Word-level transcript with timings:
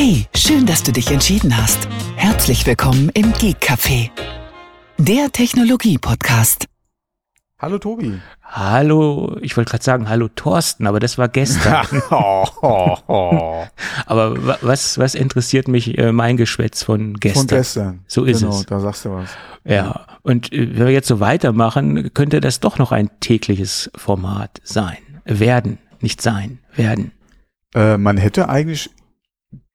Hey, 0.00 0.26
schön, 0.32 0.64
dass 0.64 0.84
du 0.84 0.92
dich 0.92 1.10
entschieden 1.10 1.56
hast. 1.56 1.88
Herzlich 2.14 2.64
willkommen 2.64 3.08
im 3.14 3.32
Geek 3.32 3.56
Café, 3.60 4.10
der 4.96 5.32
Technologie-Podcast. 5.32 6.66
Hallo 7.58 7.78
Tobi. 7.78 8.20
Hallo, 8.40 9.36
ich 9.40 9.56
wollte 9.56 9.72
gerade 9.72 9.82
sagen, 9.82 10.08
hallo 10.08 10.28
Thorsten, 10.28 10.86
aber 10.86 11.00
das 11.00 11.18
war 11.18 11.26
gestern. 11.26 11.84
aber 14.06 14.46
wa- 14.46 14.58
was, 14.60 14.98
was 14.98 15.16
interessiert 15.16 15.66
mich 15.66 15.98
äh, 15.98 16.12
mein 16.12 16.36
Geschwätz 16.36 16.84
von 16.84 17.14
gestern? 17.14 17.48
Von 17.48 17.58
gestern. 17.58 18.04
So 18.06 18.22
ist 18.22 18.42
genau, 18.42 18.52
es. 18.52 18.66
da 18.66 18.78
sagst 18.78 19.04
du 19.04 19.10
was. 19.10 19.30
Ja, 19.64 20.06
und 20.22 20.52
äh, 20.52 20.78
wenn 20.78 20.86
wir 20.86 20.92
jetzt 20.92 21.08
so 21.08 21.18
weitermachen, 21.18 22.14
könnte 22.14 22.40
das 22.40 22.60
doch 22.60 22.78
noch 22.78 22.92
ein 22.92 23.10
tägliches 23.18 23.90
Format 23.96 24.60
sein. 24.62 24.98
Werden, 25.24 25.78
nicht 26.00 26.22
sein, 26.22 26.60
werden. 26.76 27.10
Äh, 27.74 27.98
man 27.98 28.16
hätte 28.16 28.48
eigentlich 28.48 28.90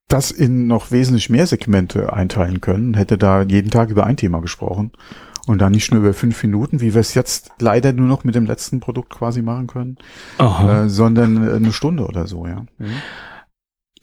das 0.08 0.32
in 0.32 0.68
noch 0.68 0.92
wesentlich 0.92 1.30
mehr 1.30 1.48
Segmente 1.48 2.14
einteilen 2.14 2.62
können, 2.62 2.94
hätte 2.94 3.18
da 3.18 3.42
jeden 3.42 3.72
Tag 3.72 3.90
über 3.90 4.06
ein 4.06 4.18
Thema 4.18 4.42
gesprochen 4.42 4.92
und 5.48 5.60
dann 5.60 5.72
nicht 5.72 5.92
nur 5.92 6.02
über 6.02 6.14
fünf 6.14 6.42
Minuten, 6.44 6.82
wie 6.82 6.94
wir 6.94 7.02
es 7.02 7.14
jetzt 7.14 7.52
leider 7.60 7.94
nur 7.94 8.08
noch 8.08 8.24
mit 8.24 8.36
dem 8.36 8.46
letzten 8.46 8.80
Produkt 8.80 9.10
quasi 9.12 9.42
machen 9.42 9.68
können, 9.68 9.98
äh, 10.40 10.88
sondern 10.88 11.48
äh, 11.48 11.54
eine 11.54 11.74
Stunde 11.74 12.06
oder 12.06 12.28
so, 12.28 12.46
ja. 12.48 12.66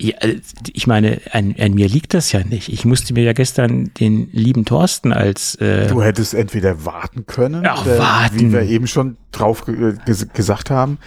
Ja, 0.00 0.16
äh, 0.20 0.40
ich 0.72 0.86
meine, 0.86 1.20
an, 1.32 1.54
an 1.58 1.74
mir 1.74 1.88
liegt 1.88 2.14
das 2.14 2.32
ja 2.32 2.42
nicht. 2.42 2.70
Ich 2.70 2.84
musste 2.84 3.12
mir 3.12 3.22
ja 3.22 3.32
gestern 3.32 3.92
den 4.00 4.28
lieben 4.32 4.64
Thorsten 4.64 5.12
als 5.12 5.54
äh, 5.56 5.86
Du 5.88 6.02
hättest 6.02 6.34
entweder 6.34 6.84
warten 6.84 7.26
können, 7.26 7.64
Ach, 7.66 7.84
oder 7.84 7.98
warten. 7.98 8.38
wie 8.38 8.52
wir 8.52 8.62
eben 8.62 8.86
schon 8.86 9.16
drauf 9.30 9.64
ge 9.66 9.94
ges 10.06 10.26
gesagt 10.32 10.70
haben, 10.70 10.98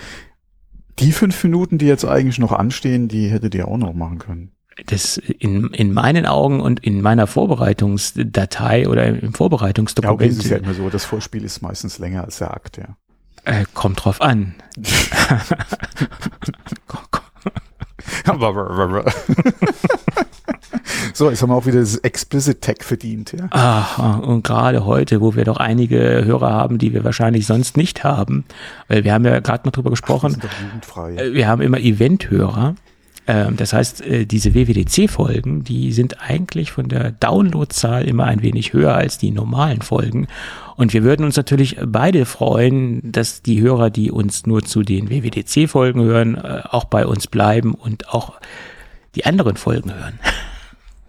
die 1.00 1.12
fünf 1.12 1.44
Minuten, 1.44 1.80
die 1.80 1.88
jetzt 1.88 2.06
eigentlich 2.06 2.38
noch 2.38 2.52
anstehen, 2.52 3.08
die 3.08 3.28
hättet 3.28 3.56
ihr 3.56 3.68
auch 3.68 3.78
noch 3.78 3.94
machen 3.94 4.20
können. 4.20 4.52
Das 4.88 5.18
in, 5.18 5.70
in 5.70 5.94
meinen 5.94 6.26
Augen 6.26 6.59
und 6.59 6.80
in 6.80 7.02
meiner 7.02 7.28
Vorbereitungsdatei 7.28 8.88
oder 8.88 9.06
im 9.06 9.16
Ja, 9.16 9.22
okay, 9.22 9.38
Vorbereitungsdokument 9.38 10.31
es 10.31 10.38
ist 10.39 10.50
ja 10.50 10.58
immer 10.58 10.73
so, 10.73 10.89
das 10.89 11.06
Vorspiel 11.06 11.44
ist 11.44 11.61
meistens 11.61 12.00
länger 12.00 12.23
als 12.23 12.39
der 12.39 12.53
Akt, 12.53 12.78
ja. 12.78 12.95
äh, 13.45 13.66
kommt 13.73 14.03
drauf 14.03 14.22
an. 14.22 14.56
so, 21.14 21.30
jetzt 21.30 21.42
haben 21.42 21.50
wir 21.50 21.55
auch 21.55 21.66
wieder 21.66 21.80
das 21.80 21.98
Explicit 21.98 22.61
Tag 22.61 22.83
verdient, 22.83 23.33
ja. 23.33 23.48
Ach, 23.52 24.20
und 24.20 24.44
gerade 24.44 24.86
heute, 24.86 25.22
wo 25.22 25.36
wir 25.36 25.45
doch 25.45 25.58
einige 25.58 26.23
Hörer 26.26 26.52
haben, 26.52 26.78
die 26.78 26.94
wir 26.94 27.03
wahrscheinlich 27.03 27.45
sonst 27.45 27.78
nicht 27.78 28.03
haben, 28.03 28.45
weil 28.88 29.03
wir 29.03 29.14
haben 29.14 29.26
ja 29.26 29.39
gerade 29.39 29.66
mal 29.66 29.72
drüber 29.72 29.89
gesprochen, 29.89 30.42
jugendfrei. 30.61 31.16
äh, 31.16 31.33
wir 31.33 31.48
haben 31.48 31.61
immer 31.61 31.80
Event-Hörer. 31.80 32.76
Ähm, 33.28 33.56
Das 33.56 33.74
heißt, 33.74 34.02
äh, 34.02 34.26
diese 34.26 34.54
WWDC-Folgen, 34.54 35.64
die 35.64 35.92
sind 35.92 36.22
eigentlich 36.22 36.72
von 36.72 36.90
der 36.90 37.12
Downloadzahl 37.12 38.04
immer 38.06 38.26
ein 38.26 38.42
wenig 38.42 38.74
höher 38.74 38.96
als 38.96 39.18
die 39.18 39.32
normalen 39.32 39.82
Folgen. 39.82 40.28
Und 40.76 40.94
wir 40.94 41.04
würden 41.04 41.26
uns 41.26 41.38
natürlich 41.38 41.78
beide 41.86 42.26
freuen, 42.26 43.12
dass 43.12 43.42
die 43.42 43.62
Hörer, 43.62 43.90
die 43.90 44.12
uns 44.12 44.46
nur 44.46 44.64
zu 44.64 44.82
den 44.82 45.10
WWDC-Folgen 45.10 46.04
hören, 46.04 46.36
äh, 46.36 46.62
auch 46.70 46.86
bei 46.86 47.06
uns 47.06 47.28
bleiben 47.28 47.74
und 47.74 48.10
auch 48.10 48.40
die 49.16 49.26
anderen 49.26 49.56
Folgen 49.56 49.94
hören. 49.94 50.20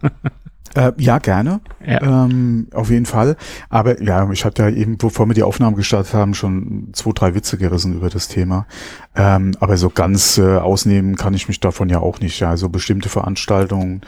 Äh, 0.74 0.92
ja, 0.98 1.18
gerne. 1.18 1.60
Ja. 1.86 2.02
Ähm, 2.02 2.66
auf 2.72 2.90
jeden 2.90 3.06
Fall. 3.06 3.36
Aber 3.68 4.02
ja, 4.02 4.28
ich 4.30 4.44
hatte 4.44 4.62
ja 4.64 4.70
eben, 4.70 4.98
bevor 4.98 5.26
wir 5.26 5.34
die 5.34 5.42
Aufnahme 5.44 5.76
gestartet 5.76 6.14
haben, 6.14 6.34
schon 6.34 6.88
zwei, 6.92 7.12
drei 7.14 7.34
Witze 7.34 7.56
gerissen 7.56 7.94
über 7.94 8.10
das 8.10 8.28
Thema. 8.28 8.66
Ähm, 9.14 9.52
aber 9.60 9.76
so 9.76 9.90
ganz 9.90 10.38
äh, 10.38 10.56
ausnehmen 10.56 11.14
kann 11.14 11.34
ich 11.34 11.46
mich 11.46 11.60
davon 11.60 11.88
ja 11.88 12.00
auch 12.00 12.18
nicht. 12.20 12.40
Ja, 12.40 12.50
also 12.50 12.68
bestimmte 12.68 13.08
Veranstaltungen 13.08 14.00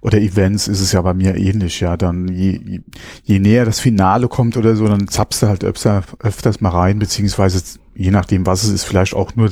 oder 0.00 0.18
Events 0.18 0.66
ist 0.66 0.80
es 0.80 0.92
ja 0.92 1.02
bei 1.02 1.12
mir 1.12 1.36
ähnlich. 1.36 1.80
Ja, 1.80 1.96
dann 1.96 2.28
je, 2.28 2.58
je, 2.64 2.80
je 3.22 3.38
näher 3.38 3.66
das 3.66 3.80
Finale 3.80 4.28
kommt 4.28 4.56
oder 4.56 4.76
so, 4.76 4.88
dann 4.88 5.08
zappst 5.08 5.42
du 5.42 5.48
halt 5.48 5.64
öfter, 5.64 6.02
öfters 6.20 6.60
mal 6.62 6.70
rein, 6.70 6.98
beziehungsweise 6.98 7.62
je 7.94 8.10
nachdem, 8.10 8.46
was 8.46 8.64
es 8.64 8.70
ist, 8.70 8.84
vielleicht 8.84 9.14
auch 9.14 9.34
nur 9.36 9.50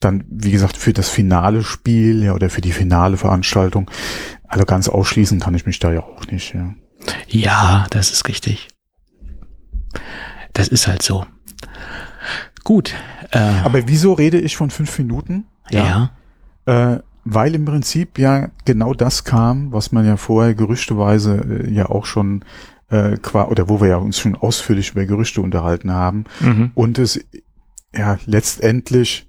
dann, 0.00 0.24
wie 0.28 0.50
gesagt, 0.50 0.76
für 0.76 0.92
das 0.92 1.08
finale 1.08 1.62
Spiel 1.62 2.24
ja, 2.24 2.34
oder 2.34 2.50
für 2.50 2.60
die 2.60 2.72
finale 2.72 3.16
Veranstaltung. 3.16 3.90
Also 4.48 4.64
ganz 4.64 4.88
ausschließen 4.88 5.40
kann 5.40 5.54
ich 5.54 5.66
mich 5.66 5.78
da 5.78 5.92
ja 5.92 6.00
auch 6.02 6.26
nicht, 6.28 6.54
ja. 6.54 6.74
Ja, 7.28 7.86
das 7.90 8.10
ist 8.10 8.26
richtig. 8.28 8.68
Das 10.52 10.68
ist 10.68 10.86
halt 10.86 11.02
so. 11.02 11.26
Gut. 12.64 12.94
Äh, 13.30 13.38
Aber 13.64 13.86
wieso 13.88 14.12
rede 14.14 14.40
ich 14.40 14.56
von 14.56 14.70
fünf 14.70 14.98
Minuten? 14.98 15.44
ja. 15.70 16.10
Äh, 16.66 16.98
weil 17.28 17.56
im 17.56 17.64
Prinzip 17.64 18.20
ja 18.20 18.50
genau 18.64 18.94
das 18.94 19.24
kam, 19.24 19.72
was 19.72 19.90
man 19.90 20.06
ja 20.06 20.16
vorher 20.16 20.54
gerüchteweise 20.54 21.64
äh, 21.64 21.70
ja 21.72 21.86
auch 21.86 22.06
schon 22.06 22.44
äh, 22.88 23.16
qua 23.16 23.46
oder 23.48 23.68
wo 23.68 23.80
wir 23.80 23.88
ja 23.88 23.96
uns 23.96 24.18
schon 24.20 24.36
ausführlich 24.36 24.90
über 24.92 25.04
Gerüchte 25.06 25.40
unterhalten 25.40 25.90
haben 25.92 26.24
Mhm. 26.40 26.70
und 26.76 26.98
es 27.00 27.18
ja 27.92 28.18
letztendlich 28.26 29.28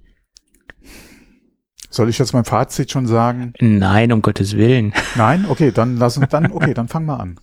soll 1.90 2.10
ich 2.10 2.18
jetzt 2.18 2.34
mein 2.34 2.46
Fazit 2.46 2.92
schon 2.92 3.08
sagen? 3.08 3.54
Nein, 3.60 4.12
um 4.12 4.22
Gottes 4.22 4.56
Willen. 4.56 4.94
Nein? 5.16 5.46
Okay, 5.48 5.72
dann 5.72 5.98
lass 5.98 6.18
uns 6.18 6.30
dann 6.30 6.52
okay, 6.52 6.74
dann 6.74 6.88
fang 6.88 7.06
mal 7.06 7.18
an. 7.18 7.40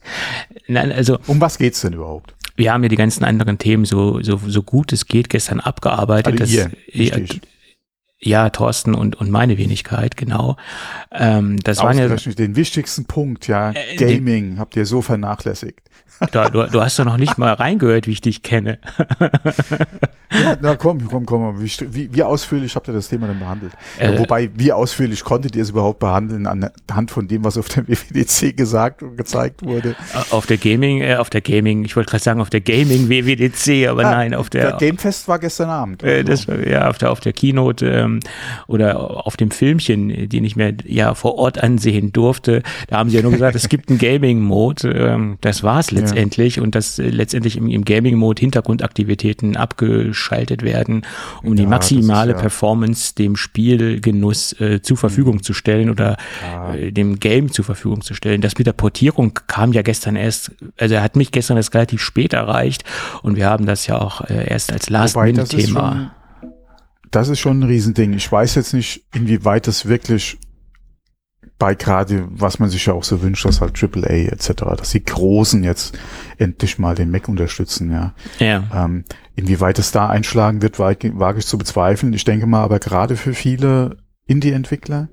Nein, 0.69 0.93
also 0.93 1.19
Um 1.27 1.41
was 1.41 1.59
geht's 1.59 1.81
denn 1.81 1.94
überhaupt? 1.94 2.34
wir 2.56 2.72
haben 2.72 2.82
ja 2.82 2.88
die 2.88 2.97
ganzen 2.97 3.25
anderen 3.25 3.59
Themen 3.59 3.84
so, 3.84 4.22
so, 4.22 4.41
so 4.47 4.62
gut 4.62 4.93
es 4.93 5.06
geht 5.06 5.28
gestern 5.28 5.60
abgearbeitet. 5.60 6.41
Also 6.41 6.56
ihr, 6.56 6.71
ja, 6.93 7.15
richtig. 7.16 7.41
Ja, 8.25 8.51
Thorsten 8.51 8.95
und, 8.95 9.17
und 9.17 9.31
meine 9.31 9.59
Wenigkeit, 9.59 10.17
genau. 10.17 10.57
Ähm, 11.12 11.59
das 11.62 11.79
waren 11.79 11.99
ja, 11.99 12.09
den 12.09 12.57
wichtigsten 12.57 13.05
Punkt, 13.05 13.47
ja, 13.49 13.71
Äh, 13.73 13.97
Gaming 13.97 14.59
habt 14.59 14.77
ihr 14.77 14.87
so 14.87 15.03
vernachlässigt. 15.03 15.81
du, 16.33 16.51
du, 16.51 16.67
du 16.71 16.81
hast 16.81 16.99
doch 16.99 17.05
noch 17.05 17.17
nicht 17.17 17.39
mal 17.39 17.53
reingehört, 17.55 18.07
wie 18.07 18.12
ich 18.12 18.21
dich 18.21 18.43
kenne. 18.43 18.79
Ja, 20.33 20.57
na 20.61 20.75
komm, 20.75 21.07
komm, 21.09 21.27
komm. 21.27 21.62
Wie, 21.62 21.71
wie, 21.93 22.12
wie 22.12 22.23
ausführlich 22.25 22.75
habt 22.75 22.89
ihr 22.89 22.95
das 22.95 23.09
Thema 23.09 23.29
denn 23.29 23.39
behandelt? 23.39 23.73
Äh, 23.99 24.19
Wobei, 24.19 24.51
wie 24.56 24.73
ausführlich 24.73 25.23
konntet 25.23 25.55
ihr 25.55 25.62
es 25.62 25.71
überhaupt 25.71 26.01
behandeln 26.01 26.47
anhand 26.49 27.12
von 27.12 27.29
dem, 27.29 27.45
was 27.45 27.56
auf 27.56 27.69
der 27.69 27.87
WWDC 27.87 28.56
gesagt 28.56 29.05
und 29.05 29.17
gezeigt 29.17 29.65
wurde? 29.65 29.95
Auf 30.31 30.47
der 30.47 30.56
Gaming, 30.56 31.03
äh, 31.03 31.17
auf 31.17 31.31
der 31.31 31.41
Gaming, 31.41 31.85
ich 31.85 31.95
wollte 31.95 32.11
gerade 32.11 32.25
sagen, 32.25 32.41
auf 32.41 32.51
der 32.51 32.62
Gaming 32.62 33.09
WWDC, 33.09 33.89
aber 33.89 34.05
Ah, 34.05 34.11
nein, 34.11 34.35
auf 34.35 34.51
der, 34.51 34.71
Der 34.73 34.79
Gamefest 34.79 35.29
war 35.29 35.39
gestern 35.39 35.71
Abend. 35.71 36.03
Äh, 36.03 36.25
Also. 36.29 36.53
das, 36.53 36.67
ja, 36.67 36.89
auf 36.89 36.99
der, 36.99 37.12
auf 37.12 37.21
der 37.21 37.33
Keynote 37.33 37.87
ähm, 37.89 38.13
oder 38.66 39.26
auf 39.26 39.36
dem 39.36 39.50
Filmchen, 39.50 40.28
den 40.28 40.44
ich 40.44 40.56
mir 40.56 40.75
ja 40.86 41.14
vor 41.14 41.36
Ort 41.36 41.62
ansehen 41.62 42.12
durfte, 42.12 42.62
da 42.88 42.98
haben 42.98 43.10
sie 43.10 43.16
ja 43.16 43.22
nur 43.22 43.32
gesagt, 43.32 43.56
es 43.56 43.69
gibt 43.69 43.88
einen 43.91 43.98
Gaming-Mode. 44.04 44.91
Ähm, 44.91 45.38
das 45.41 45.62
war 45.62 45.80
es 45.80 45.91
letztendlich 45.91 46.60
und 46.60 46.75
dass 46.75 46.98
äh, 46.98 47.08
letztendlich 47.08 47.56
im, 47.56 47.69
im 47.69 47.84
Gaming-Mode 47.84 48.41
Hintergrundaktivitäten 48.41 49.56
abgeschaltet 49.56 50.62
werden, 50.62 51.02
um 51.42 51.56
die 51.56 51.62
Ja, 51.62 51.69
ist 51.69 51.70
maximale 51.70 52.32
ja- 52.32 52.38
Performance 52.38 53.14
dem 53.14 53.36
Spielgenuss 53.36 54.52
äh, 54.60 54.81
zur 54.82 54.96
Verfügung 54.96 55.42
zu 55.42 55.52
stellen 55.54 55.91
oder 55.91 56.16
äh, 56.75 56.92
dem 56.92 57.20
Game 57.20 57.50
zur 57.52 57.64
Verfügung 57.64 58.00
zu 58.02 58.14
stellen. 58.14 58.41
Das 58.41 58.56
mit 58.58 58.66
der 58.66 58.72
Portierung 58.72 59.38
kam 59.46 59.72
ja 59.72 59.82
gestern 59.82 60.16
erst, 60.16 60.52
also 60.78 60.94
er 60.94 61.02
hat 61.02 61.16
mich 61.16 61.32
gestern 61.32 61.56
erst 61.56 61.75
relativ 61.75 62.02
spät 62.02 62.32
erreicht 62.32 62.84
und 63.22 63.36
wir 63.36 63.46
haben 63.48 63.66
das 63.66 63.86
ja 63.86 64.00
auch 64.00 64.22
äh, 64.22 64.48
erst 64.48 64.72
als 64.72 64.84
ist, 64.84 64.91
Last-Minute-Thema. 64.91 66.12
Das 67.14 67.28
ist 67.28 67.41
schon 67.41 67.60
ein 67.60 67.64
Riesending. 67.64 68.12
Ich 68.14 68.30
weiß 68.30 68.54
jetzt 68.56 68.75
nicht, 68.75 69.04
inwieweit 69.14 69.66
das 69.66 69.86
wirklich 69.86 70.38
bei 71.58 71.75
gerade, 71.75 72.26
was 72.30 72.58
man 72.58 72.69
sich 72.69 72.86
ja 72.86 72.94
auch 72.94 73.04
so 73.04 73.22
wünscht, 73.22 73.44
dass 73.44 73.60
halt 73.60 73.80
AAA 73.80 74.32
etc., 74.32 74.52
dass 74.76 74.91
die 74.91 75.04
Großen 75.04 75.62
jetzt 75.62 75.97
endlich 76.38 76.78
mal 76.78 76.97
den 76.97 77.10
Mac 77.10 77.28
unterstützen, 77.28 77.92
ja. 77.92 78.14
Ja. 78.41 78.64
Ähm, 78.75 79.04
inwieweit 79.36 79.78
es 79.78 79.92
da 79.92 80.08
einschlagen 80.08 80.62
wird, 80.62 80.78
wage 80.78 81.38
ich 81.38 81.47
zu 81.47 81.56
bezweifeln. 81.56 82.12
Ich 82.12 82.25
denke 82.25 82.47
mal, 82.47 82.62
aber 82.62 82.80
gerade 82.80 83.16
für 83.16 83.34
viele 83.34 83.98
Indie-Entwickler, 84.26 85.08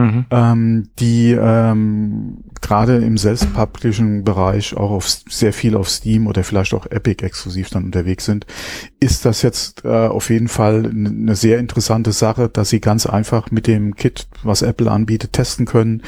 Mhm. 0.00 0.24
ähm, 0.30 0.88
die 0.98 1.32
ähm, 1.38 2.38
gerade 2.60 2.96
im 2.98 3.16
Self-Publishing-Bereich 3.18 4.76
auch 4.76 4.90
auf 4.90 5.08
sehr 5.08 5.52
viel 5.52 5.76
auf 5.76 5.88
Steam 5.88 6.26
oder 6.26 6.44
vielleicht 6.44 6.74
auch 6.74 6.86
Epic 6.86 7.24
exklusiv 7.24 7.70
dann 7.70 7.84
unterwegs 7.84 8.24
sind, 8.24 8.46
ist 9.00 9.24
das 9.24 9.42
jetzt 9.42 9.84
äh, 9.84 9.88
auf 10.08 10.30
jeden 10.30 10.48
Fall 10.48 10.86
eine 10.86 11.34
sehr 11.36 11.58
interessante 11.58 12.12
Sache, 12.12 12.48
dass 12.48 12.70
sie 12.70 12.80
ganz 12.80 13.06
einfach 13.06 13.50
mit 13.50 13.66
dem 13.66 13.94
Kit, 13.94 14.28
was 14.42 14.62
Apple 14.62 14.90
anbietet, 14.90 15.32
testen 15.32 15.66
können, 15.66 16.02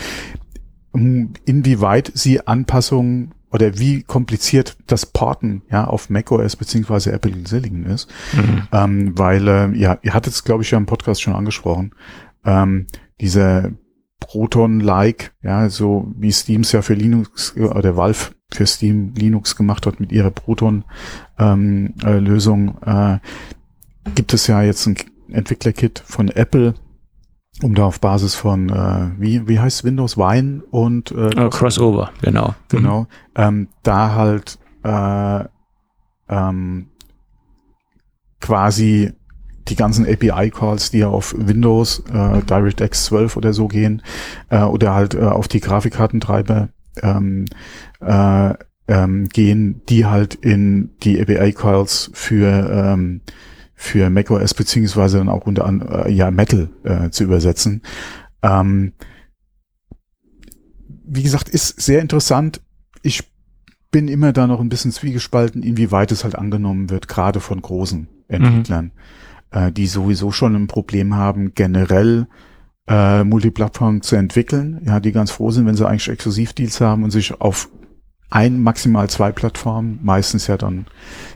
inwieweit 0.93 2.11
sie 2.15 2.47
Anpassungen 2.47 3.33
oder 3.51 3.79
wie 3.79 4.03
kompliziert 4.03 4.77
das 4.87 5.07
Porten 5.07 5.63
ja 5.71 5.87
auf 5.87 6.11
macOS 6.11 6.57
beziehungsweise 6.57 7.13
Apple 7.13 7.33
Silicon 7.47 7.85
ist, 7.85 8.09
Mhm. 8.35 8.63
ähm, 8.73 9.19
weil 9.19 9.47
äh, 9.49 9.77
ja, 9.77 9.99
ihr 10.03 10.15
hattet 10.15 10.33
es 10.33 10.45
glaube 10.45 10.63
ich 10.63 10.71
ja 10.71 10.79
im 10.79 10.87
Podcast 10.87 11.23
schon 11.23 11.35
angesprochen, 11.35 11.95
ähm, 12.45 12.87
diese 13.21 13.73
Proton-like, 14.23 15.33
ja, 15.43 15.69
so 15.69 16.13
wie 16.17 16.31
Steam's 16.31 16.71
ja 16.71 16.83
für 16.83 16.95
Linux 16.95 17.55
äh, 17.57 17.63
oder 17.63 17.97
Valve 17.97 18.31
für 18.53 18.67
Steam 18.67 19.15
Linux 19.17 19.57
gemacht 19.57 19.87
hat 19.87 19.99
mit 19.99 20.13
ihrer 20.13 20.31
Proton 20.31 20.85
ähm, 21.39 21.95
äh, 22.05 22.19
Lösung, 22.19 22.79
äh, 22.83 23.19
gibt 24.15 24.33
es 24.33 24.47
ja 24.47 24.63
jetzt 24.63 24.87
ein 24.87 24.97
Entwicklerkit 25.29 26.03
von 26.05 26.29
Apple, 26.29 26.75
um 27.63 27.75
da 27.75 27.85
auf 27.87 28.01
Basis 28.01 28.35
von, 28.35 28.69
äh, 28.69 29.11
wie, 29.19 29.49
wie 29.49 29.59
heißt 29.59 29.85
Windows 29.85 30.17
Wine 30.17 30.63
und 30.71 31.11
äh, 31.11 31.31
Crossover, 31.31 31.51
Crossover 31.51 32.11
genau. 32.21 32.55
Genau. 32.69 33.01
Mhm. 33.01 33.07
Ähm, 33.37 33.69
da 33.83 34.15
halt 34.15 34.59
äh, 34.85 35.45
ähm, 36.29 36.89
quasi 38.41 39.13
die 39.69 39.77
ganzen 39.77 40.07
API-Calls, 40.07 40.91
die 40.91 40.99
ja 40.99 41.09
auf 41.09 41.35
Windows, 41.37 42.03
äh, 42.13 42.43
DirectX 42.43 43.05
12 43.07 43.37
oder 43.37 43.53
so 43.53 43.69
gehen, 43.69 44.03
äh, 44.51 44.63
oder 44.63 44.95
halt 44.95 45.15
äh, 45.15 45.21
auf 45.21 45.49
die 45.49 45.61
Grafikkartentreiber 45.61 46.69
ähm, 47.03 47.47
äh, 48.01 48.55
ähm, 48.89 49.29
gehen, 49.29 49.83
die 49.89 50.07
halt 50.07 50.35
in 50.35 50.91
die 51.03 51.21
API-Calls 51.21 52.11
für 52.13 52.71
ähm, 52.71 53.21
für 53.75 54.11
macOS 54.11 54.55
beziehungsweise 54.55 55.19
dann 55.19 55.29
auch 55.29 55.47
unter 55.47 55.65
anderem 55.65 56.07
äh, 56.07 56.11
ja 56.11 56.31
Metal 56.31 56.71
äh, 56.85 57.11
zu 57.11 57.25
übersetzen. 57.25 57.83
Ähm, 58.43 58.93
wie 61.05 61.23
gesagt, 61.23 61.49
ist 61.49 61.81
sehr 61.81 62.01
interessant. 62.01 62.61
Ich 63.03 63.33
bin 63.91 64.09
immer 64.09 64.33
da 64.33 64.47
noch 64.47 64.61
ein 64.61 64.69
bisschen 64.69 64.93
zwiegespalten, 64.93 65.63
inwieweit 65.63 66.13
es 66.13 66.25
halt 66.25 66.37
angenommen 66.37 66.91
wird, 66.91 67.09
gerade 67.09 67.41
von 67.41 67.61
großen 67.61 68.09
Entwicklern, 68.29 68.87
mhm. 68.87 68.91
Äh, 69.53 69.73
die 69.73 69.87
sowieso 69.87 70.33
schon 70.33 70.55
ein 70.55 70.67
Problem 70.67 71.15
haben, 71.15 71.55
generell 71.55 72.27
äh, 72.89 73.25
Multiplattform 73.25 74.03
zu 74.03 74.17
entwickeln, 74.17 74.81
ja, 74.85 75.01
die 75.01 75.13
ganz 75.13 75.31
froh 75.31 75.51
sind, 75.51 75.67
wenn 75.67 75.77
sie 75.77 75.87
eigentlich 75.87 76.09
Exklusivdeals 76.09 76.81
haben 76.81 77.05
und 77.05 77.11
sich 77.11 77.41
auf 77.41 77.69
ein, 78.31 78.63
maximal 78.63 79.11
zwei 79.11 79.31
Plattformen, 79.31 80.01
meistens 80.03 80.47
ja 80.47 80.57
dann 80.57 80.87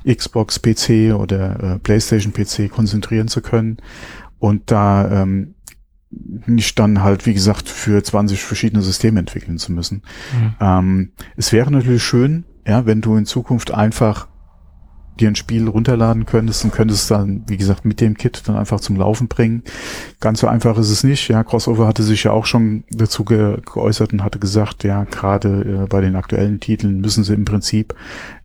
Xbox 0.06 0.60
PC 0.60 1.14
oder 1.14 1.74
äh, 1.74 1.78
PlayStation 1.78 2.32
PC 2.32 2.70
konzentrieren 2.70 3.28
zu 3.28 3.42
können 3.42 3.76
und 4.38 4.70
da 4.70 5.22
ähm, 5.22 5.54
nicht 6.10 6.78
dann 6.78 7.02
halt, 7.02 7.26
wie 7.26 7.34
gesagt, 7.34 7.68
für 7.68 8.02
20 8.02 8.42
verschiedene 8.42 8.82
Systeme 8.82 9.20
entwickeln 9.20 9.58
zu 9.58 9.72
müssen. 9.72 10.02
Mhm. 10.32 10.54
Ähm, 10.60 11.12
es 11.36 11.52
wäre 11.52 11.70
natürlich 11.70 12.02
schön, 12.02 12.44
ja, 12.66 12.86
wenn 12.86 13.02
du 13.02 13.16
in 13.16 13.26
Zukunft 13.26 13.72
einfach 13.72 14.28
dir 15.20 15.28
ein 15.28 15.36
Spiel 15.36 15.68
runterladen 15.68 16.26
könntest 16.26 16.64
und 16.64 16.72
könntest 16.72 17.10
dann, 17.10 17.44
wie 17.48 17.56
gesagt, 17.56 17.84
mit 17.84 18.00
dem 18.00 18.16
Kit 18.16 18.42
dann 18.46 18.56
einfach 18.56 18.80
zum 18.80 18.96
Laufen 18.96 19.28
bringen. 19.28 19.62
Ganz 20.20 20.40
so 20.40 20.46
einfach 20.46 20.78
ist 20.78 20.90
es 20.90 21.04
nicht. 21.04 21.28
Ja, 21.28 21.44
Crossover 21.44 21.86
hatte 21.86 22.02
sich 22.02 22.24
ja 22.24 22.32
auch 22.32 22.46
schon 22.46 22.84
dazu 22.90 23.24
ge 23.24 23.58
geäußert 23.64 24.12
und 24.12 24.22
hatte 24.22 24.38
gesagt, 24.38 24.84
ja, 24.84 25.04
gerade 25.04 25.82
äh, 25.84 25.86
bei 25.86 26.00
den 26.00 26.16
aktuellen 26.16 26.60
Titeln 26.60 27.00
müssen 27.00 27.24
sie 27.24 27.34
im 27.34 27.44
Prinzip 27.44 27.94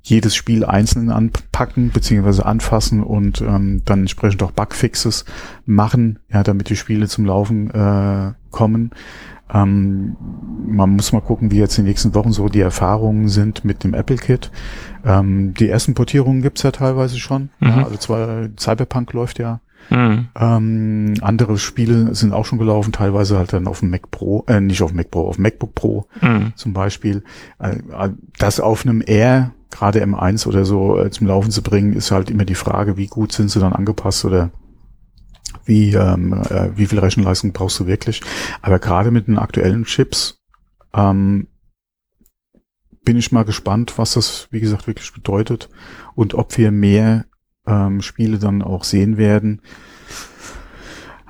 jedes 0.04 0.36
Spiel 0.36 0.66
einzeln 0.66 1.10
anpacken 1.10 1.92
beziehungsweise 1.92 2.46
anfassen 2.46 3.04
und 3.04 3.42
ähm, 3.42 3.82
dann 3.86 4.02
entsprechend 4.02 4.42
auch 4.44 4.52
Bugfixes 4.52 5.26
machen, 5.66 6.20
ja, 6.32 6.44
damit 6.44 6.70
die 6.70 6.76
Spiele 6.76 7.08
zum 7.08 7.26
Laufen 7.26 7.70
äh, 7.72 8.34
kommen. 8.50 8.92
Ähm, 9.54 10.16
man 10.66 10.92
muss 10.92 11.12
mal 11.12 11.22
gucken, 11.22 11.52
wie 11.52 11.58
jetzt 11.58 11.78
die 11.78 11.82
nächsten 11.82 12.14
Wochen 12.16 12.32
so 12.32 12.48
die 12.48 12.62
Erfahrungen 12.62 13.28
sind 13.28 13.66
mit 13.66 13.84
dem 13.84 13.94
Apple 13.94 14.18
Kit. 14.18 14.52
Ähm, 15.06 15.54
die 15.54 15.70
ersten 15.70 15.94
Portierungen 15.94 16.42
gibt's 16.42 16.64
ja 16.64 16.72
teilweise 16.72 17.20
schon. 17.20 17.50
Mhm. 17.60 17.68
Ja, 17.68 17.84
also 17.84 17.98
zwar 17.98 18.50
Cyberpunk 18.58 19.14
läuft 19.14 19.40
ja. 19.40 19.60
Mhm. 19.90 20.28
Ähm, 20.40 21.14
andere 21.22 21.58
Spiele 21.58 22.14
sind 22.14 22.34
auch 22.34 22.46
schon 22.46 22.60
gelaufen, 22.60 22.92
teilweise 22.94 23.38
halt 23.38 23.52
dann 23.54 23.68
auf 23.68 23.80
dem 23.80 23.90
Mac 23.90 24.12
Pro, 24.12 24.44
äh, 24.48 24.62
nicht 24.62 24.82
auf 24.82 24.92
dem 24.92 24.98
Mac 24.98 25.12
Pro, 25.12 25.28
auf 25.28 25.36
dem 25.36 25.44
MacBook 25.44 25.76
Pro 25.76 26.06
mhm. 26.22 26.54
zum 26.56 26.74
Beispiel. 26.74 27.24
Äh, 27.60 27.78
das 28.38 28.60
auf 28.60 28.86
einem 28.86 29.04
Air, 29.06 29.52
gerade 29.70 30.04
M1 30.04 30.48
oder 30.48 30.66
so, 30.66 31.00
äh, 31.00 31.10
zum 31.10 31.28
Laufen 31.28 31.52
zu 31.52 31.62
bringen, 31.62 31.94
ist 31.94 32.12
halt 32.12 32.30
immer 32.30 32.46
die 32.46 32.56
Frage, 32.56 32.98
wie 32.98 33.08
gut 33.08 33.32
sind 33.32 33.50
sie 33.50 33.60
dann 33.60 33.74
angepasst 33.74 34.24
oder 34.24 34.52
wie, 35.66 35.94
ähm, 35.94 36.34
äh, 36.50 36.70
wie 36.76 36.86
viel 36.86 37.00
Rechenleistung 37.00 37.54
brauchst 37.54 37.80
du 37.80 37.88
wirklich. 37.88 38.22
Aber 38.62 38.80
gerade 38.80 39.12
mit 39.12 39.28
den 39.28 39.38
aktuellen 39.38 39.86
Chips 39.86 40.40
ähm, 40.94 41.48
bin 43.04 43.18
ich 43.18 43.32
mal 43.32 43.46
gespannt, 43.46 43.98
was 43.98 44.14
das, 44.14 44.48
wie 44.52 44.60
gesagt, 44.60 44.88
wirklich 44.88 45.12
bedeutet 45.14 45.70
und 46.16 46.34
ob 46.34 46.58
wir 46.58 46.72
mehr 46.72 47.26
ähm, 47.66 48.02
Spiele 48.02 48.40
dann 48.40 48.62
auch 48.62 48.84
sehen 48.84 49.18
werden. 49.18 49.62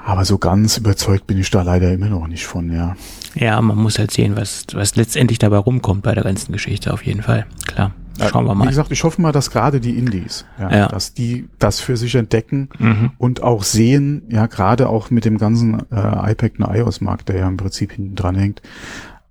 Aber 0.04 0.26
so 0.26 0.38
ganz 0.38 0.78
überzeugt 0.78 1.28
bin 1.28 1.38
ich 1.38 1.52
da 1.52 1.62
leider 1.62 1.92
immer 1.92 2.10
noch 2.10 2.28
nicht 2.28 2.46
von, 2.46 2.72
ja. 2.72 2.96
Ja, 3.36 3.62
man 3.62 3.78
muss 3.78 4.00
halt 4.00 4.12
sehen, 4.12 4.36
was, 4.36 4.66
was 4.74 4.96
letztendlich 4.96 5.40
dabei 5.40 5.58
rumkommt 5.58 6.02
bei 6.02 6.14
der 6.16 6.24
ganzen 6.24 6.52
Geschichte, 6.52 6.92
auf 6.92 7.06
jeden 7.06 7.22
Fall. 7.22 7.46
Klar. 7.68 7.94
Schauen 8.30 8.46
wir 8.46 8.56
mal. 8.56 8.66
Wie 8.66 8.70
gesagt, 8.70 8.92
ich 8.92 9.04
hoffe 9.04 9.22
mal, 9.22 9.32
dass 9.32 9.52
gerade 9.52 9.80
die 9.80 9.98
Indies, 9.98 10.46
ja, 10.60 10.72
ja. 10.72 10.88
dass 10.88 11.14
die 11.14 11.48
das 11.60 11.80
für 11.80 11.98
sich 11.98 12.16
entdecken 12.16 12.70
mhm. 12.78 13.12
und 13.18 13.44
auch 13.44 13.64
sehen, 13.64 14.24
ja, 14.30 14.48
gerade 14.48 14.90
auch 14.90 15.10
mit 15.10 15.26
dem 15.26 15.38
ganzen 15.38 15.80
äh, 15.92 16.32
iPad 16.32 16.60
und 16.60 16.76
iOS-Markt, 16.76 17.30
der 17.30 17.38
ja 17.38 17.48
im 17.48 17.58
Prinzip 17.58 17.94
hinten 17.94 18.16
dran 18.16 18.36
hängt, 18.36 18.62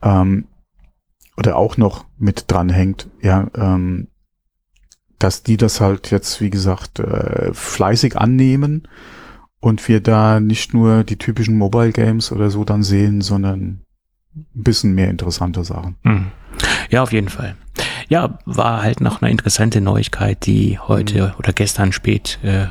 ähm, 0.02 0.46
oder 1.36 1.56
auch 1.56 1.76
noch 1.76 2.04
mit 2.18 2.44
dran 2.48 2.68
hängt, 2.68 3.08
ja, 3.22 3.48
ähm, 3.54 4.08
dass 5.18 5.42
die 5.42 5.56
das 5.56 5.80
halt 5.80 6.10
jetzt, 6.10 6.40
wie 6.40 6.50
gesagt, 6.50 6.98
äh, 6.98 7.52
fleißig 7.52 8.16
annehmen 8.16 8.88
und 9.60 9.86
wir 9.88 10.00
da 10.00 10.40
nicht 10.40 10.74
nur 10.74 11.04
die 11.04 11.18
typischen 11.18 11.56
Mobile 11.56 11.92
Games 11.92 12.32
oder 12.32 12.50
so 12.50 12.64
dann 12.64 12.82
sehen, 12.82 13.20
sondern 13.20 13.82
ein 14.34 14.46
bisschen 14.54 14.94
mehr 14.94 15.10
interessante 15.10 15.64
Sachen. 15.64 15.96
Mhm. 16.02 16.26
Ja, 16.90 17.02
auf 17.02 17.12
jeden 17.12 17.28
Fall. 17.28 17.56
Ja, 18.08 18.38
war 18.44 18.82
halt 18.82 19.00
noch 19.00 19.22
eine 19.22 19.30
interessante 19.30 19.80
Neuigkeit, 19.80 20.44
die 20.46 20.78
heute 20.78 21.28
mhm. 21.28 21.34
oder 21.38 21.52
gestern 21.52 21.92
spät 21.92 22.38
äh, 22.42 22.66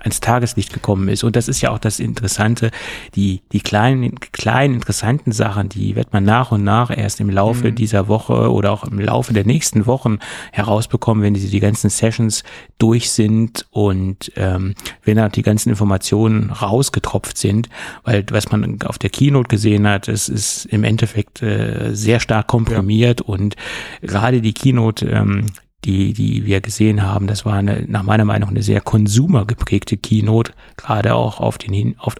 ans 0.00 0.20
Tageslicht 0.20 0.72
gekommen 0.72 1.08
ist. 1.08 1.24
Und 1.24 1.36
das 1.36 1.48
ist 1.48 1.60
ja 1.60 1.70
auch 1.70 1.78
das 1.78 2.00
Interessante, 2.00 2.70
die, 3.14 3.42
die 3.52 3.60
kleinen, 3.60 4.18
kleinen 4.20 4.74
interessanten 4.74 5.32
Sachen, 5.32 5.68
die 5.68 5.96
wird 5.96 6.12
man 6.12 6.24
nach 6.24 6.52
und 6.52 6.64
nach 6.64 6.96
erst 6.96 7.20
im 7.20 7.30
Laufe 7.30 7.70
mhm. 7.70 7.74
dieser 7.74 8.08
Woche 8.08 8.52
oder 8.52 8.72
auch 8.72 8.84
im 8.84 8.98
Laufe 8.98 9.32
der 9.32 9.44
nächsten 9.44 9.86
Wochen 9.86 10.18
herausbekommen, 10.52 11.22
wenn 11.22 11.34
die, 11.34 11.48
die 11.48 11.60
ganzen 11.60 11.90
Sessions 11.90 12.44
durch 12.78 13.10
sind 13.10 13.66
und 13.70 14.32
ähm, 14.36 14.74
wenn 15.04 15.16
da 15.16 15.28
die 15.28 15.42
ganzen 15.42 15.70
Informationen 15.70 16.50
rausgetropft 16.50 17.36
sind, 17.36 17.68
weil 18.04 18.24
was 18.30 18.50
man 18.50 18.80
auf 18.82 18.98
der 18.98 19.10
Keynote 19.10 19.48
gesehen 19.48 19.86
hat, 19.86 20.08
es 20.08 20.28
ist 20.28 20.66
im 20.66 20.84
Endeffekt 20.84 21.42
äh, 21.42 21.94
sehr 21.94 22.20
stark 22.20 22.46
komprimiert 22.46 23.20
ja. 23.20 23.26
und 23.26 23.56
gerade 24.02 24.40
die 24.40 24.52
Keynote, 24.52 25.06
ähm, 25.08 25.46
die, 25.84 26.12
die 26.12 26.44
wir 26.44 26.60
gesehen 26.60 27.02
haben, 27.02 27.26
das 27.26 27.44
war 27.44 27.54
eine, 27.54 27.84
nach 27.86 28.02
meiner 28.02 28.24
Meinung 28.24 28.50
eine 28.50 28.62
sehr 28.62 28.80
konsumergeprägte 28.80 29.96
Keynote, 29.96 30.52
gerade 30.76 31.14
auch 31.14 31.40
auf 31.40 31.58
den 31.58 31.72
Hin, 31.72 31.94
auf, 31.98 32.16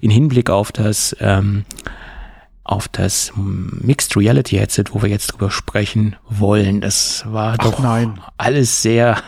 in 0.00 0.10
Hinblick 0.10 0.50
auf 0.50 0.72
das, 0.72 1.16
ähm, 1.20 1.64
auf 2.64 2.88
das 2.88 3.32
Mixed 3.36 4.16
Reality 4.16 4.56
Headset, 4.56 4.84
wo 4.90 5.02
wir 5.02 5.08
jetzt 5.08 5.28
drüber 5.28 5.50
sprechen 5.50 6.16
wollen. 6.28 6.80
Das 6.80 7.24
war 7.26 7.56
Ach 7.58 7.64
doch 7.64 7.78
nein. 7.78 8.20
alles 8.36 8.82
sehr 8.82 9.22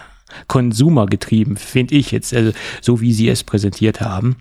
konsumergetrieben, 0.49 1.57
finde 1.57 1.95
ich 1.95 2.11
jetzt, 2.11 2.35
also 2.35 2.53
so 2.81 3.00
wie 3.00 3.12
sie 3.12 3.29
es 3.29 3.45
präsentiert 3.45 4.00
haben. 4.00 4.37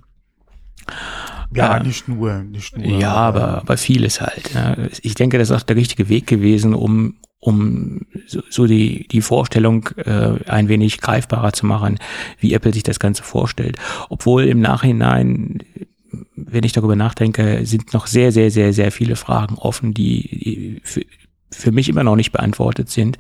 Ja, 1.54 1.78
äh, 1.78 1.84
nicht 1.84 2.08
nur, 2.08 2.40
nicht 2.40 2.78
nur. 2.78 3.00
Ja, 3.00 3.14
aber, 3.14 3.60
aber 3.60 3.78
vieles 3.78 4.22
halt. 4.22 4.54
Ja. 4.54 4.76
Ich 5.02 5.16
denke, 5.16 5.38
das 5.38 5.50
ist 5.50 5.56
auch 5.56 5.64
der 5.64 5.76
richtige 5.76 6.10
Weg 6.10 6.28
gewesen, 6.28 6.74
um, 6.74 7.16
um 7.40 8.02
so, 8.26 8.68
die, 8.68 9.08
die 9.08 9.22
Vorstellung 9.22 9.90
äh, 9.98 10.34
ein 10.46 10.68
wenig 10.68 11.00
greifbarer 11.00 11.54
zu 11.54 11.66
machen, 11.66 11.98
wie 12.40 12.54
Apple 12.54 12.74
sich 12.74 12.84
das 12.84 13.00
Ganze 13.00 13.24
vorstellt. 13.24 13.78
Obwohl 14.10 14.44
im 14.44 14.60
Nachhinein, 14.60 15.60
wenn 16.36 16.64
ich 16.64 16.74
darüber 16.74 16.96
nachdenke, 16.96 17.66
sind 17.66 17.94
noch 17.94 18.08
sehr, 18.08 18.32
sehr, 18.32 18.52
sehr, 18.52 18.74
sehr 18.74 18.92
viele 18.92 19.16
Fragen 19.16 19.56
offen, 19.56 19.94
die, 19.94 20.22
die 20.22 20.82
für, 20.84 21.02
für 21.52 21.72
mich 21.72 21.88
immer 21.88 22.04
noch 22.04 22.18
nicht 22.18 22.32
beantwortet 22.32 22.90
sind. 22.90 23.18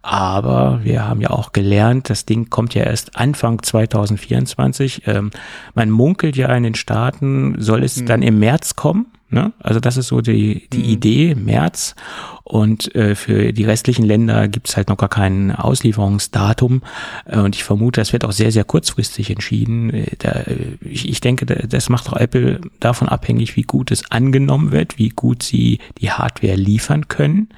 Aber 0.00 0.80
wir 0.84 1.06
haben 1.08 1.20
ja 1.20 1.30
auch 1.30 1.50
gelernt, 1.50 2.08
das 2.08 2.24
Ding 2.24 2.48
kommt 2.48 2.74
ja 2.74 2.84
erst 2.84 3.16
Anfang 3.16 3.62
2024. 3.62 5.02
Ähm, 5.06 5.32
man 5.74 5.90
munkelt 5.90 6.36
ja 6.36 6.54
in 6.54 6.62
den 6.62 6.76
Staaten, 6.76 7.56
soll 7.58 7.82
es 7.82 8.00
mhm. 8.00 8.06
dann 8.06 8.22
im 8.22 8.38
März 8.38 8.76
kommen. 8.76 9.06
Ne? 9.28 9.52
Also 9.58 9.80
das 9.80 9.96
ist 9.96 10.08
so 10.08 10.20
die, 10.20 10.68
die 10.72 10.78
mhm. 10.78 10.84
Idee, 10.84 11.34
März. 11.34 11.96
Und 12.44 12.94
äh, 12.94 13.16
für 13.16 13.52
die 13.52 13.64
restlichen 13.64 14.04
Länder 14.04 14.46
gibt 14.46 14.68
es 14.68 14.76
halt 14.76 14.88
noch 14.88 14.96
gar 14.96 15.08
kein 15.08 15.50
Auslieferungsdatum. 15.50 16.82
Äh, 17.24 17.40
und 17.40 17.56
ich 17.56 17.64
vermute, 17.64 18.00
das 18.00 18.12
wird 18.12 18.24
auch 18.24 18.30
sehr, 18.30 18.52
sehr 18.52 18.62
kurzfristig 18.62 19.30
entschieden. 19.30 19.92
Äh, 19.92 20.06
da, 20.18 20.44
ich, 20.80 21.08
ich 21.08 21.20
denke, 21.20 21.44
das 21.44 21.88
macht 21.88 22.08
auch 22.08 22.16
Apple 22.16 22.60
davon 22.78 23.08
abhängig, 23.08 23.56
wie 23.56 23.62
gut 23.62 23.90
es 23.90 24.08
angenommen 24.12 24.70
wird, 24.70 24.96
wie 24.96 25.08
gut 25.08 25.42
sie 25.42 25.80
die 25.98 26.12
Hardware 26.12 26.54
liefern 26.54 27.08
können. 27.08 27.48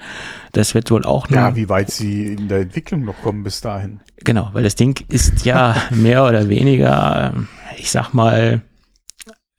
Das 0.53 0.75
wird 0.75 0.91
wohl 0.91 1.05
auch 1.05 1.29
noch. 1.29 1.37
Ja, 1.37 1.55
wie 1.55 1.69
weit 1.69 1.91
sie 1.91 2.29
in 2.33 2.49
der 2.49 2.61
Entwicklung 2.61 3.05
noch 3.05 3.21
kommen 3.21 3.45
bis 3.45 3.61
dahin. 3.61 4.01
Genau, 4.25 4.49
weil 4.55 4.63
das 4.63 4.75
Ding 4.75 5.05
ist 5.11 5.45
ja 5.45 5.77
mehr 5.91 6.25
oder 6.25 6.49
weniger, 6.49 7.35
ich 7.77 7.91
sag 7.91 8.15
mal, 8.15 8.63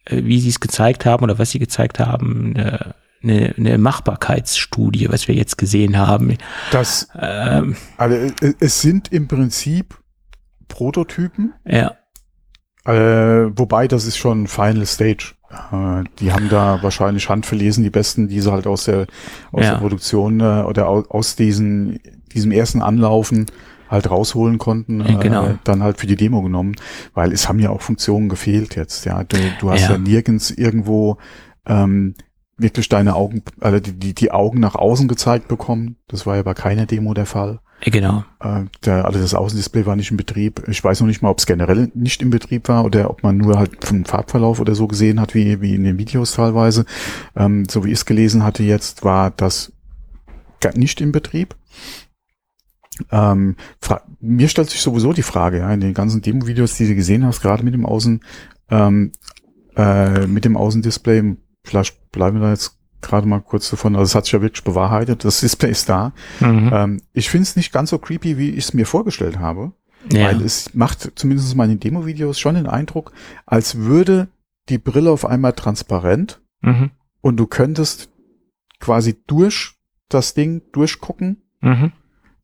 wie 0.10 0.40
sie 0.40 0.50
es 0.50 0.60
gezeigt 0.60 1.06
haben 1.06 1.24
oder 1.24 1.40
was 1.40 1.52
sie 1.52 1.60
gezeigt 1.60 2.00
haben, 2.00 2.54
eine, 2.56 2.96
eine, 3.22 3.54
eine 3.58 3.78
Machbarkeitsstudie, 3.78 5.10
was 5.10 5.28
wir 5.28 5.36
jetzt 5.36 5.58
gesehen 5.58 5.98
haben. 5.98 6.38
Das, 6.72 7.10
ähm, 7.20 7.76
also 7.98 8.16
äh, 8.16 8.54
es 8.60 8.82
sind 8.82 9.12
im 9.12 9.28
Prinzip 9.28 9.98
Prototypen. 10.68 11.54
Ja. 11.66 11.96
Äh, 12.86 13.52
wobei, 13.58 13.88
das 13.88 14.06
ist 14.06 14.18
schon 14.18 14.48
Final 14.48 14.86
Stage. 14.86 15.34
Äh, 15.50 16.04
die 16.20 16.32
haben 16.32 16.50
da 16.50 16.82
wahrscheinlich 16.82 17.28
handverlesen, 17.30 17.84
die 17.84 17.90
besten, 17.90 18.28
die 18.28 18.40
sie 18.40 18.52
halt 18.52 18.68
aus 18.68 18.86
der, 18.86 19.08
aus 19.52 19.66
Ja. 19.66 19.72
der 19.72 19.80
Produktion 19.80 20.40
äh, 20.40 20.64
oder 20.64 20.88
aus, 20.88 21.10
aus 21.10 21.36
diesen, 21.36 22.00
diesem 22.34 22.52
ersten 22.52 22.82
Anlaufen 22.82 23.48
halt 23.90 24.10
rausholen 24.10 24.58
konnten, 24.58 25.02
Ja, 25.06 25.18
genau. 25.18 25.46
äh, 25.48 25.56
dann 25.64 25.82
halt 25.84 25.98
für 26.00 26.08
die 26.08 26.16
Demo 26.16 26.42
genommen, 26.42 26.76
weil 27.14 27.32
es 27.34 27.50
haben 27.50 27.60
ja 27.60 27.70
auch 27.72 27.82
Funktionen 27.82 28.30
gefehlt 28.30 28.76
jetzt, 28.76 29.06
ja. 29.06 29.24
Du, 29.24 29.38
du 29.60 29.72
hast 29.72 29.82
Ja. 29.84 29.92
ja, 29.92 29.98
nirgends 29.98 30.52
irgendwo 30.52 31.18
ähm, 31.66 32.16
wirklich 32.58 32.90
deine 32.90 33.16
Augen, 33.16 33.42
also 33.62 33.80
die, 33.80 33.94
die, 33.94 34.14
die 34.14 34.32
Augen 34.32 34.60
nach 34.60 34.76
außen 34.76 35.08
gezeigt 35.08 35.48
bekommen. 35.48 35.96
Das 36.08 36.26
war 36.26 36.36
ja 36.36 36.44
bei 36.44 36.54
keiner 36.54 36.86
Demo 36.86 37.14
der 37.14 37.26
Fall. 37.26 37.60
Genau. 37.82 38.26
Äh, 38.42 38.66
der, 38.84 39.06
also 39.06 39.20
das 39.20 39.34
Außendisplay 39.34 39.86
war 39.86 39.96
nicht 39.96 40.12
in 40.12 40.18
Betrieb. 40.18 40.64
Ich 40.68 40.84
weiß 40.84 41.00
noch 41.00 41.08
nicht 41.08 41.22
mal, 41.22 41.30
ob 41.30 41.40
es 41.40 41.46
generell 41.46 41.90
nicht 41.96 42.22
in 42.22 42.30
Betrieb 42.30 42.68
war 42.68 42.84
oder 42.84 43.10
ob 43.10 43.24
man 43.24 43.38
nur 43.38 43.58
halt 43.58 43.86
vom 43.86 44.04
Farbverlauf 44.04 44.60
oder 44.60 44.76
so 44.76 44.86
gesehen 44.88 45.22
hat, 45.22 45.34
wie, 45.34 45.62
wie 45.62 45.76
in 45.76 45.86
den 45.86 45.98
Videos 45.98 46.34
teilweise. 46.34 46.84
Ähm, 47.38 47.66
so 47.70 47.86
wie 47.86 47.90
ich 47.92 48.00
es 48.00 48.06
gelesen 48.06 48.44
hatte 48.44 48.64
jetzt, 48.64 49.06
war 49.06 49.32
das 49.32 49.72
gar 50.60 50.78
nicht 50.78 51.00
in 51.00 51.14
Betrieb. 51.14 51.56
Ähm, 53.12 53.56
mir 54.20 54.50
stellt 54.50 54.70
sich 54.70 54.82
sowieso 54.82 55.14
die 55.14 55.24
Frage, 55.24 55.60
ja, 55.60 55.74
in 55.74 55.80
den 55.80 55.94
ganzen 55.94 56.22
Demo-Videos, 56.22 56.76
die 56.76 56.88
du 56.88 56.96
gesehen 56.96 57.26
hast, 57.26 57.42
gerade 57.42 57.64
mit 57.64 57.74
dem 57.74 57.86
Außen, 57.86 58.22
ähm, 58.70 59.12
äh, 59.76 60.28
mit 60.28 60.46
dem 60.46 60.58
Außendisplay, 60.58 61.36
vielleicht 61.64 62.12
bleiben 62.12 62.38
wir 62.38 62.48
da 62.48 62.52
jetzt 62.52 62.78
gerade 63.02 63.28
mal 63.28 63.40
kurz 63.40 63.70
davon, 63.70 63.96
also 63.96 64.06
es 64.06 64.16
hat 64.16 64.26
sich 64.26 64.34
ja 64.34 64.42
wirklich 64.42 64.64
bewahrheitet, 64.64 65.24
das 65.24 65.40
Display 65.40 65.72
ist 65.72 65.88
da. 65.88 66.14
Mhm. 66.40 66.70
Ähm, 66.74 67.02
ich 67.14 67.30
finde 67.30 67.44
es 67.44 67.56
nicht 67.56 67.72
ganz 67.72 67.92
so 67.92 67.98
creepy, 67.98 68.38
wie 68.38 68.50
ich 68.50 68.66
es 68.66 68.74
mir 68.74 68.86
vorgestellt 68.86 69.40
habe, 69.40 69.72
ja. 70.12 70.28
weil 70.28 70.42
es 70.42 70.74
macht 70.74 71.12
zumindest 71.16 71.56
mal 71.56 71.66
in 71.66 71.72
den 71.72 71.80
Demo-Videos 71.80 72.40
schon 72.40 72.56
den 72.56 72.68
Eindruck, 72.68 73.14
als 73.46 73.78
würde 73.78 74.28
die 74.68 74.78
Brille 74.78 75.12
auf 75.12 75.26
einmal 75.26 75.54
transparent 75.54 76.42
mhm. 76.62 76.92
und 77.22 77.38
du 77.38 77.48
könntest 77.48 78.10
quasi 78.80 79.18
durch 79.28 79.76
das 80.10 80.34
Ding 80.34 80.64
durchgucken. 80.72 81.44
Mhm. 81.62 81.92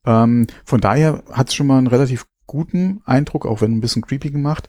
Ähm, 0.06 0.46
von 0.64 0.80
daher 0.80 1.22
hat 1.32 1.48
es 1.48 1.54
schon 1.54 1.66
mal 1.66 1.78
einen 1.78 1.86
relativ 1.88 2.26
guten 2.48 3.00
Eindruck, 3.04 3.44
auch 3.44 3.60
wenn 3.60 3.72
ein 3.72 3.80
bisschen 3.80 4.02
creepy 4.02 4.30
gemacht. 4.30 4.68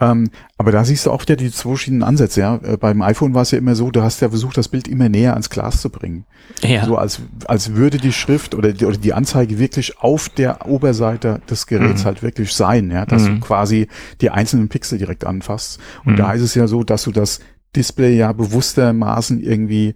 Ähm, 0.00 0.30
aber 0.56 0.72
da 0.72 0.82
siehst 0.84 1.04
du 1.04 1.10
auch 1.10 1.20
wieder 1.22 1.36
die 1.36 1.50
zwei 1.50 1.70
verschiedenen 1.70 2.02
Ansätze. 2.02 2.40
Ja? 2.40 2.56
Äh, 2.62 2.78
beim 2.78 3.02
iPhone 3.02 3.34
war 3.34 3.42
es 3.42 3.50
ja 3.50 3.58
immer 3.58 3.74
so, 3.74 3.90
du 3.90 4.02
hast 4.02 4.20
ja 4.22 4.30
versucht, 4.30 4.56
das 4.56 4.68
Bild 4.68 4.88
immer 4.88 5.10
näher 5.10 5.32
ans 5.34 5.50
Glas 5.50 5.82
zu 5.82 5.90
bringen. 5.90 6.24
Ja. 6.62 6.86
So 6.86 6.96
als, 6.96 7.20
als 7.46 7.74
würde 7.74 7.98
die 7.98 8.14
Schrift 8.14 8.54
oder 8.54 8.72
die, 8.72 8.86
oder 8.86 8.96
die 8.96 9.12
Anzeige 9.12 9.58
wirklich 9.58 9.98
auf 9.98 10.30
der 10.30 10.66
Oberseite 10.68 11.42
des 11.50 11.66
Geräts 11.66 12.02
Mhm. 12.02 12.06
halt 12.06 12.22
wirklich 12.22 12.52
sein, 12.54 12.90
ja, 12.90 13.04
dass 13.04 13.24
Mhm. 13.28 13.34
du 13.34 13.40
quasi 13.40 13.88
die 14.22 14.30
einzelnen 14.30 14.68
Pixel 14.70 14.96
direkt 14.98 15.26
anfasst. 15.26 15.80
Und 16.06 16.12
Mhm. 16.12 16.16
da 16.16 16.32
ist 16.32 16.42
es 16.42 16.54
ja 16.54 16.66
so, 16.66 16.82
dass 16.82 17.02
du 17.02 17.12
das 17.12 17.40
Display 17.76 18.16
ja 18.16 18.32
bewusstermaßen 18.32 19.42
irgendwie 19.42 19.94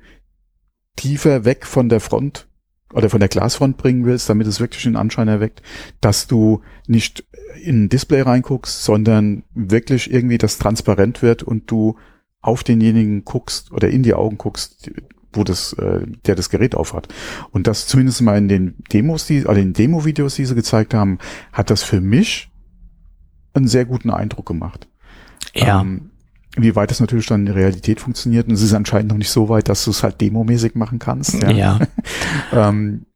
tiefer 0.96 1.44
weg 1.46 1.64
von 1.66 1.88
der 1.88 2.00
Front 2.00 2.46
oder 2.92 3.10
von 3.10 3.20
der 3.20 3.28
Glasfront 3.28 3.76
bringen 3.76 4.04
willst, 4.04 4.28
damit 4.28 4.46
es 4.46 4.60
wirklich 4.60 4.84
den 4.84 4.96
Anschein 4.96 5.28
erweckt, 5.28 5.62
dass 6.00 6.26
du 6.26 6.62
nicht 6.86 7.24
in 7.62 7.84
ein 7.84 7.88
Display 7.88 8.22
reinguckst, 8.22 8.84
sondern 8.84 9.44
wirklich 9.54 10.12
irgendwie 10.12 10.38
das 10.38 10.58
transparent 10.58 11.22
wird 11.22 11.42
und 11.42 11.70
du 11.70 11.96
auf 12.40 12.64
denjenigen 12.64 13.24
guckst 13.24 13.72
oder 13.72 13.88
in 13.88 14.02
die 14.02 14.14
Augen 14.14 14.38
guckst, 14.38 14.90
wo 15.32 15.44
das, 15.44 15.72
äh, 15.74 16.06
der 16.26 16.34
das 16.34 16.50
Gerät 16.50 16.74
aufhat. 16.74 17.08
Und 17.50 17.66
das 17.66 17.86
zumindest 17.86 18.20
mal 18.22 18.36
in 18.36 18.48
den 18.48 18.74
Demos, 18.92 19.26
die, 19.26 19.44
oder 19.44 19.58
in 19.58 19.68
den 19.68 19.72
Demo-Videos, 19.74 20.34
die 20.34 20.44
sie 20.44 20.54
gezeigt 20.54 20.92
haben, 20.94 21.18
hat 21.52 21.70
das 21.70 21.82
für 21.82 22.00
mich 22.00 22.50
einen 23.54 23.68
sehr 23.68 23.84
guten 23.84 24.10
Eindruck 24.10 24.46
gemacht. 24.46 24.88
ja. 25.54 25.80
Ähm, 25.80 26.11
wie 26.56 26.76
weit 26.76 26.90
das 26.90 27.00
natürlich 27.00 27.26
dann 27.26 27.40
in 27.40 27.46
der 27.46 27.54
Realität 27.54 28.00
funktioniert. 28.00 28.48
Und 28.48 28.54
es 28.54 28.62
ist 28.62 28.74
anscheinend 28.74 29.10
noch 29.10 29.18
nicht 29.18 29.30
so 29.30 29.48
weit, 29.48 29.68
dass 29.68 29.84
du 29.84 29.90
es 29.90 30.02
halt 30.02 30.20
demomäßig 30.20 30.74
machen 30.74 30.98
kannst. 30.98 31.42
ja. 31.42 31.78
Ähm, 32.52 33.06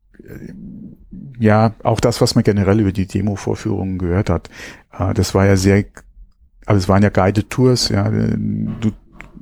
ja, 1.38 1.74
auch 1.82 2.00
das, 2.00 2.20
was 2.20 2.34
man 2.34 2.44
generell 2.44 2.80
über 2.80 2.92
die 2.92 3.06
Demo-Vorführungen 3.06 3.98
gehört 3.98 4.30
hat, 4.30 4.48
äh, 4.98 5.12
das 5.12 5.34
war 5.34 5.44
ja 5.46 5.56
sehr, 5.56 5.84
also 6.64 6.78
es 6.78 6.88
waren 6.88 7.02
ja 7.02 7.10
Guided 7.10 7.50
Tours, 7.50 7.90
ja, 7.90 8.08
du 8.08 8.90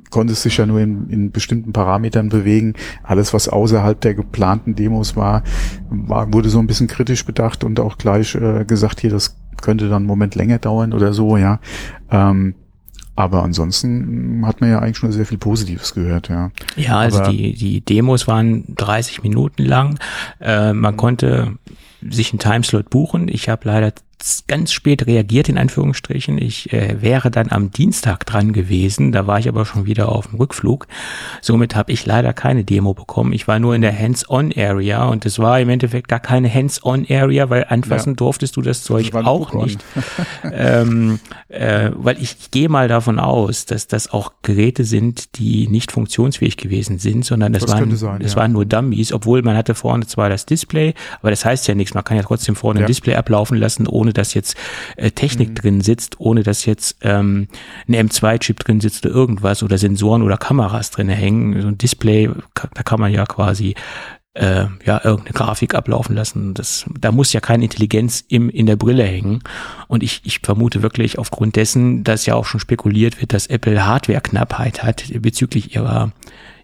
konntest 0.09 0.45
dich 0.45 0.57
ja 0.57 0.65
nur 0.65 0.79
in, 0.79 1.09
in 1.09 1.31
bestimmten 1.31 1.73
Parametern 1.73 2.29
bewegen. 2.29 2.73
Alles, 3.03 3.33
was 3.33 3.49
außerhalb 3.49 3.99
der 3.99 4.13
geplanten 4.13 4.75
Demos 4.75 5.15
war, 5.15 5.43
war 5.89 6.31
wurde 6.33 6.49
so 6.49 6.59
ein 6.59 6.67
bisschen 6.67 6.87
kritisch 6.87 7.25
bedacht 7.25 7.63
und 7.63 7.79
auch 7.79 7.97
gleich 7.97 8.35
äh, 8.35 8.65
gesagt, 8.65 9.01
hier, 9.01 9.09
das 9.09 9.37
könnte 9.61 9.85
dann 9.89 10.03
einen 10.03 10.05
Moment 10.05 10.35
länger 10.35 10.59
dauern 10.59 10.93
oder 10.93 11.13
so, 11.13 11.37
ja. 11.37 11.59
Ähm, 12.11 12.55
aber 13.15 13.43
ansonsten 13.43 14.43
hat 14.45 14.61
man 14.61 14.69
ja 14.69 14.79
eigentlich 14.79 14.97
schon 14.97 15.11
sehr 15.11 15.25
viel 15.25 15.37
Positives 15.37 15.93
gehört, 15.93 16.29
ja. 16.29 16.51
Ja, 16.75 16.97
also 16.99 17.19
Aber- 17.19 17.29
die, 17.31 17.53
die 17.53 17.81
Demos 17.81 18.27
waren 18.27 18.65
30 18.75 19.23
Minuten 19.23 19.63
lang. 19.63 19.99
Äh, 20.41 20.73
man 20.73 20.97
konnte 20.97 21.53
sich 22.07 22.31
einen 22.31 22.39
Timeslot 22.39 22.89
buchen. 22.89 23.27
Ich 23.29 23.49
habe 23.49 23.61
leider 23.67 23.93
ganz 24.47 24.71
spät 24.71 25.05
reagiert, 25.07 25.49
in 25.49 25.57
Anführungsstrichen. 25.57 26.37
Ich 26.37 26.71
äh, 26.73 27.01
wäre 27.01 27.29
dann 27.31 27.51
am 27.51 27.71
Dienstag 27.71 28.25
dran 28.25 28.53
gewesen. 28.53 29.11
Da 29.11 29.27
war 29.27 29.39
ich 29.39 29.47
aber 29.47 29.65
schon 29.65 29.85
wieder 29.85 30.09
auf 30.09 30.27
dem 30.27 30.37
Rückflug. 30.37 30.87
Somit 31.41 31.75
habe 31.75 31.91
ich 31.91 32.05
leider 32.05 32.33
keine 32.33 32.63
Demo 32.63 32.93
bekommen. 32.93 33.33
Ich 33.33 33.47
war 33.47 33.59
nur 33.59 33.75
in 33.75 33.81
der 33.81 33.97
Hands-on-Area 33.97 35.05
und 35.05 35.25
es 35.25 35.37
war 35.39 35.59
im 35.59 35.69
Endeffekt 35.69 36.07
gar 36.07 36.19
keine 36.19 36.51
Hands-on-Area, 36.51 37.49
weil 37.49 37.65
anfassen 37.69 38.11
Ja. 38.13 38.15
durfte 38.15 38.47
du 38.47 38.61
das 38.61 38.83
Zeug 38.83 39.11
Das 39.11 39.25
auch 39.25 39.51
Book-on. 39.51 39.65
nicht. 39.65 39.83
ähm, 40.51 41.19
äh, 41.49 41.91
weil 41.95 42.21
ich 42.21 42.51
gehe 42.51 42.69
mal 42.69 42.87
davon 42.87 43.19
aus, 43.19 43.65
dass 43.65 43.87
das 43.87 44.11
auch 44.11 44.33
Geräte 44.41 44.83
sind, 44.85 45.37
die 45.37 45.67
nicht 45.67 45.91
funktionsfähig 45.91 46.57
gewesen 46.57 46.99
sind, 46.99 47.25
sondern 47.25 47.53
das, 47.53 47.63
Das 47.65 47.71
waren, 47.73 47.95
sein, 47.95 48.19
das 48.21 48.33
ja. 48.33 48.37
waren 48.39 48.51
nur 48.53 48.65
Dummies, 48.65 49.11
obwohl 49.13 49.41
man 49.41 49.55
hatte 49.57 49.75
vorne 49.75 50.05
zwar 50.07 50.29
das 50.29 50.45
Display, 50.45 50.93
aber 51.21 51.29
das 51.31 51.45
heißt 51.45 51.67
ja 51.67 51.75
nichts. 51.75 51.93
Man 51.93 52.03
kann 52.03 52.17
ja 52.17 52.23
trotzdem 52.23 52.55
vorne 52.55 52.79
Ja. 52.81 52.85
ein 52.85 52.87
Display 52.87 53.15
ablaufen 53.15 53.57
lassen, 53.57 53.87
ohne 53.87 54.04
dass 54.13 54.33
jetzt 54.33 54.55
äh, 54.97 55.11
Technik 55.11 55.49
Mhm. 55.49 55.55
drin 55.55 55.81
sitzt, 55.81 56.19
ohne 56.19 56.43
dass 56.43 56.65
jetzt 56.65 56.97
ähm, 57.01 57.47
ein 57.87 57.95
M2-Chip 58.09 58.59
drin 58.59 58.81
sitzt 58.81 59.05
oder 59.05 59.15
irgendwas 59.15 59.63
oder 59.63 59.77
Sensoren 59.77 60.21
oder 60.21 60.37
Kameras 60.37 60.91
drin 60.91 61.09
hängen. 61.09 61.61
So 61.61 61.67
ein 61.67 61.77
Display, 61.77 62.29
da 62.53 62.83
kann 62.83 62.99
man 62.99 63.11
ja 63.11 63.25
quasi 63.25 63.75
äh, 64.35 64.65
ja, 64.85 65.01
irgendeine 65.03 65.33
Grafik 65.33 65.73
ablaufen 65.75 66.15
lassen. 66.15 66.53
Das, 66.53 66.85
da 66.99 67.11
muss 67.11 67.33
ja 67.33 67.39
keine 67.39 67.63
Intelligenz 67.63 68.23
im, 68.27 68.49
in 68.49 68.65
der 68.65 68.75
Brille 68.75 69.03
hängen. 69.03 69.39
Und 69.87 70.03
ich, 70.03 70.21
ich 70.25 70.39
vermute 70.39 70.81
wirklich 70.83 71.17
aufgrund 71.17 71.55
dessen, 71.55 72.03
dass 72.03 72.25
ja 72.25 72.35
auch 72.35 72.45
schon 72.45 72.59
spekuliert 72.59 73.21
wird, 73.21 73.33
dass 73.33 73.47
Apple 73.47 73.85
Hardware-Knappheit 73.85 74.83
hat 74.83 75.05
bezüglich 75.21 75.75
ihrer, 75.75 76.11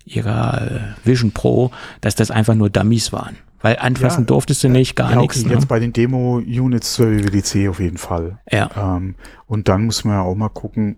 ihrer 0.05 0.62
äh, 0.62 0.79
Vision 1.07 1.31
Pro, 1.31 1.71
dass 2.01 2.15
das 2.15 2.29
einfach 2.29 2.55
nur 2.55 2.69
Dummies 2.69 3.13
waren. 3.13 3.38
Weil 3.62 3.77
anfassen 3.77 4.24
Ja, 4.24 4.27
durftest 4.27 4.63
du 4.63 4.70
nicht, 4.70 4.96
gar 4.96 5.12
ja, 5.12 5.18
okay, 5.18 5.22
nichts. 5.22 5.46
Ne? 5.46 5.53
Jetzt 5.53 5.68
bei 5.68 5.80
den 5.80 5.94
Demo-Units 5.94 6.94
zur 6.94 7.12
WWDC 7.12 7.70
auf 7.70 7.80
jeden 7.80 7.98
Fall. 7.98 8.39
Ja, 8.50 8.70
Ähm, 8.75 9.15
und 9.46 9.68
dann 9.68 9.86
muss 9.86 10.03
man 10.03 10.15
ja 10.15 10.22
auch 10.22 10.36
mal 10.36 10.50
gucken, 10.50 10.98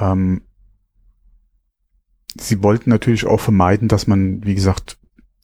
ähm, 0.00 0.42
sie 2.38 2.62
wollten 2.62 2.90
natürlich 2.90 3.26
auch 3.26 3.40
vermeiden, 3.40 3.88
dass 3.88 4.06
man, 4.06 4.44
wie 4.44 4.54
gesagt, 4.54 4.98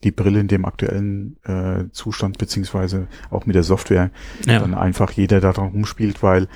die 0.04 0.10
Brille 0.10 0.40
in 0.40 0.48
dem 0.48 0.64
aktuellen 0.64 1.36
äh, 1.44 1.90
Zustand 1.90 2.38
beziehungsweise 2.38 3.08
auch 3.30 3.46
mit 3.46 3.56
der 3.56 3.62
Software 3.62 4.10
ja. 4.46 4.58
dann 4.58 4.74
einfach 4.74 5.10
jeder 5.10 5.40
da 5.40 5.52
dran 5.52 5.68
rumspielt, 5.68 6.22
weil 6.22 6.48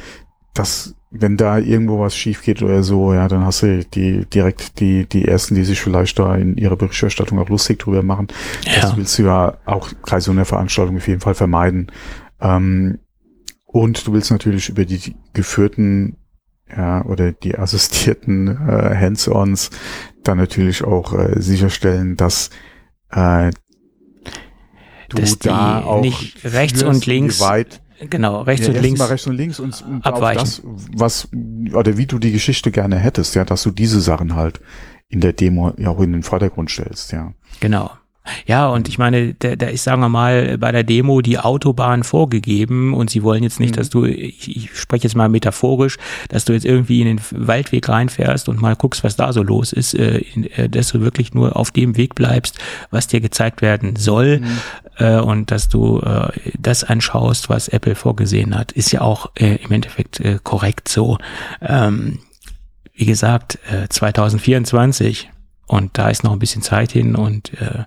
das, 0.54 0.94
wenn 1.10 1.36
da 1.36 1.58
irgendwo 1.58 1.98
was 1.98 2.16
schief 2.16 2.42
geht 2.42 2.62
oder 2.62 2.84
so, 2.84 3.12
ja, 3.12 3.26
dann 3.26 3.44
hast 3.44 3.62
du 3.62 3.84
die 3.84 4.24
direkt 4.26 4.78
die 4.78 5.06
die 5.06 5.26
ersten, 5.26 5.56
die 5.56 5.64
sich 5.64 5.80
vielleicht 5.80 6.18
da 6.18 6.36
in 6.36 6.56
ihrer 6.56 6.76
Berichterstattung 6.76 7.38
auch 7.40 7.48
lustig 7.48 7.80
drüber 7.80 8.02
machen. 8.02 8.28
Das 8.64 8.90
ja. 8.90 8.96
willst 8.96 9.18
du 9.18 9.24
ja 9.24 9.58
auch 9.64 9.90
bei 10.08 10.20
so 10.20 10.30
einer 10.30 10.44
Veranstaltung 10.44 10.96
auf 10.96 11.08
jeden 11.08 11.20
Fall 11.20 11.34
vermeiden. 11.34 11.90
Ähm, 12.40 13.00
und 13.64 14.06
du 14.06 14.12
willst 14.12 14.30
natürlich 14.30 14.68
über 14.68 14.84
die 14.84 15.16
geführten 15.32 16.16
ja, 16.76 17.04
oder 17.04 17.32
die 17.32 17.56
assistierten 17.56 18.46
äh, 18.46 18.96
Hands-ons 18.96 19.70
dann 20.22 20.38
natürlich 20.38 20.84
auch 20.84 21.12
äh, 21.12 21.40
sicherstellen, 21.40 22.16
dass 22.16 22.50
äh, 23.10 23.50
du 25.08 25.16
Dass 25.16 25.38
die 25.40 25.48
da 25.48 25.82
auch 25.82 26.02
nicht 26.02 26.44
rechts 26.44 26.84
und 26.84 27.06
links 27.06 27.40
inwieweit- 27.40 27.80
Genau, 28.08 28.42
rechts 28.42 28.66
ja, 28.66 28.72
und 28.72 28.80
links. 28.80 28.98
mal 28.98 29.06
rechts 29.06 29.26
und 29.26 29.36
links 29.36 29.60
und, 29.60 29.82
und 29.82 30.06
abweichen. 30.06 30.40
das, 30.40 30.62
was 30.96 31.28
oder 31.74 31.96
wie 31.98 32.06
du 32.06 32.18
die 32.18 32.32
Geschichte 32.32 32.70
gerne 32.70 32.96
hättest, 32.96 33.34
ja, 33.34 33.44
dass 33.44 33.62
du 33.62 33.70
diese 33.70 34.00
Sachen 34.00 34.34
halt 34.34 34.60
in 35.08 35.20
der 35.20 35.32
Demo 35.32 35.72
ja 35.76 35.90
auch 35.90 36.00
in 36.00 36.12
den 36.12 36.22
Vordergrund 36.22 36.70
stellst, 36.70 37.12
ja. 37.12 37.34
Genau. 37.60 37.90
Ja, 38.46 38.68
und 38.68 38.88
ich 38.88 38.98
meine, 38.98 39.34
da, 39.34 39.56
da 39.56 39.66
ist, 39.66 39.84
sagen 39.84 40.00
wir 40.02 40.08
mal, 40.08 40.58
bei 40.58 40.72
der 40.72 40.84
Demo 40.84 41.20
die 41.20 41.38
Autobahn 41.38 42.04
vorgegeben 42.04 42.94
und 42.94 43.10
sie 43.10 43.22
wollen 43.22 43.42
jetzt 43.42 43.60
nicht, 43.60 43.72
mhm. 43.72 43.76
dass 43.76 43.90
du, 43.90 44.04
ich, 44.04 44.56
ich 44.56 44.78
spreche 44.78 45.04
jetzt 45.04 45.16
mal 45.16 45.28
metaphorisch, 45.28 45.96
dass 46.28 46.44
du 46.44 46.52
jetzt 46.52 46.66
irgendwie 46.66 47.00
in 47.00 47.16
den 47.16 47.20
Waldweg 47.30 47.88
reinfährst 47.88 48.48
und 48.48 48.60
mal 48.60 48.76
guckst, 48.76 49.04
was 49.04 49.16
da 49.16 49.32
so 49.32 49.42
los 49.42 49.72
ist, 49.72 49.94
äh, 49.94 50.18
äh, 50.56 50.68
dass 50.68 50.88
du 50.88 51.00
wirklich 51.00 51.34
nur 51.34 51.56
auf 51.56 51.70
dem 51.70 51.96
Weg 51.96 52.14
bleibst, 52.14 52.58
was 52.90 53.06
dir 53.06 53.20
gezeigt 53.20 53.62
werden 53.62 53.96
soll 53.96 54.40
mhm. 54.40 54.58
Äh, 55.00 55.18
und 55.18 55.50
dass 55.50 55.68
du 55.68 55.98
äh, 56.00 56.30
das 56.58 56.84
anschaust, 56.84 57.48
was 57.48 57.68
Apple 57.68 57.94
vorgesehen 57.94 58.56
hat, 58.56 58.72
ist 58.72 58.92
ja 58.92 59.00
auch 59.00 59.30
äh, 59.34 59.56
im 59.56 59.72
Endeffekt 59.72 60.20
äh, 60.20 60.38
korrekt 60.42 60.88
so. 60.88 61.18
Ähm, 61.60 62.20
wie 62.94 63.06
gesagt, 63.06 63.58
äh, 63.70 63.88
2024 63.88 65.30
und 65.66 65.96
da 65.96 66.10
ist 66.10 66.22
noch 66.22 66.32
ein 66.32 66.38
bisschen 66.38 66.62
Zeit 66.62 66.92
hin 66.92 67.16
und 67.16 67.54
äh, 67.60 67.84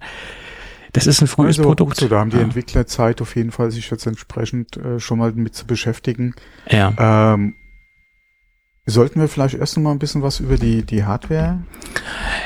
das 0.92 1.08
ist 1.08 1.22
ein 1.22 1.28
frühes 1.28 1.58
also, 1.58 1.70
Produkt. 1.70 1.98
So, 1.98 2.08
da 2.08 2.20
haben 2.20 2.30
die 2.30 2.38
ja. 2.38 2.44
Entwickler 2.44 2.86
Zeit 2.86 3.22
auf 3.22 3.36
jeden 3.36 3.52
Fall, 3.52 3.72
sich 3.72 3.90
jetzt 3.90 4.06
entsprechend 4.06 4.78
äh, 4.78 5.00
schon 5.00 5.20
mal 5.20 5.32
mit 5.34 5.56
zu 5.56 5.66
beschäftigen. 5.66 6.36
Ja. 6.70 7.34
Ähm, 7.34 7.56
Sollten 8.86 9.22
wir 9.22 9.30
vielleicht 9.30 9.56
erst 9.56 9.78
noch 9.78 9.84
mal 9.84 9.92
ein 9.92 10.00
bisschen 10.00 10.24
was 10.24 10.42
über 10.42 10.58
die, 10.58 10.84
die 10.84 11.06
Hardware? 11.06 11.60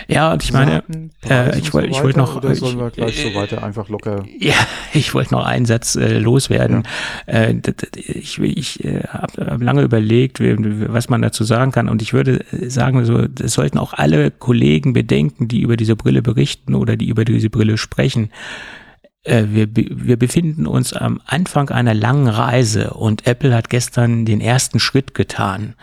Ja, 0.07 0.31
und 0.31 0.43
ich 0.43 0.53
meine, 0.53 0.83
äh, 1.27 1.57
ich 1.57 1.73
wollte, 1.73 1.89
so 1.89 1.97
ich 1.97 2.03
wollte 2.03 2.19
noch, 2.19 2.35
oder 2.35 2.53
sollen 2.53 2.77
wir 2.77 2.91
gleich 2.91 3.25
äh, 3.25 3.29
so 3.29 3.35
weiter 3.35 3.63
einfach 3.63 3.89
locker? 3.89 4.23
Ja, 4.37 4.53
ich 4.93 5.15
wollte 5.15 5.33
noch 5.33 5.43
einen 5.43 5.65
Satz 5.65 5.95
äh, 5.95 6.19
loswerden. 6.19 6.83
Ja. 7.25 7.33
Äh, 7.33 7.61
ich 7.95 8.37
ich 8.37 8.85
äh, 8.85 9.01
habe 9.07 9.63
lange 9.63 9.81
überlegt, 9.81 10.39
was 10.39 11.09
man 11.09 11.23
dazu 11.23 11.43
sagen 11.43 11.71
kann, 11.71 11.89
und 11.89 12.03
ich 12.03 12.13
würde 12.13 12.45
sagen, 12.51 13.03
so, 13.05 13.27
das 13.27 13.53
sollten 13.53 13.79
auch 13.79 13.93
alle 13.93 14.29
Kollegen 14.29 14.93
bedenken, 14.93 15.47
die 15.47 15.61
über 15.61 15.75
diese 15.75 15.95
Brille 15.95 16.21
berichten 16.21 16.75
oder 16.75 16.97
die 16.97 17.07
über 17.07 17.25
diese 17.25 17.49
Brille 17.49 17.79
sprechen 17.79 18.25
äh, 18.25 18.86
wir, 19.27 19.67
wir 19.75 20.17
befinden 20.17 20.67
uns 20.67 20.93
am 20.93 21.21
Anfang 21.25 21.69
einer 21.69 21.93
langen 21.93 22.27
Reise 22.27 22.91
und 22.91 23.27
Apple 23.27 23.53
hat 23.53 23.69
gestern 23.69 24.25
den 24.25 24.41
ersten 24.41 24.79
Schritt 24.79 25.13
getan. 25.13 25.75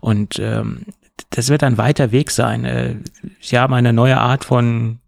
Und 0.00 0.38
ähm, 0.38 0.86
das 1.30 1.48
wird 1.48 1.64
ein 1.64 1.78
weiter 1.78 2.12
Weg 2.12 2.30
sein. 2.30 2.64
Äh, 2.64 2.96
sie 3.40 3.58
haben 3.58 3.74
eine 3.74 3.92
neue 3.92 4.18
Art 4.18 4.44
von 4.44 4.98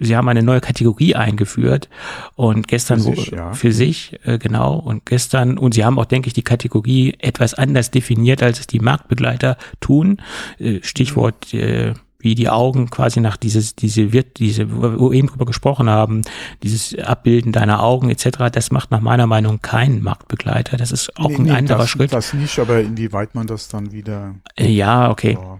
Sie 0.00 0.16
haben 0.16 0.28
eine 0.28 0.42
neue 0.42 0.60
Kategorie 0.60 1.14
eingeführt 1.14 1.88
und 2.34 2.66
gestern 2.66 2.98
für 2.98 3.14
sich, 3.14 3.26
ja. 3.28 3.52
für 3.52 3.72
sich 3.72 4.18
äh, 4.24 4.38
genau 4.38 4.74
und 4.74 5.06
gestern 5.06 5.56
und 5.56 5.72
sie 5.72 5.84
haben 5.84 6.00
auch 6.00 6.04
denke 6.04 6.26
ich 6.26 6.32
die 6.32 6.42
Kategorie 6.42 7.14
etwas 7.20 7.54
anders 7.54 7.92
definiert 7.92 8.42
als 8.42 8.58
es 8.58 8.66
die 8.66 8.80
Marktbegleiter 8.80 9.56
tun 9.78 10.20
äh, 10.58 10.80
Stichwort 10.82 11.54
äh, 11.54 11.94
wie 12.24 12.34
die 12.34 12.48
Augen 12.48 12.88
quasi 12.88 13.20
nach 13.20 13.36
dieses, 13.36 13.76
diese 13.76 14.12
wird, 14.12 14.38
diese, 14.38 14.72
wo 14.72 15.10
wir 15.10 15.16
eben 15.16 15.28
drüber 15.28 15.44
gesprochen 15.44 15.90
haben, 15.90 16.22
dieses 16.62 16.98
Abbilden 16.98 17.52
deiner 17.52 17.82
Augen 17.82 18.08
etc., 18.08 18.50
das 18.50 18.70
macht 18.70 18.90
nach 18.90 19.02
meiner 19.02 19.26
Meinung 19.26 19.60
keinen 19.60 20.02
Marktbegleiter. 20.02 20.78
Das 20.78 20.90
ist 20.90 21.16
auch 21.18 21.28
nee, 21.28 21.36
ein 21.36 21.42
nee, 21.42 21.50
anderer 21.50 21.80
das, 21.80 21.90
Schritt. 21.90 22.12
Das 22.12 22.32
nicht, 22.32 22.58
aber 22.58 22.80
inwieweit 22.80 23.34
man 23.34 23.46
das 23.46 23.68
dann 23.68 23.92
wieder. 23.92 24.34
Äh, 24.56 24.70
ja, 24.70 25.10
okay. 25.10 25.38
Oh. 25.38 25.58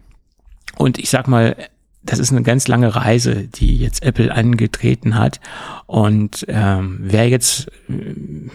Und 0.76 0.98
ich 0.98 1.10
sag 1.10 1.28
mal, 1.28 1.54
das 2.02 2.18
ist 2.18 2.32
eine 2.32 2.42
ganz 2.42 2.66
lange 2.66 2.96
Reise, 2.96 3.46
die 3.46 3.76
jetzt 3.76 4.02
Apple 4.02 4.34
angetreten 4.34 5.16
hat. 5.16 5.40
Und 5.86 6.46
ähm, 6.48 6.98
wer 7.02 7.28
jetzt 7.28 7.68
äh, 7.88 8.48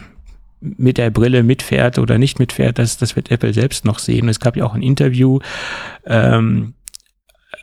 mit 0.61 0.97
der 0.97 1.09
Brille 1.09 1.43
mitfährt 1.43 1.99
oder 1.99 2.17
nicht 2.17 2.39
mitfährt, 2.39 2.79
das, 2.79 2.97
das 2.97 3.15
wird 3.15 3.31
Apple 3.31 3.53
selbst 3.53 3.85
noch 3.85 3.99
sehen. 3.99 4.27
Es 4.29 4.39
gab 4.39 4.57
ja 4.57 4.65
auch 4.65 4.73
ein 4.73 4.81
Interview 4.81 5.39
ähm, 6.05 6.73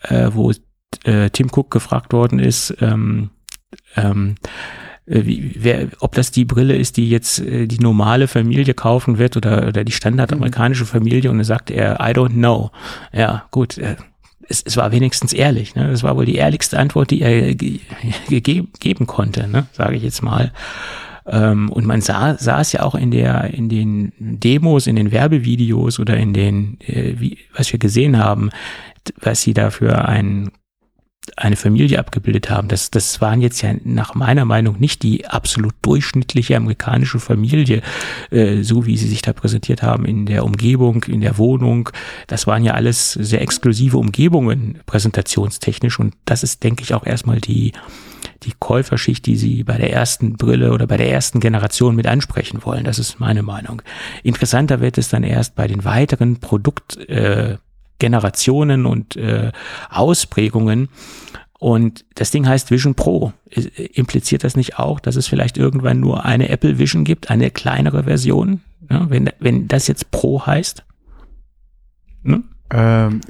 äh, 0.03 0.31
wo 0.33 0.53
äh, 1.05 1.31
Tim 1.31 1.49
Cook 1.51 1.71
gefragt 1.71 2.13
worden 2.13 2.39
ist, 2.39 2.75
ähm, 2.81 3.31
ähm, 3.97 4.37
äh, 5.07 5.25
wie, 5.25 5.53
wer, 5.57 5.89
ob 6.01 6.15
das 6.15 6.31
die 6.31 6.45
Brille 6.45 6.77
ist, 6.77 6.97
die 6.97 7.09
jetzt 7.09 7.39
äh, 7.41 7.67
die 7.67 7.79
normale 7.79 8.29
Familie 8.29 8.75
kaufen 8.75 9.19
wird 9.19 9.37
oder, 9.37 9.69
oder 9.69 9.85
die 9.85 9.93
standardamerikanische 9.93 10.85
mhm. 10.85 10.89
Familie 10.89 11.31
und 11.31 11.39
dann 11.39 11.45
sagte 11.45 11.75
er, 11.75 11.95
I 12.01 12.13
don't 12.13 12.35
know. 12.35 12.71
Ja, 13.13 13.45
gut, 13.51 13.79
äh, 13.79 13.97
es, 14.49 14.63
es 14.63 14.77
war 14.77 14.93
wenigstens 14.93 15.33
ehrlich. 15.33 15.75
Ne? 15.75 15.91
Das 15.91 16.03
war 16.03 16.17
wohl 16.17 16.27
die 16.27 16.37
ehrlichste 16.37 16.79
Antwort, 16.79 17.11
die 17.11 17.23
er 17.23 17.55
ge 17.55 17.81
gegeben 18.29 18.69
geben 18.79 19.07
konnte, 19.07 19.49
ne? 19.49 19.67
sage 19.73 19.97
ich 19.97 20.03
jetzt 20.03 20.23
mal. 20.23 20.53
Ähm, 21.27 21.71
und 21.71 21.87
man 21.87 22.01
sah, 22.01 22.37
sah 22.39 22.61
es 22.61 22.73
ja 22.73 22.83
auch 22.83 22.95
in 22.95 23.11
der, 23.11 23.53
in 23.53 23.69
den 23.69 24.13
Demos, 24.19 24.87
in 24.87 24.97
den 24.97 25.11
Werbevideos 25.11 25.99
oder 25.99 26.17
in 26.17 26.33
den, 26.33 26.79
äh, 26.81 27.15
wie, 27.19 27.39
was 27.55 27.73
wir 27.73 27.79
gesehen 27.79 28.19
haben, 28.19 28.51
was 29.21 29.43
sie 29.43 29.55
da 29.55 29.71
für 29.71 30.07
ein, 30.07 30.51
eine 31.37 31.57
Familie 31.57 31.99
abgebildet 31.99 32.51
haben. 32.51 32.69
Das, 32.69 32.91
das 32.91 33.21
waren 33.21 33.41
jetzt 33.41 33.61
ja 33.61 33.75
nach 33.85 34.15
meiner 34.15 34.45
Meinung 34.45 34.79
nicht 34.79 35.03
die 35.03 35.27
absolut 35.27 35.75
durchschnittliche 35.83 36.57
amerikanische 36.57 37.19
Familie, 37.19 37.83
äh, 38.31 38.63
so 38.63 38.87
wie 38.87 38.97
sie 38.97 39.09
sich 39.09 39.23
da 39.23 39.33
präsentiert 39.33 39.83
haben 39.83 40.05
in 40.05 40.27
der 40.27 40.45
Umgebung, 40.45 41.03
in 41.05 41.21
der 41.21 41.39
Wohnung. 41.39 41.91
Das 42.29 42.47
waren 42.47 42.63
ja 42.63 42.75
alles 42.75 43.13
sehr 43.13 43.43
exklusive 43.43 43.99
Umgebungen 43.99 44.79
präsentationstechnisch 44.87 45.99
und 45.99 46.15
das 46.25 46.45
ist, 46.45 46.63
denke 46.63 46.85
ich, 46.85 46.95
auch 46.95 47.05
erstmal 47.05 47.41
die, 47.41 47.73
die 48.47 48.55
Käuferschicht, 48.59 49.27
die 49.27 49.37
sie 49.37 49.65
bei 49.65 49.77
der 49.77 49.93
ersten 49.93 50.35
Brille 50.35 50.73
oder 50.73 50.87
bei 50.87 50.97
der 50.97 51.11
ersten 51.11 51.41
Generation 51.41 51.97
mit 51.97 52.07
ansprechen 52.07 52.65
wollen. 52.65 52.85
Das 52.85 52.99
ist 52.99 53.21
meine 53.21 53.43
Meinung. 53.43 53.83
Interessanter 54.23 54.81
wird 54.81 54.99
es 54.99 55.09
dann 55.09 55.25
erst 55.25 55.55
bei 55.55 55.67
den 55.67 55.85
weiteren 55.85 56.39
Produkt, 56.39 56.97
äh, 57.09 57.59
und 58.87 59.17
äh, 59.17 59.53
Ausprägungen. 59.91 60.89
Und 61.59 62.05
das 62.15 62.31
Ding 62.31 62.47
heißt 62.47 62.71
Vision 62.71 62.95
Pro. 62.95 63.33
Impliziert 63.95 64.45
das 64.45 64.57
nicht 64.57 64.79
auch, 64.79 65.01
dass 65.01 65.17
es 65.17 65.27
vielleicht 65.27 65.57
irgendwann 65.57 66.01
nur 66.01 66.25
eine 66.25 66.51
Apple 66.51 66.79
Vision 66.79 67.05
gibt, 67.05 67.31
eine 67.31 67.51
kleinere 67.51 68.05
Version? 68.05 68.61
Ja, 68.91 69.09
wenn, 69.11 69.31
wenn 69.41 69.67
das 69.67 69.89
jetzt 69.89 70.11
Pro 70.11 70.45
heißt? 70.45 70.85
Hm? 72.25 72.45
Ähm, 72.71 73.21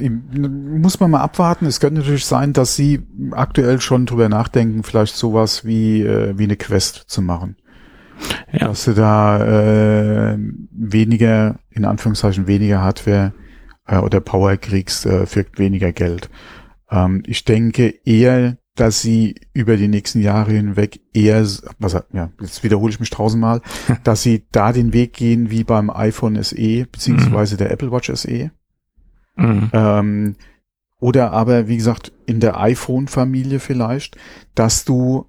muss 0.80 0.98
man 0.98 1.10
mal 1.10 1.20
abwarten. 1.20 1.66
Es 1.66 1.80
könnte 1.80 2.00
natürlich 2.00 2.24
sein, 2.24 2.52
dass 2.52 2.74
sie 2.74 3.06
aktuell 3.32 3.80
schon 3.80 4.06
drüber 4.06 4.28
nachdenken, 4.28 4.82
vielleicht 4.82 5.14
sowas 5.16 5.64
wie, 5.64 6.02
äh, 6.02 6.38
wie 6.38 6.44
eine 6.44 6.56
Quest 6.56 7.04
zu 7.06 7.20
machen. 7.20 7.56
Ja. 8.52 8.68
Dass 8.68 8.84
du 8.84 8.94
da 8.94 10.32
äh, 10.32 10.38
weniger, 10.70 11.58
in 11.70 11.84
Anführungszeichen 11.84 12.46
weniger 12.46 12.80
Hardware 12.80 13.34
äh, 13.86 13.98
oder 13.98 14.20
Power 14.20 14.56
kriegst 14.56 15.04
äh, 15.04 15.26
für 15.26 15.44
weniger 15.56 15.92
Geld. 15.92 16.30
Ähm, 16.90 17.22
ich 17.26 17.44
denke 17.44 17.94
eher, 18.04 18.56
dass 18.74 19.00
sie 19.00 19.34
über 19.52 19.76
die 19.76 19.88
nächsten 19.88 20.20
Jahre 20.20 20.52
hinweg 20.52 21.00
eher, 21.14 21.44
was, 21.78 21.94
ja, 22.12 22.30
jetzt 22.40 22.62
wiederhole 22.62 22.92
ich 22.92 23.00
mich 23.00 23.10
tausendmal, 23.10 23.62
dass 24.04 24.22
sie 24.22 24.46
da 24.52 24.72
den 24.72 24.92
Weg 24.92 25.14
gehen 25.14 25.50
wie 25.50 25.64
beim 25.64 25.90
iPhone 25.90 26.42
SE 26.42 26.86
beziehungsweise 26.90 27.54
mhm. 27.54 27.58
der 27.58 27.70
Apple 27.70 27.90
Watch 27.90 28.10
SE. 28.14 28.50
Mhm. 29.36 29.70
Ähm, 29.72 30.36
oder 30.98 31.32
aber, 31.32 31.68
wie 31.68 31.76
gesagt, 31.76 32.12
in 32.26 32.40
der 32.40 32.58
iPhone-Familie 32.58 33.60
vielleicht, 33.60 34.16
dass 34.54 34.84
du 34.84 35.26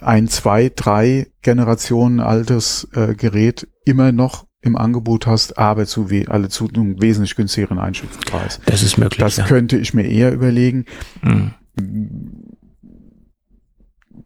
ein 0.00 0.28
zwei, 0.28 0.70
drei 0.74 1.28
Generationen 1.42 2.20
altes 2.20 2.88
äh, 2.94 3.14
Gerät 3.14 3.68
immer 3.84 4.12
noch 4.12 4.46
im 4.60 4.76
Angebot 4.76 5.26
hast, 5.26 5.58
aber 5.58 5.86
zu 5.86 6.10
we 6.10 6.26
alle 6.28 6.48
zu 6.48 6.68
einem 6.68 7.00
wesentlich 7.00 7.36
günstigeren 7.36 7.78
Einstiegspreis. 7.78 8.60
Das 8.66 8.82
ist 8.82 8.98
möglich. 8.98 9.20
Das 9.20 9.36
ja. 9.36 9.46
könnte 9.46 9.76
ich 9.78 9.94
mir 9.94 10.06
eher 10.06 10.32
überlegen. 10.32 10.84
Mhm. 11.22 11.54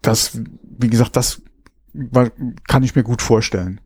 Das, 0.00 0.40
wie 0.78 0.88
gesagt, 0.88 1.16
das 1.16 1.42
kann 2.66 2.82
ich 2.82 2.94
mir 2.94 3.02
gut 3.02 3.20
vorstellen. 3.20 3.80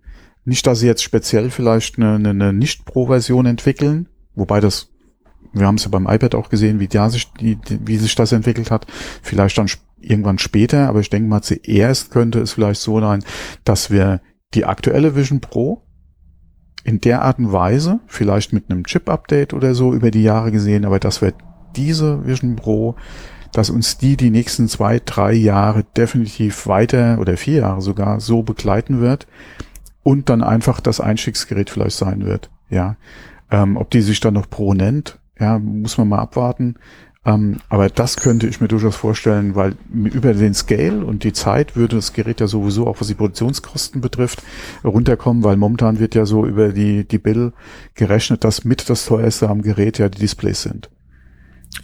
Nicht, 0.45 0.67
dass 0.67 0.79
sie 0.79 0.87
jetzt 0.87 1.03
speziell 1.03 1.51
vielleicht 1.51 1.99
eine, 1.99 2.15
eine 2.15 2.53
Nicht-Pro-Version 2.53 3.47
entwickeln, 3.47 4.09
wobei 4.37 4.61
das, 4.61 4.93
wir 5.53 5.67
haben 5.67 5.75
es 5.75 5.85
ja 5.85 5.91
beim 5.91 6.07
iPad 6.07 6.35
auch 6.37 6.49
gesehen, 6.49 6.79
wie, 6.79 6.89
da 6.89 7.11
sich, 7.11 7.33
die, 7.33 7.59
wie 7.85 7.97
sich 7.97 8.15
das 8.15 8.33
entwickelt 8.33 8.71
hat. 8.71 8.87
Vielleicht 9.23 9.59
dann 9.59 9.69
irgendwann 10.01 10.39
später, 10.39 10.89
aber 10.89 11.01
ich 11.01 11.11
denke 11.11 11.29
mal, 11.29 11.43
zuerst 11.43 12.11
könnte 12.11 12.41
es 12.41 12.53
vielleicht 12.53 12.81
so 12.81 13.01
sein, 13.01 13.25
dass 13.65 13.91
wir 13.91 14.21
die 14.55 14.65
aktuelle 14.65 15.17
Vision 15.17 15.41
Pro 15.41 15.83
in 16.85 17.01
der 17.01 17.23
Art 17.23 17.39
und 17.41 17.53
Weise, 17.53 17.99
vielleicht 18.07 18.53
mit 18.53 18.71
einem 18.71 18.85
Chip-Update 18.85 19.55
oder 19.55 19.75
so 19.75 19.93
über 19.93 20.13
die 20.13 20.23
Jahre 20.23 20.53
gesehen, 20.53 20.85
aber 20.85 21.01
das 21.01 21.21
wird 21.21 21.35
diese 21.75 22.25
Vision 22.25 22.55
Pro, 22.55 22.95
dass 23.53 23.71
uns 23.71 23.99
die 23.99 24.17
die 24.17 24.31
nächsten 24.31 24.69
zwei, 24.69 25.01
drei 25.05 25.33
Jahre 25.33 25.85
definitiv 25.97 26.67
weiter 26.67 27.19
oder 27.19 27.37
vier 27.37 27.61
Jahre 27.61 27.81
sogar 27.81 28.21
so 28.21 28.43
begleiten 28.43 29.01
wird 29.01 29.27
und 30.03 30.29
dann 30.29 30.43
einfach 30.43 30.81
das 30.81 31.01
Einstiegsgerät 31.01 31.71
vielleicht 31.71 31.97
sein 31.97 32.25
wird. 32.25 32.51
Ja, 32.71 32.97
ähm, 33.51 33.77
ob 33.77 33.91
die 33.91 34.03
sich 34.03 34.21
dann 34.21 34.35
noch 34.35 34.49
Pro 34.49 34.75
nennt, 34.75 35.19
ja, 35.39 35.59
muss 35.59 35.99
man 35.99 36.09
mal 36.09 36.19
abwarten. 36.19 36.77
Ähm, 37.27 37.59
aber 37.69 37.89
das 37.89 38.17
könnte 38.17 38.47
ich 38.47 38.61
mir 38.61 38.69
durchaus 38.69 38.95
vorstellen, 38.95 39.57
weil 39.57 39.75
über 39.93 40.33
den 40.33 40.55
Scale 40.55 41.05
und 41.05 41.25
die 41.25 41.33
Zeit 41.33 41.75
würde 41.75 41.97
das 41.97 42.13
Gerät 42.13 42.41
ja 42.41 42.47
sowieso, 42.47 42.87
auch 42.87 43.01
was 43.01 43.09
die 43.09 43.15
Produktionskosten 43.15 44.01
betrifft, 44.01 44.43
runterkommen, 44.85 45.43
weil 45.43 45.57
momentan 45.57 45.99
wird 45.99 46.15
ja 46.15 46.25
so 46.25 46.47
über 46.47 46.69
die, 46.69 47.07
die 47.07 47.19
Bill 47.19 47.53
gerechnet, 47.95 48.45
dass 48.45 48.65
mit 48.65 48.89
das 48.89 49.07
teuerste 49.07 49.49
am 49.49 49.63
Gerät 49.63 49.99
ja 49.99 50.09
die 50.09 50.21
Displays 50.21 50.63
sind. 50.63 50.89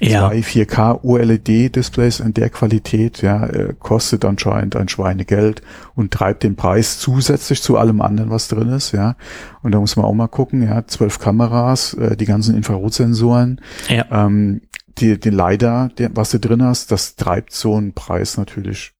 Ja. 0.00 0.28
Zwei 0.28 0.40
4K 0.40 1.04
OLED-Displays 1.04 2.20
in 2.20 2.34
der 2.34 2.50
Qualität, 2.50 3.22
ja, 3.22 3.46
äh, 3.46 3.74
kostet 3.78 4.24
anscheinend 4.24 4.74
ein 4.76 4.88
Schweinegeld 4.88 5.62
und 5.94 6.12
treibt 6.12 6.42
den 6.42 6.56
Preis 6.56 6.98
zusätzlich 6.98 7.62
zu 7.62 7.76
allem 7.76 8.00
anderen, 8.00 8.30
was 8.30 8.48
drin 8.48 8.68
ist, 8.70 8.92
ja. 8.92 9.16
Und 9.62 9.72
da 9.72 9.80
muss 9.80 9.96
man 9.96 10.04
auch 10.06 10.14
mal 10.14 10.28
gucken, 10.28 10.62
ja, 10.62 10.86
zwölf 10.86 11.18
Kameras, 11.18 11.94
äh, 11.94 12.16
die 12.16 12.24
ganzen 12.24 12.56
Infrarotsensoren, 12.56 13.60
Ja. 13.88 14.06
ähm, 14.10 14.62
die, 14.98 15.18
den 15.18 15.34
LiDAR, 15.34 15.88
der, 15.98 16.10
was 16.14 16.30
du 16.30 16.40
drin 16.40 16.62
hast, 16.62 16.90
das 16.90 17.16
treibt 17.16 17.52
so 17.52 17.76
einen 17.76 17.92
Preis 17.92 18.36
natürlich 18.36 18.92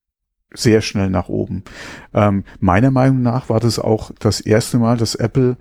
sehr 0.55 0.83
schnell 0.83 1.11
nach 1.11 1.29
oben. 1.29 1.65
Ähm, 2.15 2.45
meiner 2.61 2.91
Meinung 2.91 3.23
nach 3.23 3.49
war 3.49 3.61
das 3.61 3.79
auch 3.79 4.11
das 4.19 4.41
erste 4.41 4.79
Mal, 4.79 4.97
dass 4.97 5.15
Apple 5.15 5.57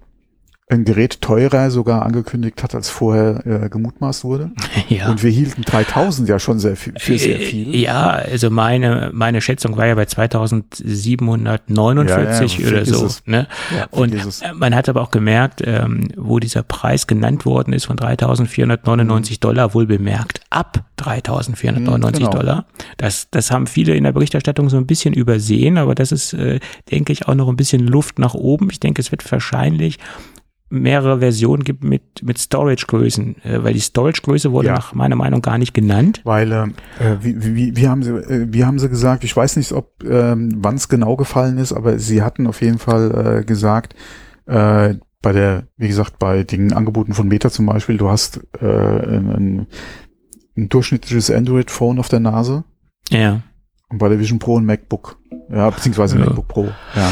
ein 0.70 0.86
Gerät 0.86 1.20
teurer 1.20 1.70
sogar 1.70 2.06
angekündigt 2.06 2.64
hat, 2.64 2.74
als 2.76 2.90
vorher 2.90 3.46
äh, 3.46 3.68
gemutmaßt 3.70 4.24
wurde. 4.24 4.52
ja. 4.88 5.10
Und 5.10 5.22
wir 5.22 5.30
hielten 5.30 5.64
3000 5.64 6.30
ja 6.30 6.40
schon 6.40 6.60
sehr 6.60 6.78
viel, 6.78 6.94
für 6.98 7.18
sehr 7.18 7.40
viel. 7.40 7.76
Äh, 7.76 7.80
Ja, 7.80 8.08
also 8.12 8.50
meine, 8.50 9.10
meine 9.14 9.42
Schätzung 9.42 9.76
war 9.76 9.88
ja 9.88 9.96
bei 9.96 10.06
2749 10.06 12.58
Ja, 12.58 12.66
ja, 12.66 12.72
oder 12.72 12.86
so. 12.86 13.10
Ne? 13.26 13.48
Ja, 13.76 13.88
Und 13.92 14.16
man 14.56 14.74
hat 14.74 14.88
aber 14.88 15.02
auch 15.02 15.12
gemerkt, 15.12 15.62
ähm, 15.66 16.08
wo 16.16 16.40
dieser 16.40 16.64
Preis 16.64 17.06
genannt 17.08 17.46
worden 17.46 17.74
ist 17.74 17.84
von 17.86 17.98
3499 17.98 19.42
Dollar, 19.42 19.74
wohl 19.74 19.88
bemerkt 19.88 20.40
ab 20.50 20.86
3499 20.98 22.22
Mhm, 22.22 22.30
genau. 22.30 22.32
Dollar. 22.32 22.66
Das, 22.98 23.28
das 23.32 23.52
haben 23.52 23.68
viele 23.68 23.94
in 23.96 24.04
der 24.06 24.12
Berichterstattung 24.14 24.70
so 24.70 24.78
ein 24.78 24.86
bisschen 24.88 25.14
übersehen, 25.14 25.78
aber 25.78 25.96
das 25.96 26.12
ist, 26.14 26.32
äh, 26.34 26.60
denke 26.92 27.12
ich, 27.12 27.28
auch 27.28 27.36
noch 27.36 27.50
ein 27.50 27.58
bisschen 27.58 27.86
Luft 27.88 28.20
nach 28.20 28.34
oben. 28.36 28.70
Ich 28.72 28.80
denke, 28.80 29.02
es 29.02 29.12
wird 29.12 29.30
wahrscheinlich 29.32 29.98
mehrere 30.72 31.20
Versionen 31.20 31.64
gibt 31.64 31.84
mit, 31.84 32.24
mit 32.24 32.38
Storage-Größen, 32.38 33.36
äh, 33.44 33.64
weil 33.64 33.74
die 33.74 33.80
Storage-Größe 33.80 34.52
wurde 34.52 34.68
Ja. 34.70 34.74
nach 34.76 34.94
meiner 34.94 35.16
Meinung 35.16 35.42
gar 35.42 35.58
nicht 35.58 35.74
genannt. 35.74 36.22
Weil, 36.24 36.52
ähm, 36.52 36.74
äh, 37.00 37.18
wie, 37.22 37.56
wie, 37.56 37.76
wie, 37.76 37.88
haben 37.88 38.04
sie, 38.04 38.12
äh, 38.12 38.48
wie 38.50 38.64
haben 38.66 38.80
sie 38.80 38.90
gesagt, 38.90 39.24
ich 39.24 39.36
weiß 39.36 39.58
nicht, 39.58 39.72
ob 39.74 40.04
ähm, 40.04 40.56
wann 40.58 40.76
es 40.76 40.88
genau 40.90 41.16
gefallen 41.18 41.58
ist, 41.58 41.74
aber 41.74 42.00
sie 42.00 42.22
hatten 42.22 42.48
auf 42.48 42.62
jeden 42.62 42.80
Fall 42.80 43.40
äh, 43.42 43.44
gesagt, 43.46 43.96
äh, 44.48 44.96
bei 45.22 45.32
der, 45.34 45.68
wie 45.78 45.88
gesagt, 45.88 46.18
bei 46.18 46.44
den 46.44 46.74
Angeboten 46.74 47.14
von 47.14 47.28
Meta 47.28 47.50
zum 47.52 47.68
Beispiel, 47.68 47.98
du 47.98 48.10
hast 48.10 48.40
äh, 48.60 48.66
ein, 48.66 49.68
ein 50.58 50.70
durchschnittliches 50.70 51.30
Android-Phone 51.30 52.00
auf 52.00 52.10
der 52.10 52.22
Nase 52.22 52.64
Ja. 53.10 53.42
und 53.90 53.98
bei 54.00 54.10
der 54.10 54.20
Vision 54.20 54.40
Pro 54.40 54.58
ein 54.60 54.66
MacBook. 54.66 55.18
Ja, 55.50 55.70
beziehungsweise 55.70 56.18
Ja. 56.18 56.26
MacBook 56.26 56.48
Pro. 56.48 56.70
Ja. 56.96 57.12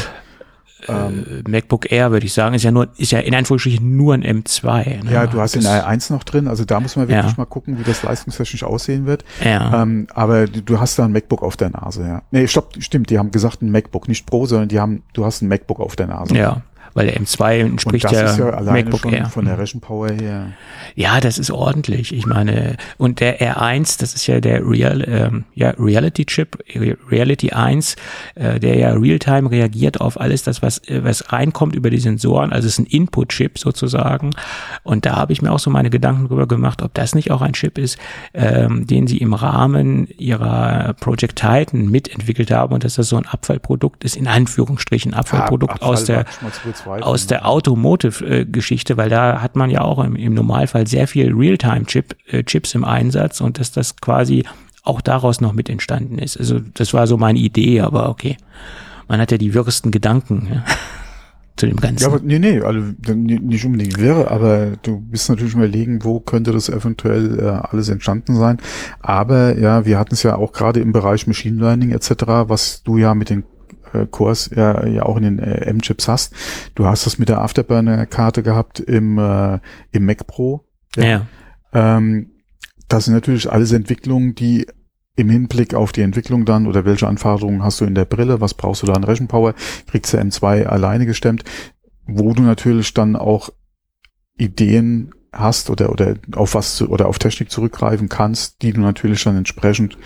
Ähm, 0.88 1.44
äh, 1.46 1.50
MacBook 1.50 1.92
Air, 1.92 2.12
würde 2.12 2.26
ich 2.26 2.34
sagen, 2.34 2.56
ist 2.56 2.64
ja 2.64 2.72
nur, 2.72 2.88
ist 2.98 3.12
ja 3.12 3.20
in 3.20 3.36
Anführungsstrichen 3.36 3.98
nur 3.98 4.14
ein 4.14 4.24
M2. 4.24 5.04
Ne? 5.04 5.12
ja, 5.12 5.28
du 5.28 5.42
hast 5.42 5.56
den 5.56 5.64
Das- 5.64 5.84
R1 5.86 6.12
noch 6.14 6.24
drin, 6.24 6.48
also 6.48 6.64
da 6.64 6.80
muss 6.80 6.96
man 6.96 7.08
wirklich 7.10 7.26
Ja. 7.32 7.38
mal 7.38 7.46
gucken, 7.46 7.78
wie 7.80 7.84
das 7.84 8.04
leistungstechnisch 8.04 8.64
aussehen 8.64 9.06
wird. 9.06 9.26
Ja. 9.44 9.82
Ähm, 9.84 10.08
aber 10.14 10.48
du, 10.48 10.62
du 10.62 10.80
hast 10.80 10.98
da 10.98 11.06
ein 11.06 11.12
MacBook 11.12 11.44
auf 11.44 11.58
der 11.58 11.70
Nase, 11.72 12.04
ja. 12.08 12.22
Nee, 12.32 12.48
stopp, 12.48 12.74
stimmt, 12.80 13.10
die 13.10 13.20
haben 13.20 13.32
gesagt 13.32 13.62
ein 13.62 13.72
MacBook, 13.72 14.08
nicht 14.08 14.26
Pro, 14.26 14.46
sondern 14.46 14.70
die 14.70 14.80
haben, 14.80 15.04
du 15.14 15.26
hast 15.26 15.42
ein 15.42 15.50
MacBook 15.50 15.80
auf 15.82 15.96
der 15.98 16.08
Nase. 16.08 16.36
ja, 16.36 16.62
weil 17.00 17.08
der 17.08 17.18
M2 17.18 17.64
Und 17.64 17.72
entspricht 17.72 18.04
das 18.06 18.12
ja, 18.12 18.22
ist 18.24 18.38
ja 18.40 18.62
MacBook 18.62 19.10
Air. 19.12 19.28
von 19.30 19.46
der 19.46 19.58
Rechenpower 19.58 20.10
her. 20.12 20.48
Ja, 20.96 21.22
das 21.22 21.38
ist 21.38 21.50
ordentlich. 21.50 22.14
Ich 22.14 22.26
meine, 22.26 22.76
und 22.98 23.22
der 23.22 23.40
R1, 23.40 24.00
das 24.02 24.14
ist 24.14 24.28
ja 24.28 24.42
der 24.42 24.68
Real, 24.70 25.02
ähm, 25.08 25.46
ja, 25.56 25.70
Reality 25.80 26.26
Chip, 26.26 26.58
Re- 26.76 26.98
Reality 27.10 27.52
1, 27.52 27.96
äh, 28.36 28.60
der 28.60 28.76
ja 28.78 28.92
real-time 28.92 29.50
reagiert 29.50 30.02
auf 30.02 30.20
alles 30.20 30.44
das, 30.44 30.62
was, 30.62 30.80
äh, 30.90 31.02
was 31.04 31.32
reinkommt 31.32 31.74
über 31.74 31.90
die 31.90 32.00
Sensoren. 32.00 32.52
Also 32.52 32.68
es 32.68 32.74
ist 32.74 32.80
ein 32.80 32.86
Input-Chip 32.86 33.58
sozusagen. 33.58 34.32
Und 34.84 35.06
da 35.06 35.16
habe 35.16 35.32
ich 35.32 35.42
mir 35.42 35.52
auch 35.54 35.60
so 35.60 35.70
meine 35.70 35.90
Gedanken 35.90 36.28
drüber 36.28 36.48
gemacht, 36.48 36.82
ob 36.82 36.94
das 36.94 37.16
nicht 37.16 37.32
auch 37.32 37.42
ein 37.42 37.54
Chip 37.54 37.78
ist, 37.78 37.98
ähm, 38.34 38.86
den 38.88 39.08
sie 39.08 39.20
im 39.20 39.34
Rahmen 39.34 40.08
ihrer 40.18 40.96
Project 41.00 41.38
Titan 41.38 41.88
mitentwickelt 41.90 42.52
haben 42.52 42.74
und 42.74 42.84
dass 42.84 42.96
das 42.96 43.08
so 43.08 43.16
ein 43.16 43.26
Abfallprodukt 43.26 44.04
ist, 44.04 44.18
in 44.18 44.28
Anführungsstrichen 44.28 45.14
Abfallprodukt 45.14 45.74
Abfall 45.76 45.90
aus 45.90 46.04
der, 46.04 46.26
aus 46.90 47.28
der 47.28 47.48
Automotive-Geschichte, 47.48 48.98
weil 48.98 49.10
da 49.10 49.42
hat 49.42 49.56
man 49.56 49.70
ja 49.70 49.82
auch 49.82 50.04
im, 50.04 50.16
im 50.16 50.34
Normalfall 50.34 50.88
sehr 50.88 51.08
viel 51.08 51.34
Realtime-Chip, 51.34 52.16
äh, 52.32 52.44
im 52.74 52.84
Einsatz 52.84 53.42
und 53.42 53.60
dass 53.60 53.72
das 53.72 53.96
quasi 53.98 54.44
auch 54.84 55.02
daraus 55.02 55.42
noch 55.42 55.54
mit 55.54 55.70
entstanden 55.70 56.18
ist. 56.18 56.38
Also 56.38 56.60
das 56.74 56.94
war 56.94 57.08
so 57.08 57.18
meine 57.18 57.40
Idee, 57.40 57.82
aber 57.82 58.10
okay. 58.10 58.38
Man 59.08 59.20
hat 59.20 59.32
ja 59.32 59.38
die 59.38 59.54
wirsten 59.54 59.92
Gedanken 59.92 60.48
ja, 60.52 60.64
zu 61.58 61.66
dem 61.66 61.78
Ganzen. 61.78 62.04
Ja, 62.04 62.08
aber 62.08 62.20
nee, 62.24 62.40
nee, 62.40 62.62
also 62.62 62.80
nicht 63.14 63.66
unbedingt 63.66 63.98
wirre, 63.98 64.30
aber 64.30 64.78
du 64.82 65.00
bist 65.00 65.30
natürlich 65.30 65.56
überlegen, 65.56 66.04
wo 66.04 66.20
könnte 66.20 66.52
das 66.52 66.70
eventuell 66.70 67.40
äh, 67.40 67.44
alles 67.44 67.90
entstanden 67.90 68.36
sein. 68.36 68.58
Aber 69.00 69.58
ja, 69.58 69.86
wir 69.86 69.98
hatten 69.98 70.14
es 70.14 70.24
ja 70.24 70.36
auch 70.36 70.54
gerade 70.54 70.80
im 70.80 70.92
Bereich 70.92 71.28
Machine 71.28 71.60
Learning 71.60 71.92
etc., 71.92 72.12
was 72.48 72.84
du 72.84 72.98
ja 72.98 73.16
mit 73.16 73.30
den 73.30 73.44
Cores 74.12 74.50
ja, 74.56 74.86
ja 74.86 75.04
auch 75.04 75.18
in 75.18 75.24
den 75.24 75.40
äh, 75.40 75.66
M-Chips 75.66 76.08
hast. 76.08 76.34
Du 76.76 76.86
hast 76.86 77.06
das 77.06 77.18
mit 77.18 77.30
der 77.30 77.42
Afterburner-Karte 77.42 78.44
gehabt 78.44 78.80
im, 78.80 79.18
äh, 79.18 79.60
im 79.92 80.06
Mac 80.06 80.28
Pro. 80.28 80.66
ja. 80.96 81.26
Ähm, 81.72 82.32
das 82.88 83.06
sind 83.06 83.14
natürlich 83.14 83.52
alles 83.52 83.72
Entwicklungen, 83.72 84.34
die 84.34 84.66
im 85.16 85.30
Hinblick 85.30 85.74
auf 85.74 85.92
die 85.92 86.02
Entwicklung 86.02 86.46
dann 86.46 86.66
oder 86.66 86.86
welche 86.86 87.08
Anforderungen 87.08 87.64
hast 87.64 87.82
du 87.82 87.86
in 87.86 87.94
der 87.94 88.06
Brille, 88.06 88.42
was 88.42 88.54
brauchst 88.54 88.82
du 88.82 88.88
da 88.88 88.94
an 88.94 89.04
Rechenpower, 89.04 89.54
kriegst 89.88 90.14
du 90.14 90.18
M2 90.18 90.66
alleine 90.66 91.06
gestemmt, 91.06 91.44
wo 92.08 92.34
du 92.34 92.42
natürlich 92.42 92.94
dann 92.94 93.16
auch 93.16 93.50
Ideen 94.38 95.12
hast 95.32 95.70
oder 95.70 95.92
oder 95.92 96.16
auf 96.36 96.56
was 96.56 96.78
zu, 96.78 96.90
oder 96.90 97.08
auf 97.08 97.20
Technik 97.20 97.52
zurückgreifen 97.52 98.10
kannst, 98.10 98.62
die 98.62 98.74
du 98.74 98.82
natürlich 98.82 99.24
dann 99.24 99.38
entsprechend 99.38 99.98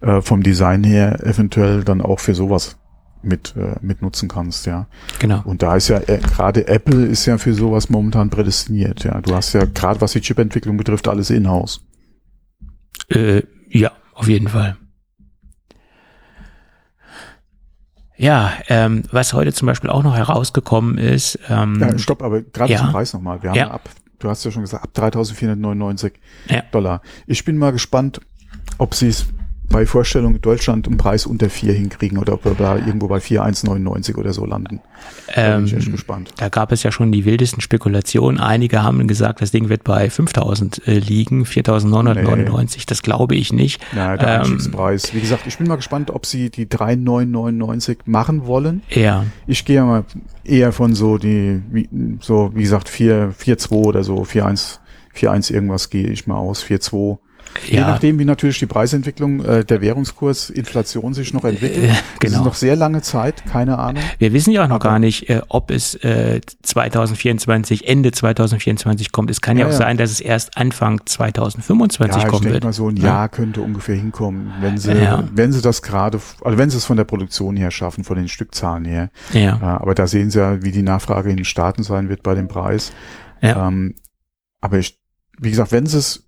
äh, 0.00 0.20
vom 0.20 0.42
Design 0.42 0.82
her 0.82 1.24
eventuell 1.24 1.84
dann 1.84 2.00
auch 2.00 2.18
für 2.18 2.34
sowas 2.34 2.78
mit 3.24 3.54
äh, 3.56 3.76
mit 3.80 4.02
nutzen 4.02 4.28
kannst, 4.28 4.66
ja. 4.66 4.86
Genau. 5.18 5.42
Und 5.44 5.62
da 5.62 5.76
ist 5.76 5.88
ja 5.88 5.98
äh, 5.98 6.18
gerade 6.18 6.66
Apple 6.68 7.06
ist 7.06 7.26
ja 7.26 7.38
für 7.38 7.54
sowas 7.54 7.88
momentan 7.90 8.30
prädestiniert, 8.30 9.04
ja. 9.04 9.20
Du 9.20 9.34
hast 9.34 9.52
ja 9.52 9.64
gerade 9.64 10.00
was 10.00 10.12
die 10.12 10.20
Chipentwicklung 10.20 10.76
betrifft 10.76 11.08
alles 11.08 11.30
in-house. 11.30 11.80
Äh, 13.08 13.42
ja, 13.68 13.92
auf 14.14 14.28
jeden 14.28 14.48
Fall. 14.48 14.76
Ja, 18.16 18.52
ähm, 18.68 19.02
was 19.10 19.32
heute 19.32 19.52
zum 19.52 19.66
Beispiel 19.66 19.90
auch 19.90 20.02
noch 20.02 20.14
herausgekommen 20.16 20.98
ist, 20.98 21.38
ähm, 21.48 21.80
Ja, 21.80 21.98
stopp, 21.98 22.22
aber 22.22 22.42
gerade 22.42 22.72
Ja. 22.72 22.78
zum 22.78 22.92
Preis 22.92 23.12
nochmal. 23.12 23.42
Wir 23.42 23.50
haben 23.50 23.56
Ja. 23.56 23.70
ab, 23.70 23.88
du 24.20 24.28
hast 24.28 24.44
ja 24.44 24.50
schon 24.50 24.62
gesagt, 24.62 24.84
ab 24.84 24.90
3.499 24.94 26.12
Ja. 26.48 26.62
Dollar. 26.70 27.02
Ich 27.26 27.44
bin 27.44 27.56
mal 27.56 27.72
gespannt, 27.72 28.20
ob 28.78 28.94
sie 28.94 29.08
es 29.08 29.26
bei 29.68 29.86
Vorstellung 29.86 30.34
in 30.34 30.40
Deutschland 30.42 30.86
im 30.86 30.98
Preis 30.98 31.26
unter 31.26 31.48
4 31.48 31.72
hinkriegen 31.72 32.18
oder 32.18 32.34
ob 32.34 32.44
wir 32.44 32.54
da 32.54 32.76
irgendwo 32.76 33.08
bei 33.08 33.20
4,199 33.20 34.18
oder 34.18 34.32
so 34.32 34.44
landen. 34.44 34.80
Da 35.34 35.56
bin 35.56 35.66
ich 35.66 35.74
echt 35.74 35.86
ähm, 35.86 35.92
gespannt. 35.92 36.30
Da 36.36 36.48
gab 36.50 36.72
es 36.72 36.82
ja 36.82 36.92
schon 36.92 37.10
die 37.10 37.24
wildesten 37.24 37.60
Spekulationen. 37.60 38.38
Einige 38.38 38.82
haben 38.82 39.06
gesagt, 39.08 39.40
das 39.40 39.50
Ding 39.50 39.68
wird 39.70 39.82
bei 39.84 40.10
5000 40.10 40.86
äh, 40.86 40.98
liegen, 40.98 41.46
4999. 41.46 42.86
Das 42.86 43.02
glaube 43.02 43.34
ich 43.34 43.52
nicht. 43.52 43.82
Ja, 43.96 44.16
der 44.16 44.28
ähm, 44.28 44.40
Einstiegspreis. 44.40 45.14
Wie 45.14 45.20
gesagt, 45.20 45.46
ich 45.46 45.56
bin 45.58 45.66
mal 45.68 45.76
gespannt, 45.76 46.10
ob 46.10 46.26
sie 46.26 46.50
die 46.50 46.68
3,999 46.68 48.00
machen 48.04 48.46
wollen. 48.46 48.82
Ja, 48.90 49.24
Ich 49.46 49.64
gehe 49.64 49.82
mal 49.82 50.04
eher 50.44 50.72
von 50.72 50.94
so 50.94 51.18
die, 51.18 51.62
wie, 51.70 51.88
so 52.20 52.50
wie 52.54 52.62
gesagt, 52.62 52.88
4, 52.88 53.34
4,2 53.38 53.72
oder 53.72 54.04
so, 54.04 54.22
4,1, 54.22 54.78
4,1 55.16 55.52
irgendwas 55.52 55.88
gehe 55.90 56.08
ich 56.08 56.26
mal 56.26 56.36
aus, 56.36 56.64
4,2. 56.64 57.18
Je 57.68 57.76
ja, 57.78 57.86
nachdem, 57.88 58.18
wie 58.18 58.24
natürlich 58.24 58.58
die 58.58 58.66
Preisentwicklung, 58.66 59.44
äh, 59.44 59.64
der 59.64 59.80
Währungskurs, 59.80 60.50
Inflation 60.50 61.14
sich 61.14 61.32
noch 61.34 61.44
entwickelt. 61.44 61.84
Äh, 61.84 61.88
Das 61.88 61.98
genau. 62.20 62.38
ist 62.38 62.44
noch 62.44 62.54
sehr 62.54 62.76
lange 62.76 63.02
Zeit, 63.02 63.44
keine 63.46 63.78
Ahnung. 63.78 64.02
Wir 64.18 64.32
wissen 64.32 64.52
ja 64.52 64.64
auch 64.64 64.68
noch 64.68 64.76
Aber- 64.76 64.88
gar 64.90 64.98
nicht, 64.98 65.28
äh, 65.28 65.42
ob 65.48 65.70
es 65.70 65.94
äh, 65.96 66.40
2024, 66.62 67.88
Ende 67.88 68.10
2024 68.12 69.12
kommt. 69.12 69.30
Es 69.30 69.40
kann 69.40 69.56
ja, 69.56 69.62
Ja, 69.62 69.66
auch 69.68 69.72
ja. 69.72 69.78
sein, 69.78 69.96
dass 69.96 70.10
es 70.10 70.20
erst 70.20 70.56
Anfang 70.56 71.00
2025 71.04 72.16
Ja, 72.16 72.22
ich 72.22 72.28
kommen 72.28 72.42
denke 72.42 72.54
wird. 72.54 72.64
mal 72.64 72.72
so 72.72 72.88
ein 72.88 72.96
Ja. 72.96 73.04
Jahr 73.04 73.28
könnte 73.28 73.60
ungefähr 73.62 73.96
hinkommen, 73.96 74.52
wenn 74.60 74.78
sie, 74.78 74.94
wenn 75.34 75.52
sie 75.52 75.62
das 75.62 75.82
gerade, 75.82 76.20
also 76.42 76.58
wenn 76.58 76.70
sie 76.70 76.76
es 76.76 76.84
von 76.84 76.96
der 76.96 77.04
Produktion 77.04 77.56
her 77.56 77.70
schaffen, 77.70 78.04
von 78.04 78.16
den 78.16 78.28
Stückzahlen 78.28 78.84
her. 78.84 79.10
Ja, 79.32 79.40
Ja, 79.40 79.80
aber 79.80 79.94
da 79.94 80.06
sehen 80.06 80.30
sie 80.30 80.38
ja, 80.38 80.62
wie 80.62 80.72
die 80.72 80.82
Nachfrage 80.82 81.30
in 81.30 81.36
den 81.36 81.44
Staaten 81.44 81.82
sein 81.82 82.08
wird 82.08 82.22
bei 82.22 82.34
dem 82.34 82.48
Preis. 82.48 82.92
ja, 83.40 83.68
Ähm, 83.68 83.94
aber 84.60 84.78
ich, 84.78 84.98
wie 85.38 85.50
gesagt, 85.50 85.72
wenn 85.72 85.86
sie 85.86 85.98
es, 85.98 86.24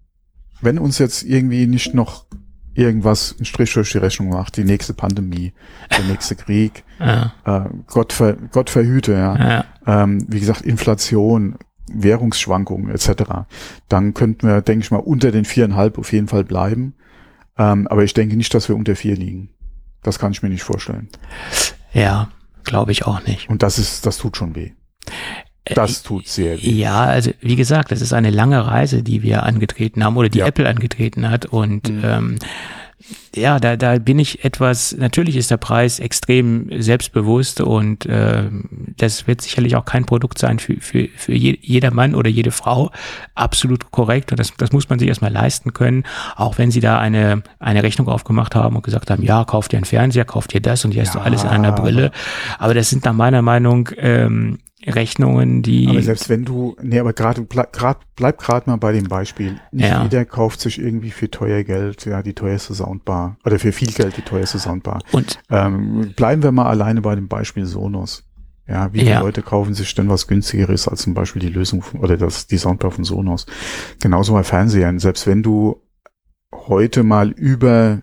wenn 0.65 0.79
uns 0.79 0.99
jetzt 0.99 1.23
irgendwie 1.23 1.67
nicht 1.67 1.95
noch 1.95 2.27
irgendwas 2.75 3.37
einen 3.37 3.45
Strich 3.45 3.73
durch 3.75 3.93
die 3.93 3.99
Rechnung 3.99 4.31
macht, 4.31 4.57
die 4.57 4.65
nächste 4.65 4.95
Pandemie, 4.95 5.53
der 5.91 6.05
nächste 6.05 6.35
Krieg, 6.35 6.85
ja, 6.99 7.33
äh, 7.45 7.69
Gott, 7.87 8.13
ver, 8.13 8.35
Gott 8.51 8.71
verhüte, 8.71 9.13
ja. 9.13 9.37
ja, 9.37 9.65
Ähm, 9.87 10.27
wie 10.29 10.41
gesagt, 10.41 10.63
Inflation, 10.63 11.57
Währungsschwankungen 11.93 12.91
etc., 12.91 13.47
dann 13.89 14.15
könnten 14.15 14.49
wir, 14.49 14.61
denke 14.63 14.85
ich 14.85 14.91
mal, 14.91 14.99
unter 14.99 15.31
den 15.31 15.45
viereinhalb 15.45 15.99
auf 15.99 16.13
jeden 16.13 16.29
Fall 16.29 16.45
bleiben. 16.45 16.95
Ähm, 17.57 17.87
aber 17.87 18.03
ich 18.03 18.15
denke 18.15 18.37
nicht, 18.37 18.53
dass 18.55 18.69
wir 18.69 18.75
unter 18.75 18.97
vier 18.97 19.15
liegen. 19.15 19.51
Das 20.03 20.19
kann 20.19 20.33
ich 20.33 20.43
mir 20.43 20.49
nicht 20.49 20.65
vorstellen. 20.65 21.09
ja 21.93 22.29
glaube 22.65 22.93
ich 22.93 23.07
auch 23.07 23.25
nicht. 23.25 23.49
Und 23.49 23.63
das 23.63 23.79
ist, 23.79 24.05
das 24.07 24.19
tut 24.19 24.37
schon 24.37 24.57
weh. 24.57 24.73
Das 25.65 26.03
tut 26.03 26.29
sehr 26.29 26.61
weh. 26.63 26.71
Ja, 26.73 27.05
also 27.05 27.31
wie 27.41 27.57
gesagt, 27.57 27.91
das 27.91 28.03
ist 28.03 28.13
eine 28.13 28.31
lange 28.31 28.67
Reise, 28.67 29.03
die 29.03 29.23
wir 29.23 29.45
angetreten 29.45 30.05
haben 30.05 30.17
oder 30.17 30.29
die 30.29 30.39
Ja. 30.41 30.47
Apple 30.47 30.69
angetreten 30.69 31.31
hat. 31.31 31.47
Und 31.47 31.89
Mhm. 31.89 32.03
ähm, 32.05 32.39
ja, 33.35 33.59
da, 33.61 33.77
da 33.77 33.99
bin 33.99 34.19
ich 34.19 34.45
etwas, 34.47 34.97
natürlich 34.97 35.37
ist 35.37 35.51
der 35.51 35.59
Preis 35.59 35.99
extrem 36.01 36.71
selbstbewusst 36.81 37.61
und 37.61 38.07
ähm, 38.09 38.65
das 38.97 39.27
wird 39.27 39.43
sicherlich 39.43 39.77
auch 39.77 39.85
kein 39.85 40.07
Produkt 40.07 40.39
sein 40.39 40.59
für, 40.59 40.77
für, 40.81 41.09
für 41.15 41.35
je, 41.35 41.59
jeder 41.61 41.93
Mann 41.93 42.15
oder 42.15 42.31
jede 42.31 42.51
Frau. 42.51 42.91
Absolut 43.35 43.91
korrekt. 43.91 44.31
Und 44.33 44.39
das, 44.41 44.55
das 44.57 44.73
muss 44.73 44.89
man 44.89 44.99
sich 44.99 45.09
erstmal 45.09 45.33
leisten 45.33 45.75
können, 45.75 46.05
auch 46.37 46.57
wenn 46.57 46.71
sie 46.71 46.81
da 46.81 46.99
eine, 46.99 47.43
eine 47.59 47.83
Rechnung 47.83 48.09
aufgemacht 48.09 48.55
haben 48.55 48.77
und 48.77 48.83
gesagt 48.83 49.11
haben, 49.11 49.23
ja, 49.23 49.45
kauft 49.45 49.73
dir 49.73 49.77
einen 49.79 49.85
Fernseher, 49.85 50.25
kauft 50.25 50.55
dir 50.55 50.61
das 50.63 50.85
und 50.87 50.93
hier 50.93 51.03
hast 51.03 51.15
du 51.15 51.19
alles 51.21 51.43
in 51.43 51.51
einer 51.51 51.73
Brille. 51.73 52.11
Aber 52.59 52.73
das 52.73 52.89
sind 52.89 53.05
nach 53.05 53.13
meiner 53.13 53.43
Meinung 53.43 53.91
ähm, 53.99 54.61
Rechnungen, 54.87 55.63
die 55.63 55.87
Aber 55.89 56.03
selbst 56.03 56.29
wenn 56.29 56.45
du, 56.45 56.77
nee, 56.83 56.99
aber 56.99 57.13
gerade 57.13 57.43
bleib 57.43 57.73
grad, 57.73 57.99
bleib 58.17 58.39
gerade 58.39 58.69
mal 58.71 58.77
bei 58.77 58.93
dem 58.93 59.05
Beispiel. 59.09 59.57
Nicht 59.73 59.89
Ja. 59.89 60.03
jeder 60.03 60.25
kauft 60.25 60.61
sich 60.61 60.79
irgendwie 60.81 61.11
für 61.11 61.31
teuer 61.31 61.63
Geld, 61.65 62.05
ja, 62.07 62.23
die 62.23 62.35
teuerste 62.35 62.75
Soundbar 62.75 63.37
oder 63.45 63.59
für 63.59 63.73
viel 63.73 63.93
Geld 63.93 64.17
die 64.17 64.23
teuerste 64.23 64.59
Soundbar. 64.59 65.03
und 65.13 65.39
Ähm, 65.51 66.13
bleiben 66.17 66.43
wir 66.43 66.53
mal 66.53 66.67
alleine 66.67 67.01
bei 67.01 67.15
dem 67.15 67.29
Beispiel 67.29 67.67
Sonos. 67.67 68.25
Ja, 68.67 68.93
wie 68.95 68.99
Ja. 69.01 69.05
viele 69.05 69.21
Leute 69.21 69.43
kaufen 69.43 69.75
sich 69.75 69.95
denn 69.95 70.09
was 70.09 70.27
günstigeres 70.27 70.89
als 70.89 71.03
zum 71.03 71.13
Beispiel 71.15 71.41
die 71.41 71.49
Lösung 71.51 71.83
von, 71.83 72.01
oder 72.01 72.17
das, 72.17 72.47
die 72.47 72.57
Soundbar 72.57 72.91
von 72.93 73.05
Sonos? 73.05 73.45
Genauso 74.01 74.33
bei 74.33 74.43
Fernsehern. 74.43 74.99
Selbst 74.99 75.27
wenn 75.27 75.43
du 75.43 75.83
heute 76.53 77.03
mal 77.03 77.31
über 77.31 78.03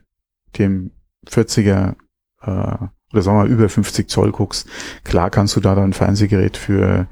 dem 0.60 0.92
40er 1.28 1.96
äh, 2.44 2.88
oder 3.12 3.22
sagen 3.22 3.44
wir 3.44 3.46
über 3.46 3.70
50 3.70 4.10
Zoll 4.10 4.32
guckst, 4.32 4.68
klar 5.04 5.30
kannst 5.30 5.56
du 5.56 5.60
da 5.60 5.76
dann 5.76 5.94
Fernsehgerät 5.94 6.58
für 6.58 7.08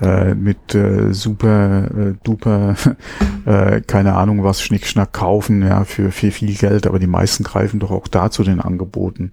äh, 0.00 0.34
mit 0.34 0.74
äh, 0.74 1.12
super 1.12 1.86
äh, 1.86 2.14
duper 2.22 2.76
äh, 3.46 3.80
keine 3.80 4.14
Ahnung 4.14 4.44
was 4.44 4.62
Schnickschnack 4.62 5.12
kaufen 5.12 5.66
ja 5.66 5.84
für 5.84 6.12
viel 6.12 6.30
viel 6.30 6.54
Geld 6.54 6.86
aber 6.86 7.00
die 7.00 7.08
meisten 7.08 7.42
greifen 7.42 7.80
doch 7.80 7.90
auch 7.90 8.06
da 8.06 8.30
den 8.44 8.60
Angeboten. 8.60 9.32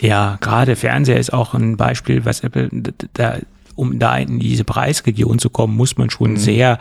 Ja, 0.00 0.36
gerade 0.40 0.76
Fernseher 0.76 1.18
ist 1.18 1.32
auch 1.32 1.54
ein 1.54 1.76
Beispiel, 1.78 2.24
was 2.24 2.40
Apple, 2.40 2.68
da, 3.14 3.38
um 3.76 3.98
da 3.98 4.16
in 4.16 4.38
diese 4.38 4.64
Preisregion 4.64 5.38
zu 5.38 5.50
kommen, 5.50 5.76
muss 5.76 5.96
man 5.96 6.10
schon 6.10 6.32
Mhm. 6.32 6.36
sehr 6.36 6.78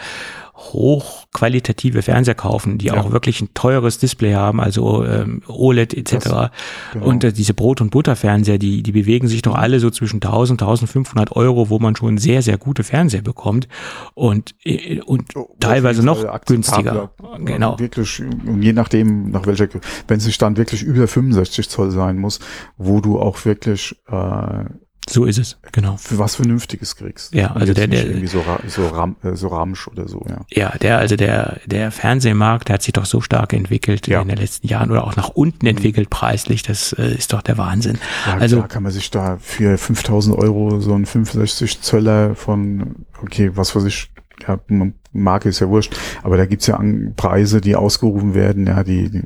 hochqualitative 0.56 2.02
Fernseher 2.04 2.36
kaufen, 2.36 2.78
die 2.78 2.86
Ja. 2.88 2.98
auch 2.98 3.12
wirklich 3.12 3.42
ein 3.42 3.50
teures 3.54 3.98
Display 3.98 4.34
haben, 4.36 4.60
also 4.62 5.04
ähm, 5.04 5.42
OLED 5.48 5.94
etc. 5.96 6.12
Das- 6.14 6.52
genau. 6.94 7.06
Und 7.06 7.24
äh, 7.24 7.34
diese 7.34 7.54
Brot- 7.54 7.82
und 7.82 7.90
Butterfernseher, 7.90 8.60
die, 8.60 8.84
die 8.84 8.92
bewegen 8.92 9.28
sich 9.28 9.42
doch 9.42 9.56
alle 9.56 9.80
so 9.80 9.90
zwischen 9.90 10.20
1000, 10.22 10.62
1500 10.62 11.36
Euro, 11.36 11.70
wo 11.70 11.80
man 11.80 11.96
schon 11.96 12.18
sehr, 12.18 12.42
sehr 12.44 12.58
gute 12.58 12.84
Fernseher 12.84 13.24
bekommt 13.24 13.68
und, 14.14 14.54
äh, 14.64 15.02
und 15.02 15.36
Oh, 15.36 15.50
teilweise 15.60 16.04
noch 16.06 16.24
günstiger. 16.46 17.12
Genau. 17.40 17.80
Wirklich, 17.80 18.22
und 18.22 18.62
je 18.62 18.74
nachdem, 18.74 19.32
nach 19.32 19.46
welcher, 19.48 19.68
wenn 20.08 20.18
es 20.18 20.24
sich 20.26 20.38
dann 20.38 20.56
wirklich 20.58 20.84
über 20.84 21.08
65 21.08 21.68
Zoll 21.70 21.92
sein 21.92 22.18
muss, 22.20 22.40
wo 22.78 23.02
du 23.02 23.20
auch 23.20 23.44
wirklich 23.46 23.96
äh, 24.08 24.66
So 25.10 25.26
ist 25.26 25.38
es, 25.38 25.58
genau. 25.72 25.98
für 25.98 26.18
was 26.18 26.36
Vernünftiges 26.36 26.96
kriegst. 26.96 27.34
Ja, 27.34 27.52
also 27.54 27.74
der- 27.74 27.88
der- 27.88 28.06
irgendwie 28.08 28.28
so, 28.28 28.40
ra 28.42 28.60
so, 28.68 28.88
ram, 28.88 29.16
äh, 29.24 29.36
so 29.36 29.50
Ramsch 29.50 29.88
oder 29.88 30.08
so, 30.08 30.26
ja. 30.30 30.46
Ja, 30.50 30.78
der, 30.78 30.98
also 31.00 31.16
der, 31.16 31.60
der 31.66 31.92
Fernsehmarkt, 31.92 32.70
der 32.70 32.76
hat 32.76 32.84
sich 32.84 32.94
doch 32.94 33.06
so 33.06 33.20
stark 33.20 33.54
entwickelt 33.54 34.08
Ja. 34.08 34.22
in 34.22 34.30
den 34.30 34.38
letzten 34.38 34.68
Jahren 34.68 34.92
oder 34.92 35.04
auch 35.06 35.16
nach 35.16 35.30
unten 35.30 35.66
entwickelt 35.68 36.10
preislich. 36.10 36.64
Das 36.64 36.94
äh, 36.94 37.14
ist 37.16 37.34
doch 37.34 37.42
der 37.42 37.58
Wahnsinn. 37.58 37.98
Ja, 38.26 38.38
also, 38.38 38.56
klar 38.58 38.68
kann 38.70 38.84
man 38.84 38.92
sich 38.94 39.12
da 39.12 39.38
für 39.42 39.78
5000 39.78 40.38
Euro 40.38 40.80
so 40.80 40.94
einen 40.94 41.06
65 41.06 41.82
Zöller 41.82 42.36
von, 42.36 43.06
okay, 43.22 43.52
was 43.56 43.76
weiß 43.76 43.84
ich, 43.84 44.10
ja, 44.48 44.60
Marke 45.12 45.50
ist 45.50 45.60
ja 45.60 45.70
wurscht, 45.70 45.96
aber 46.24 46.38
da 46.38 46.46
gibt's 46.46 46.68
ja 46.68 46.82
Preise, 47.16 47.62
die 47.62 47.76
ausgerufen 47.76 48.34
werden, 48.34 48.66
ja, 48.68 48.84
die, 48.84 49.10
die 49.12 49.22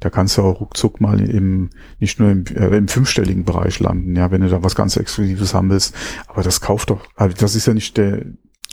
da 0.00 0.10
kannst 0.10 0.36
du 0.36 0.42
auch 0.42 0.60
ruckzuck 0.60 1.00
mal 1.00 1.20
im, 1.20 1.70
nicht 1.98 2.20
nur 2.20 2.30
im, 2.30 2.44
äh, 2.54 2.76
im 2.76 2.88
fünfstelligen 2.88 3.44
Bereich 3.44 3.80
landen, 3.80 4.16
ja, 4.16 4.30
wenn 4.30 4.42
du 4.42 4.48
da 4.48 4.62
was 4.62 4.74
ganz 4.74 4.96
Exklusives 4.96 5.54
haben 5.54 5.70
willst. 5.70 5.94
Aber 6.26 6.42
das 6.42 6.60
kauft 6.60 6.90
doch, 6.90 7.00
also 7.16 7.36
das 7.38 7.54
ist 7.54 7.66
ja 7.66 7.74
nicht 7.74 7.96
der, 7.96 8.22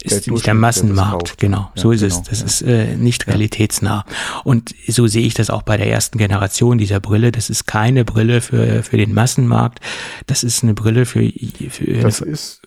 ist 0.04 0.28
nicht 0.28 0.48
der 0.48 0.54
Massenmarkt, 0.54 1.28
kauft. 1.28 1.38
genau. 1.38 1.72
Ja, 1.76 1.82
so 1.82 1.92
ist 1.92 2.02
genau, 2.02 2.16
es. 2.16 2.24
Das 2.24 2.40
ja. 2.40 2.46
ist 2.46 2.62
äh, 2.64 2.96
nicht 2.96 3.28
realitätsnah. 3.28 4.06
Und 4.44 4.74
so 4.88 5.06
sehe 5.08 5.26
ich 5.26 5.34
das 5.34 5.50
auch 5.50 5.62
bei 5.62 5.78
der 5.78 5.88
ersten 5.88 6.18
Generation 6.18 6.78
dieser 6.78 7.00
Brille. 7.00 7.32
Das 7.32 7.50
ist 7.50 7.68
keine 7.68 8.04
Brille 8.04 8.42
für, 8.42 8.84
für 8.84 8.98
den 8.98 9.14
Massenmarkt. 9.14 9.80
Das 10.26 10.44
ist 10.44 10.64
eine 10.64 10.74
Brille 10.74 11.06
für, 11.06 11.32
für, 11.70 11.86
das 12.02 12.22
ist, 12.22 12.62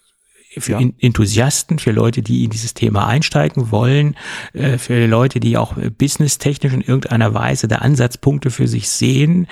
für 0.58 0.80
Ja. 0.80 0.88
Enthusiasten, 0.98 1.78
für 1.78 1.92
Leute, 1.92 2.22
die 2.22 2.44
in 2.44 2.50
dieses 2.50 2.74
Thema 2.74 3.06
einsteigen 3.06 3.70
wollen, 3.70 4.16
äh, 4.52 4.78
für 4.78 5.06
Leute, 5.06 5.40
die 5.40 5.56
auch 5.56 5.76
äh, 5.76 5.90
businesstechnisch 5.90 6.72
in 6.72 6.80
irgendeiner 6.80 7.34
Weise 7.34 7.68
da 7.68 7.76
Ansatzpunkte 7.76 8.50
für 8.50 8.68
sich 8.68 8.88
sehen 8.88 9.46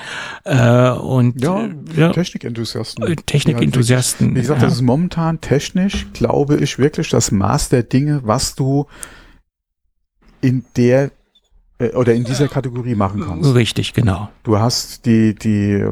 äh, 0.45 0.91
und 0.91 1.43
ja, 1.43 1.65
äh, 1.65 1.71
ja, 1.97 2.13
Technikenthusiasten. 2.13 3.17
Technikenthusiasten, 3.27 4.29
halt 4.29 4.37
Wie 4.37 4.41
gesagt, 4.41 4.63
ja. 4.63 4.67
das 4.67 4.77
ist 4.77 4.83
momentan 4.83 5.41
technisch, 5.41 6.07
glaube 6.13 6.57
ich, 6.57 6.79
wirklich 6.79 7.09
das 7.09 7.31
Maß 7.31 7.69
der 7.71 7.83
Dinge, 7.83 8.21
was 8.25 8.55
du 8.55 8.87
in 10.41 10.65
der 10.77 11.11
oder 11.95 12.15
in 12.15 12.25
dieser 12.25 12.47
Kategorie 12.47 12.95
machen 12.95 13.25
kannst. 13.27 13.55
richtig, 13.55 13.93
genau. 13.93 14.29
Du 14.45 14.59
hast 14.59 15.05
die, 15.05 15.35
die, 15.35 15.85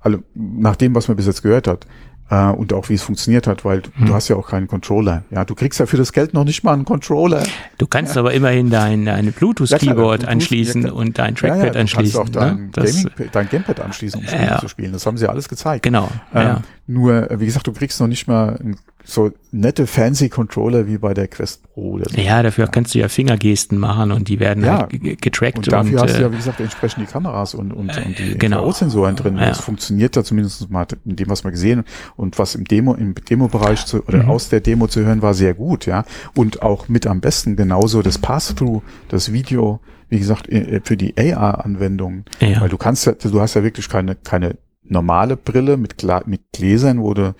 alle, 0.00 0.22
nach 0.34 0.74
dem, 0.74 0.94
was 0.94 1.06
man 1.06 1.16
bis 1.16 1.26
jetzt 1.26 1.42
gehört 1.42 1.68
hat, 1.68 1.86
äh, 2.30 2.46
und 2.50 2.72
auch 2.72 2.88
wie 2.88 2.94
es 2.94 3.02
funktioniert 3.02 3.46
hat, 3.46 3.64
weil 3.64 3.80
du, 3.82 3.90
Hm. 3.96 4.06
du 4.06 4.14
hast 4.14 4.28
ja 4.28 4.36
auch 4.36 4.48
keinen 4.48 4.66
Controller. 4.68 5.22
Ja, 5.30 5.44
du 5.44 5.54
kriegst 5.54 5.80
ja 5.80 5.86
für 5.86 5.96
das 5.96 6.12
Geld 6.12 6.34
noch 6.34 6.44
nicht 6.44 6.62
mal 6.64 6.72
einen 6.74 6.84
Controller. 6.84 7.42
Du 7.78 7.86
kannst 7.86 8.16
aber 8.16 8.32
immerhin 8.34 8.70
dein, 8.70 9.04
dein 9.04 9.26
Ja, 9.26 9.30
Bluetooth-Keyboard 9.32 9.96
Bluetooth, 10.20 10.28
anschließen 10.28 10.82
ja, 10.86 10.92
und 10.92 11.18
dein 11.18 11.34
Ja, 11.34 11.40
Trackpad 11.40 11.58
ja, 11.58 11.66
du 11.66 11.72
kannst 11.78 11.94
anschließen. 11.96 12.20
auch 12.20 12.28
dein, 12.28 12.56
ne? 12.56 12.70
Gaming, 12.72 13.08
dein 13.32 13.48
Gamepad 13.48 13.80
anschließen, 13.80 14.20
um 14.20 14.26
Spiele 14.26 14.44
Ja. 14.46 14.58
zu 14.58 14.68
spielen. 14.68 14.92
Das 14.92 15.06
haben 15.06 15.16
sie 15.16 15.28
alles 15.28 15.48
gezeigt. 15.48 15.82
genau. 15.82 16.08
Ähm, 16.34 16.42
ja. 16.42 16.60
Nur, 16.86 17.30
äh, 17.30 17.40
wie 17.40 17.46
gesagt, 17.46 17.66
du 17.66 17.72
kriegst 17.72 18.00
noch 18.00 18.08
nicht 18.08 18.26
mal 18.28 18.56
ein- 18.62 18.76
so 19.10 19.32
nette 19.52 19.86
fancy 19.86 20.28
Controller 20.28 20.86
wie 20.86 20.98
bei 20.98 21.14
der 21.14 21.28
Quest 21.28 21.62
Pro 21.72 21.92
oder 21.92 22.10
so. 22.10 22.20
ja, 22.20 22.42
dafür 22.42 22.66
kannst 22.66 22.94
du 22.94 22.98
ja 22.98 23.08
Fingergesten 23.08 23.78
machen 23.78 24.12
und 24.12 24.28
die 24.28 24.38
werden 24.38 24.62
Ja. 24.62 24.80
halt 24.80 24.90
ge- 24.90 25.16
getrackt. 25.18 25.56
Und 25.56 25.72
dafür 25.72 26.02
hast 26.02 26.12
du 26.14 26.18
äh, 26.18 26.22
ja, 26.24 26.32
wie 26.32 26.36
gesagt, 26.36 26.60
entsprechend 26.60 27.08
die 27.08 27.10
Kameras 27.10 27.54
und, 27.54 27.72
und, 27.72 27.96
und 27.96 28.18
die 28.18 28.36
genau. 28.36 28.56
Infrarotsensoren 28.58 29.16
drin. 29.16 29.34
Und 29.36 29.40
Ja. 29.40 29.48
Das 29.48 29.60
funktioniert 29.60 30.14
ja 30.14 30.22
zumindest 30.22 30.68
mal 30.68 30.86
in 31.06 31.16
dem, 31.16 31.30
was 31.30 31.42
wir 31.42 31.50
gesehen 31.50 31.84
und 32.16 32.38
was 32.38 32.54
im 32.54 32.64
Demo, 32.66 32.92
im 32.94 33.14
Demo-Bereich 33.14 33.86
zu, 33.86 34.04
oder 34.06 34.24
Mhm. 34.24 34.28
aus 34.30 34.50
der 34.50 34.60
Demo 34.60 34.88
zu 34.88 35.00
hören 35.02 35.22
war, 35.22 35.32
sehr 35.32 35.54
gut, 35.54 35.86
ja. 35.86 36.04
Und 36.34 36.60
auch 36.60 36.88
mit 36.88 37.06
am 37.06 37.20
besten 37.22 37.56
genauso 37.56 38.02
das 38.02 38.18
Pass-Through, 38.18 38.82
das 39.08 39.32
Video, 39.32 39.80
wie 40.10 40.18
gesagt, 40.18 40.50
äh, 40.50 40.82
für 40.84 40.98
die 40.98 41.14
AR-Anwendungen. 41.16 42.26
Ja. 42.40 42.60
Weil 42.60 42.68
du 42.68 42.76
kannst 42.76 43.06
ja, 43.06 43.12
du 43.12 43.40
hast 43.40 43.54
ja 43.54 43.62
wirklich 43.64 43.88
keine, 43.88 44.16
keine 44.16 44.56
normale 44.84 45.36
Brille 45.38 45.78
mit, 45.78 45.96
Gla 45.96 46.22
mit 46.26 46.40
Gläsern, 46.52 47.00
wo 47.00 47.14
du 47.14 47.34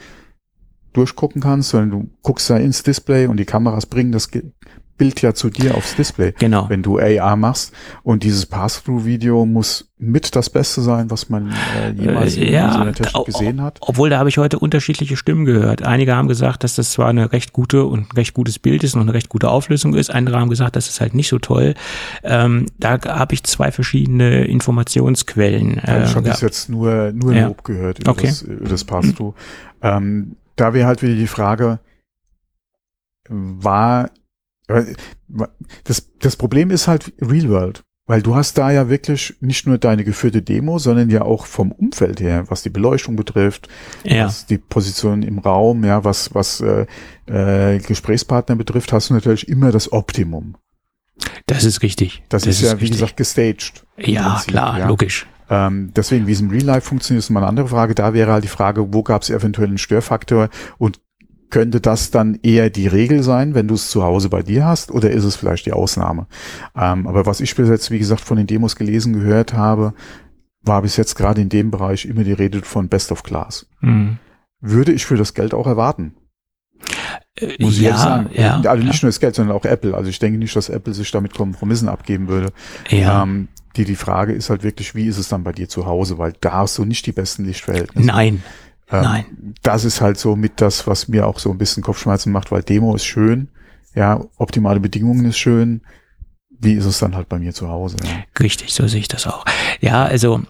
durchgucken 0.99 1.41
kannst, 1.41 1.71
sondern 1.71 1.91
du 1.91 2.11
guckst 2.23 2.51
ja 2.51 2.57
ins 2.57 2.83
Display 2.83 3.27
und 3.27 3.39
die 3.39 3.45
Kameras 3.47 3.87
bringen 3.87 4.13
das 4.13 4.29
Bild 4.99 5.23
ja 5.23 5.33
zu 5.33 5.49
dir 5.49 5.77
aufs 5.77 5.95
Display 5.95 6.35
Genau. 6.41 6.69
wenn 6.69 6.83
du 6.83 6.99
AR 6.99 7.37
machst. 7.37 7.73
Und 8.03 8.25
dieses 8.25 8.47
Pass-Through-Video 8.47 9.47
muss 9.47 9.93
mit 9.97 10.35
das 10.35 10.51
Beste 10.51 10.81
sein, 10.83 11.09
was 11.09 11.29
man 11.29 11.53
äh, 11.81 11.93
jemals 11.93 12.37
Äh, 12.37 12.47
in 12.47 12.53
ja, 12.53 12.73
einer 12.81 12.93
Technik 12.93 13.27
gesehen 13.27 13.63
hat. 13.63 13.79
Obwohl, 13.81 14.11
da 14.11 14.19
habe 14.19 14.29
ich 14.29 14.39
heute 14.39 14.59
unterschiedliche 14.59 15.17
Stimmen 15.17 15.45
gehört. 15.45 15.83
Einige 15.85 16.17
haben 16.17 16.27
gesagt, 16.27 16.65
dass 16.65 16.75
das 16.75 16.91
zwar 16.91 17.07
eine 17.11 17.31
recht 17.31 17.53
gute 17.53 17.85
und 17.85 18.09
ein 18.11 18.17
recht 18.17 18.35
gutes 18.35 18.59
Bild 18.59 18.83
ist 18.83 18.97
und 18.97 19.03
eine 19.03 19.15
recht 19.15 19.29
gute 19.29 19.49
Auflösung 19.51 19.95
ist. 19.95 20.11
Andere 20.13 20.41
haben 20.41 20.51
gesagt, 20.51 20.75
das 20.75 20.89
ist 20.89 21.01
halt 21.01 21.15
nicht 21.15 21.29
so 21.29 21.39
toll. 21.39 21.75
Ähm, 22.25 22.67
da 22.79 22.99
habe 23.07 23.35
ich 23.35 23.45
zwei 23.45 23.71
verschiedene 23.71 24.47
Informationsquellen. 24.47 25.81
Ja, 25.87 26.03
ich 26.05 26.11
äh, 26.11 26.15
habe 26.17 26.27
ja. 26.27 26.33
bis 26.33 26.41
jetzt 26.41 26.69
nur, 26.69 27.13
nur 27.13 27.33
Ja. 27.35 27.47
Lob 27.47 27.63
gehört 27.63 28.01
über 28.01 28.11
Okay. 28.11 28.27
das, 28.27 28.43
über 28.43 28.69
das 28.69 28.83
Pass-Through. 28.83 29.35
Ähm, 29.81 30.35
da 30.61 30.75
wäre 30.75 30.87
halt 30.87 31.03
wieder 31.03 31.15
die 31.15 31.27
Frage, 31.27 31.81
war, 33.29 34.11
das, 35.85 36.11
das 36.19 36.37
Problem 36.37 36.71
ist 36.71 36.89
halt 36.89 37.13
Real 37.21 37.49
World. 37.49 37.85
Weil 38.07 38.23
du 38.23 38.35
hast 38.35 38.57
da 38.57 38.71
ja 38.71 38.89
wirklich 38.89 39.35
nicht 39.41 39.67
nur 39.67 39.77
deine 39.77 40.03
geführte 40.03 40.41
Demo, 40.41 40.79
sondern 40.79 41.11
ja 41.11 41.23
auch 41.23 41.45
vom 41.45 41.73
Umfeld 41.73 42.21
her, 42.21 42.45
was 42.49 42.63
die 42.63 42.71
Beleuchtung 42.71 43.17
betrifft, 43.17 43.69
ja. 44.03 44.25
was 44.25 44.47
die 44.47 44.57
Position 44.57 45.23
im 45.23 45.39
Raum, 45.39 45.85
ja, 45.85 46.05
was, 46.05 46.35
was 46.35 46.63
äh, 46.63 46.87
äh, 47.27 47.79
Gesprächspartner 47.81 48.57
betrifft, 48.57 48.95
hast 48.95 49.11
du 49.11 49.15
natürlich 49.15 49.47
immer 49.47 49.73
das 49.73 49.93
Optimum. 49.93 50.57
Das 51.45 51.65
ist 51.65 51.83
richtig. 51.83 52.23
Das, 52.31 52.47
ist 52.47 52.63
ja, 52.63 52.69
wie 52.69 52.85
richtig. 52.85 52.93
gesagt, 52.93 53.17
gestaged. 53.19 53.85
Ja, 53.99 54.31
Prinzip, 54.31 54.49
klar, 54.53 54.79
ja. 54.79 54.89
logisch. 54.89 55.27
Ähm, 55.51 55.93
deswegen, 55.95 56.27
wie 56.27 56.33
es 56.33 56.41
im 56.41 56.51
Real 56.51 56.65
Life 56.65 56.89
funktioniert, 56.89 57.25
ist 57.25 57.31
mal 57.31 57.41
eine 57.41 57.49
andere 57.49 57.69
Frage. 57.69 57.95
Da 57.95 58.15
wäre 58.15 58.33
halt 58.33 58.45
die 58.45 58.49
Frage, 58.49 58.93
wo 58.93 59.03
gab 59.03 59.23
es 59.23 59.31
eventuell 59.31 59.69
einen 59.69 59.79
Störfaktor 59.79 60.49
und 60.79 61.01
könnte 61.51 61.81
das 61.81 62.11
dann 62.11 62.39
eher 62.43 62.71
die 62.71 62.87
Regel 62.87 63.23
sein, 63.23 63.55
wenn 63.55 63.69
du 63.69 63.75
es 63.75 63.91
zu 63.91 64.03
Hause 64.03 64.29
bei 64.29 64.43
dir 64.43 64.67
hast, 64.67 64.91
oder 64.91 65.11
ist 65.11 65.25
es 65.25 65.37
vielleicht 65.37 65.67
die 65.67 65.73
Ausnahme? 65.73 66.27
Ähm, 66.77 67.07
aber 67.07 67.25
was 67.27 67.41
ich 67.41 67.55
bis 67.57 67.69
jetzt, 67.69 67.91
wie 67.91 67.99
gesagt, 67.99 68.21
von 68.21 68.37
den 68.37 68.47
Demos 68.47 68.77
gelesen, 68.77 69.15
gehört 69.15 69.55
habe, 69.55 69.95
war 70.63 70.83
bis 70.83 70.97
jetzt 70.97 71.15
gerade 71.15 71.41
in 71.41 71.49
dem 71.49 71.71
Bereich 71.71 72.05
immer 72.05 72.25
die 72.25 72.33
Rede 72.33 72.61
von 72.63 72.89
Best 72.89 73.13
of 73.13 73.23
Class. 73.23 73.67
Mhm. 73.81 74.19
Würde 74.61 74.93
ich 74.93 75.07
für 75.07 75.17
das 75.17 75.35
Geld 75.35 75.55
auch 75.55 75.67
erwarten. 75.67 76.15
Äh, 77.37 77.63
Muss 77.63 77.75
ich 77.75 77.81
ja, 77.81 77.91
ehrlich 77.91 78.03
sagen. 78.03 78.31
ja, 78.35 78.61
also 78.71 78.85
nicht 78.85 79.01
ja. 79.01 79.07
nur 79.07 79.09
das 79.09 79.21
Geld, 79.21 79.35
sondern 79.35 79.57
auch 79.57 79.65
Apple. 79.65 79.95
Also 79.95 80.11
ich 80.11 80.19
denke 80.19 80.39
nicht, 80.39 80.55
dass 80.55 80.69
Apple 80.69 80.95
sich 80.95 81.11
damit 81.11 81.35
Kompromissen 81.35 81.89
abgeben 81.89 82.29
würde. 82.29 82.53
Ja. 82.89 83.23
Ähm, 83.23 83.49
die, 83.77 83.85
die 83.85 83.97
Frage 83.97 84.33
ist 84.33 84.51
halt 84.51 84.63
wirklich, 84.63 84.95
wie 84.95 85.07
ist 85.07 85.19
es 85.19 85.29
dann 85.29 85.45
bei 85.45 85.53
dir 85.53 85.69
zu 85.69 85.87
Hause? 85.87 86.19
Weil 86.19 86.35
da 86.41 86.53
hast 86.53 86.79
du 86.79 86.85
nicht 86.85 87.07
die 87.07 87.13
besten 87.13 87.45
Lichtverhältnisse. 87.45 88.07
Nein, 88.07 88.43
Ähm, 88.91 89.03
nein. 89.03 89.55
Das 89.63 89.85
ist 89.85 90.01
halt 90.01 90.19
so 90.19 90.35
mit 90.37 90.61
das, 90.61 90.87
was 90.87 91.09
mir 91.09 91.27
auch 91.27 91.39
so 91.39 91.51
ein 91.51 91.59
bisschen 91.59 91.83
Kopfschmerzen 91.83 92.33
macht, 92.33 92.51
weil 92.51 92.63
Demo 92.63 92.95
ist 92.95 93.05
schön, 93.05 93.49
ja, 93.95 94.21
optimale 94.37 94.81
Bedingungen 94.81 95.25
ist 95.27 95.39
schön. 95.39 95.83
Wie 96.61 96.73
ist 96.73 96.87
es 96.87 96.99
dann 96.99 97.15
halt 97.15 97.29
bei 97.29 97.39
mir 97.39 97.53
zu 97.55 97.69
Hause? 97.69 97.97
Ja? 98.05 98.11
Richtig, 98.41 98.73
so 98.75 98.87
sehe 98.89 99.01
ich 99.01 99.09
das 99.09 99.27
auch. 99.27 99.45
Ja, 99.81 100.05
also, 100.05 100.43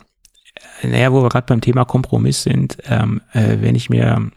äh, 0.82 0.88
naja, 0.88 1.12
wo 1.12 1.22
wir 1.22 1.28
gerade 1.28 1.46
beim 1.46 1.60
Thema 1.60 1.84
Kompromiss 1.84 2.42
sind, 2.44 2.78
ähm, 2.86 3.20
äh, 3.32 3.58
wenn 3.60 3.74
ich 3.74 3.90
mir 3.90 4.30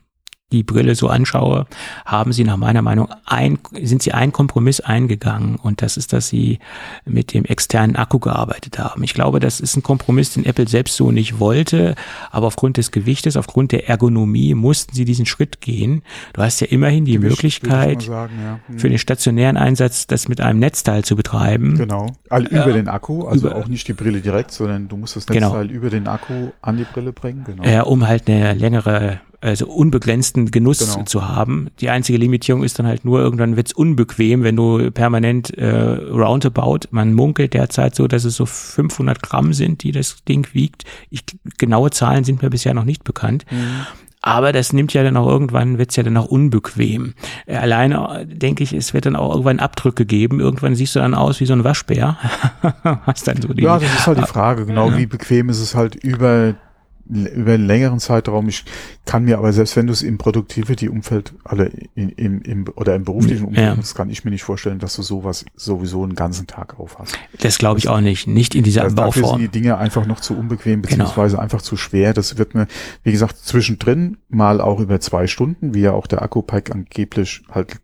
die 0.51 0.63
Brille 0.63 0.95
so 0.95 1.07
anschaue, 1.07 1.65
haben 2.05 2.33
sie 2.33 2.43
nach 2.43 2.57
meiner 2.57 2.81
Meinung 2.81 3.07
ein, 3.25 3.57
sind 3.81 4.03
sie 4.03 4.11
einen 4.13 4.31
Kompromiss 4.31 4.79
eingegangen 4.81 5.55
und 5.55 5.81
das 5.81 5.97
ist, 5.97 6.13
dass 6.13 6.27
sie 6.27 6.59
mit 7.05 7.33
dem 7.33 7.45
externen 7.45 7.95
Akku 7.95 8.19
gearbeitet 8.19 8.79
haben. 8.79 9.03
Ich 9.03 9.13
glaube, 9.13 9.39
das 9.39 9.59
ist 9.59 9.75
ein 9.77 9.83
Kompromiss, 9.83 10.33
den 10.33 10.45
Apple 10.45 10.67
selbst 10.67 10.95
so 10.95 11.11
nicht 11.11 11.39
wollte, 11.39 11.95
aber 12.31 12.47
aufgrund 12.47 12.77
des 12.77 12.91
Gewichtes, 12.91 13.37
aufgrund 13.37 13.71
der 13.71 13.87
Ergonomie 13.89 14.53
mussten 14.53 14.93
sie 14.95 15.05
diesen 15.05 15.25
Schritt 15.25 15.61
gehen. 15.61 16.01
Du 16.33 16.41
hast 16.41 16.59
ja 16.61 16.67
immerhin 16.67 17.05
die 17.05 17.13
ich- 17.15 17.19
Möglichkeit, 17.19 18.01
sagen, 18.01 18.33
ja. 18.43 18.59
Hm. 18.67 18.79
für 18.79 18.89
den 18.89 18.97
stationären 18.97 19.57
Einsatz 19.57 20.07
das 20.07 20.27
mit 20.27 20.41
einem 20.41 20.59
Netzteil 20.59 21.03
zu 21.03 21.15
betreiben. 21.15 21.77
Genau. 21.77 22.07
Also 22.29 22.47
über 22.49 22.73
den 22.73 22.87
Akku, 22.87 23.25
also 23.27 23.47
über- 23.47 23.55
auch 23.57 23.67
nicht 23.67 23.87
die 23.87 23.93
Brille 23.93 24.21
direkt, 24.21 24.51
sondern 24.51 24.87
du 24.87 24.97
musst 24.97 25.15
das 25.15 25.25
Genau. 25.25 25.49
Netzteil 25.49 25.71
über 25.71 25.89
den 25.89 26.07
Akku 26.07 26.49
an 26.61 26.77
die 26.77 26.83
Brille 26.85 27.13
bringen. 27.13 27.43
Genau. 27.45 27.63
äh, 27.63 27.81
um 27.81 28.07
halt 28.07 28.29
eine 28.29 28.53
längere, 28.53 29.19
also 29.41 29.67
unbegrenzten 29.67 30.51
Genuss 30.51 30.80
Genau. 30.80 31.04
zu 31.04 31.27
haben. 31.27 31.69
Die 31.80 31.89
einzige 31.89 32.17
Limitierung 32.17 32.63
ist 32.63 32.77
dann 32.80 32.88
halt 32.88 33.04
nur, 33.06 33.19
irgendwann 33.19 33.56
wird's 33.56 33.73
unbequem, 33.73 34.43
wenn 34.43 34.56
du 34.56 34.91
permanent 34.91 35.58
äh, 35.58 35.69
roundabout, 35.75 36.82
man 36.91 37.13
munkelt 37.13 37.54
derzeit 37.54 37.95
so, 37.95 38.08
dass 38.08 38.23
es 38.23 38.36
so 38.36 38.45
500 38.45 39.21
Gramm 39.21 39.54
sind, 39.54 39.84
die 39.84 39.91
das 39.91 40.23
Ding 40.27 40.47
wiegt. 40.54 40.86
Ich, 41.10 41.23
genaue 41.58 41.89
Zahlen 41.89 42.23
sind 42.23 42.41
mir 42.41 42.49
bisher 42.49 42.73
noch 42.73 42.86
nicht 42.86 43.04
bekannt. 43.04 43.45
Mhm. 43.49 43.86
Aber 44.23 44.51
das 44.51 44.71
nimmt 44.71 44.93
ja 44.93 45.01
dann 45.01 45.17
auch 45.17 45.27
irgendwann, 45.27 45.80
wird's 45.80 45.95
ja 45.95 46.04
dann 46.04 46.15
auch 46.15 46.27
unbequem. 46.27 47.15
Äh, 47.47 47.56
Alleine 47.58 48.19
äh, 48.21 48.25
denke 48.27 48.63
ich, 48.63 48.71
es 48.71 48.93
wird 48.93 49.08
dann 49.08 49.15
auch 49.15 49.32
irgendwann 49.32 49.60
Abdrücke 49.60 50.06
geben. 50.06 50.39
Irgendwann 50.39 50.75
siehst 50.75 50.95
du 50.95 50.99
dann 50.99 51.15
aus 51.15 51.39
wie 51.39 51.47
so 51.47 51.54
ein 51.54 51.63
Waschbär. 51.63 52.17
Hast 52.84 53.27
dann 53.27 53.41
so 53.41 53.51
die, 53.51 53.63
Ja, 53.63 53.80
das 53.80 53.91
ist 53.91 54.06
halt 54.06 54.19
die 54.19 54.27
Frage, 54.27 54.67
genau, 54.67 54.95
wie 54.95 55.08
bequem 55.08 55.49
ist 55.49 55.60
es 55.60 55.73
halt 55.73 55.95
über, 55.95 56.54
über 57.09 57.53
einen 57.53 57.65
längeren 57.65 57.99
Zeitraum. 57.99 58.47
Ich 58.49 58.63
kann 59.05 59.23
mir 59.25 59.37
aber, 59.37 59.51
selbst 59.53 59.75
wenn 59.75 59.87
du 59.87 59.93
es 59.93 60.01
im 60.01 60.17
Productivity-Umfeld 60.17 61.33
oder, 61.51 61.69
in, 61.95 62.09
im, 62.09 62.41
im, 62.41 62.65
oder 62.75 62.95
im 62.95 63.03
beruflichen 63.03 63.45
Umfeld 63.45 63.67
Ja. 63.67 63.75
nutzt, 63.75 63.95
kann 63.95 64.09
ich 64.09 64.23
mir 64.23 64.31
nicht 64.31 64.43
vorstellen, 64.43 64.79
dass 64.79 64.95
du 64.95 65.01
sowas 65.01 65.45
sowieso 65.55 66.03
einen 66.03 66.15
ganzen 66.15 66.47
Tag 66.47 66.79
auf 66.79 66.99
hast. 66.99 67.17
das 67.39 67.57
glaube 67.57 67.79
ich 67.79 67.87
auch 67.89 68.01
nicht. 68.01 68.27
Nicht 68.27 68.55
in 68.55 68.63
dieser 68.63 68.83
Also 68.83 68.95
dafür 68.95 69.11
sind 69.13 69.21
Bauform. 69.23 69.39
die 69.41 69.47
Dinge 69.49 69.77
einfach 69.77 70.05
noch 70.05 70.19
zu 70.19 70.37
unbequem, 70.37 70.81
Genau. 70.81 70.87
beziehungsweise 71.05 71.39
einfach 71.39 71.61
zu 71.61 71.75
schwer. 71.77 72.13
Das 72.13 72.37
wird 72.37 72.55
mir, 72.55 72.67
wie 73.03 73.11
gesagt, 73.11 73.37
zwischendrin 73.37 74.17
mal 74.29 74.61
auch 74.61 74.79
über 74.79 74.99
zwei 74.99 75.27
Stunden, 75.27 75.73
wie 75.73 75.81
ja 75.81 75.91
auch 75.93 76.07
der 76.07 76.21
Akku-Pack 76.21 76.71
angeblich 76.71 77.41
halt 77.51 77.79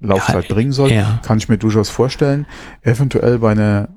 Laufzeit 0.00 0.48
Ja, 0.48 0.54
bringen 0.54 0.72
soll, 0.72 0.92
ja. 0.92 1.20
kann 1.24 1.38
ich 1.38 1.48
mir 1.48 1.56
durchaus 1.58 1.88
vorstellen. 1.88 2.46
Eventuell 2.82 3.38
bei 3.38 3.52
einer, 3.52 3.88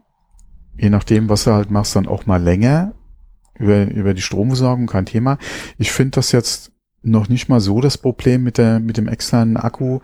je 0.77 0.89
nachdem, 0.89 1.27
was 1.29 1.43
du 1.43 1.51
halt 1.51 1.69
machst, 1.71 1.95
dann 1.95 2.07
auch 2.07 2.25
mal 2.25 2.41
länger 2.41 2.93
über, 3.59 3.89
über 3.89 4.13
die 4.13 4.21
Stromversorgung, 4.21 4.87
kein 4.87 5.05
Thema. 5.05 5.37
Ich 5.77 5.91
finde 5.91 6.11
das 6.11 6.31
jetzt 6.31 6.71
noch 7.03 7.29
nicht 7.29 7.47
mal 7.47 7.59
so 7.59 7.79
das 7.81 7.97
Problem 7.97 8.43
mit 8.43 8.57
der 8.57 8.79
mit 8.79 8.97
dem 8.97 9.07
externen 9.07 9.55
Akku, 9.57 9.99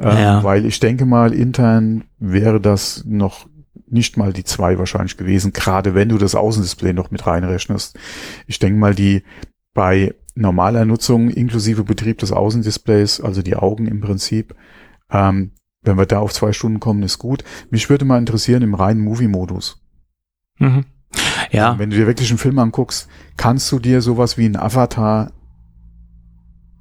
ähm, 0.00 0.18
Ja. 0.18 0.44
weil 0.44 0.66
ich 0.66 0.80
denke 0.80 1.06
mal 1.06 1.32
intern 1.32 2.04
wäre 2.18 2.60
das 2.60 3.04
noch 3.06 3.48
nicht 3.88 4.16
mal 4.16 4.32
die 4.32 4.44
zwei 4.44 4.78
wahrscheinlich 4.78 5.16
gewesen, 5.16 5.52
gerade 5.52 5.94
wenn 5.94 6.08
du 6.08 6.18
das 6.18 6.34
Außendisplay 6.34 6.92
noch 6.92 7.10
mit 7.10 7.26
reinrechnest. 7.26 7.98
Ich 8.46 8.58
denke 8.58 8.78
mal 8.78 8.94
die 8.94 9.22
bei 9.74 10.14
normaler 10.34 10.84
Nutzung 10.84 11.28
inklusive 11.30 11.84
Betrieb 11.84 12.18
des 12.18 12.32
Außendisplays, 12.32 13.20
also 13.20 13.42
die 13.42 13.56
Augen 13.56 13.86
im 13.86 14.00
Prinzip, 14.00 14.54
ähm, 15.10 15.52
wenn 15.82 15.98
wir 15.98 16.06
da 16.06 16.20
auf 16.20 16.32
zwei 16.32 16.52
Stunden 16.52 16.80
kommen, 16.80 17.02
ist 17.02 17.18
gut. 17.18 17.44
Mich 17.70 17.90
würde 17.90 18.04
mal 18.04 18.18
interessieren 18.18 18.62
im 18.62 18.74
reinen 18.74 19.00
Movie-Modus. 19.00 19.82
Mhm. 20.58 20.84
Ja, 21.50 21.78
Wenn 21.78 21.90
du 21.90 21.96
dir 21.96 22.06
wirklich 22.06 22.30
einen 22.30 22.38
Film 22.38 22.58
anguckst, 22.58 23.08
kannst 23.36 23.70
du 23.72 23.78
dir 23.78 24.00
sowas 24.00 24.38
wie 24.38 24.46
ein 24.46 24.56
Avatar 24.56 25.32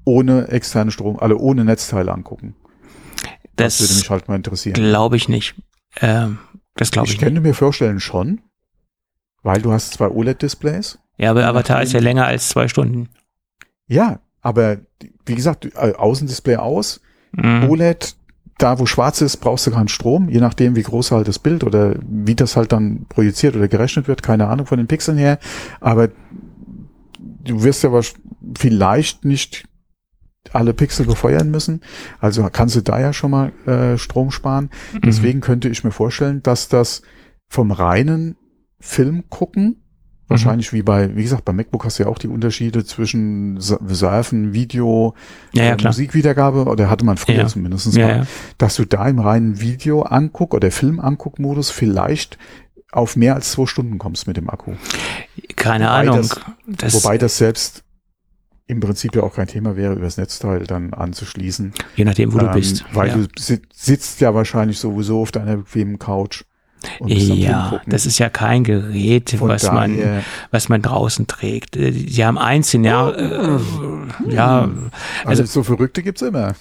ohne 0.06 0.48
externe 0.48 0.92
Strom, 0.92 1.20
also 1.20 1.38
ohne 1.38 1.64
Netzteile 1.66 2.12
angucken. 2.12 2.56
Das, 3.56 3.80
würde 3.80 3.90
das 3.90 3.98
mich 4.00 4.10
halt 4.10 4.28
mal 4.28 4.36
interessieren. 4.36 4.74
glaube 4.76 5.18
ich 5.18 5.28
nicht. 5.30 5.56
Ähm, 6.00 6.40
das 6.76 6.92
glaube 6.92 7.08
ich, 7.08 7.14
ich 7.14 7.20
nicht. 7.20 7.26
könnte 7.26 7.42
mir 7.42 7.54
vorstellen 7.54 8.00
schon, 8.00 8.42
weil 9.44 9.62
du 9.62 9.72
hast 9.72 9.94
zwei 9.94 10.08
OLED-Displays. 10.08 11.00
Ja, 11.18 11.32
aber 11.32 11.46
Avatar 11.46 11.82
ist 11.84 11.92
ja 11.94 12.00
länger 12.00 12.26
als 12.26 12.50
zwei 12.50 12.68
Stunden. 12.68 13.10
Ja, 13.88 14.20
aber 14.42 14.78
wie 15.26 15.36
gesagt, 15.36 15.66
äh, 15.76 15.94
Außendisplay 15.96 16.56
aus, 16.58 17.02
Mhm. 17.34 17.70
OLED, 17.70 18.16
da 18.62 18.80
wo 18.80 18.86
schwarz 18.86 19.22
ist, 19.22 19.38
brauchst 19.38 19.66
du 19.68 19.72
keinen 19.72 19.88
Strom, 19.88 20.30
je 20.30 20.40
nachdem 20.40 20.76
wie 20.76 20.84
groß 20.84 21.12
halt 21.12 21.28
das 21.28 21.40
Bild 21.40 21.64
oder 21.64 21.96
wie 22.08 22.36
das 22.36 22.56
halt 22.56 22.72
dann 22.72 23.06
projiziert 23.10 23.56
oder 23.56 23.68
gerechnet 23.68 24.08
wird, 24.08 24.24
keine 24.24 24.48
Ahnung 24.48 24.66
von 24.66 24.78
den 24.78 24.88
Pixeln 24.88 25.18
her, 25.18 25.40
aber 25.80 26.10
du 27.20 27.64
wirst 27.64 27.84
ja 27.84 27.90
wahrsch- 27.90 28.16
vielleicht 28.58 29.26
nicht 29.26 29.66
alle 30.54 30.74
Pixel 30.74 31.06
befeuern 31.06 31.52
müssen, 31.52 31.82
also 32.20 32.48
kannst 32.52 32.76
du 32.76 32.82
da 32.82 33.00
ja 33.00 33.14
schon 33.14 33.32
mal 33.32 33.52
äh, 33.68 33.98
Strom 33.98 34.32
sparen. 34.32 34.70
Mhm. 34.94 35.02
Deswegen 35.06 35.40
könnte 35.42 35.70
ich 35.70 35.84
mir 35.84 35.92
vorstellen, 35.92 36.42
dass 36.42 36.68
das 36.68 37.04
vom 37.48 37.72
reinen 37.72 38.38
Film 38.80 39.26
gucken, 39.30 39.81
wahrscheinlich 40.32 40.74
wie 40.74 40.82
bei, 40.82 41.16
wie 41.16 41.24
gesagt, 41.24 41.46
bei 41.46 41.54
MacBook 41.54 41.86
hast 41.86 42.00
du 42.00 42.04
ja 42.04 42.10
auch 42.10 42.18
die 42.18 42.28
Unterschiede 42.28 42.84
zwischen 42.86 43.60
Surfen, 43.60 44.54
Video, 44.54 45.14
Ja, 45.54 45.64
ja, 45.66 45.74
äh. 45.76 45.84
Musikwiedergabe, 45.84 46.66
oder 46.66 46.90
hatte 46.90 47.06
man 47.06 47.18
früher 47.18 47.36
Ja. 47.36 47.48
zumindest 47.48 47.94
Ja, 47.96 48.08
mal, 48.08 48.28
dass 48.58 48.76
du 48.76 48.86
da 48.86 49.08
im 49.08 49.20
reinen 49.20 49.62
Video 49.62 50.02
anguck 50.04 50.54
oder 50.54 50.72
Film 50.72 51.00
anguck 51.00 51.38
Modus 51.40 51.70
vielleicht 51.70 52.38
auf 52.92 53.16
mehr 53.16 53.36
als 53.36 53.52
zwei 53.52 53.66
Stunden 53.68 53.98
kommst 54.00 54.28
mit 54.28 54.36
dem 54.38 54.50
Akku. 54.50 54.74
Keine 55.56 55.86
Wobei 55.86 55.94
Ahnung. 55.94 56.18
das- 56.18 56.40
Das, 56.68 56.94
Wobei 56.94 57.18
das 57.18 57.38
selbst 57.38 57.84
im 58.68 58.80
Prinzip 58.80 59.16
ja 59.16 59.24
auch 59.24 59.36
kein 59.36 59.48
Thema 59.48 59.76
wäre, 59.76 59.94
übers 59.96 60.16
Netzteil 60.18 60.64
dann 60.66 60.94
anzuschließen. 60.94 61.74
je 61.96 62.06
nachdem, 62.06 62.34
wo 62.34 62.38
du 62.38 62.46
Ähm, 62.46 62.52
bist. 62.54 62.86
Weil 62.94 63.12
du 63.12 63.28
si- 63.38 63.62
sitzt 63.74 64.22
ja 64.22 64.34
wahrscheinlich 64.34 64.80
sowieso 64.80 65.22
auf 65.22 65.32
deiner 65.32 65.58
bequemen 65.58 66.00
Couch. 66.00 66.44
Ja, 67.06 67.82
das 67.86 68.06
ist 68.06 68.18
ja 68.20 68.30
kein 68.30 68.64
Gerät, 68.64 69.32
Von 69.38 69.50
was 69.50 69.72
man, 69.72 69.98
was 70.52 70.70
man 70.70 70.82
draußen 70.82 71.28
trägt. 71.28 71.76
Äh, 71.78 71.92
Sie 71.92 72.24
haben 72.26 72.38
ein 72.38 72.64
Szenario, 72.64 73.14
äh, 73.16 73.60
ja, 74.34 74.70
Also, 75.26 75.44
also 75.44 75.46
so 75.46 75.64
Verrückte 75.64 76.04
gibt's 76.04 76.22
immer. 76.22 76.54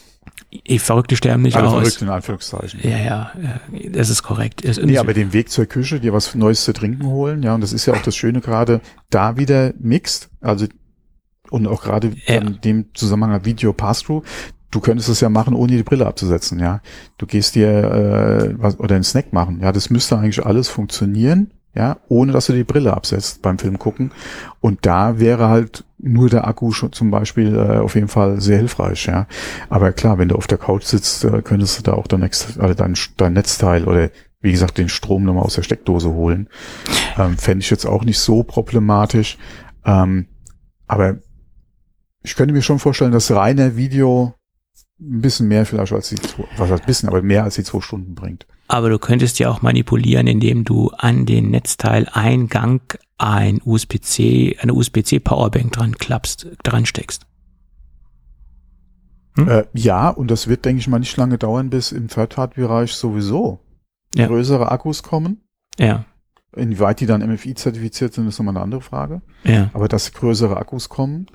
Verrückte 0.79 1.15
sterben 1.17 1.43
nicht 1.43 1.57
Also 1.57 1.69
aus. 1.77 1.83
verrückt 1.83 2.03
in 2.03 2.09
Anführungszeichen. 2.09 2.81
Ja, 2.83 2.99
ja, 2.99 3.31
ja, 3.41 3.91
das 3.91 4.11
ist 4.11 4.23
korrekt. 4.25 4.65
Es- 4.65 4.79
Nee, 4.83 4.99
aber 4.99 5.15
den 5.15 5.33
Weg 5.33 5.51
zur 5.51 5.67
Küche, 5.67 6.01
dir 6.01 6.13
was 6.13 6.35
Neues 6.35 6.65
zu 6.65 6.73
trinken 6.73 7.07
holen, 7.07 7.43
ja, 7.43 7.55
und 7.55 7.61
das 7.61 7.73
ist 7.73 7.87
ja 7.87 7.95
auch 7.95 8.03
das 8.03 8.17
Schöne 8.17 8.41
gerade, 8.41 8.81
da 9.11 9.37
wieder 9.37 9.73
mixt, 9.79 10.29
also 10.41 10.67
und 11.51 11.67
auch 11.69 11.83
gerade 11.83 12.13
Ja. 12.27 12.35
in 12.37 12.61
dem 12.63 12.87
Zusammenhang 12.95 13.45
Video 13.45 13.73
Pass-Through, 13.73 14.23
du 14.71 14.81
könntest 14.81 15.09
es 15.09 15.21
ja 15.21 15.29
machen, 15.29 15.55
ohne 15.55 15.77
die 15.77 15.83
Brille 15.83 16.07
abzusetzen, 16.07 16.61
ja. 16.61 16.81
Du 17.19 17.27
gehst 17.27 17.55
dir 17.55 17.69
äh, 17.69 18.55
was 18.59 18.79
oder 18.79 18.95
einen 18.95 19.05
Snack 19.05 19.33
machen, 19.33 19.61
ja, 19.61 19.73
das 19.73 19.91
müsste 19.91 20.19
eigentlich 20.19 20.45
alles 20.45 20.69
funktionieren, 20.69 21.53
ja, 21.75 21.99
ohne 22.09 22.33
dass 22.33 22.47
du 22.47 22.53
die 22.53 22.65
Brille 22.65 22.95
absetzt 22.95 23.43
beim 23.43 23.59
Film 23.59 23.79
gucken. 23.79 24.13
Und 24.61 24.87
da 24.87 25.19
wäre 25.21 25.49
halt 25.49 25.85
nur 25.99 26.29
der 26.29 26.47
Akku 26.47 26.73
schon 26.73 26.93
zum 26.93 27.11
Beispiel 27.11 27.55
äh, 27.55 27.79
auf 27.79 27.95
jeden 27.95 28.09
Fall 28.09 28.41
sehr 28.41 28.59
hilfreich, 28.59 29.07
ja. 29.07 29.27
Aber 29.69 29.93
klar, 29.93 30.19
wenn 30.19 30.29
du 30.29 30.37
auf 30.37 30.47
der 30.47 30.59
Couch 30.59 30.85
sitzt, 30.85 31.25
äh, 31.25 31.43
könntest 31.43 31.79
du 31.79 31.83
da 31.83 31.93
auch 31.93 32.07
dein, 32.07 32.23
Ex- 32.23 32.59
also 32.59 32.75
dein, 32.75 32.95
dein 33.17 33.33
Netzteil 33.35 33.85
oder 33.85 34.11
wie 34.41 34.53
gesagt 34.53 34.79
den 34.79 34.89
Strom 34.89 35.25
nochmal 35.25 35.45
aus 35.45 35.55
der 35.55 35.63
Steckdose 35.63 36.11
holen. 36.11 36.49
Ähm, 37.19 37.37
Fände 37.37 37.63
ich 37.63 37.71
jetzt 37.71 37.85
auch 37.85 38.05
nicht 38.05 38.19
so 38.19 38.43
problematisch. 38.43 39.37
Ähm, 39.85 40.27
aber 40.87 41.19
ich 42.23 42.37
könnte 42.37 42.55
mir 42.55 42.63
schon 42.63 42.79
vorstellen, 42.79 43.13
dass 43.13 43.31
reiner 43.31 43.77
Video 43.77 44.35
ein 45.01 45.21
bisschen 45.21 45.49
mehr 45.49 45.65
vielleicht 45.67 45.93
als 45.93 46.11
die, 46.11 46.17
zwei- 46.17 46.45
was 46.57 46.71
heißt 46.71 46.87
bisschen, 46.87 47.09
aber 47.09 47.23
mehr 47.23 47.45
als 47.45 47.55
die 47.55 47.65
zwei 47.65 47.81
Stunden 47.81 48.15
bringt. 48.15 48.47
Aber 48.69 48.89
du 48.91 48.99
könntest 48.99 49.39
ja 49.39 49.51
auch 49.51 49.63
manipulieren, 49.63 50.27
indem 50.27 50.65
du 50.65 50.91
an 50.91 51.27
den 51.27 51.51
Netzteileingang 51.51 52.81
ein 53.19 53.61
USB-C, 53.65 54.57
eine 54.61 54.75
USB-C 54.75 55.19
Powerbank 55.21 55.73
dran 55.73 55.95
klappst, 55.97 56.47
dran 56.63 56.87
steckst. 56.87 57.27
Hm? 59.37 59.49
Äh, 59.49 59.65
ja, 59.75 60.09
und 60.09 60.31
das 60.31 60.49
wird, 60.49 60.65
denke 60.65 60.81
ich 60.81 60.89
mal, 60.89 60.99
nicht 60.99 61.17
lange 61.17 61.39
dauern, 61.39 61.71
bis 61.71 61.93
im 61.93 62.09
Third-Party-Bereich 62.09 62.93
sowieso 62.93 63.61
Ja. 64.15 64.27
größere 64.27 64.71
Akkus 64.71 65.03
kommen. 65.03 65.41
Ja, 65.79 66.05
Inwieweit 66.57 66.99
die 66.99 67.07
dann 67.07 67.23
MFI-zertifiziert 67.23 68.13
sind, 68.13 68.27
ist 68.27 68.41
nochmal 68.41 68.57
eine 68.57 68.65
andere 68.65 68.81
Frage. 68.81 69.23
ja. 69.45 69.71
Aber 69.73 69.87
dass 69.87 70.13
größere 70.13 70.57
Akkus 70.57 70.89
kommen, 70.89 71.27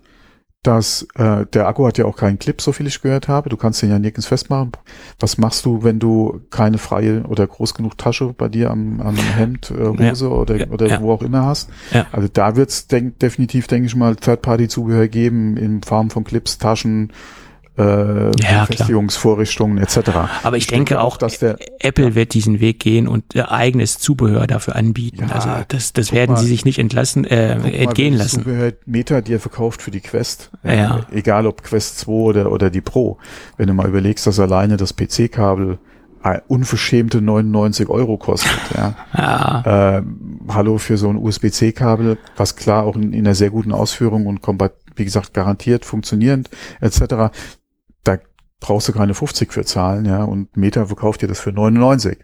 dass 0.66 1.08
äh, 1.16 1.46
der 1.46 1.68
Akku 1.68 1.86
hat 1.86 1.98
ja 1.98 2.06
auch 2.06 2.16
keinen 2.16 2.40
Clip, 2.40 2.60
so 2.62 2.72
viel 2.72 2.88
ich 2.88 3.02
gehört 3.02 3.28
habe. 3.28 3.50
Du 3.50 3.58
kannst 3.58 3.82
den 3.82 3.92
ja 3.92 4.00
nirgends 4.00 4.26
festmachen. 4.26 4.72
Was 5.20 5.38
machst 5.38 5.66
du, 5.66 5.84
wenn 5.84 6.00
du 6.00 6.42
keine 6.50 6.78
freie 6.78 7.24
oder 7.24 7.46
groß 7.46 7.74
genug 7.74 7.98
Tasche 7.98 8.34
bei 8.36 8.48
dir 8.48 8.72
am, 8.72 9.00
am 9.02 9.16
Hemd, 9.16 9.72
äh, 9.72 10.10
Hose 10.10 10.26
ja. 10.26 10.32
oder, 10.32 10.56
ja. 10.56 10.68
oder 10.68 10.88
ja. 10.88 11.02
wo 11.02 11.12
auch 11.12 11.22
immer 11.22 11.46
hast? 11.46 11.70
Also 12.12 12.28
da 12.32 12.56
wird 12.56 12.70
es 12.70 12.88
denk, 12.88 13.20
definitiv, 13.20 13.68
denke 13.68 13.88
ich 13.88 13.96
mal, 13.96 14.16
Third-Party-Zubehör 14.16 15.08
geben 15.08 15.58
in 15.58 15.84
Form 15.84 16.10
von 16.10 16.24
Clips, 16.24 16.58
Taschen, 16.58 17.12
äh, 17.78 18.32
ja, 18.42 18.66
Befestigungsvorrichtungen 18.66 19.78
etc. 19.78 19.98
Aber 20.44 20.58
ich, 20.58 20.64
ich 20.64 20.68
denke, 20.68 20.92
denke, 20.92 21.02
auch, 21.02 21.18
dass 21.18 21.40
der 21.40 21.58
Apple 21.80 22.10
ja. 22.10 22.16
wird 22.16 22.34
diesen 22.34 22.60
Weg 22.60 22.80
gehen 22.80 23.08
und 23.08 23.36
eigenes 23.36 24.00
Zubehör 24.00 24.48
dafür 24.48 24.76
anbieten. 24.76 25.26
Ja, 25.28 25.36
also 25.36 25.50
das, 25.68 25.94
das 25.94 26.12
werden 26.14 26.34
mal, 26.34 26.42
sie 26.42 26.48
sich 26.48 26.66
nicht 26.66 26.80
entlassen, 26.80 27.26
äh, 27.26 27.54
entgehen 27.54 28.14
mal, 28.14 28.24
lassen. 28.24 28.44
Zubehör 28.44 28.74
Meta, 28.86 29.22
die 29.22 29.34
er 29.34 29.40
verkauft 29.40 29.82
für 29.82 29.92
die 29.92 30.02
Quest, 30.02 30.52
äh, 30.64 30.78
ja. 30.78 31.06
egal 31.12 31.48
ob 31.48 31.64
Quest 31.64 32.00
2 32.00 32.12
oder, 32.12 32.52
oder 32.52 32.70
die 32.70 32.82
Pro. 32.82 33.18
Wenn 33.58 33.68
du 33.68 33.74
mal 33.74 33.88
überlegst, 33.88 34.26
dass 34.26 34.40
alleine 34.40 34.78
das 34.78 34.96
PC-Kabel 34.96 35.80
unverschämte 36.48 37.22
99 37.22 37.88
Euro 37.88 38.18
kostet. 38.18 38.58
Ja. 38.76 38.96
ja. 39.64 39.98
Äh, 40.00 40.04
hallo 40.48 40.80
für 40.80 40.98
so 40.98 41.08
ein 41.08 41.18
USB-C-Kabel, 41.18 42.18
was 42.36 42.56
klar 42.56 42.84
auch 42.84 42.96
in, 42.96 43.14
in 43.14 43.28
einer 43.28 43.36
sehr 43.36 43.52
guten 43.52 43.72
Ausführung 43.72 44.26
und 44.26 44.42
wie 44.96 45.06
gesagt 45.06 45.36
garantiert 45.36 45.86
funktionierend 45.86 46.50
etc 46.82 47.30
brauchst 48.60 48.88
du 48.88 48.94
keine 48.94 49.14
50 49.14 49.54
für 49.54 49.66
zahlen, 49.66 50.06
ja, 50.06 50.24
und 50.24 50.56
Meta 50.58 50.86
verkauft 50.86 51.22
dir 51.22 51.28
das 51.28 51.40
für 51.40 51.52
99. 51.52 52.18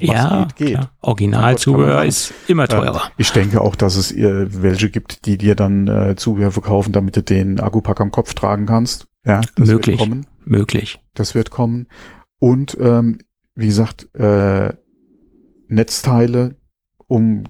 Was 0.00 0.08
ja, 0.08 0.48
geht, 0.56 0.76
geht. 0.76 0.88
Originalzubehör 1.02 2.04
ist 2.04 2.34
immer 2.48 2.66
teurer. 2.66 2.96
Äh, 2.96 3.10
ich 3.16 3.30
denke 3.30 3.60
auch, 3.60 3.76
dass 3.76 3.94
es 3.94 4.10
äh, 4.10 4.62
welche 4.62 4.90
gibt, 4.90 5.24
die 5.24 5.38
dir 5.38 5.54
dann 5.54 5.86
äh, 5.86 6.16
Zubehör 6.16 6.50
verkaufen, 6.50 6.92
damit 6.92 7.16
du 7.16 7.22
den 7.22 7.60
Akkupack 7.60 8.00
am 8.00 8.10
Kopf 8.10 8.34
tragen 8.34 8.66
kannst. 8.66 9.06
Ja, 9.24 9.40
das 9.54 9.68
möglich, 9.68 9.98
wird 9.98 10.08
kommen. 10.08 10.26
Möglich. 10.44 11.00
Das 11.14 11.34
wird 11.34 11.50
kommen. 11.50 11.86
Und 12.40 12.76
ähm, 12.80 13.18
wie 13.54 13.66
gesagt, 13.66 14.12
äh, 14.16 14.74
Netzteile, 15.68 16.56
um 17.06 17.44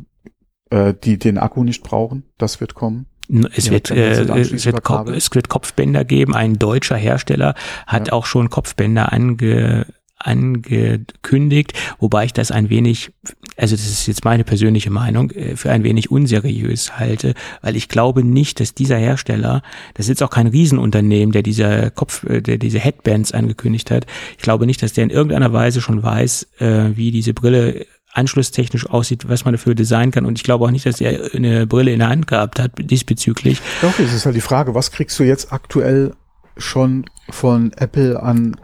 äh, 0.70 0.92
die 0.92 1.18
den 1.18 1.38
Akku 1.38 1.64
nicht 1.64 1.82
brauchen, 1.82 2.24
das 2.36 2.60
wird 2.60 2.74
kommen. 2.74 3.06
Es, 3.54 3.70
wird, 3.70 3.90
äh, 3.90 4.10
es, 4.10 4.28
wird 4.66 4.82
es 5.16 5.34
wird 5.34 5.48
Kopfbänder 5.48 6.04
geben. 6.04 6.34
Ein 6.34 6.58
deutscher 6.58 6.96
Hersteller 6.96 7.54
hat 7.86 8.08
ja. 8.08 8.12
auch 8.12 8.26
schon 8.26 8.50
Kopfbänder 8.50 9.12
ange, 9.12 9.86
angekündigt, 10.24 11.74
wobei 11.98 12.24
ich 12.24 12.32
das 12.32 12.50
ein 12.50 12.70
wenig, 12.70 13.12
also 13.56 13.76
das 13.76 13.86
ist 13.86 14.06
jetzt 14.06 14.24
meine 14.24 14.44
persönliche 14.44 14.90
Meinung, 14.90 15.30
äh, 15.30 15.56
für 15.56 15.70
ein 15.70 15.84
wenig 15.84 16.10
unseriös 16.10 16.98
halte, 16.98 17.34
weil 17.60 17.76
ich 17.76 17.88
glaube 17.88 18.24
nicht, 18.24 18.60
dass 18.60 18.74
dieser 18.74 18.96
Hersteller, 18.96 19.62
das 19.94 20.06
ist 20.06 20.10
jetzt 20.10 20.22
auch 20.22 20.30
kein 20.30 20.46
Riesenunternehmen, 20.46 21.32
der 21.32 21.42
diese 21.42 21.90
Kopf, 21.94 22.24
äh, 22.24 22.40
der 22.40 22.58
diese 22.58 22.78
Headbands 22.78 23.32
angekündigt 23.32 23.90
hat, 23.90 24.06
ich 24.32 24.42
glaube 24.42 24.66
nicht, 24.66 24.82
dass 24.82 24.94
der 24.94 25.04
in 25.04 25.10
irgendeiner 25.10 25.52
Weise 25.52 25.80
schon 25.80 26.02
weiß, 26.02 26.48
äh, 26.58 26.96
wie 26.96 27.10
diese 27.10 27.34
Brille 27.34 27.86
anschlusstechnisch 28.14 28.88
aussieht, 28.88 29.28
was 29.28 29.44
man 29.44 29.54
dafür 29.54 29.74
designen 29.74 30.12
kann. 30.12 30.24
Und 30.24 30.38
ich 30.38 30.44
glaube 30.44 30.64
auch 30.64 30.70
nicht, 30.70 30.86
dass 30.86 31.00
er 31.00 31.34
eine 31.34 31.66
Brille 31.66 31.92
in 31.92 31.98
der 31.98 32.08
Hand 32.08 32.26
gehabt 32.26 32.58
hat 32.58 32.72
diesbezüglich. 32.78 33.60
Doch, 33.82 33.98
es 33.98 34.12
ist 34.12 34.24
halt 34.24 34.36
die 34.36 34.40
Frage, 34.40 34.74
was 34.74 34.90
kriegst 34.90 35.18
du 35.18 35.24
jetzt 35.24 35.52
aktuell 35.52 36.14
schon 36.56 37.04
von 37.30 37.72
Apple 37.72 38.22
an 38.22 38.56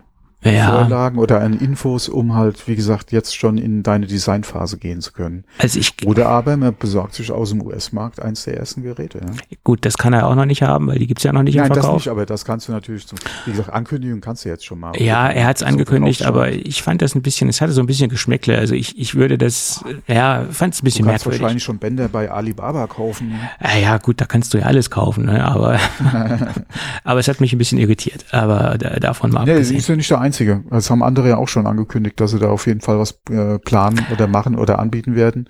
ja. 0.43 0.71
Vorlagen 0.71 1.19
oder 1.19 1.41
an 1.41 1.59
Infos, 1.59 2.09
um 2.09 2.35
halt, 2.35 2.67
wie 2.67 2.77
gesagt, 2.77 3.13
jetzt 3.13 3.37
schon 3.37 3.59
in 3.59 3.83
deine 3.83 4.07
Designphase 4.07 4.79
gehen 4.79 5.01
zu 5.01 5.13
können. 5.13 5.45
Also 5.59 5.79
ich, 5.79 5.95
oder 6.07 6.29
aber 6.29 6.57
man 6.57 6.75
besorgt 6.77 7.15
sich 7.15 7.31
aus 7.31 7.51
dem 7.51 7.63
US-Markt 7.63 8.23
eins 8.23 8.45
der 8.45 8.57
ersten 8.57 8.83
Geräte. 8.83 9.19
Ja. 9.19 9.57
Gut, 9.65 9.85
das 9.85 9.99
kann 9.99 10.13
er 10.13 10.27
auch 10.27 10.35
noch 10.35 10.47
nicht 10.47 10.63
haben, 10.63 10.87
weil 10.87 10.99
die 10.99 11.07
gibt's 11.07 11.25
ja 11.25 11.33
noch 11.33 11.43
nicht 11.43 11.57
Nein, 11.57 11.67
im 11.67 11.75
Verkauf. 11.75 11.85
Nein, 11.85 11.95
das 11.95 12.05
nicht, 12.05 12.11
aber 12.11 12.27
das 12.27 12.45
kannst 12.45 12.69
du 12.69 12.73
natürlich, 12.73 13.07
zum, 13.07 13.19
wie 13.45 13.51
gesagt, 13.51 13.71
Ankündigung 13.71 14.21
kannst 14.21 14.45
du 14.45 14.49
jetzt 14.49 14.65
schon 14.65 14.81
mal. 14.81 14.93
Ja, 14.97 15.29
er 15.29 15.47
hat's 15.47 15.63
angekündigt, 15.63 16.25
aber 16.25 16.53
ich 16.53 16.83
fand 16.83 17.03
das 17.03 17.15
ein 17.15 17.23
bisschen, 17.23 17.49
es 17.49 17.61
hatte 17.61 17.73
so 17.73 17.83
ein 17.83 17.87
bisschen 17.87 18.09
Geschmäckle. 18.09 18.57
Also 18.57 18.75
ich, 18.75 18.99
ich 18.99 19.15
würde 19.15 19.37
das, 19.37 19.85
ja, 20.07 20.47
fand 20.51 20.75
es 20.75 20.83
ein 20.83 20.85
bisschen 20.85 21.05
du 21.05 21.11
kannst 21.11 21.27
merkwürdig. 21.27 21.43
wahrscheinlich 21.43 21.65
schon 21.65 21.79
Bänder 21.79 22.09
bei 22.09 22.31
Alibaba 22.31 22.87
kaufen. 22.87 23.35
Ja, 23.63 23.77
ja, 23.77 23.99
gut, 23.99 24.21
da 24.21 24.25
kannst 24.25 24.55
du 24.55 24.59
ja 24.59 24.65
alles 24.65 24.91
kaufen, 24.91 25.27
ne? 25.27 25.45
aber, 25.45 25.79
aber 27.05 27.21
es 27.21 27.29
hat 27.29 27.41
mich 27.41 27.53
ein 27.53 27.59
bisschen 27.59 27.79
irritiert. 27.79 28.25
Aber 28.33 28.79
davon 28.79 29.31
mal 29.31 29.45
nee, 29.45 29.53
abgesehen. 29.53 29.79
ist 29.79 29.89
ja 29.89 29.97
nicht 29.97 30.11
der 30.11 30.21
Einzige. 30.31 30.63
Das 30.71 30.91
haben 30.91 31.03
andere 31.03 31.29
ja 31.29 31.37
auch 31.39 31.49
schon 31.49 31.67
angekündigt, 31.67 32.21
dass 32.21 32.31
sie 32.31 32.39
da 32.39 32.49
auf 32.49 32.67
jeden 32.67 32.81
Fall 32.81 33.01
was 33.01 33.21
äh, 33.31 33.59
planen 33.59 34.07
oder 34.13 34.29
machen 34.29 34.57
oder 34.57 34.79
anbieten 34.79 35.17
werden. 35.17 35.49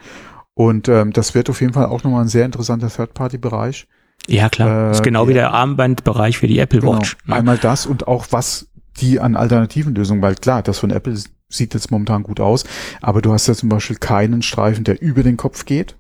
Und 0.55 0.89
ähm, 0.89 1.13
das 1.13 1.35
wird 1.35 1.51
auf 1.51 1.61
jeden 1.61 1.75
Fall 1.75 1.87
auch 1.87 2.03
nochmal 2.03 2.23
ein 2.23 2.29
sehr 2.29 2.47
interessanter 2.47 2.89
Third-Party-Bereich. 2.89 3.87
Ja, 4.27 4.49
klar. 4.49 4.89
Äh, 4.89 4.91
ist 4.93 5.03
genau 5.03 5.29
wie 5.29 5.35
der 5.35 5.53
Armbandbereich 5.53 6.39
für 6.39 6.47
die 6.47 6.59
Apple 6.59 6.81
genau. 6.81 6.97
Watch. 6.97 7.17
Einmal 7.29 7.59
das 7.59 7.85
und 7.85 8.09
auch 8.09 8.27
was 8.31 8.69
die 9.01 9.21
an 9.21 9.37
alternativen 9.37 9.95
Lösungen, 9.95 10.23
weil 10.23 10.35
klar, 10.35 10.63
das 10.63 10.79
von 10.79 10.91
Apple 10.91 11.17
sieht 11.49 11.75
jetzt 11.75 11.91
momentan 11.91 12.23
gut 12.23 12.41
aus, 12.41 12.65
aber 13.01 13.23
du 13.23 13.33
hast 13.33 13.49
ja 13.49 13.55
zum 13.55 13.69
Beispiel 13.69 13.97
keinen 13.97 14.43
Streifen, 14.43 14.85
der 14.85 15.03
über 15.03 15.23
den 15.23 15.37
Kopf 15.37 15.65
geht. 15.65 15.97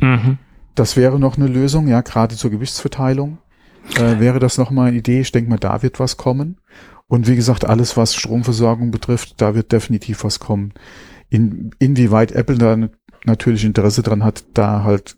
Mhm. 0.00 0.38
Das 0.74 0.96
wäre 0.96 1.18
noch 1.18 1.36
eine 1.36 1.46
Lösung, 1.46 1.88
ja, 1.88 2.00
gerade 2.00 2.36
zur 2.36 2.50
Gewichtsverteilung. 2.50 3.38
Äh, 3.96 4.20
wäre 4.20 4.38
das 4.38 4.58
nochmal 4.58 4.88
eine 4.88 4.98
Idee. 4.98 5.20
Ich 5.20 5.32
denke 5.32 5.50
mal, 5.50 5.58
da 5.58 5.82
wird 5.82 5.98
was 5.98 6.16
kommen. 6.16 6.58
Und 7.08 7.26
wie 7.26 7.36
gesagt, 7.36 7.64
alles, 7.64 7.96
was 7.96 8.14
Stromversorgung 8.14 8.90
betrifft, 8.90 9.40
da 9.40 9.54
wird 9.54 9.72
definitiv 9.72 10.24
was 10.24 10.38
kommen. 10.38 10.74
In, 11.30 11.70
inwieweit 11.78 12.32
Apple 12.32 12.58
da 12.58 12.76
natürlich 13.24 13.64
Interesse 13.64 14.02
dran 14.02 14.22
hat, 14.24 14.44
da 14.54 14.84
halt 14.84 15.16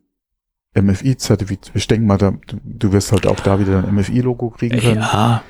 MFI-Zertifikat, 0.74 1.72
ich 1.74 1.88
denke 1.88 2.06
mal, 2.06 2.16
da, 2.16 2.32
du 2.64 2.92
wirst 2.92 3.10
halt 3.10 3.26
auch 3.26 3.40
da 3.40 3.58
wieder 3.58 3.84
ein 3.84 3.94
MFI-Logo 3.94 4.50
kriegen 4.50 4.78
können. 4.78 5.00
Ja. 5.00 5.42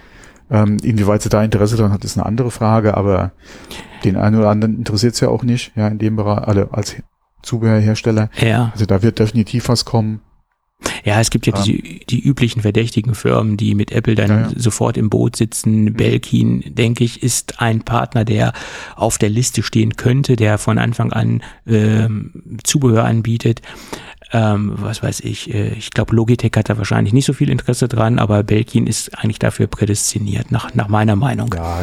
Ähm, 0.50 0.78
inwieweit 0.82 1.22
sie 1.22 1.28
da 1.28 1.44
Interesse 1.44 1.76
dran 1.76 1.92
hat, 1.92 2.04
ist 2.04 2.16
eine 2.16 2.26
andere 2.26 2.50
Frage, 2.50 2.96
aber 2.96 3.32
den 4.02 4.16
einen 4.16 4.36
oder 4.36 4.48
anderen 4.48 4.78
interessiert 4.78 5.14
es 5.14 5.20
ja 5.20 5.28
auch 5.28 5.42
nicht, 5.44 5.72
ja, 5.76 5.88
in 5.88 5.98
dem 5.98 6.16
Bereich, 6.16 6.48
alle 6.48 6.72
als 6.72 6.96
Zubehörhersteller. 7.42 8.30
Ja. 8.38 8.70
Also 8.72 8.86
da 8.86 9.02
wird 9.02 9.18
definitiv 9.18 9.68
was 9.68 9.84
kommen. 9.84 10.20
Ja, 11.04 11.20
es 11.20 11.30
gibt 11.30 11.46
ja, 11.46 11.54
ja. 11.54 11.62
Die, 11.62 12.00
die 12.08 12.20
üblichen 12.20 12.62
verdächtigen 12.62 13.14
Firmen, 13.14 13.56
die 13.56 13.74
mit 13.74 13.92
Apple 13.92 14.14
dann 14.14 14.28
ja, 14.28 14.40
ja. 14.42 14.50
sofort 14.56 14.96
im 14.96 15.10
Boot 15.10 15.36
sitzen. 15.36 15.84
Mhm. 15.84 15.94
Belkin, 15.94 16.74
denke 16.74 17.04
ich, 17.04 17.22
ist 17.22 17.60
ein 17.60 17.82
Partner, 17.82 18.24
der 18.24 18.52
auf 18.96 19.18
der 19.18 19.30
Liste 19.30 19.62
stehen 19.62 19.96
könnte, 19.96 20.36
der 20.36 20.58
von 20.58 20.78
Anfang 20.78 21.12
an 21.12 21.42
ähm, 21.66 22.58
Zubehör 22.64 23.04
anbietet. 23.04 23.62
Ähm, 24.32 24.74
was 24.76 25.02
weiß 25.02 25.20
ich, 25.20 25.52
äh, 25.52 25.70
ich 25.70 25.90
glaube, 25.90 26.14
Logitech 26.14 26.52
hat 26.54 26.68
da 26.70 26.78
wahrscheinlich 26.78 27.12
nicht 27.12 27.24
so 27.24 27.32
viel 27.32 27.50
Interesse 27.50 27.88
dran, 27.88 28.20
aber 28.20 28.44
Belkin 28.44 28.86
ist 28.86 29.18
eigentlich 29.18 29.40
dafür 29.40 29.66
prädestiniert, 29.66 30.52
nach, 30.52 30.72
nach 30.74 30.86
meiner 30.86 31.16
Meinung. 31.16 31.52
Ja, 31.52 31.82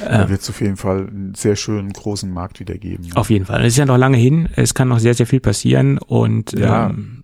da, 0.00 0.04
da 0.04 0.24
äh, 0.24 0.28
wird 0.28 0.40
es 0.40 0.50
auf 0.50 0.60
jeden 0.60 0.76
Fall 0.76 1.06
einen 1.06 1.34
sehr 1.36 1.54
schönen 1.54 1.92
großen 1.92 2.32
Markt 2.32 2.58
wieder 2.58 2.76
geben. 2.76 3.04
Auf 3.14 3.30
jeden 3.30 3.46
Fall. 3.46 3.60
Es 3.60 3.74
ist 3.74 3.76
ja 3.76 3.86
noch 3.86 3.98
lange 3.98 4.16
hin, 4.16 4.48
es 4.56 4.74
kann 4.74 4.88
noch 4.88 4.98
sehr, 4.98 5.14
sehr 5.14 5.26
viel 5.26 5.38
passieren 5.38 5.98
und 5.98 6.58
ja. 6.58 6.88
ähm, 6.90 7.22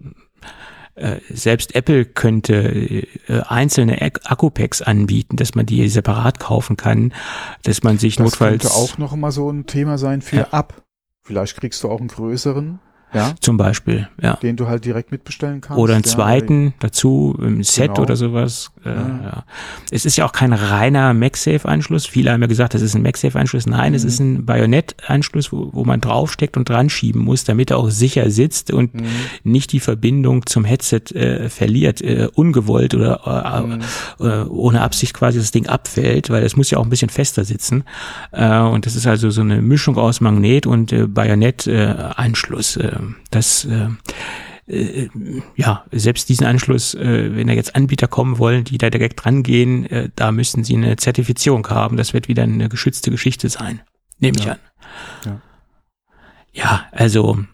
äh, 0.94 1.20
selbst 1.30 1.74
Apple 1.74 2.04
könnte 2.04 2.54
äh, 2.54 3.06
einzelne 3.46 4.02
Akkupacks 4.02 4.82
anbieten, 4.82 5.36
dass 5.36 5.54
man 5.54 5.66
die 5.66 5.88
separat 5.88 6.38
kaufen 6.38 6.76
kann, 6.76 7.14
dass 7.62 7.82
man 7.82 7.98
sich 7.98 8.16
das 8.16 8.24
notfalls. 8.24 8.62
Das 8.62 8.72
könnte 8.72 8.92
auch 8.92 8.98
noch 8.98 9.16
mal 9.16 9.32
so 9.32 9.50
ein 9.50 9.66
Thema 9.66 9.96
sein 9.98 10.22
für 10.22 10.36
ja. 10.36 10.48
ab. 10.50 10.82
Vielleicht 11.22 11.56
kriegst 11.56 11.82
du 11.82 11.88
auch 11.88 12.00
einen 12.00 12.08
größeren 12.08 12.80
ja. 13.14 13.34
Zum 13.40 13.56
Beispiel, 13.56 14.08
ja. 14.20 14.36
Den 14.36 14.56
du 14.56 14.68
halt 14.68 14.84
direkt 14.84 15.12
mitbestellen 15.12 15.60
kannst. 15.60 15.78
Oder 15.78 15.94
einen 15.94 16.04
zweiten 16.04 16.66
ja, 16.66 16.72
dazu, 16.80 17.36
im 17.40 17.62
Set 17.62 17.88
genau. 17.88 18.02
oder 18.02 18.16
sowas. 18.16 18.70
Äh, 18.84 18.90
ja. 18.90 19.20
ja. 19.24 19.44
Es 19.90 20.06
ist 20.06 20.16
ja 20.16 20.24
auch 20.24 20.32
kein 20.32 20.52
reiner 20.52 21.12
MagSafe-Anschluss. 21.12 22.06
Viele 22.06 22.32
haben 22.32 22.40
ja 22.40 22.46
gesagt, 22.46 22.74
das 22.74 22.82
ist 22.82 22.94
ein 22.94 23.02
MagSafe-Anschluss. 23.02 23.66
Nein, 23.66 23.92
mhm. 23.92 23.96
es 23.96 24.04
ist 24.04 24.18
ein 24.18 24.46
Bajonett-Anschluss, 24.46 25.52
wo, 25.52 25.70
wo 25.72 25.84
man 25.84 26.00
draufsteckt 26.00 26.56
und 26.56 26.68
dran 26.68 26.88
schieben 26.88 27.22
muss, 27.22 27.44
damit 27.44 27.70
er 27.70 27.78
auch 27.78 27.90
sicher 27.90 28.30
sitzt 28.30 28.72
und 28.72 28.94
mhm. 28.94 29.06
nicht 29.44 29.72
die 29.72 29.80
Verbindung 29.80 30.46
zum 30.46 30.64
Headset 30.64 31.14
äh, 31.14 31.50
verliert, 31.50 32.00
äh, 32.00 32.28
ungewollt 32.34 32.94
oder 32.94 33.82
äh, 34.20 34.24
mhm. 34.24 34.50
ohne 34.50 34.80
Absicht 34.80 35.12
quasi 35.14 35.38
das 35.38 35.50
Ding 35.50 35.66
abfällt, 35.66 36.30
weil 36.30 36.44
es 36.44 36.56
muss 36.56 36.70
ja 36.70 36.78
auch 36.78 36.84
ein 36.84 36.90
bisschen 36.90 37.10
fester 37.10 37.44
sitzen. 37.44 37.84
Äh, 38.32 38.58
und 38.58 38.86
das 38.86 38.96
ist 38.96 39.06
also 39.06 39.30
so 39.30 39.42
eine 39.42 39.60
Mischung 39.60 39.98
aus 39.98 40.20
Magnet 40.20 40.66
und 40.66 40.92
äh, 40.92 41.06
Bajonett-Anschluss. 41.06 42.76
Äh, 42.76 43.01
das 43.30 43.64
äh, 43.64 43.88
äh, 44.66 45.08
ja, 45.56 45.84
selbst 45.92 46.28
diesen 46.28 46.46
Anschluss, 46.46 46.94
äh, 46.94 47.36
wenn 47.36 47.46
da 47.46 47.52
jetzt 47.52 47.74
Anbieter 47.74 48.08
kommen 48.08 48.38
wollen, 48.38 48.64
die 48.64 48.78
da 48.78 48.90
direkt 48.90 49.24
rangehen, 49.26 50.10
da 50.16 50.32
müssen 50.32 50.64
sie 50.64 50.76
eine 50.76 50.96
Zertifizierung 50.96 51.66
haben. 51.68 51.96
Das 51.96 52.12
wird 52.14 52.28
wieder 52.28 52.44
eine 52.44 52.68
geschützte 52.68 53.10
Geschichte 53.10 53.48
sein, 53.48 53.82
nehme 54.18 54.38
ich 54.38 54.50
an. 54.50 54.58
Ja. 55.24 55.40
ja, 56.52 56.86
also 56.92 57.44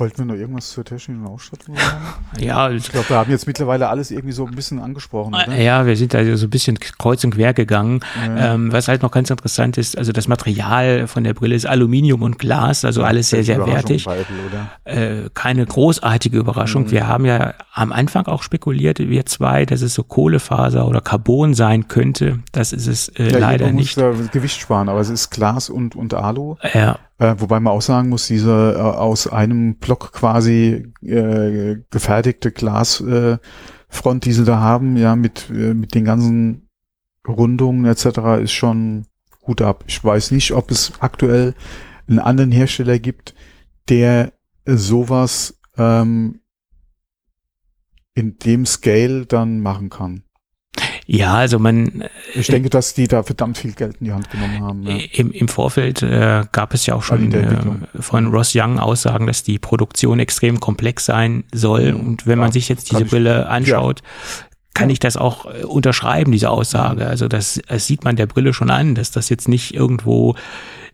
Wollten 0.00 0.18
wir 0.18 0.24
noch 0.24 0.34
irgendwas 0.34 0.70
zur 0.70 0.84
technischen 0.84 1.26
Ausstattung 1.26 1.76
sagen? 1.76 1.96
Ja, 2.38 2.70
Ich 2.70 2.90
glaube, 2.90 3.08
wir 3.10 3.16
haben 3.16 3.30
jetzt 3.30 3.46
mittlerweile 3.46 3.88
alles 3.88 4.10
irgendwie 4.10 4.32
so 4.32 4.46
ein 4.46 4.54
bisschen 4.54 4.78
angesprochen, 4.80 5.34
oder? 5.34 5.54
Ja, 5.56 5.84
wir 5.86 5.96
sind 5.96 6.14
da 6.14 6.24
so 6.36 6.46
ein 6.46 6.50
bisschen 6.50 6.78
kreuz 6.78 7.22
und 7.24 7.34
quer 7.34 7.52
gegangen. 7.54 8.00
Ja. 8.26 8.54
Ähm, 8.54 8.72
was 8.72 8.88
halt 8.88 9.02
noch 9.02 9.10
ganz 9.10 9.30
interessant 9.30 9.76
ist, 9.78 9.98
also 9.98 10.12
das 10.12 10.26
Material 10.26 11.06
von 11.06 11.24
der 11.24 11.34
Brille 11.34 11.54
ist 11.54 11.66
Aluminium 11.66 12.22
und 12.22 12.38
Glas, 12.38 12.84
also 12.84 13.02
alles 13.02 13.30
sehr, 13.30 13.44
sehr 13.44 13.64
wertig. 13.66 14.04
bei 14.04 14.18
Apple, 14.20 14.36
oder? 14.48 15.22
Äh, 15.24 15.30
keine 15.34 15.66
großartige 15.66 16.38
Überraschung. 16.38 16.84
Mhm. 16.84 16.90
Wir 16.90 17.06
haben 17.06 17.24
ja 17.26 17.54
am 17.74 17.92
Anfang 17.92 18.26
auch 18.26 18.42
spekuliert, 18.42 18.98
wir 18.98 19.26
zwei, 19.26 19.66
dass 19.66 19.82
es 19.82 19.94
so 19.94 20.02
Kohlefaser 20.02 20.86
oder 20.88 21.00
Carbon 21.00 21.54
sein 21.54 21.88
könnte. 21.88 22.40
Das 22.52 22.72
ist 22.72 22.86
es 22.86 23.08
äh, 23.10 23.32
Ja, 23.32 23.38
leider 23.38 23.70
nicht. 23.70 23.98
Gewicht 24.32 24.60
sparen, 24.60 24.88
aber 24.88 25.00
es 25.00 25.10
ist 25.10 25.30
Glas 25.30 25.68
und, 25.68 25.94
und 25.94 26.14
Alu. 26.14 26.56
Ja, 26.72 26.98
Äh, 27.20 27.34
wobei 27.38 27.60
man 27.60 27.74
auch 27.74 27.82
sagen 27.82 28.08
muss, 28.08 28.28
diese 28.28 28.76
äh, 28.76 28.80
aus 28.80 29.26
einem 29.26 29.76
Block 29.76 30.12
quasi 30.12 30.90
äh, 31.02 31.76
gefertigte 31.90 32.50
Glasfront, 32.50 33.44
äh, 34.16 34.20
die 34.20 34.32
sie 34.32 34.44
da 34.44 34.60
haben, 34.60 34.96
ja, 34.96 35.14
mit, 35.16 35.50
äh, 35.50 35.74
mit 35.74 35.94
den 35.94 36.06
ganzen 36.06 36.70
Rundungen 37.28 37.84
etc., 37.84 38.42
ist 38.42 38.52
schon 38.52 39.04
gut 39.42 39.60
ab. 39.60 39.84
Ich 39.86 40.02
weiß 40.02 40.30
nicht, 40.30 40.52
ob 40.52 40.70
es 40.70 40.94
aktuell 41.00 41.54
einen 42.08 42.20
anderen 42.20 42.52
Hersteller 42.52 42.98
gibt, 42.98 43.34
der 43.90 44.32
sowas 44.64 45.60
ähm, 45.76 46.40
in 48.14 48.38
dem 48.38 48.64
Scale 48.64 49.26
dann 49.26 49.60
machen 49.60 49.90
kann. 49.90 50.22
Ja, 51.12 51.34
also 51.34 51.58
man 51.58 52.04
Ich 52.34 52.46
denke, 52.46 52.70
dass 52.70 52.94
die 52.94 53.08
da 53.08 53.24
verdammt 53.24 53.58
viel 53.58 53.72
Geld 53.72 53.96
in 53.98 54.06
die 54.06 54.12
Hand 54.12 54.30
genommen 54.30 54.62
haben. 54.62 54.86
Ja. 54.86 54.96
Im, 55.12 55.32
Im 55.32 55.48
Vorfeld 55.48 56.02
äh, 56.02 56.44
gab 56.52 56.72
es 56.72 56.86
ja 56.86 56.94
auch 56.94 57.02
schon 57.02 57.32
äh, 57.32 57.56
von 58.00 58.28
Ross 58.28 58.52
Young 58.54 58.78
Aussagen, 58.78 59.26
dass 59.26 59.42
die 59.42 59.58
Produktion 59.58 60.20
extrem 60.20 60.60
komplex 60.60 61.06
sein 61.06 61.42
soll. 61.52 61.94
Mhm. 61.94 62.00
Und 62.00 62.26
wenn 62.28 62.38
man 62.38 62.48
Ja, 62.48 62.52
sich 62.52 62.68
jetzt 62.68 62.90
kann 62.90 62.98
diese 63.00 63.10
Brille 63.10 63.48
anschaut, 63.48 64.02
kann 64.72 64.88
Ja. 64.88 64.92
ich 64.92 65.00
das 65.00 65.16
auch 65.16 65.46
äh, 65.46 65.64
unterschreiben, 65.64 66.30
diese 66.30 66.48
Aussage. 66.48 67.06
Also 67.06 67.26
das, 67.26 67.60
das 67.66 67.88
sieht 67.88 68.04
man 68.04 68.14
der 68.14 68.26
Brille 68.26 68.52
schon 68.52 68.70
an, 68.70 68.94
dass 68.94 69.10
das 69.10 69.30
jetzt 69.30 69.48
nicht 69.48 69.74
irgendwo 69.74 70.36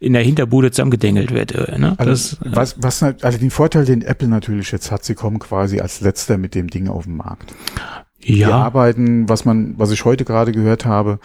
in 0.00 0.14
der 0.14 0.22
Hinterbude 0.22 0.70
zusammengedengelt 0.70 1.30
wird. 1.34 1.52
Äh, 1.52 1.78
ne? 1.78 1.94
Also, 1.98 2.10
das, 2.10 2.32
äh, 2.40 2.56
was, 2.56 2.82
was, 2.82 3.02
also 3.02 3.36
den 3.38 3.50
Vorteil, 3.50 3.84
den 3.84 4.00
Apple 4.00 4.28
natürlich 4.28 4.72
jetzt 4.72 4.90
hat, 4.90 5.04
sie 5.04 5.14
kommen 5.14 5.38
quasi 5.38 5.80
als 5.80 6.00
letzter 6.00 6.38
mit 6.38 6.54
dem 6.54 6.68
Ding 6.68 6.88
auf 6.88 7.04
den 7.04 7.16
Markt. 7.18 7.54
Die 8.26 8.38
ja, 8.38 8.50
arbeiten, 8.50 9.28
was 9.28 9.44
man, 9.44 9.74
was 9.78 9.90
ich 9.90 10.04
heute 10.04 10.24
gerade 10.24 10.52
gehört 10.52 10.84
habe, 10.84 11.18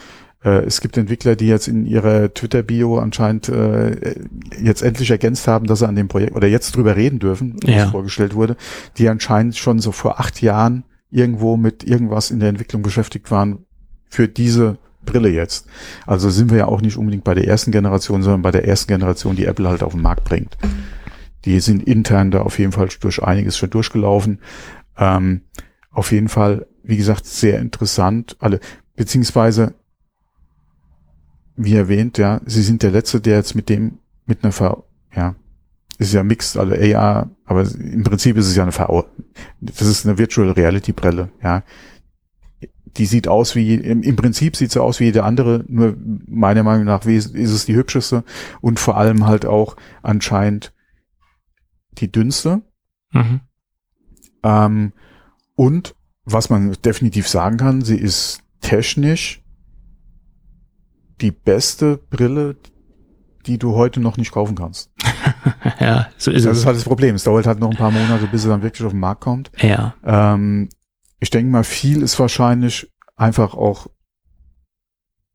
äh, 0.44 0.64
es 0.66 0.82
gibt 0.82 0.98
Entwickler, 0.98 1.36
die 1.36 1.48
jetzt 1.48 1.68
in 1.68 1.86
ihrer 1.86 2.34
Twitter-Bio 2.34 3.00
anscheinend 3.00 3.50
äh, 3.50 4.16
jetzt 4.62 4.82
endlich 4.82 5.10
ergänzt 5.12 5.48
haben, 5.48 5.68
dass 5.68 5.80
sie 5.80 5.88
an 5.88 5.96
dem 5.96 6.08
Projekt 6.08 6.36
oder 6.36 6.48
jetzt 6.48 6.76
drüber 6.76 6.96
reden 6.96 7.20
dürfen, 7.20 7.56
wie 7.64 7.72
Ja. 7.72 7.86
es 7.86 7.92
vorgestellt 7.92 8.36
wurde, 8.36 8.56
die 8.98 9.10
anscheinend 9.10 9.58
schon 9.58 9.80
so 9.80 9.92
vor 9.92 10.20
acht 10.20 10.42
Jahren 10.42 10.84
irgendwo 11.10 11.58
mit 11.58 11.84
irgendwas 11.84 12.32
in 12.32 12.40
der 12.40 12.50
Entwicklung 12.50 12.82
beschäftigt 12.82 13.32
waren 13.32 13.66
für 14.10 14.28
diese 14.28 14.78
Brille 15.06 15.30
jetzt. 15.30 15.68
Also 16.06 16.30
sind 16.30 16.52
wir 16.52 16.60
ja 16.60 16.66
auch 16.68 16.82
nicht 16.82 16.98
unbedingt 16.98 17.24
bei 17.24 17.34
der 17.34 17.48
ersten 17.48 17.72
Generation, 17.72 18.22
sondern 18.22 18.44
bei 18.44 18.52
der 18.52 18.68
ersten 18.68 18.92
Generation, 18.92 19.36
die 19.36 19.46
Apple 19.46 19.68
halt 19.68 19.84
auf 19.84 19.94
den 19.94 20.02
Markt 20.02 20.24
bringt. 20.26 20.58
Die 21.46 21.60
sind 21.60 21.84
intern 21.88 22.30
da 22.30 22.42
auf 22.42 22.60
jeden 22.60 22.72
Fall 22.72 22.88
durch 23.00 23.24
einiges 23.24 23.58
schon 23.58 23.72
durchgelaufen. 23.72 24.40
Ähm, 24.98 25.42
auf 25.92 26.12
jeden 26.12 26.30
Fall, 26.30 26.68
wie 26.84 26.98
gesagt, 26.98 27.26
sehr 27.26 27.60
interessant. 27.60 28.38
Alle, 28.40 28.60
beziehungsweise, 28.96 29.76
wie 31.56 31.76
erwähnt, 31.76 32.18
ja, 32.18 32.42
sie 32.46 32.64
sind 32.64 32.82
der 32.82 32.92
Letzte, 32.92 33.22
der 33.22 33.38
jetzt 33.38 33.56
mit 33.56 33.70
dem, 33.70 34.00
mit 34.26 34.44
einer 34.44 34.54
VR, 34.54 34.84
ja, 35.16 35.36
ist 35.98 36.14
ja 36.14 36.24
mixed, 36.24 36.58
also 36.58 36.74
AR, 36.74 37.30
aber 37.46 37.70
im 37.76 38.04
Prinzip 38.04 38.38
ist 38.38 38.48
es 38.48 38.56
ja 38.56 38.64
eine 38.64 38.72
VR. 38.72 39.06
Das 39.60 39.82
ist 39.82 40.06
eine 40.06 40.18
Virtual 40.18 40.50
Reality 40.50 40.94
Brille, 40.94 41.30
ja. 41.44 41.64
Die 42.98 43.06
sieht 43.06 43.28
aus 43.28 43.56
wie, 43.56 43.76
im, 43.76 44.02
im 44.02 44.16
Prinzip 44.16 44.56
sieht 44.56 44.72
sie 44.72 44.82
aus 44.82 45.00
wie 45.00 45.06
jede 45.06 45.24
andere, 45.24 45.64
nur 45.68 45.96
meiner 46.28 46.64
Meinung 46.64 46.86
nach 46.86 47.06
ist 47.06 47.36
es 47.36 47.66
die 47.66 47.76
hübscheste 47.76 48.24
und 48.60 48.80
vor 48.80 48.98
allem 48.98 49.28
halt 49.28 49.46
auch 49.46 49.76
anscheinend 50.02 50.74
die 51.94 52.12
dünnste. 52.12 52.62
mhm. 53.12 53.42
Ähm, 54.44 54.94
und 55.62 55.94
was 56.26 56.50
man 56.50 56.76
definitiv 56.84 57.28
sagen 57.28 57.58
kann, 57.58 57.82
sie 57.84 57.98
ist 57.98 58.42
technisch 58.62 59.44
die 61.22 61.30
beste 61.32 61.98
Brille, 61.98 62.56
die 63.46 63.60
du 63.60 63.76
heute 63.76 64.00
noch 64.00 64.18
nicht 64.18 64.32
kaufen 64.32 64.56
kannst. 64.56 64.90
ja, 65.80 66.08
so 66.18 66.32
ist 66.32 66.46
Das 66.48 66.54
ist 66.54 66.60
es. 66.62 66.66
halt 66.66 66.78
das 66.78 66.84
Problem. 66.84 67.14
Es 67.14 67.26
dauert 67.26 67.46
halt 67.46 67.60
noch 67.60 67.70
ein 67.70 67.78
paar 67.78 67.92
Monate, 67.92 68.26
bis 68.26 68.42
sie 68.42 68.50
dann 68.50 68.64
wirklich 68.64 68.84
auf 68.84 68.92
den 68.92 69.00
Markt 69.00 69.22
kommt. 69.22 69.52
Ja, 69.60 69.94
Ähm, 70.04 70.70
ich 71.20 71.30
denke 71.30 71.52
mal, 71.52 71.64
viel 71.64 72.02
ist 72.02 72.20
wahrscheinlich 72.20 72.92
einfach 73.16 73.54
auch 73.54 73.86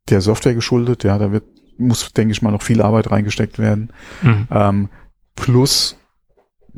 der 0.09 0.21
Software 0.21 0.55
geschuldet. 0.55 1.05
Ja, 1.05 1.19
da 1.19 1.31
wird, 1.31 1.45
muss, 1.79 2.13
denke 2.13 2.33
ich 2.33 2.43
mal, 2.43 2.51
noch 2.51 2.63
viel 2.63 2.83
Arbeit 2.83 3.13
reingesteckt 3.13 3.61
werden. 3.61 3.93
mhm. 4.23 4.49
Ähm, 4.51 4.89
plus 5.37 5.97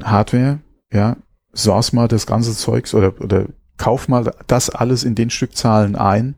Hardware, 0.03 0.61
ja, 0.92 1.16
source 1.59 1.92
mal 1.92 2.09
das 2.09 2.26
ganze 2.26 2.54
Zeugs 2.54 2.94
oder, 2.94 3.12
oder 3.20 3.44
kauf 3.76 4.09
mal 4.09 4.32
das 4.46 4.70
alles 4.70 5.04
in 5.04 5.14
den 5.14 5.30
Stückzahlen 5.30 5.96
ein, 5.96 6.34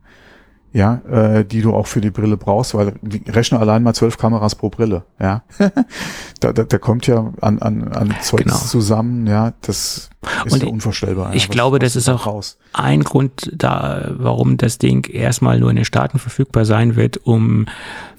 ja, 0.73 1.01
äh, 1.11 1.45
die 1.45 1.63
du 1.63 1.75
auch 1.75 1.89
für 1.89 2.01
die 2.01 2.11
Brille 2.11 2.37
brauchst, 2.37 2.75
weil 2.75 2.95
die 3.03 3.29
rechne 3.29 3.59
allein 3.59 3.83
mal 3.83 3.93
zwölf 3.95 4.19
Kameras 4.19 4.55
pro 4.55 4.69
Brille, 4.71 5.05
ja. 5.21 5.43
da, 6.41 6.53
da, 6.53 6.63
da 6.63 6.79
kommt 6.79 7.07
ja 7.09 7.33
an, 7.41 7.59
an, 7.61 7.89
an 7.89 8.15
Zeugs 8.23 8.45
Genau. 8.45 8.57
zusammen, 8.57 9.27
ja, 9.27 9.53
das 9.63 10.11
ist 10.45 10.53
Und 10.53 10.63
ja 10.63 10.69
unvorstellbar. 10.69 11.35
ich 11.35 11.43
ja, 11.45 11.49
was- 11.49 11.53
glaube, 11.55 11.77
was 11.79 11.95
das 11.95 11.97
ist 11.97 12.09
auch- 12.09 12.23
brauchst. 12.23 12.59
ein 12.73 13.03
Grund 13.03 13.51
da, 13.53 14.13
warum 14.17 14.59
das 14.59 14.79
Ding 14.79 15.09
erstmal 15.11 15.59
nur 15.59 15.71
in 15.71 15.77
den 15.77 15.85
Staaten 15.85 16.19
verfügbar 16.21 16.65
sein 16.65 16.95
wird, 16.95 17.17
um 17.27 17.67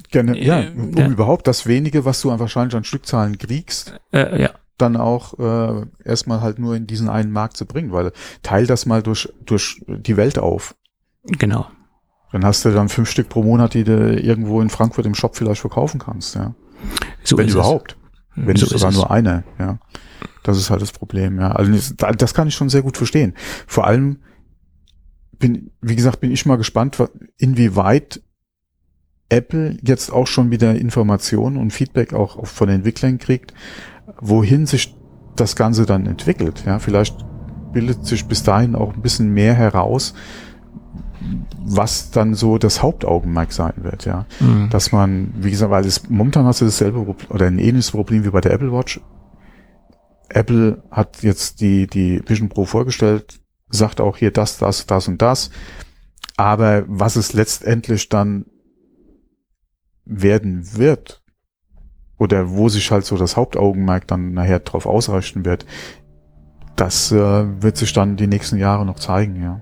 Gerne, 0.10 0.38
ja, 0.43 0.60
äh, 0.60 0.72
um 0.76 1.12
überhaupt 1.14 1.47
das 1.47 1.68
wenige, 1.68 2.04
was 2.04 2.20
du 2.20 2.38
wahrscheinlich 2.38 2.76
an 2.76 2.84
Stückzahlen 2.84 3.38
kriegst, 3.38 3.93
äh, 4.12 4.41
ja, 4.41 4.49
dann 4.82 4.98
auch 4.98 5.38
äh, 5.40 5.86
erstmal 6.04 6.42
halt 6.42 6.60
nur 6.60 6.76
in 6.76 6.88
diesen 6.88 7.10
einen 7.10 7.32
Markt 7.32 7.58
zu 7.58 7.66
bringen, 7.66 7.92
weil 7.92 8.12
teil 8.44 8.66
das 8.68 8.86
mal 8.86 9.02
durch, 9.04 9.32
durch 9.46 9.82
die 9.88 10.18
Welt 10.18 10.40
auf. 10.40 10.76
genau. 11.26 11.68
Dann 12.34 12.46
hast 12.46 12.64
du 12.64 12.72
dann 12.72 12.88
fünf 12.88 13.10
Stück 13.10 13.28
pro 13.28 13.44
Monat, 13.44 13.74
die 13.74 13.84
du 13.84 14.18
irgendwo 14.18 14.62
in 14.62 14.70
Frankfurt 14.70 15.06
im 15.06 15.16
Shop 15.16 15.36
vielleicht 15.36 15.60
verkaufen 15.60 16.00
kannst, 16.00 16.36
ja. 16.36 16.56
So 17.26 17.38
Wenn 17.38 17.50
überhaupt. 17.50 17.98
Es. 18.38 18.46
Wenn 18.48 18.56
so 18.56 18.66
sogar 18.68 18.90
es. 18.90 18.96
nur 18.96 19.12
eine, 19.12 19.44
ja. 19.60 19.80
Das 20.44 20.58
ist 20.58 20.70
halt 20.70 20.82
das 20.82 20.94
Problem, 20.94 21.40
ja. 21.42 21.52
Also 21.52 21.74
das, 21.74 21.94
da- 21.98 22.12
das 22.14 22.34
kann 22.34 22.48
ich 22.48 22.56
schon 22.56 22.70
sehr 22.70 22.84
gut 22.84 22.96
verstehen. 22.96 23.34
Vor 23.68 23.86
allem 23.86 24.22
bin, 25.40 25.72
wie 25.82 25.98
gesagt, 25.98 26.22
bin 26.22 26.32
ich 26.32 26.46
mal 26.46 26.56
gespannt, 26.56 26.98
inwieweit 27.38 28.22
Apple 29.28 29.78
jetzt 29.82 30.12
auch 30.12 30.28
schon 30.28 30.52
wieder 30.52 30.76
Informationen 30.76 31.58
und 31.58 31.72
Feedback 31.72 32.14
auch 32.14 32.38
auch 32.38 32.48
von 32.48 32.68
den 32.68 32.78
Entwicklern 32.78 33.18
kriegt, 33.18 33.54
wohin 34.20 34.66
sich 34.66 34.95
das 35.36 35.55
Ganze 35.55 35.86
dann 35.86 36.05
entwickelt. 36.05 36.64
Ja, 36.66 36.80
vielleicht 36.80 37.16
bildet 37.74 38.05
sich 38.05 38.26
bis 38.26 38.43
dahin 38.43 38.76
auch 38.76 38.93
ein 38.93 39.01
bisschen 39.01 39.34
mehr 39.34 39.53
heraus, 39.53 40.14
was 41.64 42.12
dann 42.12 42.34
so 42.34 42.57
das 42.57 42.82
Hauptaugenmerk 42.82 43.53
sein 43.53 43.74
wird, 43.78 44.05
ja 44.05 44.26
Mhm. 44.39 44.70
dass 44.70 44.91
man, 44.91 45.34
wie 45.38 45.51
gesagt, 45.51 45.72
weil 45.72 45.86
es 45.86 46.09
momentan 46.09 46.45
hast 46.45 46.62
du 46.62 46.66
dasselbe 46.66 47.03
Problem 47.03 47.30
oder 47.32 47.45
ein 47.47 47.59
ähnliches 47.59 47.91
Problem 47.91 48.26
wie 48.26 48.30
bei 48.32 48.41
der 48.41 48.53
Apple 48.53 48.74
Watch. 48.74 48.99
Apple 50.30 50.84
hat 50.91 51.24
jetzt 51.24 51.62
die, 51.62 51.88
die 51.88 52.22
Vision 52.28 52.49
Pro 52.49 52.66
vorgestellt, 52.66 53.39
sagt 53.70 54.01
auch 54.01 54.18
hier 54.18 54.32
das, 54.32 54.57
das, 54.57 54.86
das 54.86 55.07
und 55.07 55.22
das. 55.22 55.51
Aber 56.38 56.84
was 56.88 57.16
es 57.18 57.34
letztendlich 57.34 58.09
dann 58.09 58.45
werden 60.05 60.76
wird 60.78 61.20
oder 62.22 62.51
wo 62.51 62.69
sich 62.69 62.91
halt 62.91 63.03
so 63.03 63.17
das 63.17 63.36
Hauptaugenmerk 63.36 64.05
dann 64.05 64.34
nachher 64.34 64.59
drauf 64.59 64.86
ausrichten 64.86 65.43
wird, 65.43 65.65
das 66.76 67.11
äh, 67.11 67.63
wird 67.63 67.78
sich 67.78 67.93
dann 67.93 68.15
die 68.15 68.28
nächsten 68.28 68.57
Jahre 68.57 68.86
noch 68.86 68.99
zeigen, 68.99 69.41
ja. 69.41 69.61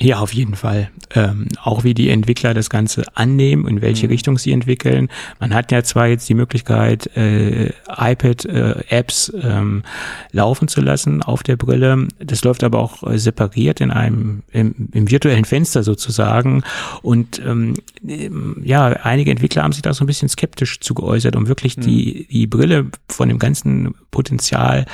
Ja, 0.00 0.20
auf 0.20 0.32
jeden 0.32 0.54
Fall. 0.54 0.90
Ähm, 1.14 1.48
auch 1.60 1.82
wie 1.82 1.92
die 1.92 2.08
Entwickler 2.10 2.54
das 2.54 2.70
Ganze 2.70 3.04
annehmen, 3.14 3.66
in 3.66 3.82
welche 3.82 4.06
Mhm. 4.06 4.12
Richtung 4.12 4.38
sie 4.38 4.52
entwickeln. 4.52 5.08
Man 5.40 5.52
hat 5.52 5.72
ja 5.72 5.82
zwar 5.82 6.06
jetzt 6.06 6.28
die 6.28 6.34
Möglichkeit, 6.34 7.08
äh, 7.16 7.72
iPad-Apps 7.88 9.32
ähm, 9.42 9.82
laufen 10.30 10.68
zu 10.68 10.80
lassen 10.80 11.22
auf 11.22 11.42
der 11.42 11.56
Brille. 11.56 12.06
Das 12.20 12.44
läuft 12.44 12.62
aber 12.62 12.78
auch 12.78 13.02
äh, 13.02 13.18
separiert 13.18 13.80
in 13.80 13.90
einem 13.90 14.42
im, 14.52 14.88
im 14.92 15.10
virtuellen 15.10 15.44
Fenster 15.44 15.82
sozusagen. 15.82 16.62
Und 17.02 17.40
ähm, 17.44 17.74
ähm, 18.06 18.62
ja, 18.64 18.86
einige 18.86 19.32
Entwickler 19.32 19.64
haben 19.64 19.72
sich 19.72 19.82
da 19.82 19.92
so 19.94 20.04
ein 20.04 20.06
bisschen 20.06 20.28
skeptisch 20.28 20.78
zu 20.80 20.94
geäußert, 20.94 21.34
um 21.34 21.48
wirklich 21.48 21.74
die 21.76 22.28
die 22.30 22.46
Brille 22.46 22.86
von 23.08 23.28
dem 23.28 23.38
ganzen 23.40 23.94
Potenzial 24.12 24.84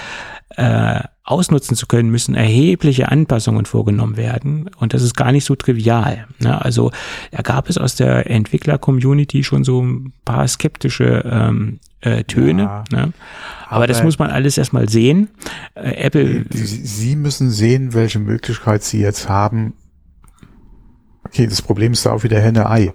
äh, 0.57 1.01
ausnutzen 1.25 1.75
zu 1.75 1.87
können, 1.87 2.11
müssen 2.11 2.35
erhebliche 2.35 3.11
Anpassungen 3.11 3.65
vorgenommen 3.65 4.19
werden. 4.19 4.69
Und 4.77 4.93
das 4.93 5.03
ist 5.03 5.17
gar 5.17 5.33
nicht 5.33 5.47
so 5.47 5.57
trivial. 5.57 6.27
Ne? 6.39 6.63
Also 6.63 6.93
da 7.31 7.41
gab 7.41 7.71
es 7.71 7.79
aus 7.79 7.97
der 7.97 8.31
Entwickler-Community 8.31 9.43
schon 9.43 9.65
so 9.65 9.83
ein 9.83 10.13
paar 10.27 10.47
skeptische 10.47 11.25
ähm, 11.25 11.81
äh, 12.03 12.25
Töne. 12.25 12.63
Ja, 12.63 12.85
ne? 12.91 13.13
aber, 13.67 13.77
aber- 13.77 13.87
das 13.87 14.03
muss 14.03 14.19
man 14.19 14.31
alles 14.31 14.59
erstmal 14.59 14.89
sehen. 14.91 15.29
Äh, 15.75 15.93
Apple, 16.05 16.45
Sie, 16.51 16.65
Sie 16.65 17.17
müssen 17.17 17.51
sehen, 17.51 17.95
welche 17.95 18.19
Möglichkeit 18.19 18.85
Sie 18.85 19.01
jetzt 19.01 19.27
haben. 19.29 19.73
Okay, 21.25 21.47
das 21.47 21.63
Problem 21.63 21.93
ist 21.93 22.05
da 22.05 22.13
auch 22.13 22.23
wieder 22.23 22.39
Henne-Ei. 22.39 22.93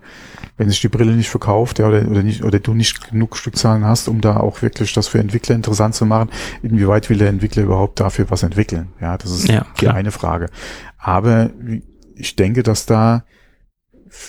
Wenn 0.60 0.70
sich 0.70 0.82
die 0.82 0.89
Brille 0.89 1.14
nicht 1.14 1.30
verkauft, 1.30 1.80
ja, 1.80 1.88
oder, 1.88 2.05
oder 2.05 2.22
nicht, 2.22 2.43
oder 2.43 2.60
du 2.60 2.74
nicht 2.74 3.10
genug 3.10 3.38
Stückzahlen 3.38 3.86
hast, 3.86 4.10
um 4.10 4.20
da 4.20 4.36
auch 4.36 4.62
wirklich 4.62 4.91
das 4.91 5.07
für 5.07 5.18
Entwickler 5.18 5.55
interessant 5.55 5.95
zu 5.95 6.05
machen, 6.05 6.30
inwieweit 6.62 7.10
will 7.10 7.18
der 7.18 7.30
Entwickler 7.30 7.64
überhaupt 7.64 8.01
dafür 8.01 8.30
was 8.30 8.43
entwickeln? 8.43 8.89
Ja, 8.99 9.18
das 9.18 9.32
ist 9.32 9.47
Ja, 9.47 9.66
die 9.80 9.88
eine 9.88 10.12
Frage. 10.12 10.47
Aber 10.97 11.49
ich 12.14 12.36
denke, 12.36 12.62
dass 12.62 12.86
da, 12.86 13.24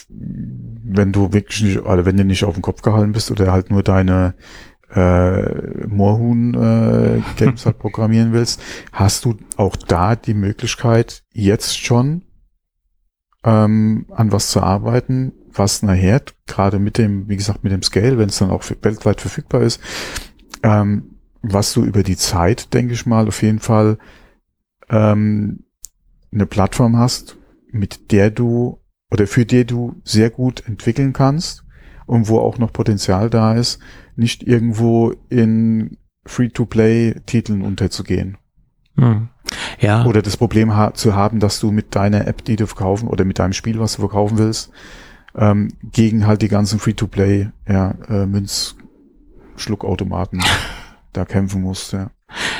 wenn 0.08 1.10
du 1.10 1.32
wirklich 1.32 1.62
nicht, 1.62 1.80
oder 1.80 2.06
wenn 2.06 2.16
du 2.16 2.24
nicht 2.24 2.44
auf 2.44 2.54
den 2.54 2.62
Kopf 2.62 2.82
gehalten 2.82 3.10
bist 3.10 3.32
oder 3.32 3.50
halt 3.50 3.72
nur 3.72 3.82
deine 3.82 4.34
äh, 4.94 5.86
Moorhuhn-Games 5.88 7.66
halt 7.66 7.78
programmieren 7.80 8.32
willst, 8.32 8.62
hast 8.92 9.24
du 9.24 9.36
auch 9.56 9.74
da 9.74 10.14
die 10.14 10.34
Möglichkeit, 10.34 11.24
jetzt 11.32 11.76
schon 11.76 12.22
ähm, 13.44 14.06
an 14.10 14.32
was 14.32 14.52
zu 14.52 14.60
arbeiten, 14.60 15.32
was 15.54 15.82
nachher, 15.82 16.22
gerade 16.46 16.78
mit 16.78 16.98
dem, 16.98 17.28
wie 17.28 17.36
gesagt, 17.36 17.64
mit 17.64 17.72
dem 17.72 17.82
Scale, 17.82 18.18
wenn 18.18 18.28
es 18.28 18.38
dann 18.38 18.50
auch 18.50 18.64
weltweit 18.82 19.20
verfügbar 19.20 19.62
ist, 19.62 19.80
ähm, 20.62 21.16
was 21.42 21.72
du 21.72 21.84
über 21.84 22.02
die 22.02 22.16
Zeit, 22.16 22.74
denke 22.74 22.94
ich 22.94 23.06
mal, 23.06 23.26
auf 23.28 23.42
jeden 23.42 23.60
Fall 23.60 23.98
ähm, 24.88 25.64
eine 26.32 26.46
Plattform 26.46 26.96
hast, 26.96 27.36
mit 27.70 28.12
der 28.12 28.30
du 28.30 28.80
oder 29.10 29.26
für 29.26 29.44
die 29.44 29.64
du 29.64 30.00
sehr 30.04 30.30
gut 30.30 30.66
entwickeln 30.66 31.12
kannst 31.12 31.64
und 32.06 32.28
wo 32.28 32.38
auch 32.38 32.58
noch 32.58 32.72
Potenzial 32.72 33.30
da 33.30 33.54
ist, 33.54 33.80
nicht 34.16 34.42
irgendwo 34.42 35.14
in 35.28 35.96
Free-to-Play-Titeln 36.26 37.62
unterzugehen. 37.62 38.36
hm. 38.96 39.28
ja, 39.80 40.04
Oder 40.04 40.22
das 40.22 40.36
Problem 40.36 40.76
ha 40.76 40.92
zu 40.94 41.14
haben, 41.14 41.40
dass 41.40 41.58
du 41.60 41.70
mit 41.70 41.94
deiner 41.94 42.26
App, 42.26 42.44
die 42.44 42.56
du 42.56 42.66
verkaufen, 42.66 43.08
oder 43.08 43.24
mit 43.24 43.38
deinem 43.38 43.52
Spiel, 43.52 43.80
was 43.80 43.94
du 43.94 44.02
verkaufen 44.02 44.38
willst, 44.38 44.70
ähm, 45.36 45.72
gegen 45.92 46.26
halt 46.26 46.42
die 46.42 46.48
ganzen 46.48 46.78
Free-to-Play, 46.78 47.48
ja, 47.68 47.94
äh, 48.08 48.26
Münzschluckautomaten 48.26 50.42
da 51.12 51.24
kämpfen 51.24 51.62
musst, 51.62 51.92
ja. 51.92 52.10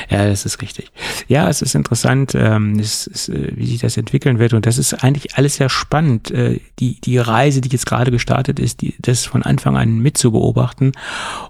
Ja, 0.09 0.27
das 0.27 0.45
ist 0.45 0.61
richtig. 0.61 0.91
Ja, 1.29 1.49
es 1.49 1.63
ist 1.63 1.77
interessant, 1.77 2.35
ähm, 2.35 2.77
es 2.81 3.07
ist, 3.07 3.29
äh, 3.29 3.53
wie 3.55 3.67
sich 3.67 3.81
das 3.81 3.97
entwickeln 3.97 4.41
wird. 4.41 4.53
Und 4.53 4.67
das 4.67 4.79
ist 4.79 5.05
eigentlich 5.05 5.37
alles 5.37 5.55
sehr 5.57 5.69
spannend. 5.69 6.33
Äh, 6.33 6.59
die, 6.81 7.01
die 7.01 7.19
Reise, 7.19 7.61
die 7.61 7.69
jetzt 7.69 7.87
gerade 7.87 8.11
gestartet 8.11 8.59
ist, 8.59 8.81
die, 8.81 8.97
das 8.99 9.27
von 9.27 9.45
Anfang 9.45 9.77
an 9.77 10.01
mit 10.01 10.19
zu 10.19 10.33
beobachten. 10.33 10.91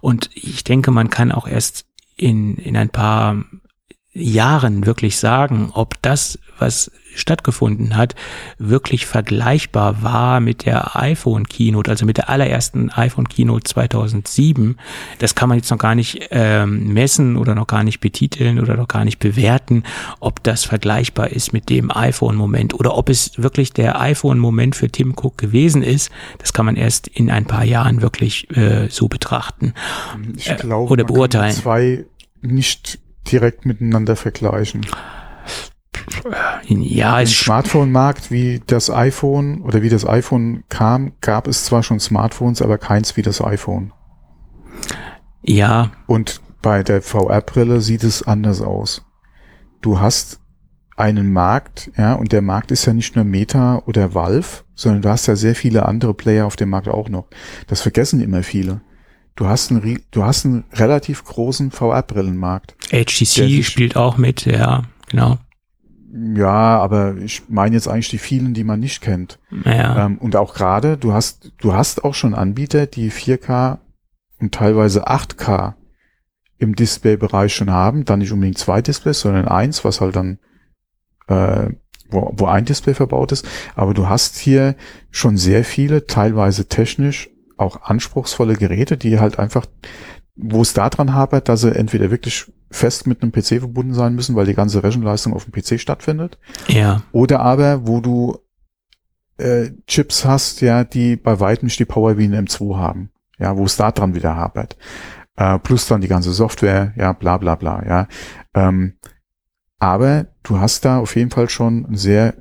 Und 0.03 0.29
ich 0.35 0.65
denke, 0.65 0.91
man 0.91 1.09
kann 1.09 1.33
auch 1.33 1.49
erst 1.49 1.87
in, 2.17 2.57
in 2.57 2.77
ein 2.77 2.91
paar 2.91 3.43
Jahren 4.13 4.87
wirklich 4.87 5.19
sagen, 5.19 5.71
ob 5.73 6.01
das, 6.03 6.39
was 6.59 6.91
stattgefunden 7.15 7.97
hat, 7.97 8.15
wirklich 8.59 9.07
vergleichbar 9.07 10.03
war 10.03 10.41
mit 10.41 10.65
der 10.67 10.97
iPhone 10.97 11.49
Keynote, 11.49 11.91
also 11.91 12.07
mit 12.07 12.17
der 12.17 12.29
allerersten 12.29 12.91
iPhone 12.91 13.29
Keynote 13.29 13.65
2007. 13.65 14.77
Das 15.19 15.35
kann 15.35 15.49
man 15.49 15.59
jetzt 15.59 15.71
noch 15.71 15.79
gar 15.79 15.95
nicht 15.95 16.29
ähm, 16.31 16.93
messen 16.93 17.37
oder 17.37 17.55
noch 17.55 17.67
gar 17.67 17.83
nicht 17.85 18.01
betiteln 18.01 18.59
oder 18.61 18.77
noch 18.77 18.89
gar 18.89 19.05
nicht 19.05 19.19
bewerten, 19.19 19.85
ob 20.19 20.43
das 20.43 20.65
vergleichbar 20.65 21.31
ist 21.31 21.53
mit 21.53 21.69
dem 21.69 21.91
iPhone-Moment 21.95 22.75
oder 22.75 22.97
ob 22.97 23.09
es 23.09 23.33
wirklich 23.37 23.73
der 23.73 24.01
iPhone-Moment 24.01 24.75
für 24.77 24.89
Tim 24.91 25.15
Cook 25.17 25.39
gewesen 25.39 25.83
ist. 25.83 26.11
Das 26.39 26.53
kann 26.53 26.67
man 26.67 26.77
erst 26.77 27.07
in 27.09 27.31
ein 27.31 27.45
paar 27.47 27.65
Jahren 27.65 28.03
wirklich 28.03 28.51
äh, 28.57 28.89
so 28.89 29.09
betrachten. 29.09 29.75
Ich 30.37 30.49
Äh, 30.51 30.57
glaube, 30.57 30.91
oder 30.93 31.03
man 31.03 31.07
kann 31.09 31.15
beurteilen. 31.15 31.53
zwei 31.55 32.05
nicht 32.43 32.99
direkt 33.27 33.67
miteinander 33.67 34.17
vergleichen. 34.17 34.87
Ja, 36.67 37.21
Im 37.21 37.27
Smartphone-Markt 37.27 38.31
wie 38.31 38.61
das 38.67 38.91
iPhone 38.91 39.63
oder 39.63 39.83
wie 39.83 39.89
das 39.89 40.07
iPhone 40.07 40.65
kam, 40.69 41.13
gab 41.21 41.47
es 41.47 41.65
zwar 41.65 41.83
schon 41.83 42.01
Smartphones, 42.01 42.63
aber 42.63 42.79
keins 42.79 43.17
wie 43.17 43.23
das 43.23 43.41
iPhone. 43.41 43.93
ja, 45.43 45.93
Und 46.07 46.41
bei 46.63 46.83
der 46.83 47.01
VR-Brille 47.01 47.81
sieht 47.81 48.05
es 48.05 48.23
anders 48.23 48.61
aus. 48.61 49.05
Du 49.81 49.99
hast 49.99 50.41
einen 50.97 51.33
Markt, 51.33 51.91
ja, 51.97 52.13
und 52.15 52.33
der 52.33 52.43
Markt 52.43 52.71
ist 52.71 52.85
ja 52.85 52.93
nicht 52.93 53.17
nur 53.17 53.25
Meta 53.25 53.83
oder 53.87 54.15
Valve, 54.15 54.65
sondern 54.75 55.03
du 55.03 55.09
hast 55.09 55.27
ja 55.27 55.37
sehr 55.37 55.55
viele 55.55 55.87
andere 55.87 56.13
Player 56.13 56.47
auf 56.47 56.57
dem 56.57 56.69
Markt 56.69 56.89
auch 56.89 57.09
noch. 57.09 57.29
Das 57.67 57.81
vergessen 57.81 58.21
immer 58.21 58.43
viele. 58.43 58.83
Du 59.37 59.47
hast 59.47 59.71
einen, 59.71 60.03
du 60.11 60.25
hast 60.25 60.45
einen 60.45 60.65
relativ 60.73 61.25
großen 61.25 61.71
VR-Brillenmarkt. 61.71 62.75
HTC 62.91 63.65
spielt 63.65 63.97
auch 63.97 64.17
mit, 64.19 64.45
ja, 64.45 64.83
genau. 65.09 65.39
Ja, 66.13 66.79
aber 66.79 67.17
ich 67.19 67.43
meine 67.49 67.77
jetzt 67.77 67.87
eigentlich 67.87 68.09
die 68.09 68.19
vielen, 68.19 68.53
die 68.53 68.65
man 68.65 68.81
nicht 68.81 69.01
kennt. 69.01 69.39
Ja, 69.65 70.07
Ähm, 70.07 70.19
und 70.19 70.35
auch 70.35 70.55
gerade, 70.55 70.97
du 70.97 71.13
hast, 71.13 71.53
du 71.59 71.73
hast 71.73 72.05
auch 72.05 72.15
schon 72.15 72.35
Anbieter, 72.35 72.87
die 72.87 73.13
4K 73.13 73.79
und 74.41 74.53
teilweise 74.53 75.07
8K 75.09 75.75
im 76.59 76.75
Displaybereich 76.75 77.55
schon 77.55 77.71
haben. 77.71 78.05
Dann 78.05 78.19
nicht 78.19 78.33
unbedingt 78.33 78.59
zwei 78.59 78.83
Displays, 78.83 79.21
sondern 79.21 79.47
eins, 79.47 79.85
was 79.85 80.01
halt 80.01 80.17
dann, 80.17 80.39
äh, 81.29 81.71
wo, 82.11 82.33
wo 82.37 82.47
ein 82.47 82.65
Display 82.65 82.95
verbaut 82.95 83.31
ist. 83.31 83.47
Aber 83.77 83.95
du 83.95 84.09
hast 84.09 84.37
hier 84.37 84.75
schon 85.11 85.37
sehr 85.37 85.65
viele, 85.65 86.07
teilweise 86.07 86.67
technisch 86.67 87.30
auch 87.61 87.83
anspruchsvolle 87.83 88.55
Geräte, 88.55 88.97
die 88.97 89.21
halt 89.21 89.39
einfach, 89.39 89.67
wo 90.37 90.63
es 90.63 90.73
daran 90.73 91.15
hapert, 91.15 91.49
dass 91.49 91.63
sie 91.63 91.75
entweder 91.75 92.11
wirklich 92.11 92.51
fest 92.71 93.07
mit 93.07 93.23
einem 93.23 93.33
PC 93.33 93.59
verbunden 93.59 93.95
sein 93.95 94.15
müssen, 94.15 94.37
weil 94.37 94.47
die 94.47 94.55
ganze 94.55 94.83
Rechenleistung 94.83 95.35
auf 95.35 95.45
dem 95.45 95.53
PC 95.53 95.81
stattfindet, 95.81 96.39
ja, 96.69 97.03
oder 97.13 97.41
aber, 97.41 97.87
wo 97.87 98.01
du 98.01 98.39
äh, 99.41 99.73
Chips 99.87 100.25
hast, 100.25 100.61
ja, 100.61 100.85
die 100.85 101.17
bei 101.17 101.41
weitem 101.41 101.67
nicht 101.67 101.79
die 101.79 101.85
Power 101.85 102.19
wie 102.19 102.25
ein 102.25 102.47
M2 102.47 102.77
haben. 102.77 103.11
Ja, 103.39 103.57
wo 103.57 103.65
es 103.65 103.77
da 103.77 103.91
dran 103.91 104.15
wieder 104.15 104.37
hapert. 104.37 104.77
Äh, 105.37 105.59
plus 105.59 105.87
dann 105.87 106.03
die 106.03 106.09
ganze 106.09 106.33
Software, 106.33 106.93
ja, 106.97 107.15
bla 107.15 107.39
bla 107.39 107.55
bla, 107.55 107.83
ja. 107.87 108.09
Ähm, 108.55 108.99
aber 109.79 110.27
du 110.43 110.61
hast 110.61 110.85
da 110.85 110.99
auf 110.99 111.17
jeden 111.17 111.31
Fall 111.31 111.49
schon 111.49 111.87
ein 111.87 111.97
sehr, 111.97 112.35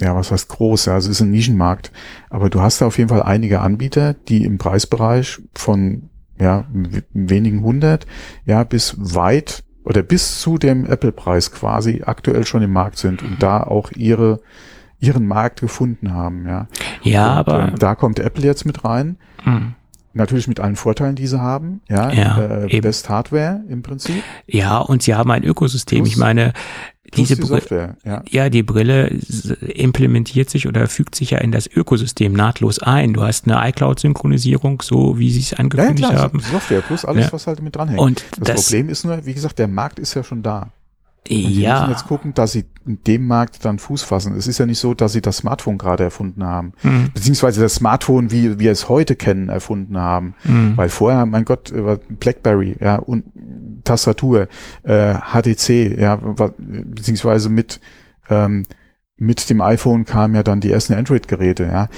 ja, 0.00 0.14
was 0.14 0.30
heißt 0.30 0.48
groß, 0.48 0.86
ja, 0.86 0.94
also 0.94 1.10
es 1.10 1.16
ist 1.16 1.22
ein 1.22 1.30
Nischenmarkt, 1.30 1.92
aber 2.28 2.50
du 2.50 2.60
hast 2.60 2.80
da 2.80 2.86
auf 2.86 2.98
jeden 2.98 3.10
Fall 3.10 3.22
einige 3.22 3.60
Anbieter, 3.60 4.14
die 4.14 4.44
im 4.44 4.58
Preisbereich 4.58 5.38
von 5.54 6.10
ja, 6.38 6.64
wenigen 7.12 7.62
hundert, 7.62 8.06
ja, 8.46 8.64
bis 8.64 8.96
weit 8.98 9.62
oder 9.84 10.02
bis 10.02 10.40
zu 10.40 10.58
dem 10.58 10.86
Apple-Preis 10.86 11.52
quasi 11.52 12.02
aktuell 12.04 12.46
schon 12.46 12.62
im 12.62 12.72
Markt 12.72 12.98
sind 12.98 13.22
und 13.22 13.42
da 13.42 13.62
auch 13.62 13.92
ihre 13.92 14.40
ihren 15.00 15.26
Markt 15.26 15.60
gefunden 15.60 16.12
haben, 16.12 16.46
ja. 16.46 16.68
ja, 17.02 17.32
und, 17.32 17.38
aber 17.38 17.68
ähm, 17.68 17.78
da 17.78 17.94
kommt 17.94 18.18
Apple 18.18 18.44
jetzt 18.44 18.66
mit 18.66 18.84
rein, 18.84 19.16
hm. 19.44 19.74
natürlich 20.12 20.46
mit 20.46 20.60
allen 20.60 20.76
Vorteilen, 20.76 21.14
die 21.14 21.26
sie 21.26 21.40
haben, 21.40 21.80
ja, 21.88 22.10
Ja, 22.12 22.66
äh. 22.66 22.80
Best 22.80 23.08
Hardware 23.08 23.62
im 23.68 23.82
Prinzip, 23.82 24.22
ja, 24.46 24.76
und 24.76 25.02
sie 25.02 25.14
haben 25.14 25.30
ein 25.30 25.42
Ökosystem. 25.42 26.00
Plus- 26.00 26.08
ich 26.10 26.16
meine, 26.18 26.52
diese 27.16 27.36
die 27.36 27.42
Brille, 27.42 27.60
Software, 27.60 27.96
ja. 28.04 28.22
ja, 28.28 28.48
die 28.50 28.62
Brille 28.62 29.08
implementiert 29.60 30.50
sich 30.50 30.66
oder 30.68 30.86
fügt 30.88 31.14
sich 31.14 31.30
ja 31.30 31.38
in 31.38 31.52
das 31.52 31.66
Ökosystem 31.66 32.32
nahtlos 32.32 32.78
ein. 32.80 33.14
Du 33.14 33.22
hast 33.22 33.48
eine 33.48 33.68
iCloud-Synchronisierung, 33.68 34.82
so 34.82 35.18
wie 35.18 35.30
sie 35.30 35.40
es 35.40 35.50
Ja, 35.50 35.56
ja, 35.58 35.62
angekündigt 35.64 36.08
klar, 36.08 36.22
haben. 36.22 36.40
Software 36.40 36.80
plus 36.82 37.04
alles, 37.04 37.26
Ja. 37.26 37.32
was 37.32 37.46
halt 37.46 37.62
mit 37.62 37.76
dranhängt. 37.76 38.00
Und 38.00 38.24
das, 38.38 38.48
das, 38.56 38.62
Problem 38.66 38.88
ist 38.88 39.04
nur, 39.04 39.24
wie 39.26 39.34
gesagt, 39.34 39.58
der 39.58 39.68
Markt 39.68 39.98
ist 39.98 40.14
ja 40.14 40.22
schon 40.22 40.42
da. 40.42 40.70
Und 41.28 41.36
die 41.36 41.44
müssen 41.48 41.60
ja, 41.60 41.88
jetzt 41.90 42.06
gucken, 42.06 42.32
dass 42.32 42.52
sie 42.52 42.64
in 42.86 42.98
dem 43.06 43.26
Markt 43.26 43.64
dann 43.64 43.78
Fuß 43.78 44.02
fassen. 44.02 44.34
Es 44.36 44.46
ist 44.46 44.58
ja 44.58 44.64
nicht 44.64 44.78
so, 44.78 44.94
dass 44.94 45.12
sie 45.12 45.20
das 45.20 45.36
Smartphone 45.38 45.76
gerade 45.76 46.02
erfunden 46.02 46.44
haben. 46.44 46.72
hm, 46.80 47.10
Beziehungsweise 47.12 47.60
das 47.60 47.74
Smartphone, 47.74 48.30
wie 48.30 48.58
wir 48.58 48.72
es 48.72 48.88
heute 48.88 49.16
kennen, 49.16 49.48
erfunden 49.50 49.98
haben. 49.98 50.34
hm, 50.42 50.76
Weil 50.76 50.88
vorher, 50.88 51.26
mein 51.26 51.44
Gott, 51.44 51.70
äh, 51.72 51.98
Blackberry, 52.08 52.74
ja, 52.80 52.96
und 52.96 53.24
Tastatur, 53.84 54.48
äh, 54.82 55.14
HTC, 55.14 55.98
ja, 55.98 56.16
beziehungsweise 56.58 57.48
mit, 57.48 57.80
ähm, 58.28 58.66
mit 59.16 59.50
dem 59.50 59.60
iPhone 59.60 60.04
kamen 60.04 60.34
ja 60.34 60.42
dann 60.42 60.60
die 60.60 60.72
ersten 60.72 60.94
Android-Geräte, 60.94 61.64
ja, 61.64 61.88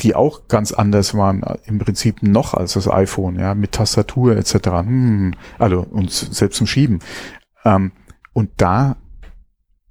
die 0.00 0.14
auch 0.14 0.48
ganz 0.48 0.72
anders 0.72 1.14
waren 1.14 1.42
äh, 1.42 1.58
im 1.66 1.78
Prinzip 1.78 2.22
noch 2.22 2.54
als 2.54 2.74
das 2.74 2.88
iPhone, 2.88 3.38
ja, 3.38 3.54
mit 3.54 3.72
Tastatur 3.72 4.36
etc. 4.36 4.54
Hm, 4.66 5.34
also 5.58 5.80
und 5.80 6.10
selbst 6.10 6.56
zum 6.56 6.66
Schieben. 6.66 7.00
Ähm, 7.64 7.92
und 8.32 8.50
da 8.56 8.96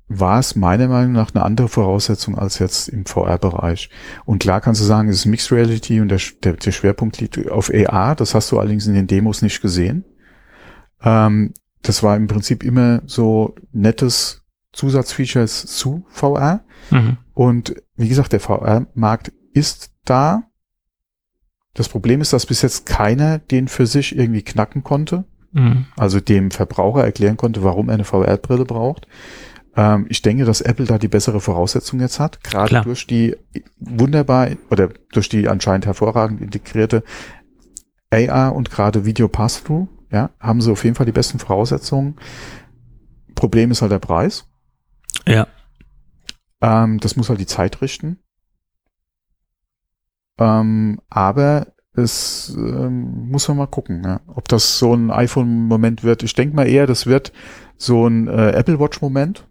war 0.09 0.39
es 0.39 0.55
meiner 0.55 0.87
Meinung 0.87 1.11
nach 1.11 1.33
eine 1.33 1.43
andere 1.43 1.67
Voraussetzung 1.67 2.37
als 2.37 2.59
jetzt 2.59 2.87
im 2.87 3.05
VR-Bereich. 3.05 3.89
Und 4.25 4.39
klar 4.39 4.61
kannst 4.61 4.79
du 4.79 4.85
sagen, 4.85 5.09
es 5.09 5.17
ist 5.17 5.25
Mixed 5.25 5.51
Reality 5.51 5.99
und 5.99 6.09
der, 6.09 6.21
der, 6.43 6.53
der 6.53 6.71
Schwerpunkt 6.71 7.19
liegt 7.19 7.49
auf 7.51 7.69
AR. 7.73 8.15
Das 8.15 8.33
hast 8.33 8.51
du 8.51 8.59
allerdings 8.59 8.87
in 8.87 8.93
den 8.93 9.07
Demos 9.07 9.41
nicht 9.41 9.61
gesehen. 9.61 10.05
Ähm, 11.03 11.53
das 11.81 12.03
war 12.03 12.15
im 12.15 12.27
Prinzip 12.27 12.63
immer 12.63 13.01
so 13.05 13.55
nettes 13.71 14.43
Zusatzfeatures 14.73 15.65
zu 15.65 16.05
VR. 16.09 16.63
mhm. 16.91 17.17
Und 17.33 17.75
wie 17.95 18.09
gesagt, 18.09 18.33
der 18.33 18.39
VR-Markt 18.39 19.31
ist 19.53 19.91
da. 20.05 20.43
Das 21.73 21.89
Problem 21.89 22.21
ist, 22.21 22.33
dass 22.33 22.45
bis 22.45 22.63
jetzt 22.63 22.85
keiner 22.85 23.37
den 23.37 23.67
für 23.67 23.85
sich 23.85 24.17
irgendwie 24.17 24.41
knacken 24.41 24.83
konnte. 24.83 25.25
Mhm. 25.51 25.85
Also 25.95 26.19
dem 26.19 26.51
Verbraucher 26.51 27.03
erklären 27.03 27.37
konnte, 27.37 27.63
warum 27.63 27.89
er 27.89 27.95
eine 27.95 28.03
VR-Brille 28.03 28.65
braucht. 28.65 29.07
Ähm, 29.75 30.07
ich 30.09 30.21
denke, 30.21 30.45
dass 30.45 30.61
Apple 30.61 30.85
da 30.85 30.97
die 30.97 31.07
bessere 31.07 31.39
Voraussetzung 31.39 31.99
jetzt 31.99 32.19
hat, 32.19 32.43
gerade 32.43 32.81
durch 32.81 33.07
die 33.07 33.35
wunderbar 33.79 34.49
oder 34.69 34.89
durch 35.13 35.29
die 35.29 35.47
anscheinend 35.47 35.85
hervorragend 35.85 36.41
integrierte 36.41 37.03
AR 38.11 38.55
und 38.55 38.71
gerade 38.71 39.05
Video 39.05 39.27
Pass-Through, 39.27 39.87
ja, 40.11 40.31
haben 40.39 40.61
sie 40.61 40.71
auf 40.71 40.83
jeden 40.83 40.95
Fall 40.95 41.05
die 41.05 41.11
besten 41.11 41.39
Voraussetzungen. 41.39 42.17
Problem 43.35 43.71
ist 43.71 43.81
halt 43.81 43.91
der 43.91 43.99
Preis. 43.99 44.47
Ja. 45.27 45.47
Ähm, 46.61 46.99
das 46.99 47.15
muss 47.15 47.29
halt 47.29 47.39
die 47.39 47.45
Zeit 47.45 47.81
richten. 47.81 48.19
Ähm, 50.39 51.01
aber 51.09 51.67
es 51.93 52.53
ähm, 52.55 53.29
muss 53.29 53.47
man 53.47 53.57
mal 53.57 53.67
gucken, 53.67 54.03
ja. 54.03 54.21
ob 54.27 54.47
das 54.47 54.77
so 54.77 54.93
ein 54.93 55.11
iPhone-Moment 55.11 56.03
wird. 56.03 56.23
Ich 56.23 56.33
denke 56.33 56.55
mal 56.55 56.67
eher, 56.67 56.85
das 56.87 57.07
wird 57.07 57.31
so 57.75 58.07
ein 58.07 58.27
äh, 58.27 58.51
Apple 58.51 58.79
Watch-Moment. 58.79 59.47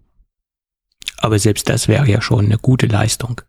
Aber 1.18 1.38
selbst 1.38 1.68
das 1.68 1.88
wäre 1.88 2.08
ja 2.08 2.20
schon 2.20 2.46
eine 2.46 2.58
gute 2.58 2.86
Leistung. 2.86 3.40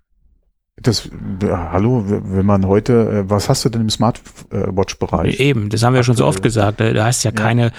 Das, 0.80 1.10
hallo, 1.42 2.04
wenn 2.06 2.46
man 2.46 2.68
heute, 2.68 3.24
äh, 3.26 3.30
was 3.30 3.50
hast 3.50 3.66
du 3.66 3.70
denn 3.70 3.82
im 3.82 3.90
Smartwatch-Bereich? 3.90 5.40
Eben, 5.40 5.70
das 5.70 5.82
haben 5.82 5.96
wir 5.96 6.04
schon 6.04 6.16
so 6.16 6.24
oft 6.26 6.38
Aktuell. 6.38 6.50
gesagt. 6.50 6.80
Da, 6.80 6.94
da 6.94 7.06
hast 7.06 7.24
ja, 7.24 7.32
Ja. 7.32 7.36
keine 7.36 7.72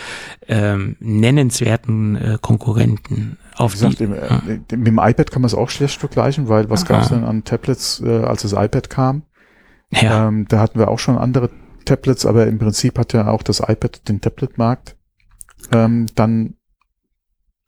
ähm, 0.49 0.97
nennenswerten 0.99 2.17
äh, 2.17 2.39
Konkurrenten 2.41 3.39
auf 3.57 3.73
Wie 3.75 3.77
gesagt, 3.77 4.01
die. 4.01 4.05
im, 4.05 4.15
äh, 4.15 4.29
mit 4.77 4.87
dem 4.87 4.99
iPad 4.99 5.31
kann 5.31 5.43
man 5.43 5.47
es 5.47 5.55
auch 5.55 5.71
schlecht 5.71 6.01
vergleichen, 6.01 6.49
weil 6.49 6.71
was 6.71 6.85
gab 6.87 7.03
es 7.03 7.09
denn 7.11 7.23
an 7.23 7.45
Tablets, 7.45 8.03
äh, 8.05 8.25
als 8.25 8.43
das 8.43 8.53
iPad 8.53 8.91
kam? 8.91 9.23
ja, 9.93 10.27
Ähm, 10.27 10.47
da 10.49 10.59
hatten 10.59 10.79
wir 10.81 10.89
auch 10.89 10.99
schon 10.99 11.17
andere 11.19 11.51
Tablets, 11.85 12.27
aber 12.27 12.49
im 12.49 12.59
Prinzip 12.59 12.99
hat 12.99 13.13
ja 13.13 13.29
auch 13.29 13.45
das 13.45 13.61
iPad 13.61 14.09
den 14.09 14.21
Tablet-Markt 14.21 14.97
ähm, 15.73 16.07
dann 16.17 16.55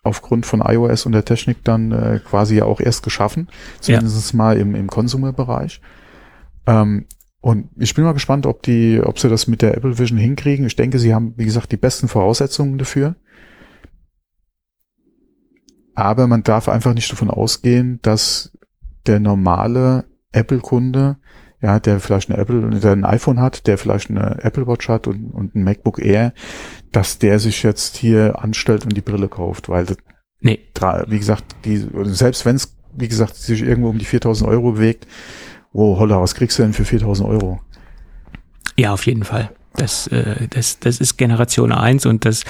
aufgrund 0.02 0.46
von 0.46 0.60
iOS 0.60 1.06
und 1.06 1.12
der 1.12 1.24
Technik 1.24 1.64
dann 1.64 1.92
äh, 1.92 2.20
quasi 2.24 2.56
ja 2.56 2.64
auch 2.64 2.80
erst 2.80 3.02
geschaffen, 3.02 3.48
zumindest 3.80 4.34
mal 4.34 4.56
im, 4.56 4.74
im 4.74 4.86
Consumer-Bereich. 4.88 5.80
Ähm, 6.66 7.06
und 7.40 7.70
ich 7.76 7.94
bin 7.94 8.04
mal 8.04 8.12
gespannt, 8.12 8.46
ob 8.46 8.62
die, 8.62 9.00
ob 9.02 9.18
sie 9.18 9.28
das 9.28 9.46
mit 9.46 9.62
der 9.62 9.76
Apple 9.76 9.98
Vision 9.98 10.18
hinkriegen. 10.18 10.66
Ich 10.66 10.76
denke, 10.76 10.98
sie 10.98 11.14
haben, 11.14 11.34
wie 11.36 11.46
gesagt, 11.46 11.72
die 11.72 11.78
besten 11.78 12.08
Voraussetzungen 12.08 12.76
dafür. 12.76 13.16
Aber 15.94 16.26
man 16.26 16.42
darf 16.42 16.68
einfach 16.68 16.94
nicht 16.94 17.10
davon 17.10 17.30
ausgehen, 17.30 17.98
dass 18.02 18.56
der 19.06 19.20
normale 19.20 20.04
Apple-Kunde, 20.32 21.16
ja, 21.62 21.80
der 21.80 22.00
vielleicht 22.00 22.30
eine 22.30 22.38
Apple, 22.38 22.78
der 22.80 22.92
ein 22.92 23.04
iPhone 23.04 23.40
hat, 23.40 23.66
der 23.66 23.78
vielleicht 23.78 24.10
eine 24.10 24.42
Apple 24.42 24.66
Watch 24.66 24.88
hat 24.88 25.06
und, 25.06 25.30
und 25.30 25.54
ein 25.54 25.64
MacBook 25.64 25.98
Air, 25.98 26.32
dass 26.92 27.18
der 27.18 27.38
sich 27.38 27.62
jetzt 27.62 27.96
hier 27.96 28.38
anstellt 28.42 28.84
und 28.84 28.96
die 28.96 29.00
Brille 29.00 29.28
kauft, 29.28 29.68
weil 29.68 29.86
das, 29.86 29.96
nee, 30.40 30.58
wie 31.06 31.18
gesagt, 31.18 31.44
die, 31.64 31.86
selbst 32.04 32.44
wenn 32.44 32.56
es, 32.56 32.74
wie 32.96 33.08
gesagt, 33.08 33.36
sich 33.36 33.62
irgendwo 33.62 33.90
um 33.90 33.98
die 33.98 34.04
4000 34.04 34.48
Euro 34.50 34.72
bewegt, 34.72 35.06
oh, 35.72 35.98
holla, 35.98 36.20
was 36.20 36.34
kriegst 36.34 36.58
du 36.58 36.62
denn 36.62 36.72
für 36.72 36.84
4000 36.84 37.28
Euro? 37.28 37.60
ja, 38.76 38.92
auf 38.92 39.04
jeden 39.06 39.24
Fall. 39.24 39.50
Das, 39.74 40.06
äh, 40.08 40.48
das, 40.48 40.78
das 40.80 40.98
ist 41.00 41.16
Generation 41.18 41.70
1 41.70 42.06
und 42.06 42.24
das, 42.24 42.44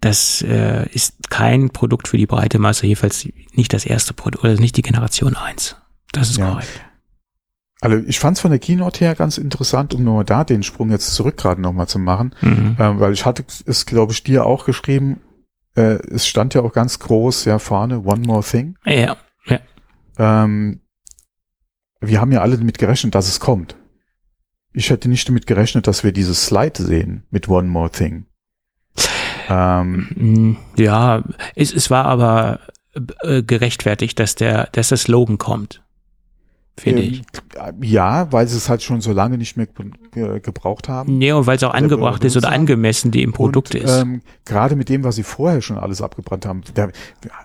das 0.00 0.42
äh, 0.42 0.86
ist 0.92 1.30
kein 1.30 1.70
Produkt 1.70 2.06
für 2.06 2.18
die 2.18 2.26
breite 2.26 2.58
Masse, 2.58 2.86
jedenfalls 2.86 3.26
nicht 3.54 3.72
das 3.72 3.86
erste 3.86 4.12
Produkt, 4.14 4.44
oder 4.44 4.54
nicht 4.54 4.76
die 4.76 4.82
Generation 4.82 5.34
1. 5.36 5.76
Das 6.12 6.30
ist 6.30 6.36
Ja. 6.38 6.50
korrekt. 6.50 6.68
Also 7.80 7.96
ich 8.06 8.18
fand 8.18 8.36
es 8.36 8.40
von 8.40 8.50
der 8.50 8.58
Keynote 8.58 9.00
her 9.04 9.14
ganz 9.14 9.38
interessant, 9.38 9.94
um 9.94 10.02
nochmal 10.02 10.24
da 10.24 10.42
den 10.44 10.62
Sprung 10.64 10.90
jetzt 10.90 11.14
zurück 11.14 11.36
gerade 11.36 11.60
nochmal 11.60 11.86
zu 11.86 11.98
machen, 11.98 12.34
Mhm. 12.40 12.76
ähm, 12.78 12.98
weil 13.00 13.12
ich 13.12 13.24
hatte 13.24 13.44
es, 13.66 13.86
glaube 13.86 14.12
ich, 14.12 14.24
dir 14.24 14.46
auch 14.46 14.64
geschrieben, 14.64 15.20
äh, 15.76 15.98
es 16.10 16.26
stand 16.26 16.54
ja 16.54 16.62
auch 16.62 16.72
ganz 16.72 16.98
groß, 16.98 17.44
ja, 17.44 17.58
vorne, 17.60 18.00
One 18.00 18.22
More 18.26 18.42
Thing. 18.42 18.76
Ja, 18.84 19.16
ja. 19.46 19.60
Ähm, 20.18 20.80
wir 22.00 22.20
haben 22.20 22.32
ja 22.32 22.40
alle 22.40 22.58
damit 22.58 22.78
gerechnet, 22.78 23.14
dass 23.14 23.28
es 23.28 23.38
kommt. 23.38 23.76
Ich 24.72 24.90
hätte 24.90 25.08
nicht 25.08 25.28
damit 25.28 25.46
gerechnet, 25.46 25.86
dass 25.86 26.02
wir 26.04 26.12
dieses 26.12 26.46
Slide 26.46 26.82
sehen 26.82 27.26
mit 27.30 27.48
One 27.48 27.68
More 27.68 27.90
Thing. 27.90 28.26
Ähm, 29.48 30.08
Mm, 30.16 30.56
Ja, 30.76 31.22
es, 31.54 31.72
es 31.72 31.90
war 31.90 32.04
aber 32.06 32.60
äh, 33.22 33.42
gerechtfertigt, 33.42 34.18
dass 34.18 34.34
der, 34.34 34.68
dass 34.72 34.88
der 34.88 34.98
Slogan 34.98 35.38
kommt. 35.38 35.82
Finde 36.78 37.02
ich. 37.02 37.22
ähm, 37.56 37.82
Ja, 37.82 38.30
weil 38.32 38.46
sie 38.46 38.56
es 38.56 38.68
halt 38.68 38.82
schon 38.82 39.00
so 39.00 39.12
lange 39.12 39.38
nicht 39.38 39.56
mehr 39.56 39.66
ge 39.66 40.40
gebraucht 40.40 40.88
haben. 40.88 41.18
Nee, 41.18 41.32
und 41.32 41.46
weil 41.46 41.56
es 41.56 41.64
auch 41.64 41.74
angebracht 41.74 42.24
ist 42.24 42.36
oder 42.36 42.50
angemessen 42.50 43.10
dem 43.10 43.32
Produkt 43.32 43.74
und, 43.74 43.82
ist. 43.82 44.00
Ähm, 44.00 44.22
gerade 44.44 44.76
mit 44.76 44.88
dem, 44.88 45.04
was 45.04 45.16
sie 45.16 45.22
vorher 45.22 45.60
schon 45.60 45.78
alles 45.78 46.00
abgebrannt 46.02 46.46
haben. 46.46 46.62
Da, 46.74 46.88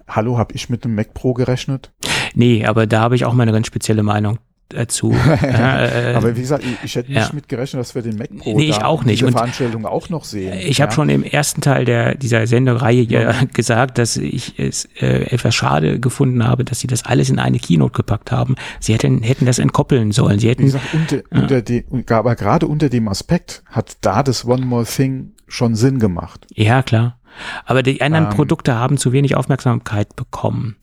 hallo, 0.08 0.38
habe 0.38 0.54
ich 0.56 0.70
mit 0.70 0.86
einem 0.86 0.96
Mac 0.96 1.14
Pro 1.14 1.34
gerechnet? 1.34 1.92
Nee, 2.36 2.66
aber 2.66 2.88
da 2.88 3.02
habe 3.02 3.16
ich 3.16 3.26
auch 3.26 3.34
mal 3.34 3.44
eine 3.44 3.52
ganz 3.52 3.68
spezielle 3.68 4.04
Meinung 4.04 4.38
dazu. 4.74 5.16
äh, 5.42 6.14
Aber 6.16 6.36
wie 6.36 6.42
gesagt, 6.42 6.64
ich, 6.66 6.76
ich 6.84 6.96
hätte 6.96 7.12
ja. 7.12 7.22
nicht 7.22 7.34
mit 7.34 7.48
gerechnet, 7.50 7.80
dass 7.80 7.96
wir 7.96 8.02
den 8.02 8.18
Mac 8.18 8.30
Pro 8.38 8.56
Nee, 8.58 8.66
ich 8.70 8.84
auch 8.84 9.04
nicht. 9.04 9.20
dieser 9.20 9.28
Und 9.28 9.34
Veranstaltung 9.34 9.86
auch 9.86 10.10
noch 10.10 10.24
sehen. 10.24 10.54
ich 10.60 10.82
habe 10.82 10.90
ja? 10.92 10.96
schon 10.96 11.10
im 11.10 11.24
ersten 11.24 11.62
Teil 11.62 11.86
der 11.86 12.16
dieser 12.16 12.46
Sendereihe 12.48 13.02
ja 13.04 13.34
gesagt, 13.54 13.98
dass 13.98 14.18
ich 14.18 14.60
es 14.60 14.86
äh, 15.00 15.24
etwas 15.34 15.56
schade 15.56 16.00
gefunden 16.00 16.46
habe, 16.46 16.64
dass 16.66 16.80
sie 16.80 16.88
das 16.88 17.06
alles 17.06 17.30
in 17.30 17.40
eine 17.40 17.60
Keynote 17.60 17.94
gepackt 17.94 18.32
haben. 18.32 18.56
Sie 18.80 18.94
hätten 18.94 19.22
hätten 19.24 19.46
das 19.46 19.60
entkoppeln 19.60 20.12
sollen. 20.12 20.40
Sie 20.40 20.48
Wie 20.48 20.52
hätten 20.52 20.64
gesagt, 20.64 20.86
unter, 20.94 21.22
unter 21.32 21.62
die, 21.62 21.86
aber 22.10 22.36
gerade 22.36 22.68
unter 22.68 22.90
dem 22.90 23.08
Aspekt 23.08 23.64
hat 23.70 23.98
da 24.02 24.24
das 24.24 24.46
One 24.46 24.66
More 24.66 24.86
Thing 24.86 25.32
schon 25.48 25.76
Sinn 25.76 26.00
gemacht. 26.00 26.46
ja 26.56 26.82
klar. 26.84 27.20
Aber 27.66 27.82
die 27.82 28.02
anderen 28.02 28.26
Ähm. 28.26 28.30
Produkte 28.32 28.76
haben 28.76 28.98
zu 28.98 29.12
wenig 29.12 29.36
Aufmerksamkeit 29.36 30.16
bekommen. 30.16 30.76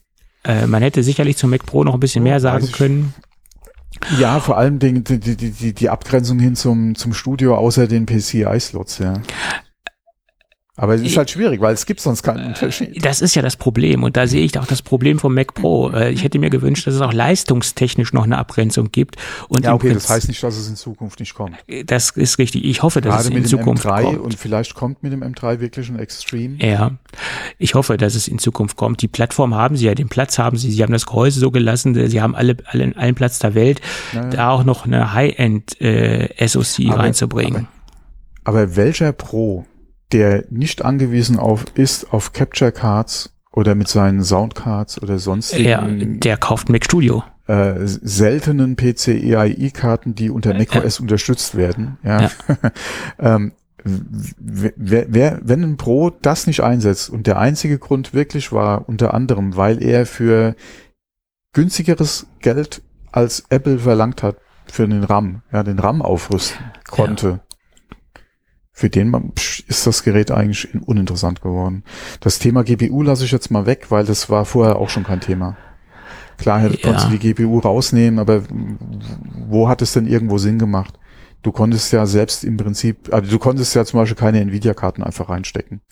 Äh, 0.42 0.66
man 0.66 0.82
hätte 0.82 1.02
sicherlich 1.02 1.36
zum 1.36 1.50
Mac 1.50 1.64
Pro 1.64 1.84
noch 1.84 1.94
ein 1.94 2.00
bisschen 2.00 2.24
Ja, 2.26 2.32
mehr 2.32 2.40
sagen 2.40 2.72
können. 2.72 3.14
Ja, 4.18 4.40
vor 4.40 4.56
allem 4.56 4.78
die, 4.78 5.04
die, 5.04 5.36
die, 5.36 5.74
die, 5.74 5.88
Abgrenzung 5.90 6.38
hin 6.38 6.56
zum, 6.56 6.94
zum 6.94 7.12
Studio 7.12 7.56
außer 7.56 7.86
den 7.86 8.06
PCI-Slots, 8.06 8.98
ja. 8.98 9.14
Aber 10.82 10.94
es 10.94 11.02
ist 11.02 11.14
halt 11.18 11.28
schwierig, 11.30 11.60
weil 11.60 11.74
es 11.74 11.84
gibt 11.84 12.00
sonst 12.00 12.22
keinen 12.22 12.46
Unterschied. 12.46 13.04
Das 13.04 13.20
ist 13.20 13.34
ja 13.34 13.42
das 13.42 13.54
Problem 13.56 14.02
und 14.02 14.16
da 14.16 14.26
sehe 14.26 14.42
ich 14.42 14.58
auch 14.58 14.66
das 14.66 14.80
Problem 14.80 15.18
vom 15.18 15.34
Mac 15.34 15.52
Pro. 15.52 15.90
Äh, 15.90 16.10
Ich 16.12 16.24
hätte 16.24 16.38
mir 16.38 16.48
gewünscht, 16.48 16.86
dass 16.86 16.94
es 16.94 17.02
auch 17.02 17.12
leistungstechnisch 17.12 18.14
noch 18.14 18.24
eine 18.24 18.38
Abgrenzung 18.38 18.90
gibt. 18.90 19.16
Und 19.48 19.66
Ja, 19.66 19.74
okay, 19.74 19.88
das 19.92 20.04
Prinzip- 20.04 20.10
heißt 20.16 20.28
nicht, 20.28 20.42
dass 20.42 20.56
es 20.56 20.68
in 20.70 20.76
Zukunft 20.76 21.20
nicht 21.20 21.34
kommt. 21.34 21.56
das 21.84 22.10
ist 22.10 22.38
richtig. 22.38 22.64
Ich 22.64 22.82
hoffe, 22.82 23.02
dass 23.02 23.10
Gerade 23.10 23.22
es 23.24 23.28
in 23.28 23.34
mit 23.34 23.44
dem 23.44 23.48
Zukunft 23.50 23.84
M3 23.84 24.02
kommt. 24.04 24.18
und 24.20 24.34
vielleicht 24.36 24.74
kommt 24.74 25.02
mit 25.02 25.12
dem 25.12 25.22
M3 25.22 25.60
wirklich 25.60 25.90
ein 25.90 25.98
Extreme. 25.98 26.56
Ja, 26.64 26.92
ich 27.58 27.74
hoffe, 27.74 27.98
dass 27.98 28.14
es 28.14 28.26
in 28.26 28.38
Zukunft 28.38 28.76
kommt. 28.78 29.02
Die 29.02 29.08
Plattform 29.08 29.54
haben 29.54 29.76
sie 29.76 29.84
ja, 29.84 29.94
den 29.94 30.08
Platz 30.08 30.38
haben 30.38 30.56
sie, 30.56 30.70
sie 30.70 30.82
haben 30.82 30.92
das 30.94 31.04
Gehäuse 31.04 31.40
so 31.40 31.50
gelassen, 31.50 31.94
sie 32.08 32.20
haben 32.22 32.34
alle, 32.34 32.56
alle 32.64 32.94
allen 32.96 33.14
Platz 33.14 33.38
der 33.38 33.54
Welt, 33.54 33.82
Ja. 34.14 34.30
da 34.30 34.48
auch 34.50 34.64
noch 34.64 34.86
eine 34.86 35.12
High-End 35.12 35.78
äh, 35.82 36.28
SoC 36.48 36.86
Aber- 36.88 37.00
reinzubringen. 37.00 37.68
Aber 38.44 38.76
welcher 38.76 39.12
Pro, 39.12 39.66
der 40.12 40.44
nicht 40.50 40.84
angewiesen 40.84 41.38
auf 41.38 41.64
ist 41.74 42.12
auf 42.12 42.32
Capture 42.32 42.72
Cards 42.72 43.32
oder 43.52 43.74
mit 43.74 43.88
seinen 43.88 44.22
Soundcards 44.22 45.02
oder 45.02 45.14
ja, 45.14 45.18
sonstigen 45.18 46.20
der 46.20 46.36
kauft 46.36 46.68
Mac 46.68 46.84
Studio. 46.84 47.24
äh, 47.46 47.74
seltenen 47.84 48.76
PCIe-Karten, 48.76 50.14
die 50.14 50.30
unter 50.30 50.54
macOS 50.54 51.00
unterstützt 51.00 51.56
werden. 51.56 51.98
Ja. 52.04 52.30
ähm, 53.18 53.52
wer, 53.84 54.72
wer, 54.76 55.06
wer, 55.08 55.40
wenn 55.42 55.64
ein 55.64 55.76
Pro 55.76 56.10
das 56.10 56.46
nicht 56.46 56.60
einsetzt 56.60 57.10
und 57.10 57.26
der 57.26 57.38
einzige 57.38 57.78
Grund 57.78 58.14
wirklich 58.14 58.52
war 58.52 58.88
unter 58.88 59.14
anderem, 59.14 59.56
weil 59.56 59.82
er 59.82 60.06
für 60.06 60.54
günstigeres 61.52 62.26
Geld 62.40 62.82
als 63.10 63.44
Apple 63.50 63.78
verlangt 63.78 64.22
hat 64.22 64.36
für 64.66 64.86
den 64.86 65.02
RAM, 65.02 65.42
ja, 65.52 65.64
den 65.64 65.78
RAM 65.78 66.02
aufrüsten 66.02 66.64
konnte. 66.88 67.40
Für 68.80 68.88
den 68.88 69.14
ist 69.68 69.86
das 69.86 70.04
Gerät 70.04 70.30
eigentlich 70.30 70.68
uninteressant 70.86 71.42
geworden. 71.42 71.84
Das 72.20 72.38
Thema 72.38 72.64
GPU 72.64 73.02
lasse 73.02 73.26
ich 73.26 73.30
jetzt 73.30 73.50
mal 73.50 73.66
weg, 73.66 73.90
weil 73.90 74.06
das 74.06 74.30
war 74.30 74.46
vorher 74.46 74.76
auch 74.76 74.88
schon 74.88 75.04
kein 75.04 75.20
Thema. 75.20 75.58
Klar, 76.38 76.60
hätte 76.60 76.78
Ja. 76.80 76.84
konntest 76.86 77.08
du 77.08 77.18
die 77.18 77.34
GPU 77.34 77.58
rausnehmen, 77.58 78.18
aber 78.18 78.42
wo 79.50 79.68
hat 79.68 79.82
es 79.82 79.92
denn 79.92 80.06
irgendwo 80.06 80.38
Sinn 80.38 80.58
gemacht? 80.58 80.98
Du 81.42 81.52
konntest 81.52 81.92
ja 81.92 82.06
selbst 82.06 82.42
im 82.42 82.56
Prinzip, 82.56 83.12
also 83.12 83.30
du 83.30 83.38
konntest 83.38 83.74
ja 83.74 83.84
zum 83.84 84.00
Beispiel 84.00 84.16
keine 84.16 84.40
Nvidia-Karten 84.40 85.02
einfach 85.02 85.28
reinstecken. 85.28 85.82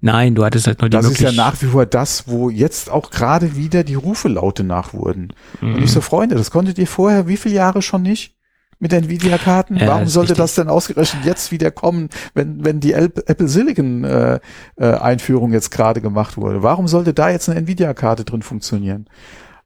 Nein, 0.00 0.36
du 0.36 0.44
hattest 0.44 0.68
halt 0.68 0.80
nur 0.80 0.90
die 0.90 0.96
Das 0.96 1.06
ist 1.06 1.18
ja 1.20 1.32
nach 1.32 1.60
wie 1.60 1.66
vor 1.66 1.86
das, 1.86 2.28
wo 2.28 2.50
jetzt 2.50 2.88
auch 2.88 3.10
gerade 3.10 3.56
wieder 3.56 3.82
die 3.82 3.96
Rufe 3.96 4.28
laute 4.28 4.62
nach 4.62 4.94
wurden. 4.94 5.32
Und 5.60 5.72
Mhm. 5.78 5.82
ich 5.82 5.90
so, 5.90 6.00
Freunde, 6.02 6.36
das 6.36 6.52
konntet 6.52 6.78
ihr 6.78 6.86
vorher 6.86 7.26
wie 7.26 7.36
viele 7.36 7.56
Jahre 7.56 7.82
schon 7.82 8.02
nicht? 8.02 8.36
Mit 8.82 8.92
Nvidia-Karten? 8.94 9.76
Ja, 9.76 9.88
Warum 9.88 10.08
sollte 10.08 10.30
richtig. 10.30 10.42
das 10.42 10.54
denn 10.54 10.68
ausgerechnet 10.68 11.24
jetzt 11.26 11.52
wieder 11.52 11.70
kommen, 11.70 12.08
wenn, 12.34 12.64
wenn 12.64 12.80
die 12.80 12.94
Apple 12.94 13.46
Silicon 13.46 14.04
äh, 14.04 14.40
äh, 14.76 14.84
Einführung 14.94 15.52
jetzt 15.52 15.70
gerade 15.70 16.00
gemacht 16.00 16.38
wurde? 16.38 16.62
Warum 16.62 16.88
sollte 16.88 17.12
da 17.12 17.28
jetzt 17.30 17.48
eine 17.50 17.60
Nvidia-Karte 17.60 18.24
drin 18.24 18.40
funktionieren? 18.40 19.06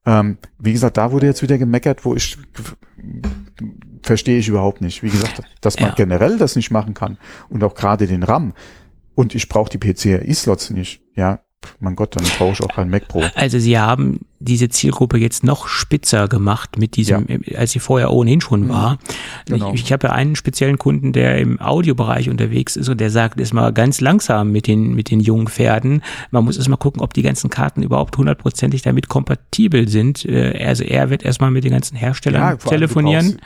Ähm, 0.04 0.36
wie 0.58 0.72
gesagt, 0.72 0.96
da 0.96 1.12
wurde 1.12 1.26
jetzt 1.26 1.42
wieder 1.42 1.58
gemeckert, 1.58 2.04
wo 2.04 2.14
ich 2.16 2.36
verstehe 4.02 4.38
ich 4.38 4.48
überhaupt 4.48 4.80
nicht. 4.80 5.02
Wie 5.02 5.10
gesagt, 5.10 5.40
dass 5.60 5.78
man 5.78 5.90
Ja. 5.90 5.94
generell 5.94 6.36
das 6.36 6.56
nicht 6.56 6.70
machen 6.70 6.94
kann 6.94 7.16
und 7.48 7.62
auch 7.64 7.74
gerade 7.74 8.06
den 8.06 8.22
RAM 8.22 8.52
und 9.14 9.34
ich 9.34 9.48
brauche 9.48 9.70
die 9.70 9.78
PCIe-Slots 9.78 10.70
nicht. 10.70 11.02
Ja, 11.14 11.40
mein 11.80 11.96
Gott, 11.96 12.16
dann 12.16 12.24
brauche 12.38 12.52
ich 12.52 12.62
auch 12.62 12.74
keinen 12.74 12.90
Mac 12.90 13.08
Pro. 13.08 13.22
Also 13.34 13.58
sie 13.58 13.78
haben 13.78 14.20
diese 14.40 14.68
Zielgruppe 14.68 15.16
jetzt 15.16 15.42
noch 15.42 15.68
spitzer 15.68 16.28
gemacht 16.28 16.78
mit 16.78 16.96
diesem, 16.96 17.26
als 17.56 17.72
sie 17.72 17.78
vorher 17.78 18.12
ohnehin 18.12 18.40
schon 18.40 18.68
war. 18.68 18.98
Genau. 19.46 19.72
Ich, 19.72 19.84
ich 19.84 19.92
habe 19.92 20.08
ja 20.08 20.12
einen 20.12 20.36
speziellen 20.36 20.78
Kunden, 20.78 21.12
der 21.12 21.38
im 21.38 21.60
Audiobereich 21.60 22.28
unterwegs 22.28 22.76
ist 22.76 22.88
und 22.88 23.00
der 23.00 23.10
sagt, 23.10 23.40
ist 23.40 23.54
mal 23.54 23.72
ganz 23.72 24.00
langsam 24.00 24.52
mit 24.52 24.66
den, 24.66 24.94
mit 24.94 25.10
den 25.10 25.20
jungen 25.20 25.48
Pferden. 25.48 26.02
Man 26.30 26.44
muss 26.44 26.58
erst 26.58 26.68
mal 26.68 26.76
gucken, 26.76 27.00
ob 27.00 27.14
die 27.14 27.22
ganzen 27.22 27.48
Karten 27.48 27.82
überhaupt 27.82 28.16
hundertprozentig 28.18 28.82
damit 28.82 29.08
kompatibel 29.08 29.88
sind. 29.88 30.24
Äh, 30.26 30.62
Also 30.64 30.84
er 30.84 31.08
wird 31.08 31.24
erstmal 31.24 31.50
mit 31.50 31.64
den 31.64 31.72
ganzen 31.72 31.96
Herstellern 31.96 32.42
Ja, 32.42 32.56
telefonieren 32.56 33.38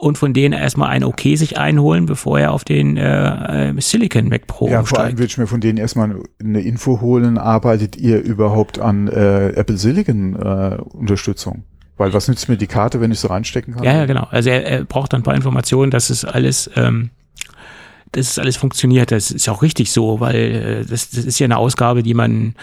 und 0.00 0.16
von 0.16 0.32
denen 0.32 0.58
erstmal 0.58 0.88
ein 0.88 1.04
Okay 1.04 1.36
sich 1.36 1.58
einholen, 1.58 2.06
bevor 2.06 2.40
er 2.40 2.52
auf 2.52 2.64
den 2.64 2.96
äh, 2.96 3.68
äh, 3.68 3.80
Silicon 3.80 4.28
Mac 4.28 4.46
Pro 4.46 4.68
Ja, 4.68 4.82
vor 4.82 5.00
allem 5.00 5.18
würde 5.18 5.26
ich 5.26 5.36
mir 5.36 5.46
von 5.46 5.60
denen 5.60 5.78
erstmal 5.78 6.16
eine 6.42 6.60
Info 6.62 7.00
holen, 7.00 7.36
arbeitet 7.36 7.96
ihr 7.96 8.22
überhaupt 8.22 8.78
an 8.78 9.08
äh, 9.08 9.50
Apple 9.50 9.76
Silicon 9.76 10.34
äh, 10.36 10.78
Unterstützung? 10.80 11.64
Weil 11.98 12.14
was 12.14 12.28
nützt 12.28 12.48
mir 12.48 12.56
die 12.56 12.66
Karte, 12.66 13.02
wenn 13.02 13.12
ich 13.12 13.20
sie 13.20 13.28
reinstecken 13.28 13.74
kann? 13.74 13.84
Ja, 13.84 13.92
ja, 13.92 14.06
genau. 14.06 14.26
Also 14.30 14.48
er, 14.48 14.64
er 14.64 14.84
braucht 14.84 15.12
dann 15.12 15.20
ein 15.20 15.24
paar 15.24 15.34
Informationen, 15.34 15.90
dass 15.90 16.08
es 16.08 16.24
alles, 16.24 16.70
ähm, 16.76 17.10
dass 18.12 18.30
es 18.30 18.38
alles 18.38 18.56
funktioniert. 18.56 19.12
Das 19.12 19.30
ist 19.30 19.50
auch 19.50 19.60
richtig 19.60 19.92
so, 19.92 20.18
weil 20.18 20.36
äh, 20.36 20.84
das, 20.86 21.10
das 21.10 21.26
ist 21.26 21.38
ja 21.38 21.44
eine 21.44 21.58
Ausgabe, 21.58 22.02
die 22.02 22.14
man, 22.14 22.54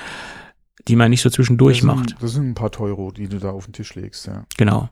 die 0.88 0.96
man 0.96 1.10
nicht 1.10 1.22
so 1.22 1.30
zwischendurch 1.30 1.80
das 1.80 1.86
macht. 1.86 2.10
Sind, 2.10 2.24
das 2.24 2.32
sind 2.32 2.50
ein 2.50 2.54
paar 2.56 2.72
Teuro, 2.72 3.12
die 3.12 3.28
du 3.28 3.40
da 3.40 3.50
auf 3.50 3.66
den 3.66 3.74
Tisch 3.74 3.96
legst, 3.96 4.28
ja. 4.28 4.44
Genau. 4.58 4.90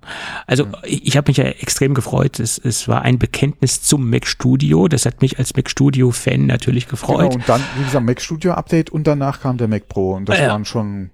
Also 0.48 0.68
ich, 0.84 1.08
ich 1.08 1.18
habe 1.18 1.30
mich 1.30 1.38
ja 1.38 1.46
extrem 1.46 1.94
gefreut. 1.94 2.40
Es, 2.40 2.58
es 2.58 2.88
war 2.88 3.02
ein 3.04 3.18
Bekenntnis 3.20 3.82
zum 3.82 4.10
Mac 4.10 4.28
Studio. 4.28 4.88
Das 4.88 5.06
hat 5.06 5.22
mich 5.22 5.40
als 5.40 5.56
Mac 5.56 5.70
Studio 5.70 6.12
Fan 6.12 6.46
natürlich 6.46 6.88
gefreut. 6.88 7.20
Genau, 7.32 7.36
und 7.36 7.50
dann, 7.50 7.62
wie 7.78 7.84
gesagt, 7.86 8.06
Mac 8.06 8.22
Studio 8.22 8.54
Update 8.54 8.90
und 8.90 9.08
danach 9.08 9.42
kam 9.42 9.58
der 9.58 9.68
Mac 9.68 9.88
Pro. 9.88 10.14
Und 10.14 10.30
das 10.30 10.40
Ja. 10.40 10.50
waren 10.50 10.66
schon, 10.66 11.12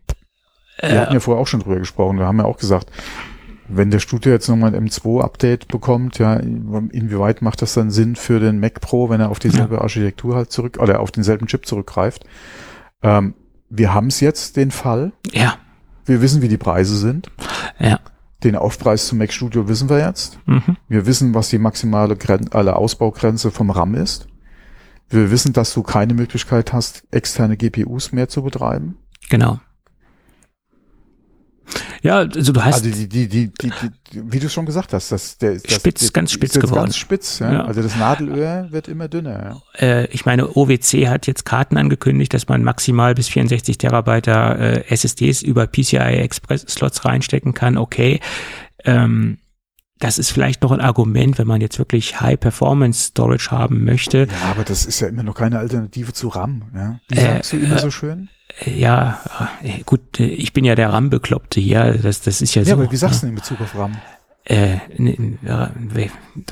wir 0.82 1.00
hatten 1.02 1.14
ja 1.14 1.20
vorher 1.20 1.42
auch 1.42 1.48
schon 1.48 1.60
drüber 1.60 1.78
gesprochen, 1.80 2.18
wir 2.18 2.26
haben 2.26 2.40
ja 2.40 2.46
auch 2.46 2.58
gesagt, 2.58 2.92
wenn 3.74 3.90
der 3.92 4.00
Studio 4.00 4.34
jetzt 4.34 4.50
nochmal 4.50 4.76
ein 4.76 4.90
M2-Update 4.90 5.68
bekommt, 5.70 6.18
ja, 6.20 6.34
inwieweit 6.36 7.42
macht 7.42 7.62
das 7.62 7.74
dann 7.74 7.90
Sinn 7.90 8.16
für 8.18 8.40
den 8.42 8.60
Mac 8.60 8.82
Pro, 8.82 9.10
wenn 9.10 9.22
er 9.22 9.30
auf 9.30 9.40
dieselbe 9.40 9.80
Architektur 9.82 10.36
halt 10.36 10.52
zurück, 10.52 10.78
oder 10.82 11.00
auf 11.00 11.12
denselben 11.12 11.48
Chip 11.48 11.66
zurückgreift? 11.66 12.26
Ähm, 13.02 13.34
wir 13.72 13.94
haben 13.94 14.08
es 14.08 14.20
jetzt, 14.20 14.58
den 14.58 14.70
Fall. 14.72 15.14
Ja, 15.32 15.56
Wir 16.06 16.22
wissen, 16.22 16.42
wie 16.42 16.48
die 16.48 16.58
Preise 16.58 16.96
sind. 16.98 17.32
ja. 17.80 18.00
Den 18.44 18.56
Aufpreis 18.56 19.06
zum 19.06 19.20
Mac 19.20 19.32
Studio 19.32 19.68
wissen 19.68 19.88
wir 19.88 20.00
jetzt. 20.00 20.40
Mhm. 20.48 20.76
Wir 20.88 21.06
wissen, 21.06 21.36
was 21.36 21.50
die 21.50 21.60
maximale 21.60 22.16
Gren 22.16 22.52
alle 22.52 22.76
Ausbaugrenze 22.76 23.52
vom 23.52 23.70
RAM 23.70 23.94
ist. 23.94 24.28
Wir 25.10 25.30
wissen, 25.30 25.54
dass 25.54 25.74
du 25.76 25.84
keine 25.84 26.16
Möglichkeit 26.16 26.74
hast, 26.74 27.04
externe 27.12 27.56
GPUs 27.56 28.12
mehr 28.14 28.30
zu 28.30 28.42
betreiben. 28.42 28.98
Genau. 29.30 29.60
Ja, 32.04 32.18
also 32.20 32.52
du 32.52 32.64
hast 32.64 32.84
Also 32.84 32.90
die, 32.90 33.08
die, 33.08 33.28
die, 33.28 33.52
die, 33.62 33.72
wie 34.12 34.40
du 34.40 34.50
schon 34.50 34.66
gesagt 34.66 34.92
hast, 34.94 35.12
das, 35.12 35.38
der, 35.38 35.60
das 35.60 35.74
Spitz, 35.74 36.12
ganz 36.12 36.32
spitz 36.32 36.56
ist 36.56 36.62
geworden. 36.62 36.86
Ganz 36.86 36.98
spitz, 36.98 37.40
ja. 37.40 37.54
Ja. 37.54 37.66
Also 37.66 37.82
das 37.84 37.96
Nadelöhr 37.96 38.68
wird 38.72 38.88
immer 38.88 39.08
dünner. 39.08 39.62
Ja. 39.80 39.88
äh, 39.88 40.06
ich 40.08 40.26
meine, 40.26 40.56
OWC 40.56 41.08
hat 41.08 41.28
jetzt 41.28 41.46
Karten 41.46 41.78
angekündigt, 41.78 42.34
dass 42.34 42.48
man 42.48 42.64
maximal 42.64 43.14
bis 43.14 43.28
64 43.30 43.78
Terabyte 43.78 44.28
äh, 44.28 44.84
SSDs 44.90 45.44
über 45.44 45.68
PCI 45.68 45.98
Express 45.98 46.62
Slots 46.68 47.06
reinstecken 47.06 47.54
kann. 47.54 47.78
Okay. 47.78 48.20
Ähm, 48.84 49.38
das 50.00 50.18
ist 50.18 50.32
vielleicht 50.32 50.64
noch 50.64 50.72
ein 50.72 50.82
Argument, 50.82 51.38
wenn 51.38 51.46
man 51.46 51.62
jetzt 51.62 51.78
wirklich 51.78 52.20
High 52.20 52.40
Performance 52.40 53.10
Storage 53.10 53.52
haben 53.52 53.84
möchte. 53.84 54.28
ja, 54.32 54.50
aber 54.50 54.64
das 54.64 54.86
ist 54.88 55.00
ja 55.00 55.08
immer 55.08 55.22
noch 55.22 55.36
keine 55.36 55.60
Alternative 55.60 56.12
zu 56.12 56.30
RAM. 56.30 56.64
Ja. 56.74 57.00
Wie 57.08 57.18
Äh, 57.18 57.22
sagst 57.22 57.54
du 57.54 57.58
immer 57.58 57.78
so 57.78 57.92
schön? 57.92 58.30
Ja, 58.66 59.20
äh, 59.64 59.82
gut, 59.86 60.20
äh, 60.20 60.26
ich 60.26 60.54
bin 60.54 60.66
ja 60.66 60.76
der 60.76 60.92
RAM-Bekloppte 60.94 61.60
hier. 61.60 61.98
Das, 62.02 62.22
das 62.22 62.42
ist 62.42 62.54
ja, 62.56 62.62
Ja, 62.64 62.76
so. 62.76 62.82
aber 62.82 62.92
wie 62.92 62.96
sagst 62.98 63.22
du 63.22 63.28
denn 63.28 63.36
in 63.36 63.36
Bezug 63.36 63.62
auf 63.62 63.76
RAM? 63.78 63.98
Äh, 64.44 64.78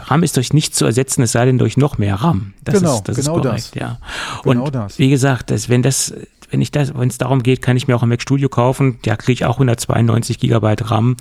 RAM 0.06 0.24
ist 0.24 0.38
durch 0.38 0.54
nichts 0.54 0.78
zu 0.78 0.86
ersetzen, 0.86 1.24
es 1.24 1.32
sei 1.32 1.45
denn 1.45 1.58
durch 1.58 1.76
noch 1.78 1.97
mehr 1.97 2.16
RAM. 2.16 2.54
Das 2.64 2.76
Genau, 2.76 2.95
ist, 2.97 3.08
das 3.10 3.16
genau 3.18 3.38
ist 3.38 3.43
korrekt, 3.43 3.70
das. 3.74 3.82
ja. 3.82 4.00
Genau 4.43 4.66
Und 4.66 4.76
das. 4.76 5.00
wie 5.00 5.10
gesagt, 5.10 5.50
das, 5.52 5.70
wenn 5.70 5.82
das, 5.82 6.14
wenn 6.52 6.62
ich 6.62 6.72
das, 6.72 6.93
wenn 6.95 7.10
es 7.10 7.18
darum 7.18 7.41
geht, 7.43 7.62
kann 7.62 7.78
ich 7.78 7.88
mir 7.88 7.95
auch 7.95 8.04
ein 8.04 8.10
Mac 8.10 8.22
Studio 8.22 8.47
kaufen. 8.50 9.00
Da 9.04 9.16
kriege 9.16 9.34
ich 9.34 9.45
auch 9.45 9.56
192 9.56 10.39
Gigabyte 10.39 10.89
RAM 10.91 11.18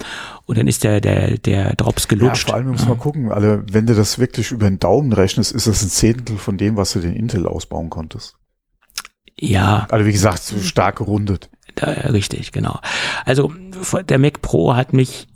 und 0.47 0.59
dann 0.59 0.67
ist 0.67 0.85
der 0.85 1.01
der 1.01 1.39
der 1.39 1.75
Drops 1.75 2.05
Ja, 2.05 2.09
gelutscht. 2.11 2.47
vor 2.49 2.55
allem 2.57 2.69
muss 2.69 2.87
man 2.87 2.99
gucken, 2.99 3.33
alle, 3.33 3.65
wenn 3.71 3.87
du 3.87 3.95
das 3.95 4.19
wirklich 4.19 4.53
über 4.53 4.69
den 4.69 4.79
Daumen 4.79 5.13
rechnest, 5.13 5.53
ist 5.53 5.67
das 5.67 5.83
ein 5.83 5.89
Zehntel 5.89 6.37
von 6.37 6.57
dem, 6.59 6.77
was 6.77 6.93
du 6.93 7.01
den 7.01 7.15
Intel 7.15 7.47
ausbauen 7.47 7.91
konntest. 7.91 8.37
Ja, 9.39 9.87
Also 9.91 10.07
wie 10.07 10.13
gesagt, 10.13 10.43
so 10.43 10.59
stark 10.61 10.97
gerundet. 10.97 11.49
da, 11.75 11.87
richtig, 11.87 12.53
genau. 12.53 12.81
Also 13.25 13.53
der 14.09 14.19
Mac 14.19 14.43
Pro 14.43 14.75
hat 14.75 14.93
mich 14.93 15.27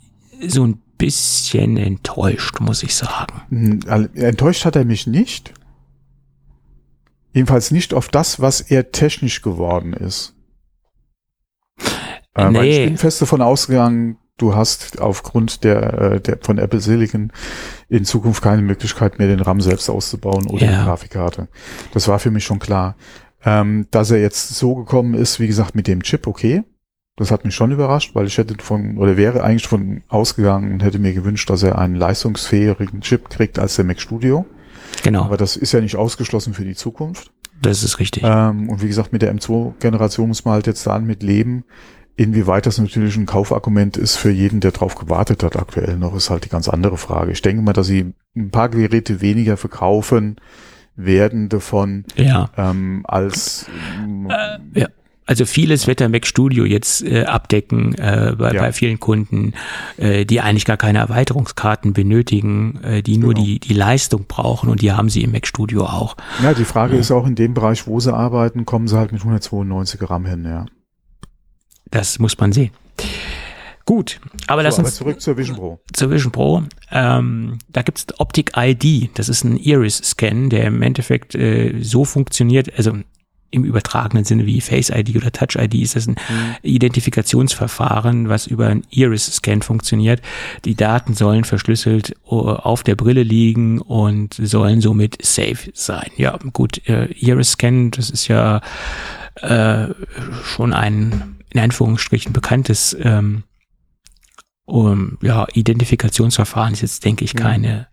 so 0.45 0.65
ein 0.65 0.81
bisschen 0.97 1.77
enttäuscht, 1.77 2.59
muss 2.59 2.83
ich 2.83 2.95
sagen. 2.95 3.41
Hm, 3.49 3.79
all- 3.87 4.09
Enttäuscht 4.15 4.65
hat 4.65 4.75
er 4.75 4.85
mich 4.85 5.07
nicht. 5.07 5.53
Jedenfalls 7.33 7.71
nicht 7.71 7.93
auf 7.93 8.09
das, 8.09 8.39
was 8.41 8.61
er 8.61 8.91
technisch 8.91 9.41
geworden 9.41 9.93
ist. 9.93 10.35
Äh, 12.35 12.53
weil 12.53 12.65
ich 12.65 12.77
Nee. 12.77 12.85
bin 12.85 12.97
fest 12.97 13.21
davon 13.21 13.41
ausgegangen, 13.41 14.17
du 14.37 14.55
hast 14.55 14.99
aufgrund 14.99 15.63
der, 15.63 15.93
äh, 15.93 16.21
der 16.21 16.39
von 16.41 16.57
Apple 16.57 16.79
Silicon 16.79 17.31
in 17.89 18.05
Zukunft 18.05 18.41
keine 18.43 18.61
Möglichkeit 18.61 19.19
mehr, 19.19 19.27
den 19.27 19.39
RAM 19.39 19.61
selbst 19.61 19.89
auszubauen 19.89 20.47
oder 20.47 20.65
Ja. 20.65 20.79
die 20.79 20.85
Grafikkarte. 20.85 21.47
Das 21.93 22.07
war 22.07 22.19
für 22.19 22.31
mich 22.31 22.43
schon 22.45 22.59
klar. 22.59 22.95
Ähm, 23.45 23.87
dass 23.91 24.11
er 24.11 24.21
jetzt 24.21 24.55
so 24.55 24.75
gekommen 24.75 25.13
ist, 25.15 25.39
wie 25.39 25.47
gesagt, 25.47 25.75
mit 25.75 25.87
dem 25.87 26.03
Chip, 26.03 26.27
okay. 26.27 26.63
Das 27.15 27.29
hat 27.29 27.45
mich 27.45 27.53
schon 27.53 27.71
überrascht, 27.71 28.15
weil 28.15 28.25
ich 28.25 28.37
hätte 28.39 28.55
von, 28.63 28.97
oder 28.97 29.17
wäre 29.17 29.43
eigentlich 29.43 29.67
von 29.67 30.01
ausgegangen 30.07 30.71
und 30.73 30.81
hätte 30.83 30.97
mir 30.97 31.13
gewünscht, 31.13 31.47
dass 31.49 31.61
er 31.61 31.77
einen 31.77 31.95
leistungsfähigen 31.95 33.01
Chip 33.01 33.29
kriegt 33.29 33.59
als 33.59 33.75
der 33.75 33.85
Mac 33.85 33.99
Studio. 34.01 34.45
Genau, 35.03 35.23
Aber 35.25 35.37
das 35.37 35.55
ist 35.55 35.73
ja 35.73 35.81
nicht 35.81 35.95
ausgeschlossen 35.95 36.53
für 36.53 36.65
die 36.65 36.75
Zukunft. 36.75 37.31
das 37.61 37.83
ist 37.83 37.99
richtig. 37.99 38.23
Ähm, 38.25 38.69
und 38.69 38.81
wie 38.81 38.87
gesagt, 38.87 39.13
mit 39.13 39.21
der 39.21 39.33
M2-Generation 39.35 40.27
muss 40.27 40.43
man 40.45 40.55
halt 40.55 40.67
jetzt 40.67 40.87
dann 40.87 41.05
mit 41.05 41.21
leben. 41.21 41.65
Inwieweit 42.15 42.65
das 42.65 42.77
natürlich 42.77 43.15
ein 43.15 43.25
Kaufargument 43.25 43.97
ist 43.97 44.17
für 44.17 44.29
jeden, 44.29 44.59
der 44.59 44.71
drauf 44.71 44.95
gewartet 44.95 45.43
hat 45.43 45.55
aktuell 45.55 45.97
noch, 45.97 46.15
ist 46.15 46.29
halt 46.29 46.45
die 46.45 46.49
ganz 46.49 46.67
andere 46.69 46.97
Frage. 46.97 47.31
Ich 47.31 47.41
denke 47.41 47.61
mal, 47.61 47.73
dass 47.73 47.87
sie 47.87 48.13
ein 48.35 48.51
paar 48.51 48.69
Geräte 48.69 49.21
weniger 49.21 49.57
verkaufen 49.57 50.37
werden 50.95 51.49
davon, 51.49 52.05
ja. 52.15 52.49
ähm, 52.57 53.03
als 53.07 53.65
ähm, 54.03 54.29
Ja. 54.73 54.87
Also 55.25 55.45
vieles 55.45 55.87
wird 55.87 56.01
der 56.01 56.09
Mac 56.09 56.27
Studio 56.27 56.65
jetzt 56.65 57.01
äh, 57.01 57.23
abdecken 57.23 57.95
äh, 57.95 58.35
bei, 58.37 58.51
Ja. 58.53 58.61
bei 58.61 58.73
vielen 58.73 58.99
Kunden, 58.99 59.53
äh, 59.95 60.25
die 60.25 60.41
eigentlich 60.41 60.65
gar 60.65 60.75
keine 60.75 60.99
Erweiterungskarten 60.99 61.93
benötigen, 61.93 62.81
äh, 62.83 63.01
die 63.01 63.17
nur 63.17 63.33
Genau. 63.33 63.45
die, 63.45 63.59
die 63.59 63.73
Leistung 63.73 64.25
brauchen 64.27 64.69
und 64.69 64.81
die 64.81 64.91
haben 64.91 65.07
sie 65.09 65.23
im 65.23 65.31
Mac 65.31 65.47
Studio 65.47 65.85
auch. 65.85 66.17
ja, 66.43 66.53
die 66.53 66.65
Frage 66.65 66.97
ist 66.97 67.09
auch 67.09 67.25
in 67.25 67.35
dem 67.35 67.53
Bereich, 67.53 67.87
wo 67.87 68.01
sie 68.01 68.13
arbeiten, 68.13 68.65
kommen 68.65 68.89
sie 68.89 68.97
halt 68.97 69.13
mit 69.13 69.21
192 69.21 70.01
RAM 70.09 70.25
hin, 70.25 70.43
ja. 70.43 70.65
Das 71.89 72.19
muss 72.19 72.37
man 72.37 72.51
sehen. 72.51 72.71
Gut, 73.85 74.21
aber 74.47 74.63
lass 74.63 74.75
So, 74.75 74.81
aber 74.81 74.87
uns 74.87 74.95
zurück 74.95 75.21
zur 75.21 75.37
Vision 75.37 75.57
Pro. 75.57 75.79
zur 75.91 76.09
Vision 76.09 76.31
Pro. 76.31 76.63
Ähm, 76.91 77.59
da 77.69 77.81
gibt's 77.81 78.07
Optic 78.17 78.53
ID. 78.55 79.09
Das 79.15 79.27
ist 79.27 79.43
ein 79.43 79.57
Iris-Scan, 79.57 80.49
der 80.49 80.65
im 80.65 80.81
Endeffekt 80.81 81.35
äh, 81.35 81.81
so 81.81 82.05
funktioniert, 82.05 82.71
also 82.77 82.93
im 83.53 83.63
übertragenen 83.63 84.23
Sinne 84.23 84.45
wie 84.45 84.61
Face 84.61 84.89
ID 84.89 85.15
oder 85.15 85.31
Touch 85.31 85.55
ID 85.55 85.75
ist 85.75 85.95
das 85.95 86.07
ein 86.07 86.15
Identifikationsverfahren, 86.63 88.27
was 88.27 88.47
über 88.47 88.67
ein 88.67 88.83
Iris-Scan 88.89 89.61
funktioniert. 89.61 90.21
Die 90.65 90.75
Daten 90.75 91.13
sollen 91.13 91.43
verschlüsselt 91.43 92.15
äh, 92.25 92.29
auf 92.29 92.83
der 92.83 92.95
Brille 92.95 93.23
liegen 93.23 93.79
und 93.79 94.33
sollen 94.33 94.81
somit 94.81 95.23
safe 95.23 95.71
sein. 95.73 96.09
Ja, 96.17 96.39
gut, 96.51 96.87
äh, 96.87 97.05
Iris-Scan, 97.11 97.91
das 97.91 98.09
ist 98.09 98.27
ja 98.27 98.61
äh, 99.35 99.87
schon 100.43 100.73
ein 100.73 101.35
in 101.51 101.59
Anführungsstrichen 101.59 102.33
bekanntes 102.33 102.97
ähm, 102.99 103.43
um, 104.65 105.17
ja, 105.21 105.45
Identifikationsverfahren 105.53 106.73
ist 106.73 106.81
jetzt, 106.81 107.03
denke 107.05 107.25
ich, 107.25 107.35
keine, 107.35 107.87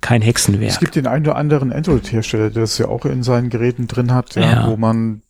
kein 0.00 0.20
Es 0.22 0.26
Hexenwerk. 0.28 0.80
gibt 0.80 0.96
den 0.96 1.06
einen 1.06 1.24
oder 1.26 1.36
anderen 1.36 1.72
Android-Hersteller, 1.72 2.50
der 2.50 2.62
das 2.62 2.78
ja 2.78 2.88
auch 2.88 3.04
in 3.04 3.22
seinen 3.22 3.48
Geräten 3.50 3.86
drin 3.86 4.12
hat, 4.12 4.34
ja, 4.34 4.42
Ja. 4.42 4.66
wo 4.68 4.76
man 4.76 5.22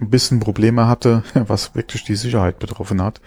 ein 0.00 0.10
bisschen 0.10 0.40
Probleme 0.40 0.86
hatte, 0.86 1.22
was 1.34 1.74
wirklich 1.74 2.04
die 2.04 2.16
Sicherheit 2.16 2.58
betroffen 2.58 3.02
hat. 3.02 3.20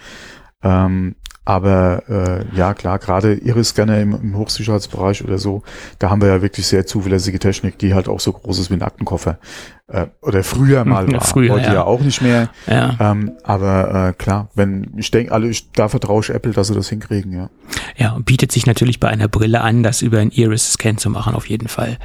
Ähm, 0.63 1.15
Aber 1.45 2.03
äh, 2.07 2.55
ja, 2.55 2.73
klar, 2.73 2.99
gerade 2.99 3.33
Iris-Scanner 3.33 3.99
im, 3.99 4.13
im 4.13 4.37
Hochsicherheitsbereich 4.37 5.23
oder 5.25 5.37
so, 5.37 5.61
da 5.99 6.09
haben 6.09 6.21
wir 6.21 6.29
ja 6.29 6.41
wirklich 6.41 6.67
sehr 6.67 6.85
zuverlässige 6.85 7.37
Technik, 7.37 7.77
die 7.79 7.93
halt 7.93 8.07
auch 8.07 8.21
so 8.21 8.31
groß 8.31 8.59
ist 8.59 8.69
wie 8.69 8.75
ein 8.75 8.81
Aktenkoffer. 8.81 9.39
Äh, 9.87 10.07
oder 10.21 10.43
früher 10.45 10.85
mal 10.85 11.11
war, 11.11 11.19
früher, 11.19 11.55
heute 11.55 11.65
ja. 11.65 11.73
ja. 11.73 11.83
auch 11.83 11.99
nicht 11.99 12.21
mehr. 12.21 12.49
Ja. 12.65 12.95
Ähm, 12.97 13.33
aber 13.43 14.09
äh, 14.09 14.13
klar, 14.13 14.49
wenn 14.55 14.93
ich 14.95 15.11
denke, 15.11 15.33
alle, 15.33 15.49
ich, 15.49 15.69
da 15.73 15.89
vertraue 15.89 16.21
ich 16.21 16.29
Apple, 16.29 16.53
dass 16.53 16.67
sie 16.67 16.75
das 16.75 16.87
hinkriegen, 16.87 17.33
ja. 17.33 17.49
Ja, 17.97 18.13
und 18.13 18.25
bietet 18.25 18.53
sich 18.53 18.65
natürlich 18.65 19.01
bei 19.01 19.09
einer 19.09 19.27
Brille 19.27 19.59
an, 19.59 19.83
das 19.83 20.01
über 20.01 20.19
ein 20.19 20.31
Iris-Scan 20.31 20.97
zu 20.97 21.09
machen, 21.09 21.35
auf 21.35 21.47
jeden 21.47 21.67
Fall. 21.67 21.97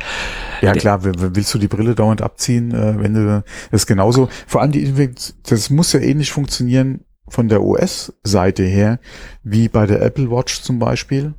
Ja, 0.62 0.72
klar, 0.72 1.04
willst 1.04 1.54
du 1.54 1.58
die 1.58 1.68
Brille 1.68 1.94
dauernd 1.94 2.22
abziehen, 2.22 2.74
äh, 2.74 3.00
wenn 3.00 3.14
du 3.14 3.44
das 3.70 3.86
genauso, 3.86 4.28
vor 4.48 4.62
allem 4.62 4.72
die 4.72 5.14
das 5.48 5.70
muss 5.70 5.92
ja 5.92 6.00
ähnlich 6.00 6.32
funktionieren 6.32 7.04
von 7.30 7.48
der 7.48 7.62
OS-Seite 7.62 8.62
her, 8.62 8.98
wie 9.42 9.68
bei 9.68 9.86
der 9.86 10.02
Apple 10.02 10.30
Watch 10.30 10.62
zum 10.62 10.78
Beispiel, 10.78 11.34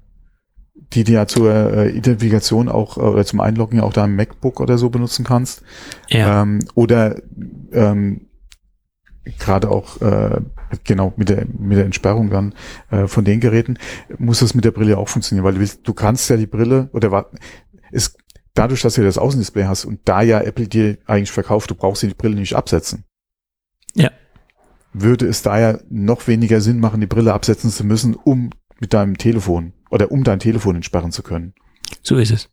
die 0.93 1.03
du 1.03 1.13
ja 1.13 1.27
zur 1.27 1.53
äh, 1.53 1.89
Identifikation 1.89 2.69
auch 2.69 2.97
äh, 2.97 3.01
oder 3.01 3.25
zum 3.25 3.41
Einloggen 3.41 3.79
auch 3.79 3.93
deinem 3.93 4.15
MacBook 4.15 4.59
oder 4.59 4.77
so 4.77 4.89
benutzen 4.89 5.25
kannst. 5.25 5.61
Ja. 6.07 6.41
Ähm, 6.41 6.59
oder 6.75 7.21
ähm, 7.71 8.27
gerade 9.37 9.69
auch 9.69 10.01
äh, 10.01 10.41
genau 10.83 11.13
mit 11.15 11.29
der 11.29 11.45
mit 11.45 11.77
der 11.77 11.85
Entsperrung 11.85 12.29
dann 12.29 12.55
äh, 12.89 13.07
von 13.07 13.25
den 13.25 13.39
Geräten 13.39 13.77
muss 14.17 14.39
das 14.39 14.55
mit 14.55 14.65
der 14.65 14.71
Brille 14.71 14.97
auch 14.97 15.09
funktionieren, 15.09 15.45
weil 15.45 15.53
du 15.53 15.59
willst, 15.59 15.87
du 15.87 15.93
kannst 15.93 16.29
ja 16.29 16.37
die 16.37 16.47
Brille 16.47 16.89
oder 16.93 17.11
was 17.11 17.25
ist 17.91 18.17
dadurch, 18.53 18.81
dass 18.81 18.95
du 18.95 19.03
das 19.03 19.17
Außendisplay 19.17 19.65
hast 19.65 19.85
und 19.85 20.01
da 20.05 20.21
ja 20.21 20.41
Apple 20.41 20.67
dir 20.67 20.97
eigentlich 21.05 21.31
verkauft, 21.31 21.69
du 21.69 21.75
brauchst 21.75 22.03
die 22.03 22.07
Brille 22.09 22.35
nicht 22.35 22.55
absetzen. 22.55 23.05
Würde 24.93 25.27
es 25.27 25.41
daher 25.41 25.81
noch 25.89 26.27
weniger 26.27 26.61
Sinn 26.61 26.79
machen, 26.79 27.01
die 27.01 27.07
Brille 27.07 27.33
absetzen 27.33 27.69
zu 27.69 27.83
müssen, 27.83 28.15
um 28.15 28.49
mit 28.79 28.93
deinem 28.93 29.17
Telefon 29.17 29.73
oder 29.89 30.11
um 30.11 30.23
dein 30.23 30.39
Telefon 30.39 30.75
entsperren 30.75 31.11
zu 31.11 31.23
können. 31.23 31.53
So 32.01 32.17
ist 32.17 32.31
es. 32.31 32.49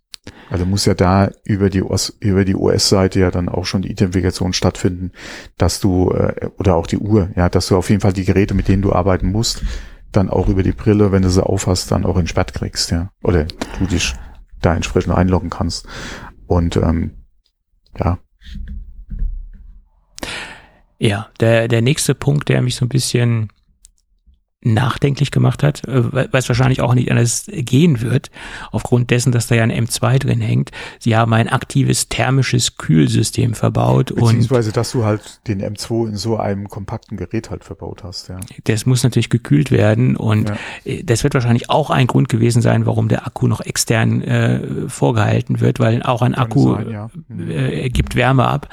Also 0.51 0.66
muss 0.66 0.84
ja 0.87 0.95
da 0.95 1.30
über 1.45 1.70
die 1.70 1.82
OS, 1.82 2.16
über 2.20 2.45
die 2.45 2.57
OS-Seite 2.57 3.20
ja 3.20 3.30
dann 3.30 3.49
auch 3.49 3.64
schon 3.64 3.82
die 3.82 3.91
Identifikation 3.91 4.53
stattfinden, 4.53 5.12
dass 5.57 5.80
du 5.80 6.11
äh, 6.11 6.51
oder 6.59 6.74
auch 6.74 6.87
die 6.87 6.99
Uhr, 6.99 7.30
ja, 7.37 7.49
dass 7.49 7.68
du 7.68 7.76
auf 7.76 7.91
jeden 7.91 8.01
Fall 8.01 8.12
die 8.12 8.24
Geräte, 8.24 8.55
mit 8.55 8.68
denen 8.68 8.82
du 8.82 8.93
arbeiten 8.93 9.30
musst, 9.30 9.62
dann 10.12 10.30
auch 10.30 10.49
über 10.49 10.62
die 10.62 10.72
Brille, 10.72 11.12
wenn 11.12 11.22
du 11.22 11.30
sie 11.30 11.45
aufhast, 11.45 11.91
dann 11.91 12.05
auch 12.05 12.16
entsperrt 12.16 12.55
kriegst, 12.55 12.91
ja, 12.91 13.11
oder 13.22 13.47
du 13.78 13.87
dich 13.87 14.14
da 14.61 14.74
entsprechend 14.74 15.14
einloggen 15.14 15.51
kannst. 15.51 15.87
Und 16.47 16.76
ähm, 16.76 17.12
ja. 17.99 18.18
Ja, 20.99 21.29
der, 21.41 21.69
der 21.69 21.83
nächste 21.83 22.15
Punkt, 22.15 22.49
der 22.49 22.63
mich 22.63 22.77
so 22.77 22.85
ein 22.85 22.89
bisschen 22.89 23.51
nachdenklich 24.75 25.31
gemacht 25.31 25.62
hat, 25.62 25.87
äh, 25.87 26.12
weil 26.12 26.29
es 26.33 26.49
wahrscheinlich 26.49 26.81
auch 26.81 26.95
nicht 26.95 27.11
anders 27.11 27.47
gehen 27.49 28.01
wird, 28.01 28.31
aufgrund 28.73 29.11
dessen, 29.11 29.33
dass 29.33 29.47
da 29.47 29.55
ja 29.55 29.62
ein 29.62 29.73
M2 29.73 30.19
drin 30.19 30.41
hängt. 30.41 30.71
Sie 30.99 31.17
haben 31.17 31.33
ein 31.33 31.49
aktives 31.49 32.09
thermisches 32.09 32.77
Kühlsystem 32.77 33.55
verbaut. 33.55 34.14
Beziehungsweise, 34.14 34.73
dass 34.73 34.93
du 34.93 35.05
halt 35.05 35.41
den 35.47 35.62
M2 35.62 36.09
in 36.09 36.17
so 36.17 36.37
einem 36.37 36.69
kompakten 36.69 37.17
Gerät 37.17 37.51
halt 37.51 37.64
verbaut 37.64 38.05
hast, 38.05 38.29
ja. 38.29 38.39
Das 38.64 38.87
muss 38.87 39.03
natürlich 39.03 39.31
gekühlt 39.31 39.71
werden 39.71 40.17
und 40.17 40.49
ja. 40.49 40.57
Äh, 40.85 41.05
das 41.05 41.25
wird 41.25 41.35
wahrscheinlich 41.35 41.71
auch 41.71 41.91
ein 41.91 42.07
Grund 42.07 42.29
gewesen 42.29 42.62
sein, 42.62 42.87
warum 42.87 43.09
der 43.09 43.27
Akku 43.27 43.47
noch 43.47 43.61
extern 43.61 44.23
äh, 44.23 44.89
vorgehalten 44.89 45.61
wird, 45.61 45.79
weil 45.79 46.03
auch 46.03 46.23
ein 46.23 46.33
Kann 46.33 46.43
Akku 46.43 46.75
sein, 46.75 46.91
ja. 46.91 47.11
mhm. 47.29 47.51
äh, 47.51 47.89
gibt 47.91 48.17
Wärme 48.17 48.47
ab. 48.47 48.69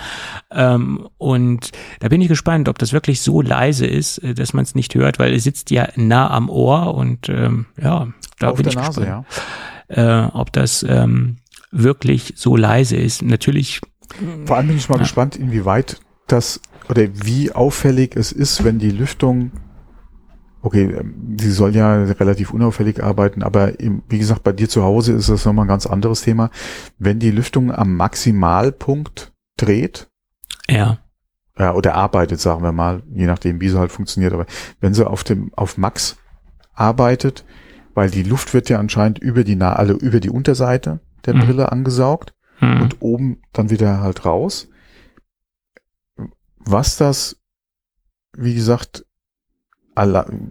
Ähm, 0.51 1.07
und 1.17 1.71
da 1.99 2.09
bin 2.09 2.21
ich 2.21 2.27
gespannt, 2.27 2.69
ob 2.69 2.77
das 2.79 2.93
wirklich 2.93 3.21
so 3.21 3.41
leise 3.41 3.85
ist, 3.85 4.17
äh, 4.19 4.33
dass 4.33 4.53
man 4.53 4.63
es 4.63 4.75
nicht 4.75 4.95
hört, 4.95 5.19
weil 5.19 5.33
es 5.33 5.43
sitzt 5.43 5.71
ja 5.71 5.82
nah 5.95 6.29
am 6.29 6.49
Ohr 6.49 6.93
und 6.95 7.29
ähm, 7.29 7.65
ja, 7.81 8.07
da 8.39 8.49
Auf 8.49 8.57
bin 8.57 8.67
ich 8.67 8.75
Nase, 8.75 9.01
gespannt, 9.01 9.25
ja. 9.89 10.25
äh, 10.25 10.29
ob 10.33 10.51
das 10.53 10.83
ähm, 10.87 11.37
wirklich 11.71 12.33
so 12.35 12.55
leise 12.55 12.97
ist. 12.97 13.21
Natürlich. 13.21 13.81
Vor 14.45 14.57
allem 14.57 14.67
bin 14.67 14.77
ich 14.77 14.89
mal 14.89 14.95
ja. 14.95 15.01
gespannt, 15.01 15.35
inwieweit 15.35 15.99
das 16.27 16.61
oder 16.89 17.03
wie 17.13 17.51
auffällig 17.51 18.15
es 18.15 18.31
ist, 18.31 18.63
wenn 18.63 18.79
die 18.79 18.91
Lüftung 18.91 19.51
Okay, 20.65 20.83
ähm, 20.83 21.35
sie 21.37 21.51
soll 21.51 21.75
ja 21.75 22.03
relativ 22.03 22.53
unauffällig 22.53 23.03
arbeiten, 23.03 23.43
aber 23.43 23.81
im, 23.81 24.01
wie 24.07 24.17
gesagt, 24.17 24.43
bei 24.43 24.53
dir 24.53 24.69
zu 24.69 24.81
Hause 24.81 25.11
ist 25.11 25.27
das 25.27 25.43
nochmal 25.43 25.65
ein 25.65 25.67
ganz 25.67 25.85
anderes 25.85 26.21
Thema. 26.21 26.51
Wenn 26.97 27.19
die 27.19 27.31
Lüftung 27.31 27.69
am 27.69 27.97
Maximalpunkt 27.97 29.33
dreht, 29.57 30.07
ja 30.69 31.02
äh, 31.55 31.69
oder 31.69 31.95
arbeitet, 31.95 32.39
sagen 32.39 32.63
wir 32.63 32.71
mal, 32.71 33.03
je 33.13 33.25
nachdem, 33.25 33.61
wie 33.61 33.69
sie 33.69 33.79
halt 33.79 33.91
funktioniert. 33.91 34.33
Aber 34.33 34.45
wenn 34.79 34.93
sie 34.93 35.07
auf 35.07 35.23
dem 35.23 35.53
auf 35.55 35.77
Max 35.77 36.17
arbeitet, 36.73 37.45
weil 37.93 38.09
die 38.09 38.23
Luft 38.23 38.53
wird 38.53 38.69
ja 38.69 38.79
anscheinend 38.79 39.19
über 39.19 39.43
die 39.43 39.59
also 39.61 39.93
über 39.93 40.19
die 40.19 40.29
Unterseite 40.29 40.99
der 41.25 41.35
mhm. 41.35 41.39
Brille 41.41 41.71
angesaugt 41.71 42.33
mhm. 42.59 42.81
und 42.81 43.01
oben 43.01 43.41
dann 43.53 43.69
wieder 43.69 44.01
halt 44.01 44.25
raus. 44.25 44.69
Was 46.65 46.97
das, 46.97 47.37
wie 48.35 48.55
gesagt, 48.55 49.05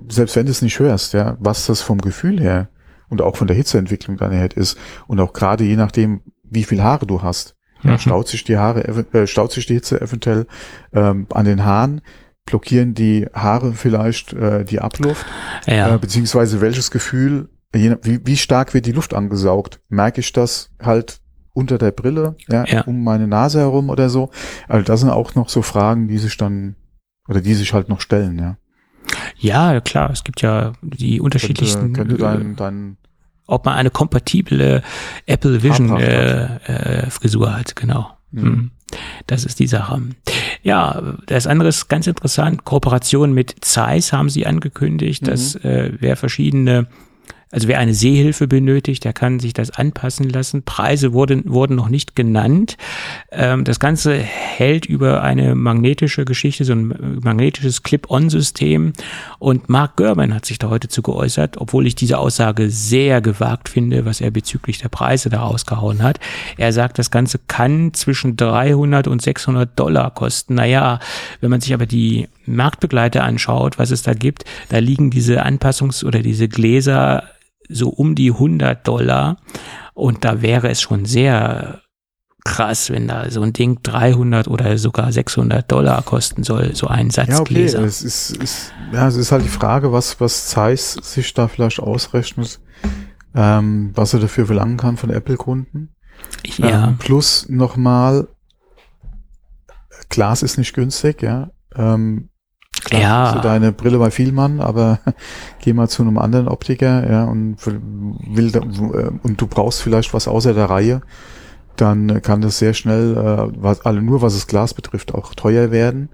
selbst 0.09 0.36
wenn 0.36 0.46
du 0.46 0.53
es 0.53 0.62
nicht 0.62 0.78
hörst, 0.78 1.14
ja, 1.14 1.36
was 1.40 1.66
das 1.66 1.80
vom 1.80 2.00
Gefühl 2.00 2.38
her 2.40 2.68
und 3.09 3.22
auch 3.22 3.36
von 3.36 3.48
der 3.48 3.57
Hitzeentwicklung 3.57 4.16
dann 4.16 4.30
her 4.30 4.57
ist 4.57 4.78
und 5.09 5.20
auch 5.20 5.32
gerade 5.32 5.64
je 5.64 5.76
nachdem, 5.76 6.20
wie 6.44 6.64
viel 6.64 6.82
Haare 6.82 7.07
du 7.07 7.22
hast, 7.22 7.57
ja, 7.83 7.93
mhm. 7.93 7.99
staut 7.99 8.28
sich 8.28 8.45
die 8.45 8.57
Haare, 8.57 8.85
äh, 8.85 9.26
staut 9.26 9.53
sich 9.53 9.66
die 9.66 9.74
Hitze 9.74 10.01
eventuell 10.01 10.47
ähm, 10.93 11.26
an 11.33 11.45
den 11.45 11.64
Haaren, 11.64 12.01
blockieren 12.45 12.95
die 12.95 13.26
Haare 13.33 13.72
vielleicht 13.72 14.33
äh, 14.33 14.64
die 14.64 14.80
Abluft, 14.80 15.26
ja. 15.66 15.95
äh, 15.95 15.99
beziehungsweise 15.99 16.61
welches 16.61 16.91
Gefühl, 16.91 17.49
je, 17.74 17.97
wie, 18.03 18.24
wie 18.24 18.37
stark 18.37 18.74
wird 18.74 18.87
die 18.87 18.93
Luft 18.93 19.14
angesaugt? 19.14 19.80
Merke 19.89 20.20
ich 20.20 20.33
das 20.33 20.70
halt 20.80 21.20
unter 21.55 21.78
der 21.78 21.91
Brille, 21.91 22.37
ja, 22.49 22.64
ja. 22.64 22.83
um 22.83 23.05
meine 23.05 23.26
Nase 23.26 23.61
herum 23.61 23.91
oder 23.91 24.09
so? 24.09 24.30
Also 24.68 24.85
das 24.85 25.01
sind 25.01 25.11
auch 25.11 25.35
noch 25.35 25.49
so 25.49 25.62
Fragen, 25.62 26.09
die 26.09 26.18
sich 26.18 26.37
dann 26.37 26.76
oder 27.28 27.41
die 27.41 27.55
sich 27.55 27.72
halt 27.72 27.89
noch 27.89 28.01
stellen, 28.01 28.39
ja. 28.39 28.57
Ja, 29.39 29.80
klar, 29.80 30.11
es 30.11 30.24
gibt 30.24 30.43
ja 30.43 30.72
die 30.83 31.20
unterschiedlichsten. 31.20 31.93
Könnte, 31.93 32.16
könnte 32.16 32.22
dein, 32.22 32.57
dein 32.57 32.97
ob 33.47 33.64
man 33.64 33.74
eine 33.74 33.90
kompatible 33.90 34.82
Apple 35.26 35.62
Vision 35.62 35.99
äh, 35.99 36.57
äh, 37.05 37.11
Frisur 37.11 37.57
hat, 37.57 37.76
genau. 37.76 38.11
Mhm. 38.30 38.70
Das 39.26 39.45
ist 39.45 39.59
die 39.59 39.66
Sache. 39.66 40.03
Ja, 40.62 41.16
das 41.26 41.47
andere 41.47 41.70
ist 41.70 41.88
ganz 41.88 42.07
interessant. 42.07 42.64
Kooperation 42.64 43.32
mit 43.32 43.57
Zeiss 43.62 44.12
haben 44.12 44.28
sie 44.28 44.47
angekündigt, 44.47 45.22
mhm. 45.22 45.26
dass 45.26 45.55
äh, 45.57 45.93
wer 45.99 46.16
verschiedene 46.16 46.86
also 47.53 47.68
wer 47.68 47.78
eine 47.78 47.92
Sehhilfe 47.92 48.48
benötigt, 48.48 49.05
der 49.05 49.12
kann 49.12 49.38
sich 49.38 49.53
das 49.53 49.70
anpassen 49.70 50.28
lassen. 50.30 50.62
Preise 50.62 51.12
wurden, 51.12 51.42
wurden 51.46 51.76
noch 51.76 51.90
nicht 51.90 52.16
genannt. 52.16 52.78
Ähm, 53.30 53.64
das 53.64 53.78
Ganze 53.78 54.16
hält 54.16 54.86
über 54.86 55.22
eine 55.22 55.55
magnetische 55.55 56.24
Geschichte, 56.24 56.64
so 56.64 56.72
ein 56.72 57.20
magnetisches 57.22 57.82
Clip-on-System. 57.82 58.94
Und 59.38 59.68
Mark 59.68 59.96
Gurman 59.98 60.34
hat 60.34 60.46
sich 60.46 60.59
da 60.59 60.70
heute 60.70 60.88
zu 60.88 61.03
geäußert, 61.03 61.59
obwohl 61.59 61.86
ich 61.86 61.94
diese 61.94 62.16
Aussage 62.16 62.70
sehr 62.70 63.20
gewagt 63.20 63.68
finde, 63.68 64.07
was 64.07 64.22
er 64.22 64.30
bezüglich 64.30 64.78
der 64.78 64.88
Preise 64.88 65.28
da 65.28 65.40
rausgehauen 65.42 66.03
hat. 66.03 66.20
Er 66.57 66.72
sagt, 66.72 66.98
das 66.98 67.11
Ganze 67.11 67.38
kann 67.48 67.92
zwischen 67.92 68.36
300 68.38 69.09
und 69.09 69.20
600 69.20 69.78
Dollar 69.78 70.11
kosten. 70.14 70.55
Naja, 70.55 71.00
wenn 71.42 71.50
man 71.50 71.61
sich 71.61 71.74
aber 71.74 71.84
die 71.84 72.28
Marktbegleiter 72.46 73.22
anschaut, 73.22 73.78
was 73.78 73.90
es 73.90 74.03
da 74.03 74.14
gibt, 74.14 74.46
da 74.70 74.78
liegen 74.78 75.11
diese 75.11 75.44
Anpassungs- 75.44 76.03
oder 76.03 76.20
diese 76.20 76.48
Gläser 76.48 77.24
so 77.73 77.89
um 77.89 78.14
die 78.14 78.31
100 78.31 78.87
Dollar. 78.87 79.37
Und 79.95 80.25
da 80.25 80.43
wäre 80.43 80.68
es 80.68 80.81
schon 80.81 81.05
sehr 81.05 81.83
krass, 82.45 82.91
wenn 82.91 83.09
da 83.09 83.31
so 83.31 83.43
ein 83.43 83.53
Ding 83.53 83.79
300 83.83 84.49
oder 84.49 84.77
sogar 84.79 85.12
600 85.12 85.70
Dollar 85.70 86.03
kosten 86.03 86.43
soll, 86.43 86.75
so 86.75 86.89
ein 86.89 87.11
Satz 87.11 87.29
ja, 87.29 87.41
okay. 87.41 87.55
Gläser. 87.55 87.85
Es 87.85 88.03
ist, 88.03 88.37
ist, 88.37 88.73
ja, 88.93 89.07
es 89.07 89.16
ist 89.16 89.33
halt 89.33 89.45
die 89.45 89.49
Frage, 89.49 89.93
was, 89.93 90.20
was 90.20 90.49
Zeiss 90.49 90.95
sich 90.95 91.33
da 91.35 91.49
vielleicht 91.49 91.81
ausrechnet, 91.81 92.61
ähm, 93.35 93.93
was 93.95 94.14
er 94.14 94.20
dafür 94.20 94.47
verlangen 94.47 94.77
kann 94.77 94.97
von 94.97 95.11
Apple-Kunden. 95.11 95.95
Ja. 96.57 96.89
Ähm, 96.89 96.99
plus 96.99 97.49
nochmal, 97.49 98.29
Glas 100.09 100.43
ist 100.43 100.59
nicht 100.59 100.75
günstig, 100.75 101.23
ja. 101.23 101.51
Ähm, 101.75 102.29
Klar, 102.85 103.01
ja. 103.01 103.33
du 103.33 103.41
deine 103.41 103.72
Brille 103.72 103.99
bei 103.99 104.11
Vielmann, 104.11 104.61
aber 104.61 104.99
geh 105.61 105.72
mal 105.72 105.89
zu 105.89 106.03
einem 106.03 106.18
anderen 106.18 106.49
Optiker, 106.49 107.09
ja, 107.09 107.24
und 107.24 107.57
will 107.64 108.55
äh, 108.57 109.11
und 109.22 109.41
du 109.41 109.47
brauchst 109.47 109.83
vielleicht 109.83 110.12
was 110.14 110.26
außer 110.26 110.53
der 110.53 110.68
Reihe, 110.68 111.03
dann 111.76 112.22
kann 112.22 112.41
das 112.41 112.59
sehr 112.59 112.74
schnell, 112.74 113.16
äh, 113.16 113.62
was, 113.62 113.83
alle 113.83 114.03
nur 114.03 114.22
was 114.22 114.35
das 114.35 114.47
Glas 114.47 114.74
betrifft, 114.74 115.14
auch 115.14 115.35
teuer 115.35 115.70
werden. 115.70 116.09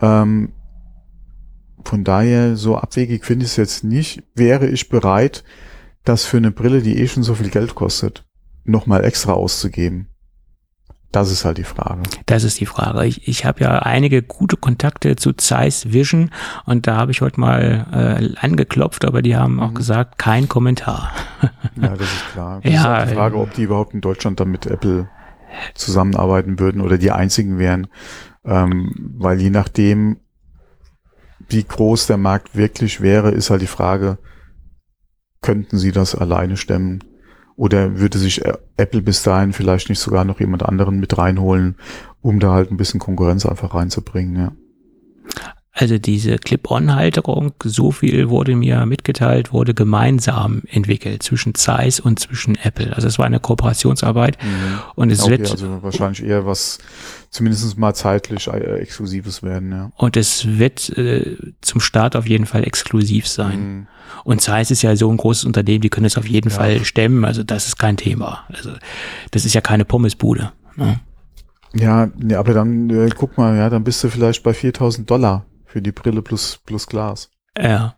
Ähm, 0.00 0.52
von 1.84 2.04
daher, 2.04 2.56
so 2.56 2.76
abwegig 2.76 3.24
finde 3.24 3.46
ich 3.46 3.52
es 3.52 3.56
jetzt 3.56 3.84
nicht. 3.84 4.22
Wäre 4.34 4.66
ich 4.66 4.88
bereit, 4.88 5.44
das 6.04 6.24
für 6.24 6.36
eine 6.36 6.50
Brille, 6.50 6.82
die 6.82 6.98
eh 6.98 7.08
schon 7.08 7.22
so 7.22 7.34
viel 7.34 7.50
Geld 7.50 7.74
kostet, 7.74 8.24
nochmal 8.64 9.04
extra 9.04 9.32
auszugeben. 9.32 10.09
Das 11.12 11.32
ist 11.32 11.44
halt 11.44 11.58
die 11.58 11.64
Frage. 11.64 12.02
Das 12.26 12.44
ist 12.44 12.60
die 12.60 12.66
Frage. 12.66 13.04
Ich, 13.04 13.26
ich 13.26 13.44
habe 13.44 13.60
ja 13.60 13.80
einige 13.80 14.22
gute 14.22 14.56
Kontakte 14.56 15.16
zu 15.16 15.32
Zeiss 15.32 15.92
Vision 15.92 16.30
und 16.66 16.86
da 16.86 16.96
habe 16.96 17.10
ich 17.10 17.20
heute 17.20 17.40
mal 17.40 17.86
äh, 17.92 18.36
angeklopft, 18.38 19.04
aber 19.04 19.20
die 19.20 19.36
haben 19.36 19.58
auch 19.58 19.70
mhm. 19.70 19.74
gesagt, 19.74 20.18
kein 20.18 20.48
Kommentar. 20.48 21.10
ja, 21.76 21.96
das 21.96 22.12
ist 22.12 22.32
klar. 22.32 22.60
Das 22.70 22.72
ja, 22.72 22.98
ist 22.98 23.10
die 23.10 23.14
Frage, 23.14 23.38
ob 23.38 23.52
die 23.54 23.62
überhaupt 23.62 23.94
in 23.94 24.00
Deutschland 24.00 24.38
dann 24.38 24.50
mit 24.50 24.66
Apple 24.66 25.08
zusammenarbeiten 25.74 26.58
würden 26.60 26.80
oder 26.80 26.96
die 26.96 27.10
einzigen 27.10 27.58
wären. 27.58 27.88
Ähm, 28.44 29.14
weil 29.18 29.40
je 29.40 29.50
nachdem, 29.50 30.18
wie 31.48 31.64
groß 31.64 32.06
der 32.06 32.18
Markt 32.18 32.56
wirklich 32.56 33.00
wäre, 33.00 33.32
ist 33.32 33.50
halt 33.50 33.62
die 33.62 33.66
Frage, 33.66 34.18
könnten 35.40 35.78
sie 35.78 35.90
das 35.90 36.14
alleine 36.14 36.56
stemmen? 36.56 37.02
Oder 37.60 37.98
würde 37.98 38.16
sich 38.16 38.40
Apple 38.78 39.02
bis 39.02 39.22
dahin 39.22 39.52
vielleicht 39.52 39.90
nicht 39.90 39.98
sogar 39.98 40.24
noch 40.24 40.40
jemand 40.40 40.62
anderen 40.62 40.98
mit 40.98 41.18
reinholen, 41.18 41.76
um 42.22 42.40
da 42.40 42.52
halt 42.52 42.70
ein 42.70 42.78
bisschen 42.78 43.00
Konkurrenz 43.00 43.44
einfach 43.44 43.74
reinzubringen, 43.74 44.34
ja. 44.34 44.52
Also 45.72 45.98
diese 45.98 46.36
Clip-on-Halterung, 46.38 47.52
so 47.62 47.92
viel 47.92 48.28
wurde 48.28 48.56
mir 48.56 48.86
mitgeteilt, 48.86 49.52
wurde 49.52 49.72
gemeinsam 49.72 50.62
entwickelt 50.68 51.22
zwischen 51.22 51.54
Zeiss 51.54 52.00
und 52.00 52.18
zwischen 52.18 52.56
Apple. 52.56 52.92
Also 52.94 53.06
es 53.06 53.20
war 53.20 53.26
eine 53.26 53.38
Kooperationsarbeit 53.38 54.36
mhm. 54.42 54.80
und 54.96 55.10
es 55.10 55.22
okay, 55.22 55.30
wird 55.30 55.50
also 55.50 55.80
wahrscheinlich 55.82 56.24
eher 56.24 56.44
was 56.44 56.78
zumindest 57.30 57.78
mal 57.78 57.94
zeitlich 57.94 58.48
äh, 58.48 58.80
exklusives 58.80 59.44
werden. 59.44 59.70
Ja. 59.70 59.92
Und 59.96 60.16
es 60.16 60.58
wird 60.58 60.90
äh, 60.98 61.36
zum 61.60 61.80
Start 61.80 62.16
auf 62.16 62.28
jeden 62.28 62.46
Fall 62.46 62.64
exklusiv 62.64 63.28
sein. 63.28 63.60
Mhm. 63.60 63.86
Und 64.24 64.40
Zeiss 64.40 64.72
ist 64.72 64.82
ja 64.82 64.96
so 64.96 65.08
ein 65.08 65.18
großes 65.18 65.44
Unternehmen, 65.44 65.82
die 65.82 65.88
können 65.88 66.06
es 66.06 66.18
auf 66.18 66.26
jeden 66.26 66.50
ja. 66.50 66.56
Fall 66.56 66.84
stemmen. 66.84 67.24
Also 67.24 67.44
das 67.44 67.68
ist 67.68 67.78
kein 67.78 67.96
Thema. 67.96 68.44
Also 68.52 68.70
das 69.30 69.44
ist 69.44 69.54
ja 69.54 69.60
keine 69.60 69.84
Pommesbude. 69.84 70.50
Ne? 70.74 70.98
Ja, 71.74 72.10
nee, 72.18 72.34
aber 72.34 72.54
dann 72.54 72.90
äh, 72.90 73.08
guck 73.16 73.38
mal, 73.38 73.56
ja, 73.56 73.70
dann 73.70 73.84
bist 73.84 74.02
du 74.02 74.08
vielleicht 74.08 74.42
bei 74.42 74.52
4000 74.52 75.08
Dollar 75.08 75.46
für 75.70 75.80
die 75.80 75.92
Brille 75.92 76.20
plus, 76.22 76.60
plus 76.64 76.86
Glas. 76.86 77.30
Ja. 77.56 77.96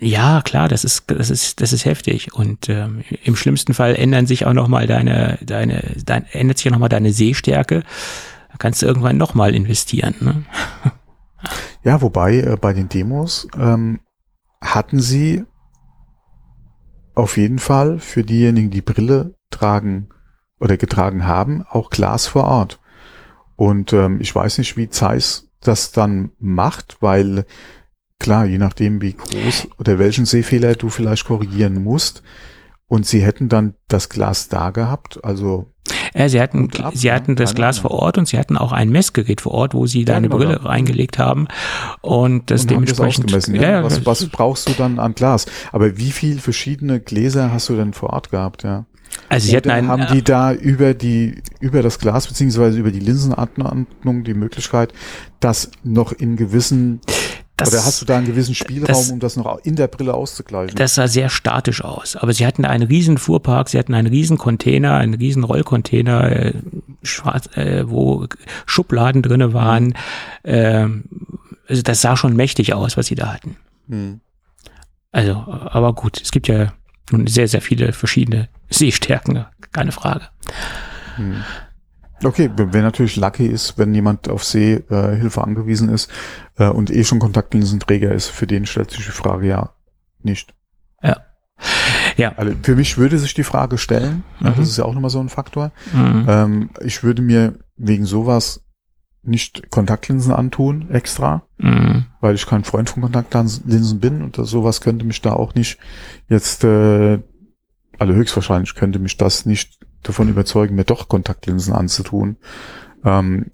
Ja, 0.00 0.40
klar, 0.42 0.68
das 0.68 0.84
ist, 0.84 1.04
das 1.10 1.28
ist, 1.28 1.60
das 1.60 1.72
ist 1.72 1.84
heftig. 1.84 2.32
Und 2.32 2.68
ähm, 2.68 3.04
im 3.24 3.36
schlimmsten 3.36 3.74
Fall 3.74 3.94
ändern 3.94 4.26
sich 4.26 4.46
auch 4.46 4.52
nochmal 4.52 4.86
deine, 4.86 5.38
deine, 5.42 5.96
dein, 6.04 6.24
ändert 6.26 6.58
sich 6.58 6.68
auch 6.68 6.72
nochmal 6.72 6.88
deine 6.88 7.12
Sehstärke. 7.12 7.82
Da 8.50 8.56
kannst 8.58 8.80
du 8.80 8.86
irgendwann 8.86 9.16
nochmal 9.16 9.54
investieren. 9.54 10.14
Ne? 10.20 10.44
Ja, 11.82 12.00
wobei 12.02 12.38
äh, 12.38 12.56
bei 12.60 12.72
den 12.72 12.88
Demos 12.88 13.46
ähm, 13.56 14.00
hatten 14.60 15.00
sie 15.00 15.44
auf 17.14 17.36
jeden 17.36 17.58
Fall 17.58 17.98
für 17.98 18.24
diejenigen, 18.24 18.70
die 18.70 18.82
Brille 18.82 19.34
tragen 19.50 20.08
oder 20.58 20.76
getragen 20.76 21.26
haben, 21.26 21.64
auch 21.68 21.90
Glas 21.90 22.26
vor 22.26 22.44
Ort. 22.44 22.80
Und 23.56 23.92
ähm, 23.92 24.20
ich 24.20 24.34
weiß 24.34 24.58
nicht, 24.58 24.76
wie 24.76 24.88
Zeiss 24.88 25.45
das 25.66 25.92
dann 25.92 26.30
macht, 26.38 26.98
weil 27.00 27.44
klar, 28.18 28.46
je 28.46 28.58
nachdem, 28.58 29.00
wie 29.02 29.14
groß 29.14 29.68
oder 29.78 29.98
welchen 29.98 30.24
Sehfehler 30.24 30.74
du 30.74 30.88
vielleicht 30.88 31.26
korrigieren 31.26 31.82
musst, 31.82 32.22
und 32.88 33.04
sie 33.04 33.20
hätten 33.20 33.48
dann 33.48 33.74
das 33.88 34.08
Glas 34.08 34.48
da 34.48 34.70
gehabt, 34.70 35.18
also 35.24 35.72
ja, 36.14 36.28
sie 36.28 36.40
hatten, 36.40 36.70
ab, 36.82 36.94
sie 36.96 37.12
hatten 37.12 37.36
das 37.36 37.54
Glas 37.54 37.78
vor 37.78 37.90
Ort 37.90 38.16
und 38.16 38.26
sie 38.26 38.38
hatten 38.38 38.56
auch 38.56 38.72
ein 38.72 38.88
Messgerät 38.88 39.40
vor 39.40 39.52
Ort, 39.52 39.74
wo 39.74 39.86
sie 39.86 40.00
ja, 40.00 40.06
deine 40.06 40.28
genau, 40.28 40.38
Brille 40.38 40.54
ja. 40.54 40.62
reingelegt 40.62 41.18
haben 41.18 41.46
und 42.00 42.50
das 42.50 42.62
und 42.62 42.70
dementsprechend. 42.70 43.32
Das 43.32 43.46
ja, 43.48 43.62
ja, 43.62 43.84
was, 43.84 44.06
was 44.06 44.26
brauchst 44.26 44.68
du 44.68 44.72
dann 44.72 44.98
an 44.98 45.14
Glas? 45.14 45.46
Aber 45.72 45.98
wie 45.98 46.10
viel 46.10 46.38
verschiedene 46.38 47.00
Gläser 47.00 47.52
hast 47.52 47.68
du 47.68 47.76
denn 47.76 47.92
vor 47.92 48.10
Ort 48.10 48.30
gehabt, 48.30 48.62
ja? 48.62 48.86
Also 49.28 49.48
sie 49.48 49.56
hatten 49.56 49.70
einen, 49.70 49.88
haben 49.88 50.06
die 50.12 50.22
da 50.22 50.52
über 50.52 50.94
die 50.94 51.42
über 51.60 51.82
das 51.82 51.98
Glas 51.98 52.28
beziehungsweise 52.28 52.78
über 52.78 52.90
die 52.90 53.00
Linsenatmung 53.00 54.24
die 54.24 54.34
Möglichkeit, 54.34 54.92
das 55.40 55.70
noch 55.82 56.12
in 56.12 56.36
gewissen 56.36 57.00
das, 57.56 57.72
Oder 57.72 57.84
hast 57.86 58.02
du 58.02 58.04
da 58.04 58.18
einen 58.18 58.26
gewissen 58.26 58.54
Spielraum, 58.54 58.86
das, 58.86 59.10
um 59.10 59.18
das 59.18 59.36
noch 59.36 59.58
in 59.64 59.76
der 59.76 59.88
Brille 59.88 60.12
auszugleichen? 60.12 60.76
Das 60.76 60.96
sah 60.96 61.08
sehr 61.08 61.30
statisch 61.30 61.82
aus. 61.82 62.14
Aber 62.14 62.34
sie 62.34 62.46
hatten 62.46 62.66
einen 62.66 62.86
riesen 62.86 63.16
Fuhrpark, 63.16 63.70
sie 63.70 63.78
hatten 63.78 63.94
einen 63.94 64.08
riesen 64.08 64.36
Container, 64.36 64.96
einen 64.96 65.14
riesen 65.14 65.42
Rollcontainer, 65.42 66.30
äh, 66.30 66.52
schwarz, 67.02 67.48
äh, 67.56 67.88
wo 67.88 68.26
Schubladen 68.66 69.22
drinne 69.22 69.54
waren. 69.54 69.94
Äh, 70.42 70.86
also 71.66 71.82
das 71.82 72.02
sah 72.02 72.18
schon 72.18 72.36
mächtig 72.36 72.74
aus, 72.74 72.98
was 72.98 73.06
sie 73.06 73.14
da 73.14 73.32
hatten. 73.32 73.56
Hm. 73.88 74.20
Also, 75.12 75.32
aber 75.32 75.94
gut, 75.94 76.20
es 76.20 76.32
gibt 76.32 76.48
ja 76.48 76.74
nun 77.10 77.26
sehr, 77.26 77.48
sehr 77.48 77.60
viele 77.60 77.92
verschiedene 77.92 78.48
Sehstärken, 78.70 79.44
keine 79.72 79.92
Frage. 79.92 80.22
Hm. 81.16 81.42
Okay, 82.24 82.50
wenn 82.56 82.82
natürlich 82.82 83.16
lucky 83.16 83.46
ist, 83.46 83.76
wenn 83.76 83.94
jemand 83.94 84.28
auf 84.28 84.42
Sehhilfe 84.42 85.40
äh, 85.40 85.42
angewiesen 85.42 85.90
ist 85.90 86.10
äh, 86.56 86.66
und 86.66 86.90
eh 86.90 87.04
schon 87.04 87.18
Kontaktlinsenträger 87.18 88.12
ist, 88.12 88.28
für 88.28 88.46
den 88.46 88.64
stellt 88.64 88.90
sich 88.90 89.04
die 89.04 89.12
Frage 89.12 89.48
ja 89.48 89.70
nicht. 90.22 90.54
Ja. 91.02 91.18
Ja. 92.16 92.32
Also 92.36 92.54
für 92.62 92.74
mich 92.74 92.96
würde 92.96 93.18
sich 93.18 93.34
die 93.34 93.44
Frage 93.44 93.76
stellen, 93.76 94.24
mhm. 94.40 94.46
ja, 94.46 94.52
das 94.52 94.68
ist 94.68 94.78
ja 94.78 94.84
auch 94.84 94.94
nochmal 94.94 95.10
so 95.10 95.20
ein 95.20 95.28
Faktor. 95.28 95.72
Mhm. 95.92 96.26
Ähm, 96.28 96.70
ich 96.82 97.02
würde 97.02 97.20
mir 97.20 97.58
wegen 97.76 98.06
sowas 98.06 98.65
nicht 99.26 99.70
Kontaktlinsen 99.70 100.32
antun 100.32 100.90
extra, 100.90 101.42
mhm. 101.58 102.06
weil 102.20 102.34
ich 102.34 102.46
kein 102.46 102.64
Freund 102.64 102.90
von 102.90 103.02
Kontaktlinsen 103.02 104.00
bin 104.00 104.22
und 104.22 104.38
das, 104.38 104.50
sowas 104.50 104.80
könnte 104.80 105.04
mich 105.04 105.22
da 105.22 105.32
auch 105.32 105.54
nicht 105.54 105.78
jetzt, 106.28 106.64
äh, 106.64 107.18
also 107.98 108.12
höchstwahrscheinlich 108.12 108.74
könnte 108.74 108.98
mich 108.98 109.16
das 109.16 109.46
nicht 109.46 109.78
davon 110.02 110.28
überzeugen, 110.28 110.76
mir 110.76 110.84
doch 110.84 111.08
Kontaktlinsen 111.08 111.72
anzutun. 111.72 112.36
Ähm, 113.04 113.50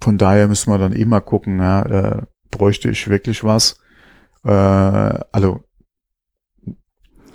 von 0.00 0.18
daher 0.18 0.48
müssen 0.48 0.72
wir 0.72 0.78
dann 0.78 0.94
eh 0.94 1.04
mal 1.04 1.20
gucken, 1.20 1.60
ja, 1.60 1.82
äh, 1.82 2.22
bräuchte 2.50 2.90
ich 2.90 3.08
wirklich 3.08 3.44
was? 3.44 3.78
Äh, 4.44 4.50
also, 4.50 5.64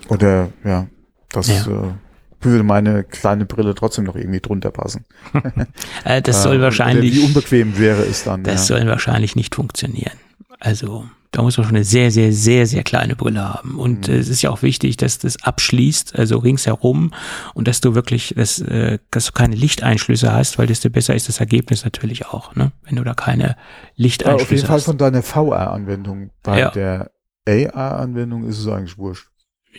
oder 0.10 0.50
ja, 0.64 0.88
das 1.30 1.48
ja. 1.48 1.68
Äh, 1.68 1.94
würde 2.42 2.64
meine 2.64 3.04
kleine 3.04 3.46
Brille 3.46 3.76
trotzdem 3.76 4.06
noch 4.06 4.16
irgendwie 4.16 4.40
drunter 4.40 4.72
passen. 4.72 5.06
Äh, 6.06 6.22
das 6.22 6.44
soll 6.44 6.58
äh, 6.58 6.62
wahrscheinlich. 6.62 7.14
Wie 7.16 7.20
unbequem 7.20 7.78
wäre 7.78 8.04
es 8.04 8.24
dann? 8.24 8.44
Das 8.44 8.70
ja. 8.70 8.78
soll 8.78 8.88
wahrscheinlich 8.88 9.36
nicht 9.36 9.56
funktionieren. 9.56 10.14
Also 10.60 11.06
da 11.32 11.44
muss 11.44 11.58
man 11.58 11.68
schon 11.68 11.76
eine 11.76 11.86
sehr, 11.86 12.10
sehr, 12.10 12.34
sehr, 12.34 12.66
sehr 12.66 12.84
kleine 12.84 13.16
Brille 13.16 13.42
haben. 13.42 13.78
Und 13.78 14.08
mhm. 14.08 14.16
es 14.16 14.30
ist 14.30 14.42
ja 14.42 14.50
auch 14.50 14.62
wichtig, 14.62 14.98
dass 14.98 15.20
das 15.20 15.44
abschließt, 15.44 16.18
also 16.18 16.38
ringsherum 16.40 17.14
und 17.54 17.68
dass 17.68 17.82
du 17.82 17.94
wirklich, 17.94 18.34
dass, 18.36 18.60
äh, 18.60 19.00
dass 19.12 19.26
du 19.28 19.32
keine 19.34 19.56
Lichteinschlüsse 19.56 20.34
hast, 20.34 20.58
weil 20.58 20.68
desto 20.68 20.90
besser 20.90 21.16
ist 21.16 21.30
das 21.30 21.40
Ergebnis 21.40 21.84
natürlich 21.84 22.28
auch, 22.28 22.56
ne? 22.56 22.72
Wenn 22.84 22.96
du 22.96 23.04
da 23.04 23.14
keine 23.14 23.56
Lichteinschlüsse 23.96 24.34
hast. 24.34 24.40
Ja, 24.40 24.44
auf 24.44 24.52
jeden 24.52 24.68
Fall 24.68 24.80
von 24.80 24.98
deiner 24.98 25.22
VR-Anwendung. 25.22 26.32
Bei 26.42 26.60
ja. 26.60 26.72
der 26.72 27.12
AR-Anwendung 27.48 28.48
ist 28.48 28.60
es 28.60 28.68
eigentlich 28.68 28.98
wurscht. 28.98 29.30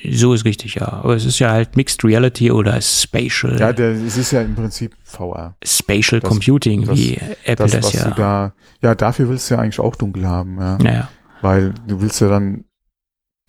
So 0.09 0.33
ist 0.33 0.45
richtig, 0.45 0.77
ja. 0.77 0.89
Aber 0.89 1.15
es 1.15 1.25
ist 1.25 1.39
ja 1.41 1.51
halt 1.51 1.77
Mixed 1.77 2.05
Reality 2.05 2.51
oder 2.51 2.81
Spatial. 2.81 3.59
Ja, 3.59 3.73
der, 3.73 3.91
es 3.91 4.17
ist 4.17 4.31
ja 4.31 4.41
im 4.41 4.55
Prinzip 4.55 4.97
VR. 5.03 5.57
Spatial 5.63 6.21
das, 6.21 6.29
Computing, 6.29 6.87
das, 6.87 6.97
wie 6.97 7.17
Apple 7.45 7.67
das, 7.67 7.73
das 7.73 7.93
ja. 7.93 8.11
Da, 8.11 8.55
ja, 8.83 8.95
dafür 8.95 9.29
willst 9.29 9.51
du 9.51 9.55
ja 9.55 9.61
eigentlich 9.61 9.81
auch 9.81 9.97
dunkel 9.97 10.27
haben, 10.27 10.59
ja. 10.59 10.79
Naja. 10.79 11.09
Weil 11.43 11.75
du 11.87 12.01
willst 12.01 12.21
ja 12.21 12.29
dann 12.29 12.65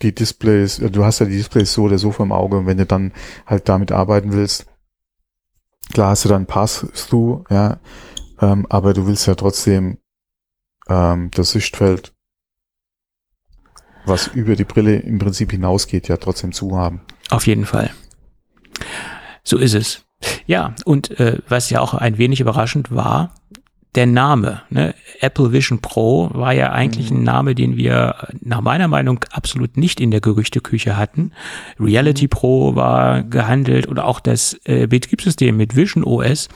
die 0.01 0.13
Displays, 0.13 0.77
du 0.77 1.05
hast 1.05 1.19
ja 1.19 1.25
die 1.25 1.37
Displays 1.37 1.73
so 1.73 1.83
oder 1.83 1.97
so 1.97 2.11
vom 2.11 2.31
Auge 2.31 2.57
und 2.57 2.65
wenn 2.65 2.77
du 2.77 2.85
dann 2.85 3.13
halt 3.45 3.69
damit 3.69 3.91
arbeiten 3.91 4.33
willst, 4.33 4.65
klar 5.93 6.09
hast 6.09 6.25
du 6.25 6.29
dann 6.29 6.47
Pass-Through, 6.47 7.45
ja, 7.49 7.79
ähm, 8.41 8.65
aber 8.69 8.93
du 8.93 9.07
willst 9.07 9.27
ja 9.27 9.35
trotzdem 9.35 9.99
ähm, 10.89 11.29
das 11.31 11.51
Sichtfeld, 11.51 12.13
was 14.05 14.27
über 14.27 14.55
die 14.55 14.63
Brille 14.63 14.97
im 14.97 15.19
Prinzip 15.19 15.51
hinausgeht, 15.51 16.07
ja 16.07 16.17
trotzdem 16.17 16.51
zu 16.51 16.77
haben. 16.77 17.01
Auf 17.29 17.47
jeden 17.47 17.65
Fall. 17.65 17.91
So 19.43 19.57
ist 19.57 19.73
es. 19.73 20.05
Ja, 20.45 20.75
und 20.85 21.19
äh, 21.19 21.39
was 21.47 21.69
ja 21.69 21.81
auch 21.81 21.93
ein 21.93 22.17
wenig 22.17 22.41
überraschend 22.41 22.93
war, 22.93 23.33
der 23.95 24.05
Name, 24.05 24.61
ne? 24.69 24.95
Apple 25.19 25.51
Vision 25.51 25.79
Pro 25.81 26.29
war 26.33 26.53
ja 26.53 26.71
eigentlich 26.71 27.11
mhm. 27.11 27.17
ein 27.17 27.23
Name, 27.23 27.55
den 27.55 27.75
wir 27.75 28.27
nach 28.39 28.61
meiner 28.61 28.87
Meinung 28.87 29.25
absolut 29.31 29.75
nicht 29.77 29.99
in 29.99 30.11
der 30.11 30.21
Gerüchteküche 30.21 30.95
hatten. 30.95 31.33
Reality 31.79 32.25
mhm. 32.25 32.29
Pro 32.29 32.75
war 32.75 33.23
gehandelt 33.23 33.87
oder 33.89 34.05
auch 34.05 34.19
das 34.19 34.57
äh, 34.63 34.87
Betriebssystem 34.87 35.57
mit 35.57 35.75
Vision 35.75 36.03
OS. 36.03 36.47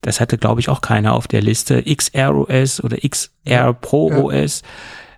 Das 0.00 0.20
hatte, 0.20 0.38
glaube 0.38 0.60
ich, 0.60 0.68
auch 0.68 0.80
keiner 0.80 1.14
auf 1.14 1.28
der 1.28 1.42
Liste. 1.42 1.82
XR 1.82 2.34
OS 2.34 2.82
oder 2.82 2.96
XR 2.96 3.72
Pro 3.74 4.30
ja. 4.30 4.44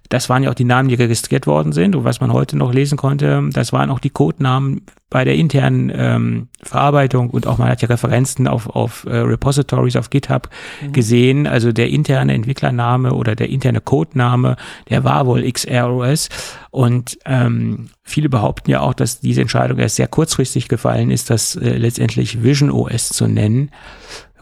Das 0.08 0.28
waren 0.28 0.42
ja 0.42 0.50
auch 0.50 0.54
die 0.54 0.64
Namen, 0.64 0.88
die 0.88 0.94
registriert 0.94 1.46
worden 1.46 1.72
sind 1.72 1.96
und 1.96 2.04
was 2.04 2.20
man 2.20 2.32
heute 2.32 2.56
noch 2.56 2.72
lesen 2.72 2.96
konnte, 2.96 3.48
das 3.52 3.72
waren 3.72 3.90
auch 3.90 3.98
die 3.98 4.10
Codenamen 4.10 4.82
bei 5.08 5.24
der 5.24 5.36
internen 5.36 5.92
ähm, 5.94 6.48
Verarbeitung 6.62 7.30
und 7.30 7.46
auch 7.46 7.58
man 7.58 7.68
hat 7.68 7.80
ja 7.80 7.88
Referenzen 7.88 8.48
auf, 8.48 8.68
auf 8.68 9.04
äh, 9.04 9.16
Repositories 9.16 9.96
auf 9.96 10.10
GitHub 10.10 10.50
mhm. 10.82 10.92
gesehen. 10.92 11.46
Also 11.46 11.72
der 11.72 11.90
interne 11.90 12.34
Entwicklername 12.34 13.12
oder 13.12 13.36
der 13.36 13.48
interne 13.48 13.80
Codename, 13.80 14.56
der 14.90 15.04
war 15.04 15.26
wohl 15.26 15.50
XROS 15.50 16.28
und 16.70 17.18
ähm, 17.24 17.90
viele 18.02 18.28
behaupten 18.28 18.70
ja 18.70 18.80
auch, 18.80 18.94
dass 18.94 19.20
diese 19.20 19.42
Entscheidung 19.42 19.78
erst 19.78 19.96
sehr 19.96 20.08
kurzfristig 20.08 20.68
gefallen 20.68 21.10
ist, 21.10 21.30
das 21.30 21.54
äh, 21.54 21.76
letztendlich 21.76 22.42
Vision 22.42 22.70
OS 22.70 23.08
zu 23.08 23.28
nennen. 23.28 23.70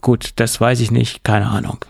Gut, 0.01 0.33
das 0.37 0.61
weiß 0.61 0.81
ich 0.81 0.91
nicht, 0.91 1.25
keine 1.25 1.47
Ahnung. 1.47 1.85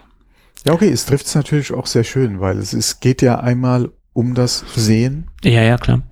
Ja, 0.64 0.72
okay, 0.72 0.90
es 0.90 1.06
trifft 1.06 1.26
es 1.26 1.34
natürlich 1.34 1.72
auch 1.72 1.86
sehr 1.86 2.04
schön, 2.04 2.40
weil 2.40 2.58
es 2.58 2.72
ist, 2.72 3.00
geht 3.00 3.22
ja 3.22 3.38
einmal 3.40 3.90
um 4.12 4.34
das 4.34 4.64
Sehen. 4.74 5.28
Ja, 5.42 5.62
ja, 5.62 5.76
klar. 5.76 6.02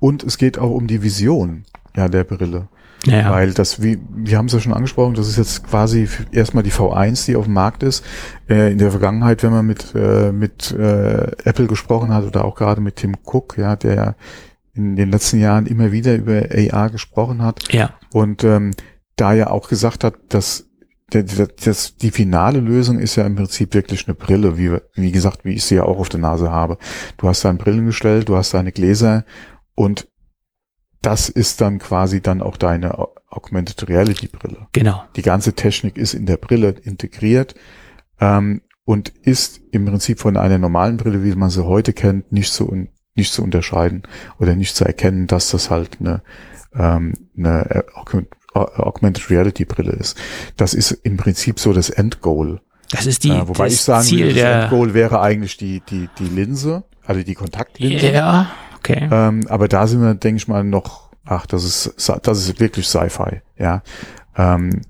Und 0.00 0.22
es 0.22 0.38
geht 0.38 0.58
auch 0.58 0.70
um 0.70 0.86
die 0.86 1.02
Vision 1.02 1.64
ja, 1.96 2.08
der 2.08 2.24
Brille. 2.24 2.68
Ja, 3.06 3.30
Weil 3.30 3.52
das, 3.52 3.80
wie, 3.80 3.98
wir 4.10 4.38
haben 4.38 4.46
es 4.46 4.52
ja 4.52 4.60
schon 4.60 4.74
angesprochen, 4.74 5.14
das 5.14 5.28
ist 5.28 5.36
jetzt 5.36 5.64
quasi 5.64 6.08
erstmal 6.32 6.64
die 6.64 6.72
V1, 6.72 7.26
die 7.26 7.36
auf 7.36 7.44
dem 7.44 7.54
Markt 7.54 7.82
ist. 7.82 8.04
Äh, 8.48 8.72
in 8.72 8.78
der 8.78 8.90
Vergangenheit, 8.90 9.42
wenn 9.42 9.52
man 9.52 9.66
mit, 9.66 9.94
äh, 9.94 10.32
mit 10.32 10.72
äh, 10.72 11.30
Apple 11.44 11.66
gesprochen 11.66 12.12
hat 12.12 12.24
oder 12.24 12.44
auch 12.44 12.56
gerade 12.56 12.80
mit 12.80 12.96
Tim 12.96 13.16
Cook, 13.24 13.56
ja, 13.56 13.76
der 13.76 14.16
in 14.74 14.96
den 14.96 15.10
letzten 15.10 15.40
Jahren 15.40 15.66
immer 15.66 15.92
wieder 15.92 16.14
über 16.16 16.42
AR 16.72 16.90
gesprochen 16.90 17.42
hat. 17.42 17.72
Ja. 17.72 17.90
Und 18.12 18.44
ähm, 18.44 18.72
da 19.16 19.32
ja 19.32 19.50
auch 19.50 19.68
gesagt 19.68 20.04
hat, 20.04 20.14
dass 20.28 20.67
das, 21.10 21.96
die 21.96 22.10
finale 22.10 22.60
Lösung 22.60 22.98
ist 22.98 23.16
ja 23.16 23.24
im 23.24 23.36
Prinzip 23.36 23.72
wirklich 23.72 24.06
eine 24.06 24.14
Brille, 24.14 24.58
wie, 24.58 24.76
wie 24.94 25.12
gesagt, 25.12 25.44
wie 25.44 25.54
ich 25.54 25.64
sie 25.64 25.76
ja 25.76 25.84
auch 25.84 25.98
auf 25.98 26.10
der 26.10 26.20
Nase 26.20 26.50
habe. 26.50 26.76
Du 27.16 27.28
hast 27.28 27.44
dein 27.44 27.56
Brillengestell, 27.56 28.24
du 28.24 28.36
hast 28.36 28.52
deine 28.52 28.72
Gläser 28.72 29.24
und 29.74 30.08
das 31.00 31.28
ist 31.28 31.60
dann 31.60 31.78
quasi 31.78 32.20
dann 32.20 32.42
auch 32.42 32.56
deine 32.56 32.98
Augmented 33.30 33.88
Reality 33.88 34.26
Brille. 34.26 34.66
Genau. 34.72 35.04
Die 35.16 35.22
ganze 35.22 35.54
Technik 35.54 35.96
ist 35.96 36.12
in 36.12 36.26
der 36.26 36.36
Brille 36.36 36.70
integriert 36.70 37.54
ähm, 38.20 38.62
und 38.84 39.08
ist 39.08 39.60
im 39.70 39.86
Prinzip 39.86 40.18
von 40.18 40.36
einer 40.36 40.58
normalen 40.58 40.96
Brille, 40.98 41.24
wie 41.24 41.34
man 41.34 41.50
sie 41.50 41.64
heute 41.64 41.92
kennt, 41.92 42.32
nicht 42.32 42.52
zu, 42.52 42.88
nicht 43.14 43.32
zu 43.32 43.42
unterscheiden 43.42 44.02
oder 44.38 44.54
nicht 44.56 44.76
zu 44.76 44.84
erkennen, 44.84 45.26
dass 45.26 45.50
das 45.50 45.70
halt 45.70 45.98
eine, 46.00 46.22
ähm, 46.74 47.14
eine 47.36 47.84
Augmented 48.54 49.30
Reality 49.30 49.64
Brille 49.64 49.92
ist. 49.92 50.16
Das 50.56 50.74
ist 50.74 50.90
im 50.90 51.16
Prinzip 51.16 51.60
so 51.60 51.72
das 51.72 51.90
Endgoal. 51.90 52.60
Das 52.90 53.06
ist 53.06 53.24
die, 53.24 53.30
äh, 53.30 53.46
wobei 53.46 53.64
das 53.64 53.74
ich 53.74 53.80
sagen 53.82 54.04
Ziel 54.04 54.18
will, 54.20 54.28
das 54.28 54.36
der 54.36 54.62
Endgoal 54.62 54.94
wäre 54.94 55.20
eigentlich 55.20 55.56
die, 55.56 55.80
die, 55.80 56.08
die 56.18 56.28
Linse, 56.28 56.84
also 57.04 57.22
die 57.22 57.34
Kontaktlinse. 57.34 58.10
Ja, 58.10 58.50
okay. 58.76 59.08
Ähm, 59.10 59.46
aber 59.48 59.68
da 59.68 59.86
sind 59.86 60.00
wir, 60.00 60.14
denke 60.14 60.38
ich 60.38 60.48
mal, 60.48 60.64
noch, 60.64 61.10
ach, 61.24 61.46
das 61.46 61.64
ist, 61.64 62.10
das 62.22 62.38
ist 62.38 62.60
wirklich 62.60 62.88
Sci-Fi, 62.88 63.42
ja. 63.58 63.82
Ähm, 64.36 64.80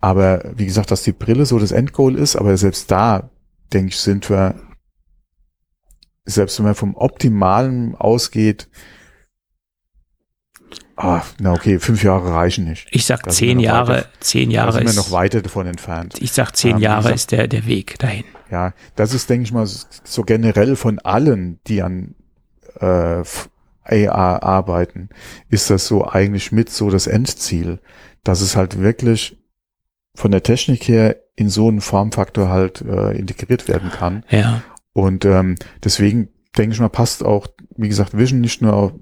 aber 0.00 0.52
wie 0.54 0.66
gesagt, 0.66 0.92
dass 0.92 1.02
die 1.02 1.12
Brille 1.12 1.44
so 1.44 1.58
das 1.58 1.72
Endgoal 1.72 2.14
ist, 2.14 2.36
aber 2.36 2.56
selbst 2.56 2.90
da, 2.90 3.30
denke 3.72 3.88
ich, 3.88 3.98
sind 3.98 4.30
wir, 4.30 4.54
selbst 6.24 6.58
wenn 6.58 6.66
man 6.66 6.74
vom 6.76 6.94
Optimalen 6.94 7.96
ausgeht, 7.96 8.68
Ah, 11.00 11.22
na 11.38 11.52
okay, 11.52 11.78
fünf 11.78 12.02
Jahre 12.02 12.34
reichen 12.34 12.64
nicht. 12.64 12.88
Ich 12.90 13.06
sag 13.06 13.22
da 13.22 13.30
zehn 13.30 13.60
Jahre, 13.60 13.98
weiter, 13.98 14.08
zehn 14.18 14.50
Jahre 14.50 14.72
da 14.72 14.78
sind 14.78 14.88
ist. 14.88 14.96
wir 14.96 15.02
noch 15.02 15.12
weiter 15.12 15.40
davon 15.42 15.68
entfernt. 15.68 16.16
Ich 16.20 16.32
sag 16.32 16.56
zehn 16.56 16.76
ähm, 16.76 16.82
Jahre 16.82 17.12
ist 17.12 17.30
der, 17.30 17.46
der 17.46 17.66
Weg 17.66 18.00
dahin. 18.00 18.24
Ja, 18.50 18.74
das 18.96 19.14
ist, 19.14 19.30
denke 19.30 19.44
ich 19.44 19.52
mal, 19.52 19.64
so 19.66 20.22
generell 20.22 20.74
von 20.74 20.98
allen, 20.98 21.60
die 21.68 21.82
an 21.82 22.16
äh, 22.80 23.22
AR 23.84 24.42
arbeiten, 24.42 25.10
ist 25.48 25.70
das 25.70 25.86
so 25.86 26.04
eigentlich 26.04 26.50
mit 26.50 26.68
so 26.68 26.90
das 26.90 27.06
Endziel, 27.06 27.78
dass 28.24 28.40
es 28.40 28.56
halt 28.56 28.80
wirklich 28.80 29.38
von 30.16 30.32
der 30.32 30.42
Technik 30.42 30.88
her 30.88 31.16
in 31.36 31.48
so 31.48 31.68
einen 31.68 31.80
Formfaktor 31.80 32.48
halt 32.48 32.80
äh, 32.80 33.12
integriert 33.12 33.68
werden 33.68 33.90
kann. 33.90 34.24
Ja. 34.30 34.62
Und 34.94 35.24
ähm, 35.24 35.54
deswegen 35.84 36.30
denke 36.56 36.74
ich 36.74 36.80
mal, 36.80 36.88
passt 36.88 37.24
auch, 37.24 37.46
wie 37.76 37.88
gesagt, 37.88 38.18
Vision 38.18 38.40
nicht 38.40 38.62
nur 38.62 38.72
auf, 38.72 38.92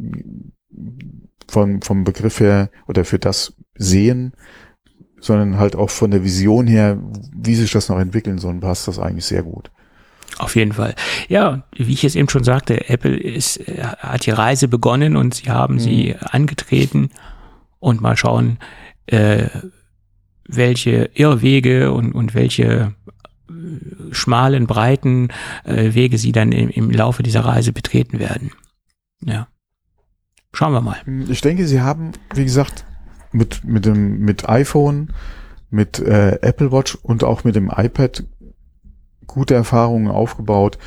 vom, 1.49 1.83
vom 1.83 2.05
Begriff 2.05 2.41
her 2.41 2.71
oder 2.87 3.05
für 3.05 3.19
das 3.19 3.55
Sehen, 3.75 4.33
sondern 5.21 5.59
halt 5.59 5.77
auch 5.77 5.91
von 5.91 6.11
der 6.11 6.25
Vision 6.25 6.67
her, 6.67 6.99
wie 7.35 7.55
sich 7.55 7.73
das 7.73 7.89
noch 7.89 7.99
entwickeln 7.99 8.39
soll, 8.39 8.55
passt 8.61 8.89
das 8.89 8.99
eigentlich 8.99 9.25
sehr 9.25 9.43
gut. 9.43 9.71
Auf 10.39 10.55
jeden 10.57 10.73
Fall. 10.73 10.95
Ja, 11.29 11.65
wie 11.75 11.93
ich 11.93 12.05
es 12.05 12.15
eben 12.15 12.29
schon 12.29 12.45
sagte, 12.45 12.91
Apple 12.91 13.17
ist, 13.17 13.59
hat 13.99 14.27
die 14.27 14.31
Reise 14.31 14.69
begonnen 14.69 15.17
und 15.17 15.35
sie 15.35 15.51
haben 15.51 15.75
mhm. 15.75 15.81
sie 15.81 16.17
angetreten 16.21 17.11
und 17.79 18.01
mal 18.01 18.17
schauen, 18.17 18.59
äh, 19.07 19.49
welche 20.47 21.11
Irrwege 21.15 21.93
und, 21.93 22.13
und 22.13 22.35
welche 22.35 22.95
äh, 23.49 23.53
schmalen, 24.13 24.67
breiten 24.67 25.29
äh, 25.65 25.95
Wege 25.95 26.19
sie 26.19 26.33
dann 26.33 26.53
im, 26.53 26.69
im 26.69 26.91
Laufe 26.91 27.23
dieser 27.23 27.45
Reise 27.45 27.73
betreten 27.73 28.19
werden. 28.19 28.53
Ja. 29.25 29.49
Schauen 30.57 30.73
wir 30.73 30.81
mal. 30.81 30.97
Ich 31.29 31.43
denke, 31.43 31.67
sie 31.67 31.83
haben, 31.83 32.13
wie 32.33 32.45
gesagt, 32.45 32.87
mit, 33.31 33.63
mit 33.63 33.85
dem, 33.85 34.21
mit 34.21 34.49
iPhone, 34.49 35.13
mit 35.69 35.99
äh, 35.99 36.39
Apple 36.41 36.73
Watch 36.73 36.95
und 36.95 37.25
auch 37.25 37.45
mit 37.45 37.57
dem 37.57 37.71
iPad 37.71 38.25
gute 39.27 39.53
Erfahrungen 39.53 40.09
aufgebaut, 40.11 40.79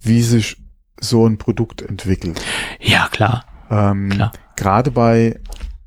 wie 0.00 0.22
sich 0.22 0.60
so 0.98 1.24
ein 1.24 1.38
Produkt 1.38 1.82
entwickelt. 1.82 2.42
Ja, 2.80 3.06
klar. 3.12 3.44
Ähm, 3.70 4.08
klar. 4.08 4.32
Gerade 4.56 4.90
bei, 4.90 5.38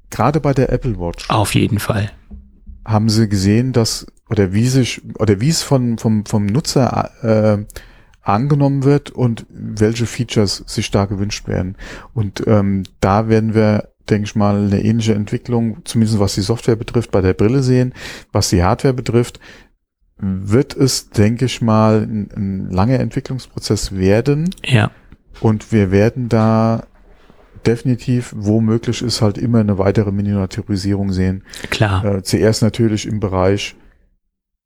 gerade 0.09 0.39
bei 0.39 0.53
der 0.53 0.71
Apple 0.71 0.97
Watch. 0.97 1.29
Auf 1.29 1.55
jeden 1.55 1.79
Fall. 1.79 2.11
Haben 2.85 3.09
sie 3.09 3.27
gesehen, 3.27 3.73
dass, 3.73 4.07
oder 4.29 4.53
wie 4.53 4.69
sich, 4.69 5.01
oder 5.19 5.41
wie 5.41 5.49
es 5.49 5.61
von, 5.61 5.97
vom, 5.97 6.25
vom 6.25 6.45
Nutzer, 6.45 7.11
äh, 7.21 7.65
angenommen 8.25 8.83
wird 8.83 9.11
und 9.11 9.45
welche 9.49 10.05
Features 10.05 10.63
sich 10.67 10.91
da 10.91 11.05
gewünscht 11.05 11.47
werden. 11.47 11.77
Und 12.13 12.45
ähm, 12.47 12.83
da 12.99 13.29
werden 13.29 13.53
wir, 13.53 13.89
denke 14.09 14.25
ich 14.25 14.35
mal, 14.35 14.65
eine 14.65 14.83
ähnliche 14.83 15.13
Entwicklung, 15.13 15.77
zumindest 15.85 16.19
was 16.19 16.35
die 16.35 16.41
Software 16.41 16.75
betrifft, 16.75 17.11
bei 17.11 17.21
der 17.21 17.33
Brille 17.33 17.61
sehen. 17.61 17.93
Was 18.31 18.49
die 18.49 18.63
Hardware 18.63 18.93
betrifft, 18.93 19.39
wird 20.17 20.75
es, 20.75 21.09
denke 21.09 21.45
ich 21.45 21.61
mal, 21.61 22.01
ein, 22.01 22.29
ein 22.35 22.69
langer 22.71 22.99
Entwicklungsprozess 22.99 23.95
werden. 23.95 24.49
Ja. 24.63 24.91
Und 25.39 25.71
wir 25.71 25.91
werden 25.91 26.29
da 26.29 26.83
definitiv, 27.67 28.33
wo 28.35 28.61
möglich 28.61 29.01
ist, 29.01 29.21
halt 29.21 29.37
immer 29.37 29.59
eine 29.59 29.77
weitere 29.77 30.11
Miniaturisierung 30.11 31.11
sehen. 31.11 31.43
Klar. 31.69 32.03
Äh, 32.05 32.23
zuerst 32.23 32.61
natürlich 32.61 33.05
im 33.07 33.19
Bereich 33.19 33.75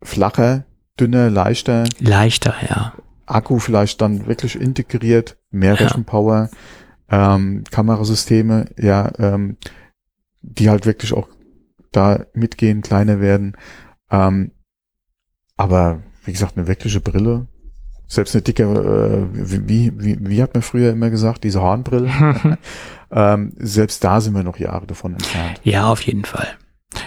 flacher, 0.01 0.65
dünner, 0.99 1.29
leichter. 1.29 1.85
Leichter, 1.99 2.55
ja. 2.67 2.93
Akku 3.29 3.59
vielleicht 3.59 4.01
dann 4.01 4.27
wirklich 4.27 4.59
integriert, 4.59 5.37
mehr 5.51 5.75
ja. 5.75 5.85
Rechenpower, 5.85 6.49
ähm, 7.09 7.63
Kamerasysteme, 7.69 8.65
ja, 8.77 9.11
ähm, 9.17 9.57
die 10.41 10.69
halt 10.69 10.85
wirklich 10.85 11.13
auch 11.13 11.27
da 11.91 12.25
mitgehen, 12.33 12.81
kleiner 12.81 13.19
werden. 13.19 13.57
Ähm, 14.11 14.51
aber 15.57 16.01
wie 16.23 16.31
gesagt, 16.31 16.57
eine 16.57 16.67
wirkliche 16.67 17.01
Brille, 17.01 17.47
selbst 18.07 18.35
eine 18.35 18.41
dicke, 18.41 18.63
äh, 18.63 19.27
wie, 19.67 19.91
wie, 19.97 20.17
wie 20.19 20.41
hat 20.41 20.53
man 20.53 20.63
früher 20.63 20.91
immer 20.91 21.09
gesagt, 21.09 21.43
diese 21.43 21.61
Hornbrille, 21.61 22.57
ähm, 23.11 23.53
selbst 23.57 24.03
da 24.03 24.21
sind 24.21 24.35
wir 24.35 24.43
noch 24.43 24.57
Jahre 24.57 24.87
davon 24.87 25.13
entfernt. 25.13 25.59
Ja, 25.63 25.91
auf 25.91 26.01
jeden 26.01 26.25
Fall. 26.25 26.47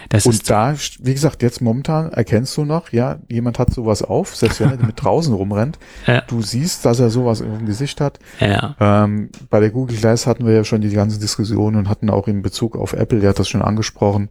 Das 0.09 0.27
und 0.27 0.49
da, 0.49 0.75
wie 1.01 1.13
gesagt, 1.13 1.43
jetzt 1.43 1.61
momentan 1.61 2.13
erkennst 2.13 2.57
du 2.57 2.65
noch, 2.65 2.93
ja, 2.93 3.19
jemand 3.29 3.59
hat 3.59 3.73
sowas 3.73 4.03
auf, 4.03 4.37
selbst 4.37 4.61
wenn 4.61 4.71
er 4.71 4.77
mit 4.87 5.03
draußen 5.03 5.35
rumrennt. 5.35 5.79
Ja. 6.07 6.21
Du 6.23 6.43
siehst, 6.43 6.85
dass 6.85 7.01
er 7.01 7.11
sowas 7.11 7.41
im 7.41 7.67
Gesicht 7.67 8.01
hat. 8.01 8.19
Ja. 8.39 8.77
Ähm, 8.79 9.31
bei 9.51 9.59
der 9.59 9.71
Google 9.71 9.97
Glass 9.97 10.27
hatten 10.27 10.47
wir 10.47 10.55
ja 10.55 10.65
schon 10.65 10.83
die 10.83 10.91
ganzen 10.91 11.21
Diskussionen 11.21 11.77
und 11.77 11.89
hatten 11.89 12.11
auch 12.11 12.29
in 12.29 12.43
Bezug 12.43 12.77
auf 12.77 12.93
Apple, 12.93 13.21
der 13.21 13.31
hat 13.31 13.39
das 13.39 13.49
schon 13.49 13.63
angesprochen, 13.63 14.31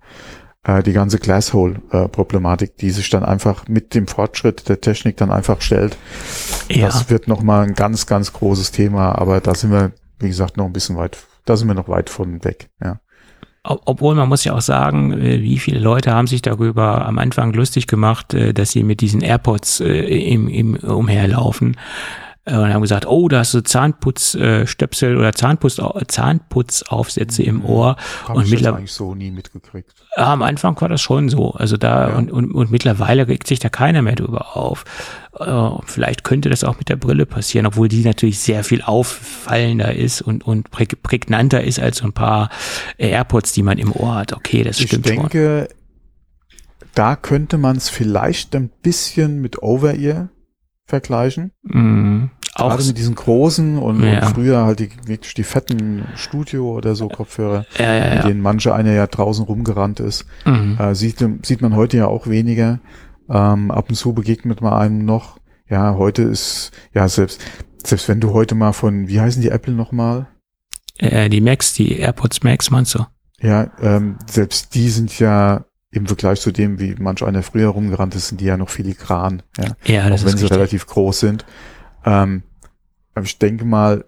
äh, 0.63 0.83
die 0.83 0.93
ganze 0.93 1.19
Glasshole-Problematik, 1.19 2.77
die 2.77 2.91
sich 2.91 3.09
dann 3.09 3.25
einfach 3.25 3.67
mit 3.67 3.93
dem 3.93 4.07
Fortschritt 4.07 4.69
der 4.69 4.79
Technik 4.79 5.17
dann 5.17 5.31
einfach 5.31 5.61
stellt. 5.61 5.97
Ja. 6.69 6.85
Das 6.85 7.09
wird 7.09 7.27
nochmal 7.27 7.67
ein 7.67 7.73
ganz, 7.73 8.05
ganz 8.05 8.31
großes 8.31 8.71
Thema, 8.71 9.17
aber 9.17 9.41
da 9.41 9.53
sind 9.53 9.71
wir, 9.71 9.91
wie 10.19 10.29
gesagt, 10.29 10.55
noch 10.55 10.65
ein 10.65 10.73
bisschen 10.73 10.95
weit, 10.95 11.17
da 11.43 11.57
sind 11.57 11.67
wir 11.67 11.75
noch 11.75 11.89
weit 11.89 12.09
von 12.09 12.43
weg, 12.45 12.69
ja 12.81 12.99
obwohl 13.63 14.15
man 14.15 14.27
muss 14.27 14.43
ja 14.43 14.53
auch 14.53 14.61
sagen, 14.61 15.13
äh, 15.13 15.41
wie 15.41 15.59
viele 15.59 15.79
Leute 15.79 16.11
haben 16.11 16.27
sich 16.27 16.41
darüber 16.41 17.05
am 17.05 17.19
Anfang 17.19 17.53
lustig 17.53 17.88
gemacht, 17.88 18.33
äh, 18.33 18.53
dass 18.53 18.71
sie 18.71 18.83
mit 18.83 19.01
diesen 19.01 19.21
AirPods 19.21 19.81
äh, 19.81 19.99
im, 20.33 20.47
im 20.47 20.75
umherlaufen. 20.75 21.77
Äh, 22.45 22.55
und 22.57 22.73
haben 22.73 22.81
gesagt, 22.81 23.05
oh, 23.05 23.27
da 23.27 23.39
hast 23.39 23.53
du 23.53 23.61
Zahnputzstöpsel 23.61 25.13
äh, 25.13 25.18
oder 25.18 25.31
Zahnputz, 25.34 25.80
Zahnputzaufsätze 26.07 27.43
im 27.43 27.63
Ohr. 27.63 27.95
Hab 28.27 28.35
und 28.35 28.43
ich 28.43 28.49
jetzt 28.49 28.57
mittlerweile 28.59 28.77
eigentlich 28.80 28.93
so 28.93 29.13
nie 29.15 29.31
mitgekriegt. 29.31 29.93
ja, 30.18 30.34
am 30.34 30.41
Anfang 30.41 30.80
war 30.81 30.89
das 30.89 31.01
schon 31.01 31.30
so. 31.30 31.51
Also 31.51 31.77
da 31.77 32.09
Ja. 32.09 32.15
und, 32.18 32.31
und, 32.31 32.51
und 32.51 32.72
mittlerweile 32.72 33.27
regt 33.27 33.47
sich 33.47 33.59
da 33.59 33.69
keiner 33.69 34.01
mehr 34.01 34.15
drüber 34.15 34.57
auf. 34.57 34.85
Äh, 35.39 35.69
vielleicht 35.85 36.23
könnte 36.23 36.49
das 36.49 36.63
auch 36.63 36.77
mit 36.77 36.89
der 36.89 36.95
Brille 36.97 37.26
passieren, 37.26 37.65
obwohl 37.65 37.88
die 37.88 38.03
natürlich 38.03 38.39
sehr 38.39 38.63
viel 38.63 38.81
auffallender 38.81 39.95
ist 39.95 40.22
und, 40.22 40.43
und 40.45 40.69
prä- 40.72 40.95
prägnanter 41.01 41.63
ist 41.63 41.80
als 41.80 41.97
so 41.99 42.05
ein 42.05 42.13
paar 42.13 42.49
AirPods, 42.97 43.53
die 43.53 43.63
man 43.63 43.77
im 43.77 43.91
Ohr 43.93 44.15
hat. 44.15 44.34
Okay, 44.34 44.63
das 44.63 44.80
Ich 44.80 44.88
stimmt 44.88 45.07
schon. 45.07 45.15
denke, 45.18 45.69
da 46.95 47.15
könnte 47.15 47.57
man 47.57 47.77
es 47.77 47.88
vielleicht 47.89 48.53
ein 48.55 48.69
bisschen 48.81 49.39
mit 49.41 49.61
Over-Ear 49.63 50.30
vergleichen. 50.91 51.51
Mhm. 51.63 52.30
Auch 52.53 52.69
Gerade 52.72 52.84
mit 52.85 52.97
diesen 52.97 53.15
großen 53.15 53.77
und, 53.80 54.03
Ja. 54.03 54.27
und 54.27 54.34
früher 54.35 54.65
halt 54.65 54.80
die, 54.80 54.89
wirklich 55.05 55.34
die 55.34 55.43
fetten 55.43 56.05
Studio 56.15 56.76
oder 56.76 56.95
so 56.95 57.07
Kopfhörer, 57.07 57.65
ja, 57.80 57.93
ja, 57.95 58.15
mit 58.15 58.26
denen 58.26 58.41
manche 58.41 58.76
einer 58.76 58.91
ja 58.91 59.07
draußen 59.07 59.45
rumgerannt 59.45 59.99
ist. 59.99 60.26
Mhm. 60.45 60.77
Äh, 60.80 60.93
sieht, 60.93 61.26
sieht 61.43 61.61
man 61.61 61.76
heute 61.76 61.97
ja 61.97 62.07
auch 62.07 62.27
weniger. 62.27 62.80
Ähm, 63.30 63.72
ab 63.72 63.85
und 63.89 63.95
zu 63.95 64.13
begegnet 64.13 64.61
man 64.61 64.73
einem 64.73 65.05
noch. 65.05 65.39
Ja, 65.69 65.95
heute 65.95 66.23
ist, 66.23 66.72
ja, 66.93 67.07
selbst, 67.07 67.41
selbst 67.84 68.09
wenn 68.09 68.19
du 68.19 68.34
heute 68.34 68.53
mal 68.53 68.73
von, 68.73 69.07
wie 69.07 69.22
heißen 69.22 69.41
die 69.41 69.49
Apple 69.49 69.73
nochmal? 69.73 70.27
Äh, 70.97 71.30
die 71.30 71.39
Max, 71.41 71.73
die 71.73 71.97
AirPods 71.99 72.43
Max, 72.43 72.69
meinst 72.69 72.93
du? 72.95 73.05
Ja, 73.39 73.72
ähm, 73.81 74.18
selbst 74.30 74.76
die 74.76 74.89
sind 74.89 75.18
ja 75.18 75.63
im 75.91 76.07
Vergleich 76.07 76.39
zu 76.41 76.51
dem, 76.51 76.80
wie 76.80 76.95
manch 76.97 77.22
einer 77.23 77.43
früher 77.43 77.69
rumgerannt 77.69 78.15
ist, 78.15 78.30
sind 78.30 78.39
die 78.41 78.45
ja 78.45 78.57
noch 78.57 78.69
filigran, 78.69 79.43
ja, 79.57 79.76
Ja, 79.84 80.09
das 80.09 80.22
auch 80.22 80.26
wenn 80.27 80.34
ist 80.34 80.39
sie 80.39 80.45
richtig. 80.45 80.51
relativ 80.57 80.88
groß 80.88 81.19
sind. 81.19 81.45
Ähm, 82.05 82.43
ich 83.22 83.38
denke 83.39 83.65
mal, 83.65 84.05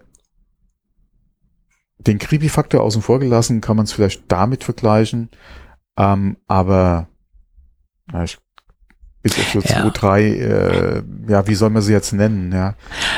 den 1.98 2.18
Creepy-Faktor 2.18 2.82
außen 2.82 3.02
vor 3.02 3.20
gelassen, 3.20 3.60
kann 3.60 3.76
man 3.76 3.84
es 3.84 3.92
vielleicht 3.92 4.24
damit 4.28 4.64
vergleichen. 4.64 5.30
Ähm, 5.96 6.36
aber 6.46 7.08
na, 8.10 8.24
ich, 8.24 8.38
bis 9.22 9.38
auf 9.38 9.48
so 9.52 9.60
Ja. 9.60 9.66
zwei, 9.82 9.90
drei, 9.90 10.22
äh, 10.22 11.02
ja, 11.28 11.46
wie 11.46 11.54
soll 11.54 11.70
man 11.70 11.82
sie 11.82 11.92
jetzt 11.92 12.12
nennen, 12.12 12.52
ja. 12.52 12.74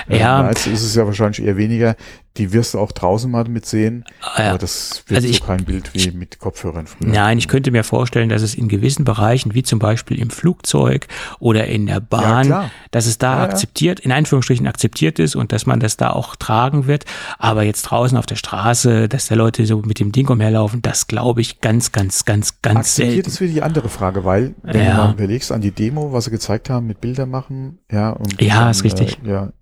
Ja. 0.08 0.44
Äh, 0.44 0.48
Jetzt 0.50 0.66
ist 0.66 0.82
es 0.82 0.94
ja 0.94 1.06
wahrscheinlich 1.06 1.42
eher 1.42 1.56
weniger. 1.56 1.96
Die 2.38 2.52
wirst 2.52 2.74
du 2.74 2.78
auch 2.78 2.92
draußen 2.92 3.30
mal 3.30 3.44
mit 3.48 3.66
sehen. 3.66 4.04
Ah, 4.20 4.42
ja. 4.42 4.48
Aber 4.50 4.58
das 4.58 5.02
wird 5.06 5.16
Also 5.16 5.28
so 5.28 5.32
ich- 5.34 5.42
kein 5.44 5.64
Bild 5.64 5.90
wie 5.94 6.10
mit 6.10 6.38
Kopfhörern 6.38 6.86
früher. 6.86 7.08
Nein, 7.08 7.38
ich 7.38 7.48
könnte 7.48 7.70
mir 7.70 7.82
vorstellen, 7.84 8.28
dass 8.28 8.42
es 8.42 8.54
in 8.54 8.68
gewissen 8.68 9.04
Bereichen, 9.04 9.54
wie 9.54 9.62
zum 9.62 9.78
Beispiel 9.78 10.18
im 10.20 10.30
Flugzeug 10.30 11.06
oder 11.38 11.66
in 11.66 11.86
der 11.86 12.00
Bahn, 12.00 12.46
klar. 12.46 12.70
dass 12.90 13.06
es 13.06 13.18
da 13.18 13.32
Ja, 13.32 13.38
ja. 13.38 13.44
akzeptiert, 13.50 14.00
in 14.00 14.12
Anführungsstrichen 14.12 14.66
akzeptiert 14.66 15.18
ist 15.18 15.34
und 15.36 15.52
dass 15.52 15.66
man 15.66 15.80
das 15.80 15.96
da 15.96 16.10
auch 16.10 16.36
tragen 16.36 16.86
wird. 16.86 17.04
Aber 17.38 17.62
jetzt 17.62 17.82
draußen 17.82 18.16
auf 18.18 18.26
der 18.26 18.36
Straße, 18.36 19.08
dass 19.08 19.28
da 19.28 19.34
Leute 19.34 19.64
so 19.66 19.80
mit 19.82 19.98
dem 20.00 20.12
Ding 20.12 20.28
umherlaufen, 20.28 20.82
das 20.82 21.06
glaube 21.06 21.40
ich 21.40 21.60
ganz, 21.60 21.92
ganz, 21.92 22.24
ganz, 22.24 22.60
ganz 22.62 22.78
Akzeptiert 22.80 23.14
selten. 23.24 23.28
ist 23.30 23.40
wieder 23.40 23.52
die 23.52 23.62
andere 23.62 23.88
Frage, 23.88 24.24
weil, 24.24 24.54
wenn 24.62 24.84
Ja. 24.84 24.90
du 24.90 24.96
mal 25.04 25.12
überlegst 25.14 25.52
an 25.52 25.60
die 25.60 25.70
Demo, 25.70 26.12
was 26.12 26.24
sie 26.26 26.30
gezeigt 26.30 26.70
haben 26.70 26.86
mit 26.86 27.00
Bilder 27.00 27.26
machen, 27.26 27.78
ja, 27.90 28.10
und 28.10 28.40
Ja, 28.42 28.60
dann, 28.60 28.70
ist 28.70 28.84
richtig. 28.84 29.18
Äh, 29.24 29.30
ja, 29.30 29.52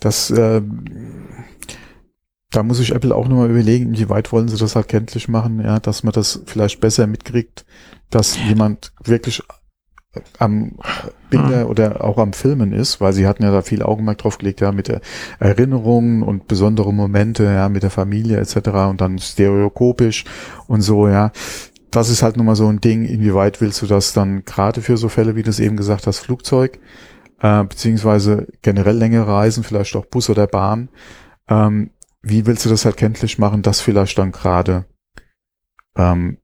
das, 0.00 0.30
ähm, 0.30 0.84
da 2.50 2.62
muss 2.62 2.78
sich 2.78 2.92
Apple 2.92 3.14
auch 3.14 3.28
nochmal 3.28 3.50
überlegen, 3.50 3.94
inwieweit 3.94 4.32
wollen 4.32 4.48
sie 4.48 4.58
das 4.58 4.74
halt 4.74 4.88
kenntlich 4.88 5.28
machen, 5.28 5.60
ja, 5.60 5.78
dass 5.78 6.02
man 6.02 6.12
das 6.12 6.42
vielleicht 6.46 6.80
besser 6.80 7.06
mitkriegt, 7.06 7.64
dass 8.10 8.36
jemand 8.36 8.92
wirklich 9.04 9.42
am 10.38 10.72
Bilder 11.30 11.68
oder 11.68 12.02
auch 12.02 12.18
am 12.18 12.32
Filmen 12.32 12.72
ist, 12.72 13.00
weil 13.00 13.12
sie 13.12 13.28
hatten 13.28 13.44
ja 13.44 13.52
da 13.52 13.62
viel 13.62 13.82
Augenmerk 13.84 14.18
drauf 14.18 14.38
gelegt, 14.38 14.60
ja, 14.60 14.72
mit 14.72 14.88
der 14.88 15.00
Erinnerungen 15.38 16.22
und 16.24 16.48
besondere 16.48 16.92
Momente, 16.92 17.44
ja, 17.44 17.68
mit 17.68 17.84
der 17.84 17.90
Familie 17.90 18.38
etc. 18.38 18.56
und 18.90 19.00
dann 19.00 19.18
stereokopisch 19.18 20.24
und 20.66 20.80
so, 20.80 21.06
ja. 21.06 21.30
Das 21.92 22.08
ist 22.08 22.22
halt 22.22 22.36
nochmal 22.36 22.56
so 22.56 22.66
ein 22.66 22.80
Ding, 22.80 23.04
inwieweit 23.04 23.60
willst 23.60 23.82
du 23.82 23.86
das 23.86 24.12
dann 24.12 24.44
gerade 24.44 24.80
für 24.80 24.96
so 24.96 25.08
Fälle, 25.08 25.36
wie 25.36 25.42
du 25.42 25.50
es 25.50 25.60
eben 25.60 25.76
gesagt 25.76 26.08
hast, 26.08 26.18
Flugzeug, 26.18 26.80
äh, 27.40 27.62
beziehungsweise 27.64 28.48
generell 28.62 28.96
längere 28.96 29.28
Reisen, 29.28 29.62
vielleicht 29.62 29.94
auch 29.94 30.06
Bus 30.06 30.28
oder 30.28 30.48
Bahn, 30.48 30.88
ähm, 31.48 31.90
wie 32.22 32.46
willst 32.46 32.64
du 32.64 32.68
das 32.68 32.84
halt 32.84 32.96
kenntlich 32.96 33.38
machen, 33.38 33.62
dass 33.62 33.80
vielleicht 33.80 34.18
dann 34.18 34.32
gerade 34.32 34.84
ähm, 35.96 36.38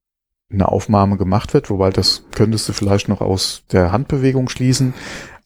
eine 0.51 0.69
Aufnahme 0.69 1.17
gemacht 1.17 1.55
wird, 1.55 1.71
wobei 1.71 1.91
das 1.91 2.25
könntest 2.33 2.69
du 2.69 2.73
vielleicht 2.73 3.09
noch 3.09 3.21
aus 3.21 3.65
der 3.73 3.93
Handbewegung 3.93 4.49
schließen. 4.49 4.95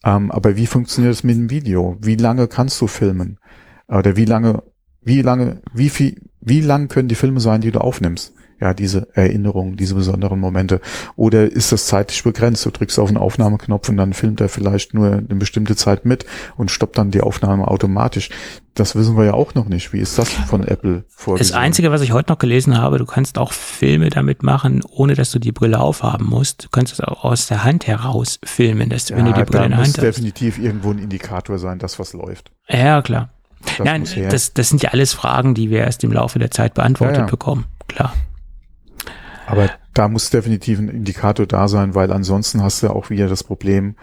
Ähm, 0.03 0.31
aber 0.31 0.55
wie 0.55 0.67
funktioniert 0.67 1.13
das 1.13 1.23
mit 1.23 1.35
dem 1.35 1.49
Video? 1.49 1.97
Wie 1.99 2.15
lange 2.15 2.47
kannst 2.47 2.79
du 2.81 2.87
filmen? 2.87 3.39
Oder 3.87 4.15
wie 4.15 4.25
lange, 4.25 4.63
wie 5.01 5.21
lange, 5.21 5.61
wie 5.73 5.89
viel, 5.89 6.21
wie 6.39 6.61
lang 6.61 6.87
können 6.87 7.09
die 7.09 7.15
Filme 7.15 7.39
sein, 7.39 7.61
die 7.61 7.71
du 7.71 7.81
aufnimmst? 7.81 8.33
Ja, 8.61 8.75
diese 8.75 9.07
Erinnerungen, 9.15 9.75
diese 9.75 9.95
besonderen 9.95 10.39
Momente. 10.39 10.81
Oder 11.15 11.51
ist 11.51 11.71
das 11.71 11.87
zeitlich 11.87 12.21
begrenzt? 12.23 12.63
Du 12.63 12.69
drückst 12.69 12.99
auf 12.99 13.09
den 13.09 13.17
Aufnahmeknopf 13.17 13.89
und 13.89 13.97
dann 13.97 14.13
filmt 14.13 14.39
er 14.39 14.49
vielleicht 14.49 14.93
nur 14.93 15.07
eine 15.13 15.23
bestimmte 15.35 15.75
Zeit 15.75 16.05
mit 16.05 16.25
und 16.57 16.69
stoppt 16.69 16.99
dann 16.99 17.09
die 17.09 17.21
Aufnahme 17.21 17.67
automatisch. 17.67 18.29
Das 18.75 18.95
wissen 18.95 19.17
wir 19.17 19.25
ja 19.25 19.33
auch 19.33 19.55
noch 19.55 19.65
nicht. 19.67 19.93
Wie 19.93 19.99
ist 19.99 20.17
das 20.19 20.29
von 20.29 20.63
Apple 20.63 21.05
vorgesehen? 21.09 21.51
Das 21.51 21.59
Einzige, 21.59 21.91
was 21.91 22.01
ich 22.01 22.13
heute 22.13 22.31
noch 22.31 22.37
gelesen 22.37 22.77
habe, 22.77 22.99
du 22.99 23.05
kannst 23.07 23.39
auch 23.39 23.51
Filme 23.51 24.11
damit 24.11 24.43
machen, 24.43 24.81
ohne 24.91 25.15
dass 25.15 25.31
du 25.31 25.39
die 25.39 25.51
Brille 25.51 25.79
aufhaben 25.79 26.27
musst. 26.27 26.65
Du 26.65 26.69
kannst 26.69 26.93
es 26.93 27.01
auch 27.01 27.23
aus 27.23 27.47
der 27.47 27.63
Hand 27.63 27.87
heraus 27.87 28.39
filmen, 28.43 28.89
dass, 28.89 29.09
wenn 29.09 29.25
du 29.25 29.33
die 29.33 29.43
Brille 29.43 29.65
in 29.65 29.71
der 29.71 29.79
muss 29.79 29.87
Hand 29.87 29.97
hast. 29.97 30.03
definitiv 30.03 30.59
irgendwo 30.59 30.91
ein 30.91 30.99
Indikator 30.99 31.57
sein, 31.57 31.79
dass 31.79 31.97
was 31.97 32.13
läuft. 32.13 32.51
Ja, 32.69 33.01
klar. 33.01 33.29
Das 33.77 33.79
Nein, 33.85 34.01
muss 34.01 34.15
das, 34.29 34.53
das 34.53 34.69
sind 34.69 34.83
ja 34.83 34.91
alles 34.91 35.13
Fragen, 35.13 35.55
die 35.55 35.71
wir 35.71 35.79
erst 35.79 36.03
im 36.03 36.11
Laufe 36.11 36.37
der 36.37 36.51
Zeit 36.51 36.75
beantwortet 36.75 37.17
Ja, 37.17 37.21
ja. 37.23 37.29
bekommen. 37.29 37.65
Klar. 37.87 38.13
Aber 39.51 39.69
da 39.93 40.07
muss 40.07 40.29
definitiv 40.29 40.79
ein 40.79 40.89
Indikator 40.89 41.45
da 41.45 41.67
sein, 41.67 41.95
weil 41.95 42.11
ansonsten 42.11 42.63
hast 42.63 42.83
du 42.83 42.89
auch 42.89 43.09
wieder 43.09 43.27
das 43.27 43.43
Problem, 43.43 43.95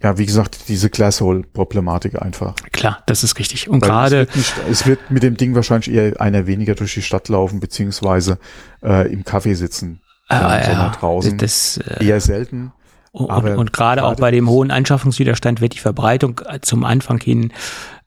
ja, 0.00 0.16
wie 0.18 0.26
gesagt, 0.26 0.68
diese 0.68 0.90
Glasshole-Problematik 0.90 2.20
einfach. 2.20 2.54
Klar, 2.72 3.02
das 3.06 3.24
ist 3.24 3.38
richtig. 3.38 3.68
Und 3.68 3.82
Weil 3.82 3.88
gerade, 3.88 4.20
Es 4.22 4.26
wird, 4.26 4.36
nicht, 4.36 4.54
es 4.70 4.86
wird 4.86 5.10
mit 5.10 5.22
dem 5.22 5.36
Ding 5.36 5.54
wahrscheinlich 5.54 5.92
eher 5.92 6.20
einer 6.20 6.46
weniger 6.46 6.74
durch 6.74 6.94
die 6.94 7.02
Stadt 7.02 7.28
laufen, 7.28 7.60
beziehungsweise 7.60 8.38
äh, 8.82 9.12
im 9.12 9.22
Café 9.24 9.54
sitzen. 9.54 10.00
ah, 10.28 10.58
ja, 10.60 10.88
draußen. 10.90 11.36
das, 11.38 11.78
äh, 11.78 12.04
Eher 12.04 12.20
selten. 12.20 12.72
und, 13.12 13.30
aber 13.30 13.58
und 13.58 13.72
gerade 13.72 14.04
auch 14.04 14.16
bei 14.16 14.30
dem 14.30 14.48
hohen 14.48 14.70
Anschaffungswiderstand 14.70 15.60
wird 15.60 15.74
die 15.74 15.78
Verbreitung 15.78 16.40
äh, 16.46 16.60
zum 16.60 16.84
Anfang 16.84 17.20
hin 17.20 17.52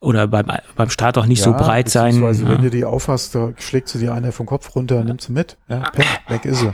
oder 0.00 0.26
beim, 0.26 0.46
beim 0.76 0.90
Start 0.90 1.18
auch 1.18 1.26
nicht 1.26 1.42
so 1.42 1.50
Ja, 1.52 1.56
breit 1.56 1.88
sein. 1.88 2.06
beziehungsweise 2.12 2.44
wenn 2.48 2.56
Ja. 2.56 2.62
du 2.62 2.70
die 2.70 2.84
aufhast, 2.84 3.34
da 3.34 3.50
schlägt 3.58 3.88
sie 3.88 3.98
dir 3.98 4.12
einer 4.14 4.32
vom 4.32 4.46
Kopf 4.46 4.74
runter, 4.76 5.02
nimmt 5.04 5.20
sie 5.22 5.32
mit. 5.32 5.56
Ja, 5.68 5.80
peng, 5.90 6.06
weg 6.28 6.44
ist 6.44 6.60
sie. 6.60 6.72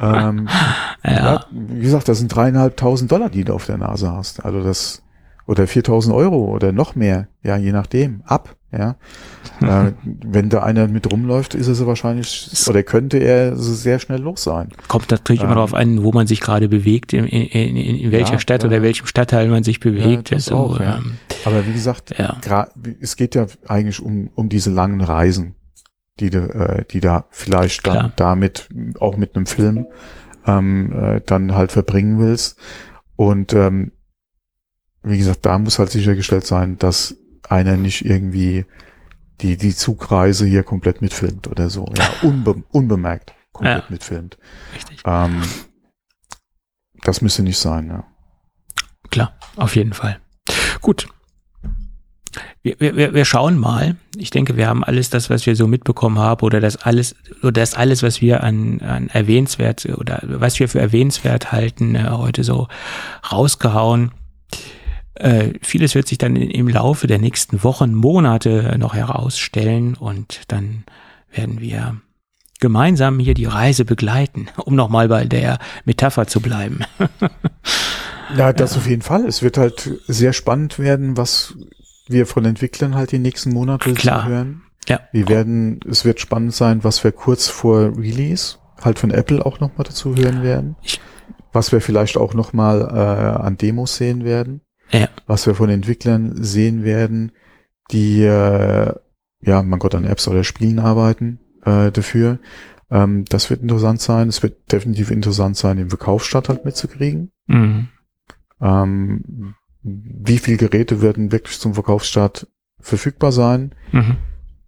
Ähm, 0.00 0.48
Ja. 1.04 1.12
ja. 1.12 1.44
wie 1.50 1.80
gesagt, 1.80 2.08
das 2.08 2.18
sind 2.18 2.28
dreieinhalbtausend 2.34 3.10
Dollar, 3.10 3.30
die 3.30 3.44
du 3.44 3.54
auf 3.54 3.66
der 3.66 3.78
Nase 3.78 4.10
hast. 4.12 4.44
Also 4.44 4.62
das, 4.62 5.02
oder 5.46 5.66
4000 5.66 6.14
Euro 6.14 6.46
oder 6.46 6.72
noch 6.72 6.94
mehr. 6.94 7.28
Ja, 7.42 7.56
je 7.56 7.72
nachdem. 7.72 8.22
Ab. 8.26 8.54
Ja. 8.70 8.96
äh, 9.62 9.92
wenn 10.04 10.50
da 10.50 10.62
einer 10.62 10.88
mit 10.88 11.10
rumläuft, 11.10 11.54
ist 11.54 11.68
es 11.68 11.84
wahrscheinlich, 11.86 12.50
oder 12.68 12.82
könnte 12.82 13.16
er 13.16 13.56
sehr 13.56 13.98
schnell 13.98 14.20
los 14.20 14.42
sein. 14.44 14.68
Kommt 14.88 15.10
natürlich 15.10 15.40
immer 15.40 15.52
Ähm, 15.52 15.56
darauf 15.56 15.72
an, 15.74 16.02
wo 16.04 16.12
man 16.12 16.26
sich 16.26 16.40
gerade 16.40 16.68
bewegt, 16.68 17.14
in, 17.14 17.24
in, 17.24 17.76
in, 17.76 17.96
in 17.96 18.12
welcher 18.12 18.34
Ja, 18.34 18.38
Stadt 18.40 18.62
ja. 18.62 18.68
oder 18.68 18.82
welchem 18.82 19.06
Stadtteil 19.06 19.48
man 19.48 19.64
sich 19.64 19.80
bewegt. 19.80 20.30
Ja, 20.30 20.36
das 20.36 20.48
Also, 20.48 20.56
auch, 20.56 20.80
ja. 20.80 20.98
ähm, 20.98 21.14
Aber 21.46 21.66
wie 21.66 21.72
gesagt, 21.72 22.14
es 23.00 23.16
geht 23.16 23.34
ja 23.34 23.46
eigentlich 23.66 24.00
um, 24.02 24.28
um 24.34 24.50
diese 24.50 24.70
langen 24.70 25.00
Reisen, 25.00 25.54
die 26.20 26.28
du, 26.28 26.38
äh, 26.40 26.84
die 26.90 27.00
da 27.00 27.24
vielleicht 27.30 27.86
dann 27.86 27.94
Klar. 27.94 28.12
damit, 28.16 28.68
auch 29.00 29.16
mit 29.16 29.34
einem 29.34 29.46
Film, 29.46 29.86
ähm, 30.46 30.92
äh, 30.92 31.20
dann 31.24 31.54
halt 31.54 31.72
verbringen 31.72 32.18
willst. 32.18 32.58
Und 33.16 33.54
ähm, 33.54 33.92
wie 35.02 35.16
gesagt, 35.16 35.46
da 35.46 35.58
muss 35.58 35.78
halt 35.78 35.90
sichergestellt 35.90 36.44
sein, 36.46 36.76
dass 36.78 37.16
einer 37.48 37.76
nicht 37.76 38.04
irgendwie 38.04 38.64
die, 39.40 39.56
die 39.56 39.74
Zugreise 39.74 40.46
hier 40.46 40.62
komplett 40.62 41.00
mitfilmt 41.00 41.46
oder 41.48 41.70
so. 41.70 41.86
Ja, 41.96 42.08
unbe 42.22 42.62
unbemerkt 42.70 43.34
komplett 43.52 43.84
Ja. 43.84 43.90
mitfilmt. 43.90 44.38
Richtig. 44.74 45.02
Ähm, 45.04 45.42
das 47.04 47.20
müsste 47.20 47.42
nicht 47.42 47.58
sein, 47.58 47.88
ja. 47.88 48.04
Klar, 49.10 49.32
auf 49.56 49.76
jeden 49.76 49.92
Fall. 49.92 50.20
Gut. 50.80 51.08
Wir, 52.62 52.78
wir, 52.78 53.14
wir 53.14 53.24
schauen 53.24 53.56
mal. 53.56 53.96
Ich 54.16 54.30
denke, 54.30 54.56
wir 54.56 54.68
haben 54.68 54.84
alles 54.84 55.08
das, 55.08 55.30
was 55.30 55.46
wir 55.46 55.56
so 55.56 55.66
mitbekommen 55.66 56.18
haben, 56.18 56.44
oder 56.44 56.60
das 56.60 56.76
alles, 56.76 57.16
oder 57.42 57.52
das 57.52 57.74
alles, 57.74 58.02
was 58.02 58.20
wir 58.20 58.42
an, 58.44 58.80
an 58.80 59.08
erwähnenswert 59.08 59.86
oder 59.86 60.20
was 60.24 60.58
wir 60.60 60.68
für 60.68 60.80
erwähnenswert 60.80 61.52
halten, 61.52 61.94
äh, 61.94 62.08
heute 62.10 62.44
so 62.44 62.68
rausgehauen. 63.32 64.10
Äh, 65.18 65.54
vieles 65.62 65.94
wird 65.94 66.08
sich 66.08 66.18
dann 66.18 66.36
im 66.36 66.68
Laufe 66.68 67.06
der 67.06 67.18
nächsten 67.18 67.62
Wochen, 67.64 67.94
Monate 67.94 68.76
noch 68.78 68.94
herausstellen 68.94 69.94
und 69.94 70.42
dann 70.48 70.84
werden 71.32 71.60
wir 71.60 71.96
gemeinsam 72.60 73.18
hier 73.18 73.34
die 73.34 73.44
Reise 73.44 73.84
begleiten, 73.84 74.48
um 74.64 74.74
nochmal 74.74 75.08
bei 75.08 75.24
der 75.24 75.58
Metapher 75.84 76.26
zu 76.26 76.40
bleiben. 76.40 76.80
Ja, 78.36 78.52
das 78.52 78.72
ja. 78.72 78.76
auf 78.78 78.86
jeden 78.86 79.00
Fall. 79.00 79.24
Es 79.26 79.42
wird 79.42 79.56
halt 79.56 79.90
sehr 80.06 80.34
spannend 80.34 80.78
werden, 80.78 81.16
was 81.16 81.54
wir 82.08 82.26
von 82.26 82.44
Entwicklern 82.44 82.94
halt 82.94 83.12
die 83.12 83.18
nächsten 83.18 83.54
Monate 83.54 83.94
Klar. 83.94 84.26
hören. 84.26 84.64
Ja. 84.86 85.00
Wir 85.12 85.28
werden, 85.28 85.80
es 85.88 86.04
wird 86.04 86.20
spannend 86.20 86.54
sein, 86.54 86.84
was 86.84 87.02
wir 87.04 87.12
kurz 87.12 87.48
vor 87.48 87.96
Release 87.96 88.56
halt 88.82 88.98
von 88.98 89.10
Apple 89.10 89.44
auch 89.44 89.60
nochmal 89.60 89.86
dazu 89.86 90.14
hören 90.14 90.42
werden. 90.42 90.76
Ich, 90.82 91.00
was 91.52 91.72
wir 91.72 91.80
vielleicht 91.80 92.16
auch 92.16 92.34
nochmal 92.34 92.82
äh, 92.82 93.42
an 93.42 93.56
Demos 93.56 93.96
sehen 93.96 94.24
werden. 94.24 94.60
Ja. 94.90 95.08
Was 95.26 95.46
wir 95.46 95.54
von 95.54 95.68
Entwicklern 95.68 96.42
sehen 96.42 96.84
werden, 96.84 97.32
die 97.90 98.22
äh, 98.22 98.92
ja, 99.40 99.62
man 99.62 99.78
Gott 99.78 99.94
an 99.94 100.04
Apps 100.04 100.28
oder 100.28 100.44
Spielen 100.44 100.78
arbeiten 100.78 101.40
äh, 101.64 101.90
dafür. 101.92 102.38
Ähm, 102.90 103.24
das 103.26 103.50
wird 103.50 103.62
interessant 103.62 104.00
sein. 104.00 104.28
Es 104.28 104.42
wird 104.42 104.72
definitiv 104.72 105.10
interessant 105.10 105.56
sein, 105.56 105.76
den 105.76 105.90
Verkaufsstart 105.90 106.48
halt 106.48 106.64
mitzukriegen. 106.64 107.30
Mhm. 107.46 107.88
Ähm, 108.60 109.54
wie 109.82 110.38
viele 110.38 110.56
Geräte 110.56 111.00
werden 111.02 111.32
wirklich 111.32 111.58
zum 111.58 111.74
Verkaufsstart 111.74 112.48
verfügbar 112.80 113.32
sein? 113.32 113.74
Mhm. 113.92 114.16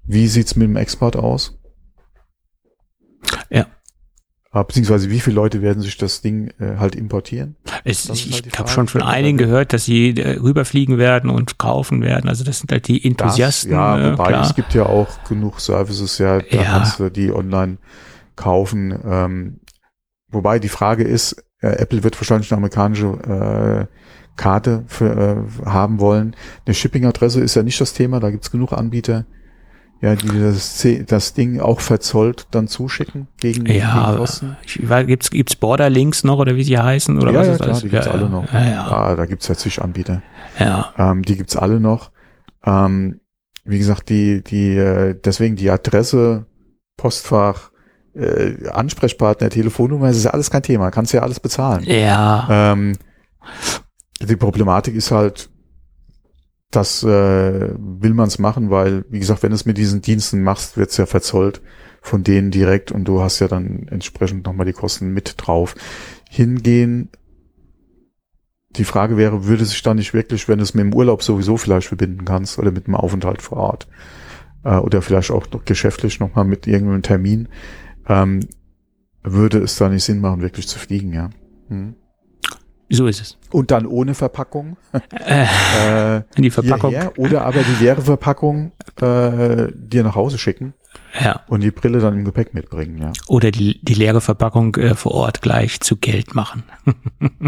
Wie 0.05 0.27
sieht's 0.27 0.57
mit 0.57 0.69
dem 0.69 0.77
Export 0.77 1.17
aus? 1.17 1.59
Ja. 3.51 3.67
Äh, 4.53 4.65
beziehungsweise 4.65 5.11
wie 5.11 5.21
viele 5.21 5.37
Leute 5.37 5.63
werden 5.63 5.83
sich 5.83 5.97
das 5.97 6.21
Ding 6.21 6.49
äh, 6.59 6.77
halt 6.77 6.95
importieren? 6.95 7.57
Es, 7.85 8.09
ich 8.09 8.33
halt 8.33 8.59
habe 8.59 8.69
schon 8.69 8.89
von 8.89 9.03
einigen 9.03 9.39
gehört, 9.39 9.73
dass 9.73 9.85
sie 9.85 10.11
äh, 10.11 10.39
rüberfliegen 10.39 10.99
werden 10.99 11.31
und 11.31 11.59
kaufen 11.59 12.03
werden. 12.03 12.29
Also 12.29 12.45
das 12.45 12.59
sind 12.59 12.71
halt 12.73 12.89
die 12.89 13.05
Enthusiasten. 13.05 13.71
Das, 13.71 13.79
ja, 13.79 13.99
äh, 13.99 14.13
wobei 14.13 14.29
klar. 14.29 14.43
es 14.45 14.55
gibt 14.55 14.75
ja 14.75 14.87
auch 14.87 15.09
genug 15.29 15.61
Services, 15.61 16.19
ja, 16.19 16.39
da 16.41 16.57
Ja. 16.57 16.63
kannst 16.65 17.01
du 17.01 17.11
die 17.11 17.33
online 17.33 17.79
kaufen. 18.37 18.99
Ähm, 19.05 19.61
wobei 20.29 20.59
die 20.59 20.69
Frage 20.69 21.05
ist, 21.05 21.45
äh, 21.61 21.69
Apple 21.69 22.03
wird 22.03 22.19
wahrscheinlich 22.21 22.51
eine 22.53 22.59
amerikanische 22.59 23.89
äh, 23.89 23.97
Karte 24.37 24.85
für, 24.87 25.47
äh, 25.65 25.67
haben 25.67 26.01
wollen. 26.01 26.35
Eine 26.65 26.75
Shipping-Adresse 26.75 27.41
ist 27.41 27.55
ja 27.57 27.63
nicht 27.63 27.81
das 27.81 27.93
Thema, 27.93 28.21
da 28.21 28.31
gibt's 28.31 28.51
genug 28.51 28.73
Anbieter, 28.73 29.27
ja, 30.03 30.15
die 30.17 30.29
das, 30.41 30.87
das 31.07 31.35
Ding 31.35 31.61
auch 31.61 31.81
verzollt 31.81 32.47
dann 32.53 32.69
zuschicken 32.69 33.29
gegen, 33.39 33.67
Ja, 33.67 34.07
gegen 34.07 34.17
Kosten. 34.19 34.57
weiß, 34.79 35.07
gibt's 35.07 35.31
gibt's 35.31 35.57
Borderlinks 35.57 36.25
noch 36.25 36.39
oder 36.39 36.57
wie 36.57 36.65
sie 36.65 36.79
heißen 36.79 37.19
oder 37.21 37.33
ja, 37.33 37.39
was 37.41 37.47
ja, 37.49 37.53
ist 37.53 37.59
klar, 37.59 37.69
das? 37.71 37.81
die 37.83 37.89
gibt's 37.91 38.07
ja, 38.07 38.13
alle 38.13 38.29
noch. 38.31 38.53
Ja, 38.53 38.65
ja, 38.71 38.87
Ah, 38.91 39.15
da 39.17 39.27
gibt's 39.27 39.49
ja 39.49 39.55
zig 39.57 39.83
Anbieter. 39.83 40.23
ja. 40.59 40.93
Ähm, 40.97 41.23
die 41.23 41.37
gibt's 41.37 41.57
alle 41.57 41.81
noch. 41.81 42.11
Ähm, 42.65 43.21
wie 43.65 43.79
gesagt, 43.79 44.09
die, 44.09 44.43
die, 44.43 44.75
äh, 44.77 45.15
deswegen 45.23 45.57
die 45.57 45.71
Adresse, 45.71 46.47
Postfach, 46.97 47.71
äh, 48.15 48.69
Ansprechpartner, 48.71 49.51
Telefonnummer, 49.51 50.09
das 50.09 50.17
ist 50.17 50.25
ja 50.25 50.31
alles 50.31 50.51
kein 50.51 50.63
Thema. 50.63 50.91
Kannst 50.91 51.13
ja 51.13 51.21
alles 51.23 51.41
bezahlen. 51.41 51.85
ja. 51.85 52.73
Ähm, 52.73 52.97
die 54.23 54.37
Problematik 54.37 54.95
ist 54.95 55.11
halt, 55.11 55.50
das 56.71 57.03
äh, 57.03 57.75
will 57.77 58.15
man 58.15 58.29
es 58.29 58.39
machen, 58.39 58.71
weil, 58.71 59.05
wie 59.09 59.19
gesagt, 59.19 59.43
wenn 59.43 59.51
du 59.51 59.57
es 59.57 59.67
mit 59.67 59.79
diesen 59.79 60.03
Diensten 60.03 60.43
machst, 60.43 60.77
wird's 60.77 60.97
ja 60.97 61.07
verzollt 61.07 61.61
von 62.03 62.23
denen 62.23 62.51
direkt 62.51 62.93
und 62.93 63.05
du 63.05 63.21
hast 63.21 63.41
ja 63.41 63.49
dann 63.49 63.87
entsprechend 63.89 64.47
nochmal 64.47 64.67
die 64.67 64.73
Kosten 64.73 65.13
mit 65.13 65.35
drauf. 65.37 65.75
Hingehen, 66.31 67.11
die 68.71 68.85
Frage 68.85 69.17
wäre, 69.17 69.47
würde 69.47 69.65
sich 69.65 69.83
da 69.83 69.95
nicht 69.95 70.15
wirklich, 70.15 70.49
wenn 70.49 70.59
du 70.59 70.63
es 70.63 70.75
mit 70.75 70.85
dem 70.85 70.95
Urlaub 70.95 71.23
sowieso 71.23 71.57
vielleicht 71.57 71.89
verbinden 71.89 72.25
kannst 72.25 72.59
oder 72.59 72.71
mit 72.71 72.87
einem 72.87 72.95
Aufenthalt 72.95 73.43
vor 73.43 73.59
Ort 73.59 73.89
äh, 74.65 74.77
oder 74.77 75.03
vielleicht 75.03 75.31
auch 75.31 75.47
noch 75.51 75.65
geschäftlich 75.65 76.21
nochmal 76.21 76.45
mit 76.45 76.67
irgendeinem 76.67 77.03
Termin, 77.03 77.49
ähm, 78.09 78.41
würde 79.23 79.59
es 79.59 79.77
da 79.77 79.89
nicht 79.89 80.05
Sinn 80.05 80.21
machen, 80.21 80.41
wirklich 80.41 80.69
zu 80.69 80.79
fliegen, 80.79 81.13
ja. 81.13 81.31
Hm. 81.69 81.97
So 82.93 83.07
ist 83.07 83.21
es. 83.21 83.39
Und 83.53 83.71
dann 83.71 83.87
ohne 83.87 84.15
Verpackung. 84.15 84.77
Äh, 85.25 86.17
Äh, 86.17 86.23
die 86.37 86.51
Verpackung. 86.51 86.91
hierher, 86.91 87.17
oder 87.19 87.45
aber 87.45 87.61
die 87.63 87.85
leere 87.85 88.03
Verpackung 88.03 88.73
äh, 89.01 89.69
dir 89.75 90.03
nach 90.03 90.17
Hause 90.17 90.39
schicken 90.39 90.75
Ja. 91.23 91.41
und 91.49 91.61
die 91.61 91.71
Brille 91.71 92.01
dann 92.01 92.15
im 92.19 92.25
Gepäck 92.25 92.53
mitbringen, 92.53 92.99
ja. 92.99 93.13
Oder 93.29 93.53
die, 93.53 93.81
die 93.85 93.95
leere 93.95 94.21
Verpackung 94.21 94.75
äh, 94.77 94.95
vor 94.97 95.13
Ort 95.13 95.41
gleich 95.41 95.81
zu 95.81 95.97
Geld 95.97 96.35
machen. 96.35 96.65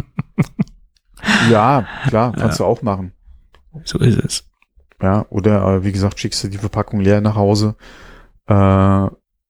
Ja, 1.50 1.86
klar, 2.08 2.32
kannst 2.32 2.58
du 2.60 2.64
auch 2.64 2.82
machen. 2.82 3.12
So 3.84 3.98
ist 3.98 4.18
es. 4.18 4.44
Ja, 5.00 5.24
oder 5.30 5.76
äh, 5.76 5.84
wie 5.84 5.92
gesagt, 5.92 6.18
schickst 6.18 6.42
du 6.44 6.48
die 6.48 6.58
Verpackung 6.58 7.00
leer 7.00 7.20
nach 7.20 7.36
Hause 7.36 7.76
äh, 8.48 9.06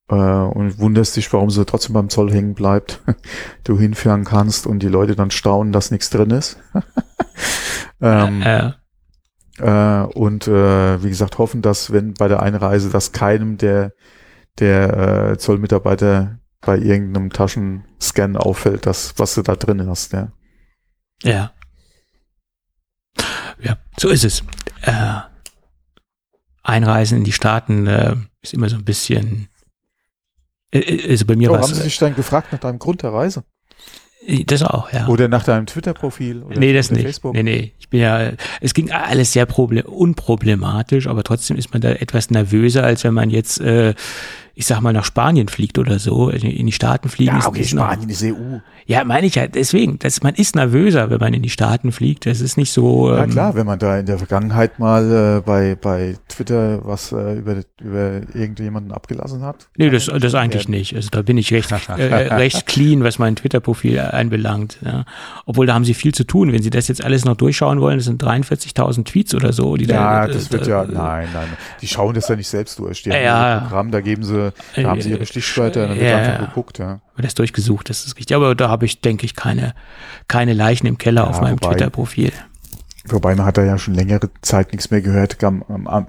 äh, 0.09 0.15
und 0.15 0.79
wunderst 0.79 1.15
dich, 1.15 1.31
warum 1.33 1.49
sie 1.49 1.65
trotzdem 1.65 1.93
beim 1.93 2.09
Zoll 2.09 2.31
hängen 2.31 2.53
bleibt. 2.53 3.01
du 3.63 3.79
hinfahren 3.79 4.23
kannst 4.23 4.67
und 4.67 4.79
die 4.79 4.87
Leute 4.87 5.15
dann 5.15 5.31
staunen, 5.31 5.73
dass 5.73 5.91
nichts 5.91 6.09
drin 6.09 6.31
ist. 6.31 6.57
ähm, 8.01 8.41
Äh, 8.41 8.71
äh, 9.59 10.03
und 10.03 10.47
äh, 10.47 11.03
wie 11.03 11.09
gesagt, 11.09 11.37
hoffen, 11.37 11.61
dass 11.61 11.91
wenn 11.91 12.13
bei 12.13 12.27
der 12.27 12.41
Einreise, 12.41 12.89
dass 12.89 13.11
keinem 13.11 13.57
der, 13.57 13.93
der 14.59 15.31
äh, 15.31 15.37
Zollmitarbeiter 15.37 16.39
bei 16.61 16.77
irgendeinem 16.77 17.31
Taschenscan 17.31 18.37
auffällt, 18.37 18.85
dass 18.85 19.13
was 19.17 19.35
du 19.35 19.41
da 19.41 19.55
drin 19.55 19.87
hast, 19.87 20.13
ja. 20.13 20.31
ja. 21.23 21.51
Ja, 23.59 23.77
so 23.97 24.09
ist 24.09 24.23
es. 24.23 24.43
Äh, 24.81 25.21
Einreisen 26.63 27.19
in 27.19 27.23
die 27.23 27.31
Staaten 27.31 27.87
äh, 27.87 28.15
ist 28.41 28.53
immer 28.53 28.69
so 28.69 28.75
ein 28.77 28.85
bisschen. 28.85 29.49
Also 30.73 31.25
bei 31.25 31.35
mir 31.35 31.49
Oh, 31.49 31.53
war 31.53 31.61
haben 31.61 31.73
Sie 31.73 31.79
es. 31.79 31.83
dich 31.83 31.97
dann 31.99 32.15
gefragt 32.15 32.51
nach 32.51 32.59
deinem 32.59 32.79
Grund 32.79 33.03
der 33.03 33.13
Reise? 33.13 33.43
äh, 34.25 34.43
Das 34.45 34.63
auch, 34.63 34.91
ja. 34.91 35.07
Oder 35.07 35.27
nach 35.27 35.43
deinem 35.43 35.65
Twitter-Profil? 35.65 36.43
oder 36.43 36.59
Nee, 36.59 36.73
das 36.73 36.89
nicht. 36.91 37.03
Facebook? 37.03 37.33
Nee, 37.35 37.43
nee. 37.43 37.73
Ich 37.79 37.89
bin 37.89 37.99
ja, 37.99 38.31
es 38.61 38.73
ging 38.73 38.91
alles 38.91 39.33
sehr 39.33 39.45
problem 39.45 39.85
unproblematisch, 39.85 41.07
aber 41.07 41.23
trotzdem 41.23 41.57
ist 41.57 41.71
man 41.73 41.81
da 41.81 41.91
etwas 41.91 42.29
nervöser, 42.31 42.83
als 42.83 43.03
wenn 43.03 43.13
man 43.13 43.29
jetzt, 43.29 43.59
äh, 43.61 43.93
ich 44.55 44.67
sag 44.67 44.81
mal, 44.81 44.93
nach 44.93 45.05
Spanien 45.05 45.47
fliegt 45.47 45.79
oder 45.79 45.97
so, 45.97 46.29
in 46.29 46.65
die 46.67 46.71
Staaten 46.71 47.09
fliegen. 47.09 47.31
Ja, 47.33 47.39
ist- 47.39 47.47
okay, 47.47 47.61
ist 47.61 47.71
Spanien 47.71 48.09
ist 48.09 48.23
EU. 48.23 48.33
Ja, 48.85 49.03
meine 49.03 49.25
ich 49.25 49.35
ja, 49.35 49.47
deswegen. 49.47 49.97
Das, 49.99 50.21
man 50.21 50.35
ist 50.35 50.55
nervöser, 50.55 51.09
wenn 51.09 51.19
man 51.19 51.33
in 51.33 51.41
die 51.41 51.49
Staaten 51.49 51.91
fliegt. 51.91 52.25
Das 52.25 52.41
ist 52.41 52.57
nicht 52.57 52.71
so. 52.71 53.09
Ja 53.11 53.23
ähm, 53.23 53.29
klar, 53.31 53.55
wenn 53.55 53.65
man 53.65 53.79
da 53.79 53.97
in 53.97 54.05
der 54.05 54.17
Vergangenheit 54.17 54.77
mal 54.77 55.37
äh, 55.37 55.41
bei, 55.41 55.75
bei 55.75 56.15
Twitter 56.27 56.85
was 56.85 57.11
äh, 57.13 57.35
über, 57.39 57.55
über 57.81 58.21
irgendjemanden 58.35 58.91
abgelassen 58.91 59.41
hat. 59.41 59.69
Nee, 59.77 59.89
das, 59.89 60.05
das 60.05 60.35
eigentlich 60.35 60.67
nicht. 60.67 60.95
Also 60.95 61.09
da 61.11 61.21
bin 61.21 61.37
ich 61.37 61.51
recht, 61.53 61.71
äh, 61.89 62.03
recht 62.35 62.67
clean, 62.67 63.03
was 63.03 63.19
mein 63.19 63.35
Twitter-Profil 63.35 63.99
anbelangt. 63.99 64.77
Ja. 64.85 65.05
Obwohl 65.45 65.65
da 65.65 65.73
haben 65.73 65.85
sie 65.85 65.93
viel 65.93 66.13
zu 66.13 66.25
tun. 66.25 66.51
Wenn 66.51 66.61
sie 66.61 66.69
das 66.69 66.87
jetzt 66.89 67.03
alles 67.03 67.25
noch 67.25 67.37
durchschauen 67.37 67.79
wollen, 67.81 67.97
das 67.97 68.05
sind 68.05 68.21
43.000 68.23 69.05
Tweets 69.05 69.33
oder 69.33 69.53
so. 69.53 69.75
Die 69.77 69.85
Ja, 69.85 70.27
da, 70.27 70.33
das 70.33 70.47
äh, 70.47 70.51
wird 70.51 70.67
ja, 70.67 70.83
äh, 70.83 70.87
nein, 70.91 71.27
nein, 71.33 71.47
die 71.81 71.87
schauen 71.87 72.13
das 72.13 72.27
ja 72.27 72.35
nicht 72.35 72.47
selbst 72.49 72.77
durch. 72.79 73.01
Die 73.03 73.11
haben 73.11 73.23
Ja. 73.23 73.55
ihr 73.55 73.61
Programm, 73.61 73.91
da 73.91 74.01
geben 74.01 74.23
sie, 74.23 74.42
da 74.75 74.83
haben 74.89 75.01
sie 75.01 75.11
ihre 75.11 75.25
Stichwörter, 75.25 75.87
dann 75.87 75.97
wird 75.97 76.09
Ja, 76.09 76.17
einfach 76.17 76.39
ja. 76.41 76.45
geguckt, 76.47 76.79
ja. 76.79 76.99
wird 77.15 77.25
das 77.25 77.35
durchgesucht, 77.35 77.89
das 77.89 78.05
ist 78.05 78.17
richtig. 78.17 78.35
Aber 78.35 78.55
da 78.55 78.69
habe 78.69 78.85
ich, 78.85 78.99
denke 79.01 79.25
ich, 79.25 79.35
keine, 79.35 79.73
keine 80.27 80.53
Leichen 80.53 80.87
im 80.87 80.97
Keller 80.97 81.27
auf 81.29 81.39
meinem 81.41 81.59
Twitter-Profil. 81.59 82.31
Wobei 83.09 83.35
man 83.35 83.45
hat 83.45 83.57
da 83.57 83.63
ja 83.65 83.77
schon 83.77 83.93
längere 83.95 84.29
Zeit 84.41 84.71
nichts 84.71 84.89
mehr 84.89 85.01
gehört. 85.01 85.43
Am, 85.43 85.63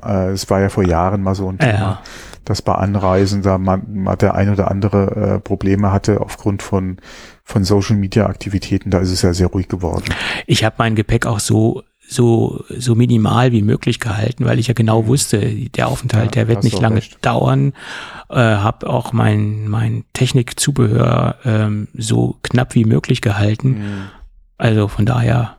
äh, 0.05 0.29
es 0.29 0.49
war 0.49 0.61
ja 0.61 0.69
vor 0.69 0.85
Jahren 0.85 1.23
mal 1.23 1.35
so 1.35 1.49
ein 1.49 1.59
Thema, 1.59 1.73
Ja. 1.73 2.03
dass 2.45 2.63
bei 2.63 2.73
Anreisen 2.73 3.43
da 3.43 3.59
man, 3.59 3.83
man 3.95 4.17
der 4.19 4.35
ein 4.35 4.49
oder 4.49 4.71
andere 4.71 5.37
äh, 5.37 5.41
Probleme 5.41 5.91
hatte 5.91 6.21
aufgrund 6.21 6.63
von, 6.63 6.99
von 7.43 7.65
Social 7.65 7.97
Media 7.97 8.27
Aktivitäten. 8.27 8.91
Da 8.91 8.99
ist 9.01 9.11
es 9.11 9.23
ja 9.23 9.35
sehr 9.35 9.49
ruhig 9.49 9.67
geworden. 9.67 10.05
Ich 10.47 10.63
habe 10.63 10.77
mein 10.79 10.95
Gepäck 10.95 11.27
auch 11.27 11.41
so 11.41 11.83
so 12.09 12.65
so 12.69 12.95
minimal 12.95 13.51
wie 13.53 13.63
möglich 13.63 13.99
gehalten, 14.01 14.45
weil 14.45 14.59
ich 14.59 14.67
ja 14.69 14.75
genau 14.75 15.07
wusste, 15.07 15.39
der 15.41 15.89
Aufenthalt, 15.89 16.25
Mhm. 16.25 16.29
Ja, 16.41 16.45
der 16.45 16.49
wird 16.49 16.65
nicht 16.65 16.81
lange 16.81 16.97
recht. 16.97 17.19
dauern. 17.25 17.73
Äh, 18.29 18.37
habe 18.37 18.89
auch 18.89 19.13
mein 19.13 19.69
mein 19.69 20.05
Technikzubehör 20.13 21.37
ähm, 21.45 21.89
so 21.95 22.37
knapp 22.43 22.75
wie 22.75 22.85
möglich 22.85 23.21
gehalten. 23.21 23.83
Also 24.59 24.89
von 24.89 25.07
daher 25.07 25.57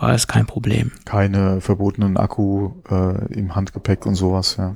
war 0.00 0.12
es 0.14 0.26
kein 0.26 0.46
Problem. 0.46 0.92
Keine 1.04 1.60
verbotenen 1.60 2.16
Akku 2.16 2.70
äh, 2.90 3.32
im 3.34 3.54
Handgepäck 3.54 4.06
und 4.06 4.14
sowas, 4.14 4.56
ja. 4.56 4.74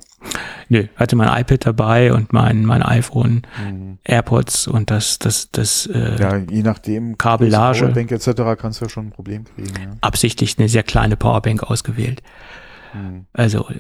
Nö, 0.69 0.87
hatte 0.97 1.17
mein 1.17 1.29
iPad 1.41 1.67
dabei 1.67 2.13
und 2.13 2.33
mein 2.33 2.65
mein 2.65 2.83
iPhone, 2.83 3.43
Mhm. 3.63 3.99
AirPods 4.05 4.67
und 4.69 4.91
das 4.91 5.19
das 5.19 5.51
das 5.51 5.87
äh, 5.87 6.17
Ja, 6.19 6.37
je 6.39 6.63
nachdem, 6.63 7.19
Kabellage. 7.19 7.81
Powerbank 7.83 8.11
etc. 8.13 8.61
kannst 8.61 8.81
du 8.81 8.87
ja 8.87 8.89
schon 8.89 9.07
ein 9.09 9.11
Problem 9.11 9.45
kriegen, 9.45 9.69
ja. 9.81 9.97
absichtlich 10.01 10.59
eine 10.59 10.69
sehr 10.69 10.83
kleine 10.83 11.17
Powerbank 11.17 11.63
ausgewählt. 11.63 12.23
Mhm. 12.95 13.27
Also 13.33 13.69
äh, 13.69 13.79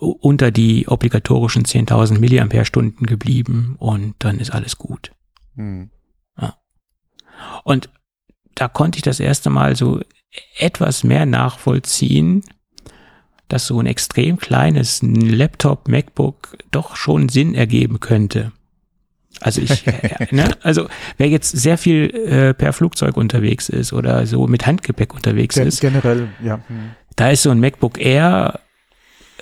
unter 0.00 0.50
die 0.52 0.86
obligatorischen 0.86 1.64
10.000 1.64 2.18
Milliampere-Stunden 2.20 3.04
geblieben 3.06 3.74
und 3.78 4.14
dann 4.20 4.38
ist 4.38 4.50
alles 4.50 4.76
gut. 4.78 5.10
Mhm. 5.56 5.90
Und 7.64 7.88
da 8.54 8.68
konnte 8.68 8.96
ich 8.96 9.02
das 9.02 9.20
erste 9.20 9.50
Mal 9.50 9.76
so 9.76 10.00
etwas 10.58 11.04
mehr 11.04 11.26
nachvollziehen, 11.26 12.44
dass 13.48 13.66
so 13.66 13.80
ein 13.80 13.86
extrem 13.86 14.38
kleines 14.38 15.00
Laptop, 15.02 15.88
MacBook 15.88 16.58
doch 16.70 16.96
schon 16.96 17.28
Sinn 17.28 17.54
ergeben 17.54 18.00
könnte. 18.00 18.52
Also 19.40 19.60
ich, 19.60 19.86
äh, 19.86 20.26
ne, 20.30 20.50
also 20.62 20.88
wer 21.16 21.28
jetzt 21.28 21.56
sehr 21.56 21.78
viel 21.78 22.10
äh, 22.10 22.54
per 22.54 22.72
Flugzeug 22.72 23.16
unterwegs 23.16 23.68
ist 23.68 23.92
oder 23.92 24.26
so 24.26 24.46
mit 24.46 24.66
Handgepäck 24.66 25.14
unterwegs 25.14 25.54
Gen 25.54 25.68
ist, 25.68 25.80
generell, 25.80 26.28
ja. 26.42 26.60
Hm. 26.66 26.90
da 27.16 27.30
ist 27.30 27.42
so 27.42 27.50
ein 27.50 27.60
MacBook 27.60 27.98
Air 27.98 28.60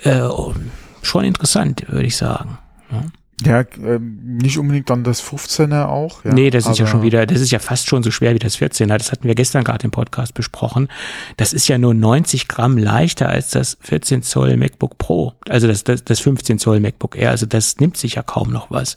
äh, 0.03 0.21
schon 1.01 1.23
interessant, 1.23 1.85
würde 1.87 2.07
ich 2.07 2.15
sagen. 2.15 2.59
Ja. 2.91 3.03
Ja, 3.45 3.63
ähm, 3.83 4.37
nicht 4.41 4.57
unbedingt 4.57 4.89
dann 4.89 5.03
das 5.03 5.23
15er 5.23 5.85
auch. 5.85 6.25
Ja, 6.25 6.33
nee, 6.33 6.49
das 6.49 6.65
ist 6.65 6.79
ja 6.79 6.87
schon 6.87 7.03
wieder, 7.03 7.27
das 7.27 7.39
ist 7.39 7.51
ja 7.51 7.59
fast 7.59 7.87
schon 7.87 8.01
so 8.01 8.09
schwer 8.09 8.33
wie 8.33 8.39
das 8.39 8.57
14er. 8.57 8.97
Das 8.97 9.11
hatten 9.11 9.27
wir 9.27 9.35
gestern 9.35 9.63
gerade 9.63 9.85
im 9.85 9.91
Podcast 9.91 10.33
besprochen. 10.33 10.87
Das 11.37 11.53
ist 11.53 11.67
ja 11.67 11.77
nur 11.77 11.93
90 11.93 12.47
Gramm 12.47 12.79
leichter 12.79 13.29
als 13.29 13.51
das 13.51 13.77
14 13.81 14.23
Zoll 14.23 14.57
MacBook 14.57 14.97
Pro. 14.97 15.33
Also 15.47 15.67
das, 15.67 15.83
das, 15.83 16.03
das 16.03 16.19
15 16.19 16.57
Zoll 16.57 16.79
MacBook 16.79 17.15
Air. 17.15 17.29
Also 17.29 17.45
das 17.45 17.77
nimmt 17.79 17.97
sich 17.97 18.15
ja 18.15 18.23
kaum 18.23 18.51
noch 18.51 18.71
was. 18.71 18.95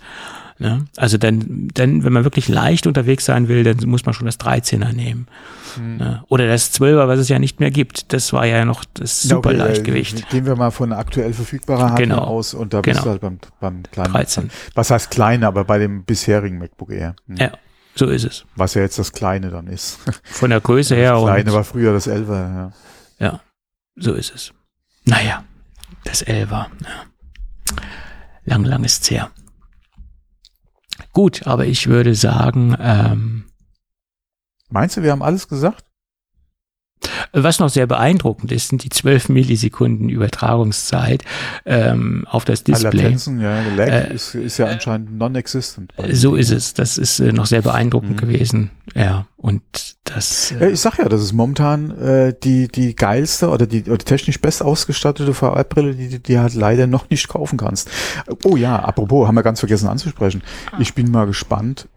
Ne? 0.61 0.85
Also 0.99 1.17
dann, 1.17 1.69
dann, 1.73 2.05
wenn 2.05 2.13
man 2.13 2.25
wirklich 2.25 2.47
leicht 2.47 2.87
unterwegs 2.87 3.25
sein 3.25 3.49
will, 3.49 3.65
dann 3.65 3.79
muss 3.89 4.05
man 4.05 4.13
schon 4.13 4.27
das 4.27 4.39
13er 4.39 4.93
nehmen. 4.93 5.27
Hm. 5.77 5.97
Ne? 5.97 6.23
Oder 6.29 6.47
das 6.47 6.75
12er, 6.79 7.09
was 7.09 7.19
es 7.19 7.31
ja 7.31 7.39
nicht 7.39 7.61
mehr 7.61 7.71
gibt. 7.71 8.13
Das 8.13 8.35
war 8.35 8.45
ja 8.45 8.67
noch 8.67 8.85
das 8.93 9.23
super 9.23 9.49
okay, 9.49 9.55
äh, 9.55 9.59
Leichtgewicht. 9.59 10.29
Gehen 10.29 10.45
wir 10.45 10.57
mal 10.57 10.71
von 10.71 10.93
aktuell 10.93 11.33
verfügbarer 11.33 11.81
Hardware 11.93 12.03
Genau. 12.03 12.19
aus 12.19 12.53
und 12.53 12.75
da 12.75 12.83
bist 12.83 12.93
Genau. 13.01 13.05
du 13.05 13.11
halt 13.11 13.21
beim, 13.23 13.39
beim 13.59 13.83
kleinen. 13.85 14.13
13. 14.13 14.51
Was 14.75 14.91
heißt 14.91 15.11
klein, 15.11 15.45
aber 15.45 15.65
bei 15.65 15.79
dem 15.79 16.05
bisherigen 16.05 16.59
MacBook 16.59 16.91
Air. 16.91 17.17
Hm. 17.27 17.37
Ja, 17.39 17.53
so 17.95 18.09
ist 18.09 18.25
es. 18.25 18.45
Was 18.55 18.75
ja 18.75 18.83
jetzt 18.83 18.99
das 18.99 19.13
kleine 19.13 19.49
dann 19.49 19.67
ist. 19.67 19.99
Von 20.25 20.51
der 20.51 20.61
Größe 20.61 20.95
her 20.95 21.13
Das 21.15 21.23
kleine 21.23 21.53
war 21.55 21.65
früher 21.65 21.95
das 21.95 22.07
11er, 22.07 22.33
ja. 22.55 22.73
Ja, 23.19 23.41
so 23.97 24.13
ist 24.13 24.35
es. 24.35 24.53
Naja, 25.07 25.43
das 26.05 26.21
Elfer. 26.21 26.69
Ja. 26.83 27.77
Lang, 28.45 28.65
lang 28.65 28.85
ist's 28.85 29.11
her. 29.11 29.31
Gut, 31.13 31.47
aber 31.47 31.67
ich 31.67 31.89
würde 31.89 32.15
sagen, 32.15 32.77
ähm, 32.81 33.45
Meinst 34.71 34.97
du, 34.97 35.03
wir 35.03 35.11
haben 35.11 35.23
alles 35.23 35.49
gesagt? 35.49 35.85
Was 37.33 37.59
noch 37.61 37.69
sehr 37.69 37.87
beeindruckend 37.87 38.53
ist, 38.53 38.69
sind 38.69 38.85
die 38.85 38.89
12 38.91 39.29
Millisekunden 39.31 40.09
Übertragungszeit 40.09 41.25
ähm, 41.65 42.27
auf 42.29 42.45
das 42.45 42.61
Ah, 42.61 42.65
Display. 42.65 43.03
Latenzen, 43.03 43.41
ja. 43.41 43.61
Lag 43.77 43.89
Äh, 43.89 44.15
ist, 44.15 44.35
ist 44.35 44.59
ja 44.59 44.67
anscheinend 44.67 45.17
non-existent. 45.17 45.93
So 46.13 46.35
ist 46.35 46.51
es. 46.51 46.75
Das 46.75 46.99
ist 46.99 47.21
äh, 47.21 47.33
noch 47.33 47.47
sehr 47.47 47.63
beeindruckend 47.63 48.13
Mhm. 48.13 48.17
gewesen. 48.17 48.71
Ja, 48.95 49.27
und 49.37 49.63
das. 50.05 50.51
Ja, 50.51 50.59
Äh, 50.67 50.71
ich 50.71 50.81
sag 50.81 50.99
ja, 50.99 51.09
das 51.09 51.23
ist 51.23 51.33
momentan 51.33 51.91
äh, 51.99 52.35
die 52.43 52.69
die 52.69 52.95
geilste 52.97 53.49
oder 53.49 53.67
die 53.67 53.83
oder 53.85 53.99
technisch 54.05 54.41
best 54.41 54.63
ausgestattete 54.63 55.33
VR-Brille, 55.33 55.95
die 55.95 56.09
du 56.09 56.19
dir 56.21 56.43
halt 56.43 56.55
leider 56.55 56.87
noch 56.87 57.09
nicht 57.11 57.29
kaufen 57.29 57.57
kannst. 57.57 57.89
Oh 58.45 58.57
ja, 58.57 58.77
apropos, 58.79 59.27
haben 59.29 59.37
wir 59.37 59.43
ganz 59.43 59.61
vergessen 59.61 59.89
anzusprechen. 59.89 60.43
Ich 60.79 60.95
bin 60.95 61.11
mal 61.11 61.27
gespannt, 61.27 61.89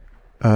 äh, 0.41 0.47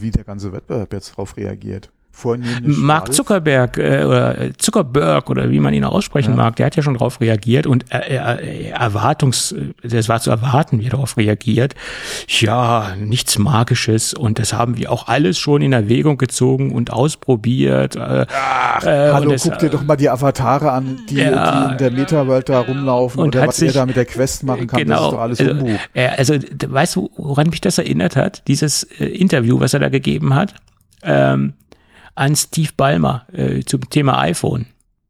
wie 0.00 0.10
der 0.10 0.24
ganze 0.24 0.52
Wettbewerb 0.52 0.92
jetzt 0.92 1.10
darauf 1.10 1.36
reagiert. 1.36 1.90
Vornehmlich 2.14 2.76
Mark. 2.76 3.12
Zuckerberg 3.12 3.78
äh, 3.78 4.04
oder 4.04 4.36
Zuckerberg 4.58 5.30
oder 5.30 5.50
wie 5.50 5.58
man 5.60 5.72
ihn 5.74 5.82
auch 5.84 5.92
aussprechen 5.94 6.32
Ja. 6.32 6.36
mag, 6.36 6.56
der 6.56 6.66
hat 6.66 6.76
ja 6.76 6.82
schon 6.82 6.94
darauf 6.94 7.20
reagiert 7.20 7.66
und 7.66 7.86
er, 7.88 8.06
er, 8.08 8.40
er- 8.40 8.74
Erwartungs, 8.80 9.54
das 9.82 10.08
war 10.08 10.20
zu 10.20 10.30
erwarten, 10.30 10.78
wie 10.78 10.84
er 10.86 10.90
darauf 10.90 11.16
reagiert. 11.16 11.74
Ja, 12.28 12.92
nichts 12.98 13.38
Magisches 13.38 14.12
und 14.14 14.38
das 14.38 14.52
haben 14.52 14.76
wir 14.76 14.92
auch 14.92 15.08
alles 15.08 15.38
schon 15.38 15.62
in 15.62 15.72
Erwägung 15.72 16.18
gezogen 16.18 16.72
und 16.72 16.92
ausprobiert. 16.92 17.96
Äh, 17.96 18.26
Ach, 18.30 18.84
äh, 18.84 19.10
hallo, 19.12 19.32
das, 19.32 19.44
guck 19.44 19.58
dir 19.58 19.70
doch 19.70 19.82
mal 19.82 19.96
die 19.96 20.10
Avatare 20.10 20.70
an, 20.72 21.00
die, 21.08 21.16
Ja. 21.16 21.66
die 21.66 21.72
in 21.72 21.78
der 21.78 21.90
Meta-Welt 21.92 22.48
da 22.48 22.60
rumlaufen 22.60 23.20
Und 23.20 23.28
oder 23.28 23.40
hat 23.42 23.48
was 23.48 23.62
er 23.62 23.68
sich- 23.68 23.74
da 23.76 23.86
mit 23.86 23.96
der 23.96 24.04
Quest 24.04 24.42
machen 24.44 24.66
kann. 24.66 24.86
Das 24.86 25.00
ist 25.00 25.06
doch 25.12 25.18
alles 25.20 25.40
also, 25.40 25.52
Humbug. 25.52 25.78
er, 25.94 26.18
also 26.18 26.34
weißt 26.66 26.96
du, 26.96 27.10
woran 27.16 27.48
mich 27.48 27.60
das 27.62 27.78
erinnert 27.78 28.16
hat? 28.16 28.46
Dieses 28.48 28.84
äh, 29.00 29.06
Interview, 29.06 29.58
was 29.60 29.72
er 29.74 29.80
da 29.80 29.88
gegeben 29.88 30.34
hat, 30.34 30.54
ähm, 31.02 31.54
an 32.14 32.36
Steve 32.36 32.70
Ballmer 32.76 33.26
äh, 33.32 33.62
zum 33.62 33.88
Thema 33.88 34.18
iPhone. 34.20 34.66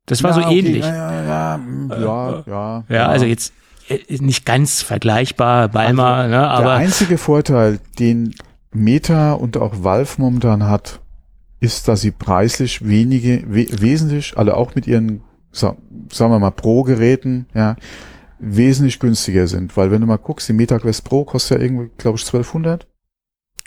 Das 0.06 0.22
war 0.22 0.30
Ja, 0.30 0.34
so 0.36 0.42
okay, 0.42 0.58
ähnlich. 0.58 0.84
Ja, 0.84 1.12
ja, 1.12 1.24
ja, 1.24 1.58
mm, 1.58 1.90
ja, 1.90 2.44
ja, 2.46 2.84
Ja, 2.88 3.08
also 3.08 3.24
jetzt 3.24 3.52
äh, 3.88 3.98
nicht 4.18 4.44
ganz 4.44 4.82
vergleichbar, 4.82 5.68
Balmer, 5.68 6.24
ne, 6.24 6.30
Der 6.30 6.50
aber 6.50 6.74
einzige 6.74 7.18
Vorteil, 7.18 7.78
den 7.98 8.34
Meta 8.72 9.32
und 9.32 9.56
auch 9.56 9.84
Valve 9.84 10.14
momentan 10.18 10.64
hat, 10.64 11.00
ist, 11.60 11.86
dass 11.86 12.00
sie 12.00 12.10
preislich 12.10 12.86
wenige, 12.86 13.44
we 13.46 13.66
wesentlich, 13.80 14.36
alle 14.36 14.56
auch 14.56 14.74
mit 14.74 14.86
ihren, 14.86 15.22
sa 15.52 15.76
sagen 16.10 16.32
wir 16.32 16.38
mal, 16.40 16.50
Pro-Geräten, 16.50 17.46
ja, 17.54 17.76
wesentlich 18.40 18.98
günstiger 18.98 19.46
sind. 19.46 19.76
Weil 19.76 19.92
wenn 19.92 20.00
du 20.00 20.06
mal 20.08 20.16
guckst, 20.16 20.48
die 20.48 20.52
Meta 20.52 20.78
Quest 20.78 21.04
Pro 21.04 21.24
kostet 21.24 21.58
ja 21.58 21.64
irgendwie, 21.64 21.90
glaube 21.96 22.18
ich, 22.18 22.24
1200. 22.24 22.88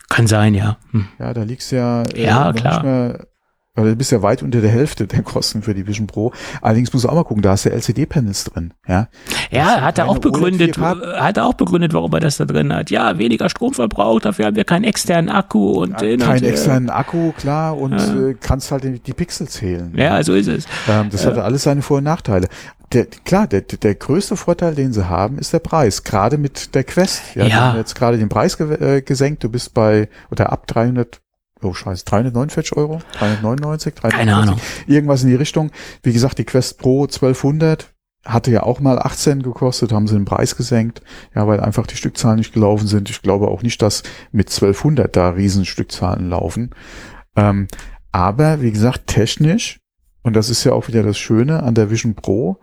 kann 0.10 0.28
sein, 0.28 0.54
ja. 0.54 0.78
Hm. 0.92 1.08
Ja, 1.20 1.34
da 1.34 1.44
liegt's 1.44 1.72
ja, 1.72 2.04
äh, 2.04 2.24
Ja, 2.24 2.54
klar. 2.54 2.74
Nicht 2.74 2.84
mehr, 2.84 3.28
weil 3.76 3.86
du 3.90 3.96
bist 3.96 4.12
ja 4.12 4.22
weit 4.22 4.42
unter 4.44 4.62
der 4.62 4.72
Hälfte 4.72 5.06
der 5.08 5.22
Kosten 5.22 5.62
für 5.62 5.74
die 5.74 5.86
Vision 5.88 6.08
Pro. 6.08 6.32
Allerdings 6.62 6.92
musst 6.94 7.06
du 7.06 7.10
auch 7.10 7.14
mal 7.16 7.24
gucken, 7.24 7.42
da 7.44 7.54
ist 7.54 7.66
ja 7.66 7.72
LCD-Panels 7.72 8.46
drin, 8.46 8.74
ja. 8.88 9.08
Ja, 9.52 9.82
hat 9.82 9.98
er 9.98 10.08
auch 10.10 10.18
begründet, 10.20 10.78
äh, 10.78 10.82
hat 10.82 11.38
er 11.38 11.46
auch 11.46 11.54
begründet, 11.54 11.94
warum 11.94 12.12
er 12.14 12.20
das 12.22 12.38
da 12.38 12.46
drin 12.46 12.74
hat. 12.74 12.90
Ja, 12.90 13.18
weniger 13.18 13.50
Stromverbrauch, 13.50 14.20
dafür 14.22 14.46
haben 14.46 14.56
wir 14.56 14.64
keinen 14.64 14.84
externen 14.86 15.30
Akku 15.30 15.72
und 15.84 16.00
hin 16.02 16.22
und 16.22 16.28
Kein 16.28 16.40
her. 16.42 16.50
externen 16.50 16.90
Akku, 16.90 17.32
klar, 17.34 17.78
und 17.78 17.94
Ja. 18.00 18.30
äh, 18.30 18.36
kannst 18.40 18.72
halt 18.72 18.84
die, 18.84 19.00
die 19.00 19.14
Pixel 19.14 19.48
zählen. 19.48 19.94
Ja, 19.96 20.22
so 20.24 20.34
ist 20.34 20.48
es. 20.48 20.66
Ähm, 20.88 21.10
das 21.12 21.26
hat 21.26 21.38
alles 21.38 21.64
seine 21.64 21.82
Vor- 21.82 21.98
und 21.98 22.04
Nachteile. 22.06 22.48
Der, 22.94 23.06
klar, 23.06 23.48
der, 23.48 23.62
der 23.62 23.96
größte 23.96 24.38
Vorteil, 24.38 24.76
den 24.76 24.94
sie 24.94 25.10
haben, 25.10 25.40
ist 25.40 25.52
der 25.52 25.60
Preis. 25.60 26.04
Gerade 26.04 26.38
mit 26.38 26.76
der 26.76 26.84
Quest. 26.84 27.22
Ja, 27.36 27.44
Ja. 27.44 27.48
Die 27.48 27.56
haben 27.56 27.78
jetzt 27.78 27.96
gerade 27.96 28.18
den 28.18 28.30
Preis 28.30 28.58
ge 28.58 28.72
äh, 28.98 29.02
gesenkt. 29.02 29.44
Du 29.44 29.50
bist 29.50 29.74
bei, 29.74 30.08
oder 30.32 30.52
ab 30.52 30.68
300, 30.68 31.20
oh 31.66 31.74
scheiße, 31.74 32.06
349 32.06 32.78
Euro? 32.78 33.00
399? 33.14 33.94
349? 33.96 34.18
Keine 34.20 34.36
Ahnung. 34.36 34.60
Irgendwas 34.88 35.24
in 35.24 35.30
die 35.30 35.36
Richtung. 35.36 35.72
Wie 36.04 36.14
gesagt, 36.14 36.38
die 36.38 36.46
Quest 36.46 36.78
Pro 36.80 37.04
1200 37.04 37.92
hatte 38.26 38.50
ja 38.52 38.64
auch 38.64 38.80
mal 38.80 38.98
18 38.98 39.44
gekostet, 39.44 39.92
haben 39.92 40.08
sie 40.08 40.16
den 40.16 40.26
Preis 40.26 40.56
gesenkt. 40.56 41.02
Ja, 41.36 41.46
weil 41.48 41.60
einfach 41.60 41.86
die 41.86 41.96
Stückzahlen 41.96 42.38
nicht 42.40 42.54
gelaufen 42.54 42.88
sind. 42.88 43.10
Ich 43.10 43.22
glaube 43.22 43.50
auch 43.50 43.62
nicht, 43.62 43.82
dass 43.82 44.02
mit 44.32 44.48
1200 44.50 45.16
da 45.16 45.30
riesen 45.30 45.66
Stückzahlen 45.66 46.30
laufen. 46.30 46.72
Ähm, 47.36 47.68
aber 48.12 48.62
wie 48.62 48.72
gesagt, 48.72 49.08
technisch, 49.08 49.80
und 50.24 50.36
das 50.36 50.50
ist 50.50 50.64
ja 50.64 50.72
auch 50.72 50.88
wieder 50.88 51.04
das 51.04 51.18
Schöne 51.20 51.62
an 51.62 51.76
der 51.76 51.92
Vision 51.92 52.16
Pro, 52.16 52.58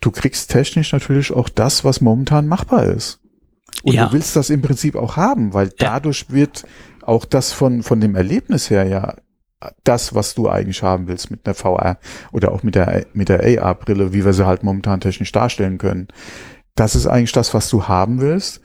du 0.00 0.10
kriegst 0.12 0.50
technisch 0.50 0.92
natürlich 0.92 1.32
auch 1.32 1.48
das, 1.48 1.84
was 1.84 2.00
momentan 2.00 2.46
machbar 2.46 2.84
ist. 2.84 3.20
Und 3.82 3.94
Ja. 3.94 4.06
du 4.06 4.12
willst 4.12 4.36
das 4.36 4.50
im 4.50 4.62
Prinzip 4.62 4.94
auch 4.94 5.16
haben, 5.16 5.52
weil 5.54 5.68
Ja. 5.68 5.72
dadurch 5.78 6.30
wird 6.30 6.64
auch 7.06 7.24
das 7.24 7.52
von, 7.52 7.82
von 7.82 8.00
dem 8.00 8.14
Erlebnis 8.14 8.70
her 8.70 8.84
ja 8.84 9.14
das, 9.84 10.14
was 10.14 10.34
du 10.34 10.48
eigentlich 10.48 10.82
haben 10.82 11.08
willst 11.08 11.30
mit 11.30 11.46
einer 11.46 11.54
VR 11.54 11.98
oder 12.32 12.52
auch 12.52 12.62
mit 12.62 12.74
der, 12.74 13.06
mit 13.12 13.28
der 13.28 13.40
AR-Brille, 13.40 14.12
wie 14.12 14.24
wir 14.24 14.32
sie 14.32 14.46
halt 14.46 14.62
momentan 14.62 15.00
technisch 15.00 15.32
darstellen 15.32 15.78
können. 15.78 16.08
Das 16.74 16.94
ist 16.94 17.06
eigentlich 17.06 17.32
das, 17.32 17.54
was 17.54 17.68
du 17.70 17.88
haben 17.88 18.20
willst. 18.20 18.60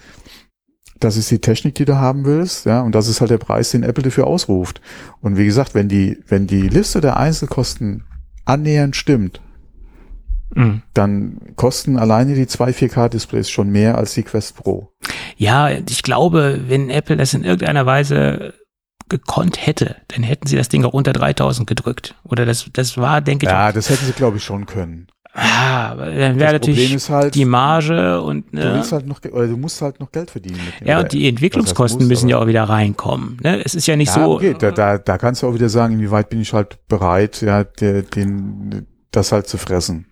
Das 0.99 1.15
ist 1.15 1.31
die 1.31 1.39
Technik, 1.39 1.75
die 1.75 1.85
du 1.85 1.95
haben 1.95 2.25
willst, 2.25 2.65
ja, 2.65 2.81
und 2.81 2.93
das 2.93 3.07
ist 3.07 3.21
halt 3.21 3.31
der 3.31 3.37
Preis, 3.37 3.71
den 3.71 3.83
Apple 3.83 4.03
dafür 4.03 4.27
ausruft. 4.27 4.81
Und 5.21 5.37
wie 5.37 5.45
gesagt, 5.45 5.73
wenn 5.73 5.87
die, 5.87 6.21
wenn 6.27 6.45
die 6.45 6.67
Liste 6.67 6.99
der 6.99 7.15
Einzelkosten 7.15 8.03
annähernd 8.43 8.97
stimmt, 8.97 9.39
Mhm. 10.55 10.81
dann 10.93 11.39
kosten 11.55 11.97
alleine 11.97 12.33
die 12.33 12.47
zwei 12.47 12.71
4K-Displays 12.71 13.49
schon 13.49 13.69
mehr 13.69 13.97
als 13.97 14.13
die 14.13 14.23
Quest 14.23 14.55
Pro. 14.55 14.91
Ja, 15.37 15.69
ich 15.69 16.01
glaube, 16.03 16.61
wenn 16.67 16.89
Apple 16.89 17.17
das 17.17 17.33
in 17.33 17.43
irgendeiner 17.43 17.85
Weise 17.85 18.53
gekonnt 19.09 19.65
hätte, 19.65 19.97
dann 20.09 20.23
hätten 20.23 20.47
sie 20.47 20.55
das 20.55 20.69
Ding 20.69 20.85
auch 20.85 20.93
unter 20.93 21.13
3000 21.13 21.67
gedrückt. 21.67 22.15
Oder 22.23 22.45
das, 22.45 22.69
das 22.73 22.97
war, 22.97 23.21
denke 23.21 23.45
ich, 23.45 23.51
Ja, 23.51 23.71
das 23.71 23.89
hätten 23.89 24.05
sie, 24.05 24.13
glaube 24.13 24.37
ich, 24.37 24.43
schon 24.43 24.65
können. 24.65 25.07
ja, 25.35 25.89
aber 25.91 26.07
dann 26.07 26.39
wäre 26.39 26.53
natürlich 26.53 27.09
halt, 27.09 27.35
die 27.35 27.45
Marge 27.45 28.21
und 28.21 28.51
du 28.51 28.57
ne, 28.57 28.73
willst 28.75 28.91
halt 28.91 29.07
noch, 29.07 29.19
du 29.19 29.57
musst 29.57 29.81
halt 29.81 29.99
noch 29.99 30.11
Geld 30.11 30.31
verdienen. 30.31 30.59
Mit 30.63 30.81
dem. 30.81 30.87
ja, 30.87 30.99
und 30.99 31.11
die 31.11 31.27
Entwicklungskosten 31.27 32.01
heißt 32.01 32.09
muss, 32.09 32.09
müssen 32.09 32.29
ja 32.29 32.39
auch 32.39 32.47
wieder 32.47 32.63
reinkommen. 32.63 33.37
Ne? 33.43 33.63
Es 33.63 33.75
ist 33.75 33.87
ja 33.87 33.95
nicht 33.95 34.15
ja, 34.15 34.25
so. 34.25 34.35
okay, 34.35 34.55
da, 34.57 34.71
da, 34.71 34.97
da 34.97 35.17
kannst 35.17 35.43
du 35.43 35.47
auch 35.47 35.53
wieder 35.53 35.69
sagen, 35.69 35.95
inwieweit 35.95 36.29
bin 36.29 36.41
ich 36.41 36.53
halt 36.53 36.79
bereit, 36.87 37.41
ja, 37.41 37.63
der, 37.63 38.03
den, 38.03 38.87
das 39.11 39.31
halt 39.31 39.47
zu 39.47 39.57
fressen. 39.57 40.05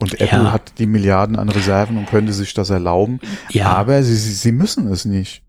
Und 0.00 0.20
Apple 0.20 0.38
Ja. 0.44 0.52
hat 0.52 0.78
die 0.78 0.86
Milliarden 0.86 1.36
an 1.36 1.48
Reserven 1.48 1.96
und 1.96 2.06
könnte 2.06 2.32
sich 2.32 2.54
das 2.54 2.70
erlauben. 2.70 3.20
ja, 3.50 3.66
Aber 3.72 4.02
sie, 4.02 4.16
sie, 4.16 4.32
sie 4.32 4.52
müssen 4.52 4.88
es 4.88 5.04
nicht. 5.04 5.44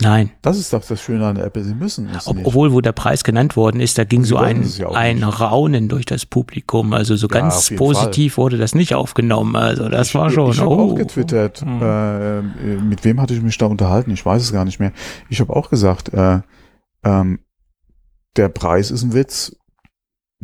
nein. 0.00 0.30
Das 0.42 0.58
ist 0.58 0.72
doch 0.72 0.84
das 0.84 1.00
Schöne 1.00 1.26
an 1.26 1.36
Apple, 1.36 1.62
sie 1.64 1.74
müssen 1.74 2.08
es 2.10 2.26
Ob, 2.26 2.36
nicht. 2.36 2.46
obwohl, 2.46 2.72
wo 2.72 2.80
der 2.82 2.92
Preis 2.92 3.24
genannt 3.24 3.56
worden 3.56 3.80
ist, 3.80 3.96
da 3.96 4.04
ging 4.04 4.22
Sie 4.24 4.30
so 4.30 4.36
ein, 4.36 4.62
ja 4.76 4.90
ein 4.90 5.16
nicht. 5.20 5.40
Raunen 5.40 5.88
durch 5.88 6.04
das 6.04 6.26
Publikum. 6.26 6.92
Also 6.92 7.16
so 7.16 7.26
Ja, 7.28 7.40
ganz 7.40 7.70
positiv 7.74 8.36
wurde 8.36 8.58
das 8.58 8.74
nicht 8.74 8.94
aufgenommen. 8.94 9.56
Also 9.56 9.88
das 9.88 10.08
ich, 10.08 10.14
war 10.14 10.30
schon. 10.30 10.50
Ich 10.50 10.60
habe 10.60 10.70
oh. 10.70 10.92
auch 10.92 10.94
getwittert. 10.94 11.60
Hm. 11.62 11.80
Äh, 11.82 12.42
mit 12.82 13.04
wem 13.04 13.20
hatte 13.20 13.32
ich 13.34 13.40
mich 13.42 13.56
da 13.58 13.66
unterhalten? 13.66 14.10
Ich 14.10 14.24
weiß 14.26 14.42
es 14.42 14.52
gar 14.52 14.64
nicht 14.66 14.78
mehr. 14.80 14.92
Ich 15.30 15.40
habe 15.40 15.54
auch 15.54 15.70
gesagt, 15.70 16.12
äh, 16.12 16.40
ähm, 17.04 17.38
der 18.36 18.48
Preis 18.48 18.90
ist 18.90 19.02
ein 19.02 19.12
Witz. 19.14 19.56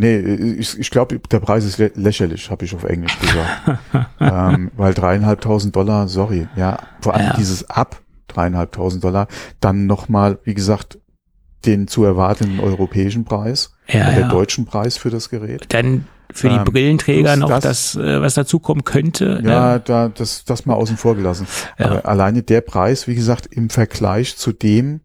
Nee, 0.01 0.19
ich, 0.21 0.79
ich 0.79 0.91
glaube, 0.91 1.19
der 1.19 1.41
Preis 1.41 1.65
ist 1.65 1.79
lä 1.79 1.91
lächerlich, 1.97 2.51
habe 2.53 2.65
ich 2.65 2.73
auf 2.75 2.85
Englisch 2.85 3.19
gesagt. 3.19 3.81
ähm, 4.21 4.71
weil 4.77 4.95
dreieinhalbtausend 4.95 5.75
Dollar, 5.75 6.07
sorry, 6.07 6.47
ja, 6.55 6.79
vor 7.01 7.15
allem 7.15 7.27
Ja. 7.27 7.37
dieses 7.37 7.69
Ab 7.69 8.01
dreieinhalbtausend 8.29 9.03
Dollar. 9.03 9.27
Dann 9.61 9.87
nochmal, 9.87 10.39
wie 10.45 10.55
gesagt, 10.55 10.99
den 11.67 11.89
zu 11.89 12.05
erwartenden 12.05 12.61
europäischen 12.61 13.25
Preis, 13.25 13.73
Ja, 13.89 14.11
der 14.13 14.21
ja. 14.21 14.29
deutschen 14.29 14.67
Preis 14.67 14.97
für 14.97 15.11
das 15.11 15.31
Gerät. 15.31 15.67
Dann 15.71 16.07
für 16.33 16.49
die 16.49 16.57
Ähm, 16.57 16.65
Brillenträger 16.65 17.35
noch 17.37 17.49
das- 17.49 17.63
das, 17.65 17.97
äh, 17.97 18.21
was 18.21 18.35
dazukommen 18.35 18.85
könnte. 18.85 19.41
Ja, 19.43 19.73
ne? 19.75 19.83
da, 19.85 20.09
das, 20.11 20.45
das 20.45 20.65
mal 20.67 20.75
außen 20.75 20.97
vor 20.97 21.17
gelassen. 21.17 21.49
Ja. 21.79 21.87
Aber 21.87 22.07
alleine 22.07 22.43
der 22.45 22.61
Preis, 22.61 23.09
wie 23.09 23.17
gesagt, 23.17 23.47
im 23.47 23.69
Vergleich 23.71 24.37
zu 24.37 24.53
dem, 24.53 25.01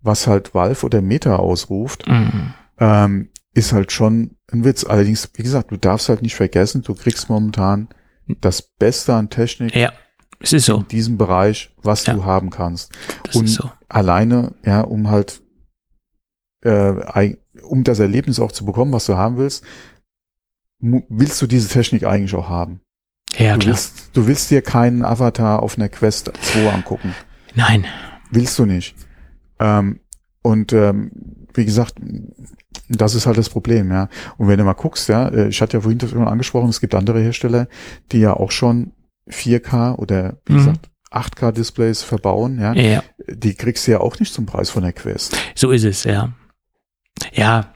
was 0.00 0.26
halt 0.26 0.54
Valve 0.54 0.86
oder 0.86 1.02
Meta 1.02 1.36
ausruft, 1.36 2.06
Mhm. 2.08 2.54
ähm, 2.78 3.28
ist 3.52 3.72
halt 3.74 3.90
schon 3.92 4.36
ein 4.52 4.64
Witz. 4.64 4.84
Allerdings, 4.84 5.28
wie 5.34 5.42
gesagt, 5.42 5.70
du 5.70 5.76
darfst 5.76 6.08
halt 6.08 6.22
nicht 6.22 6.34
vergessen, 6.36 6.82
du 6.82 6.94
kriegst 6.94 7.28
momentan 7.28 7.88
das 8.40 8.62
Beste 8.62 9.14
an 9.14 9.30
Technik 9.30 9.74
Ja, 9.74 9.92
es 10.40 10.52
ist 10.52 10.66
so. 10.66 10.78
in 10.78 10.88
diesem 10.88 11.16
Bereich, 11.18 11.74
was 11.82 12.06
Ja. 12.06 12.14
du 12.14 12.24
haben 12.24 12.50
kannst. 12.50 12.92
Das 13.24 13.36
Und 13.36 13.44
ist 13.46 13.54
so. 13.54 13.70
alleine, 13.88 14.54
ja, 14.64 14.80
um 14.82 15.08
halt, 15.10 15.42
äh, 16.62 17.34
um 17.62 17.84
das 17.84 17.98
Erlebnis 17.98 18.40
auch 18.40 18.52
zu 18.52 18.64
bekommen, 18.64 18.92
was 18.92 19.06
du 19.06 19.16
haben 19.16 19.36
willst, 19.36 19.64
willst 20.80 21.40
du 21.42 21.46
diese 21.46 21.68
Technik 21.68 22.04
eigentlich 22.04 22.34
auch 22.34 22.48
haben. 22.48 22.80
Ja, 23.36 23.54
du 23.54 23.60
klar. 23.60 23.74
willst, 23.74 24.10
du 24.14 24.26
willst 24.26 24.50
dir 24.50 24.62
keinen 24.62 25.04
Avatar 25.04 25.62
auf 25.62 25.76
einer 25.76 25.88
Quest 25.88 26.30
2 26.40 26.70
angucken. 26.72 27.14
Nein. 27.54 27.84
Willst 28.30 28.58
du 28.58 28.64
nicht. 28.66 28.94
Ähm, 29.58 30.00
und 30.42 30.72
ähm, 30.72 31.37
wie 31.54 31.64
gesagt, 31.64 31.94
das 32.88 33.14
ist 33.14 33.26
halt 33.26 33.38
das 33.38 33.48
Problem, 33.48 33.90
ja. 33.90 34.08
Und 34.36 34.48
wenn 34.48 34.58
du 34.58 34.64
mal 34.64 34.72
guckst, 34.74 35.08
ja, 35.08 35.28
äh, 35.28 35.48
ich 35.48 35.60
hatte 35.60 35.76
ja 35.76 35.80
vorhin 35.80 35.98
das 35.98 36.10
schon 36.10 36.26
angesprochen, 36.26 36.68
es 36.70 36.80
gibt 36.80 36.94
andere 36.94 37.20
Hersteller, 37.20 37.68
die 38.12 38.18
ja 38.20 38.34
auch 38.34 38.50
schon 38.50 38.92
4K 39.28 39.96
oder 39.98 40.38
wie 40.46 40.52
Mhm. 40.54 40.56
gesagt 40.58 40.90
8K 41.10 41.52
Displays 41.52 42.02
verbauen, 42.02 42.58
ja. 42.60 42.74
Ja, 42.74 43.02
Die 43.28 43.54
kriegst 43.54 43.86
du 43.86 43.92
ja 43.92 44.00
auch 44.00 44.18
nicht 44.20 44.32
zum 44.32 44.46
Preis 44.46 44.70
von 44.70 44.82
der 44.82 44.92
Quest. 44.92 45.36
so 45.54 45.70
ist 45.70 45.84
es, 45.84 46.04
ja. 46.04 46.32
Ja, 47.32 47.72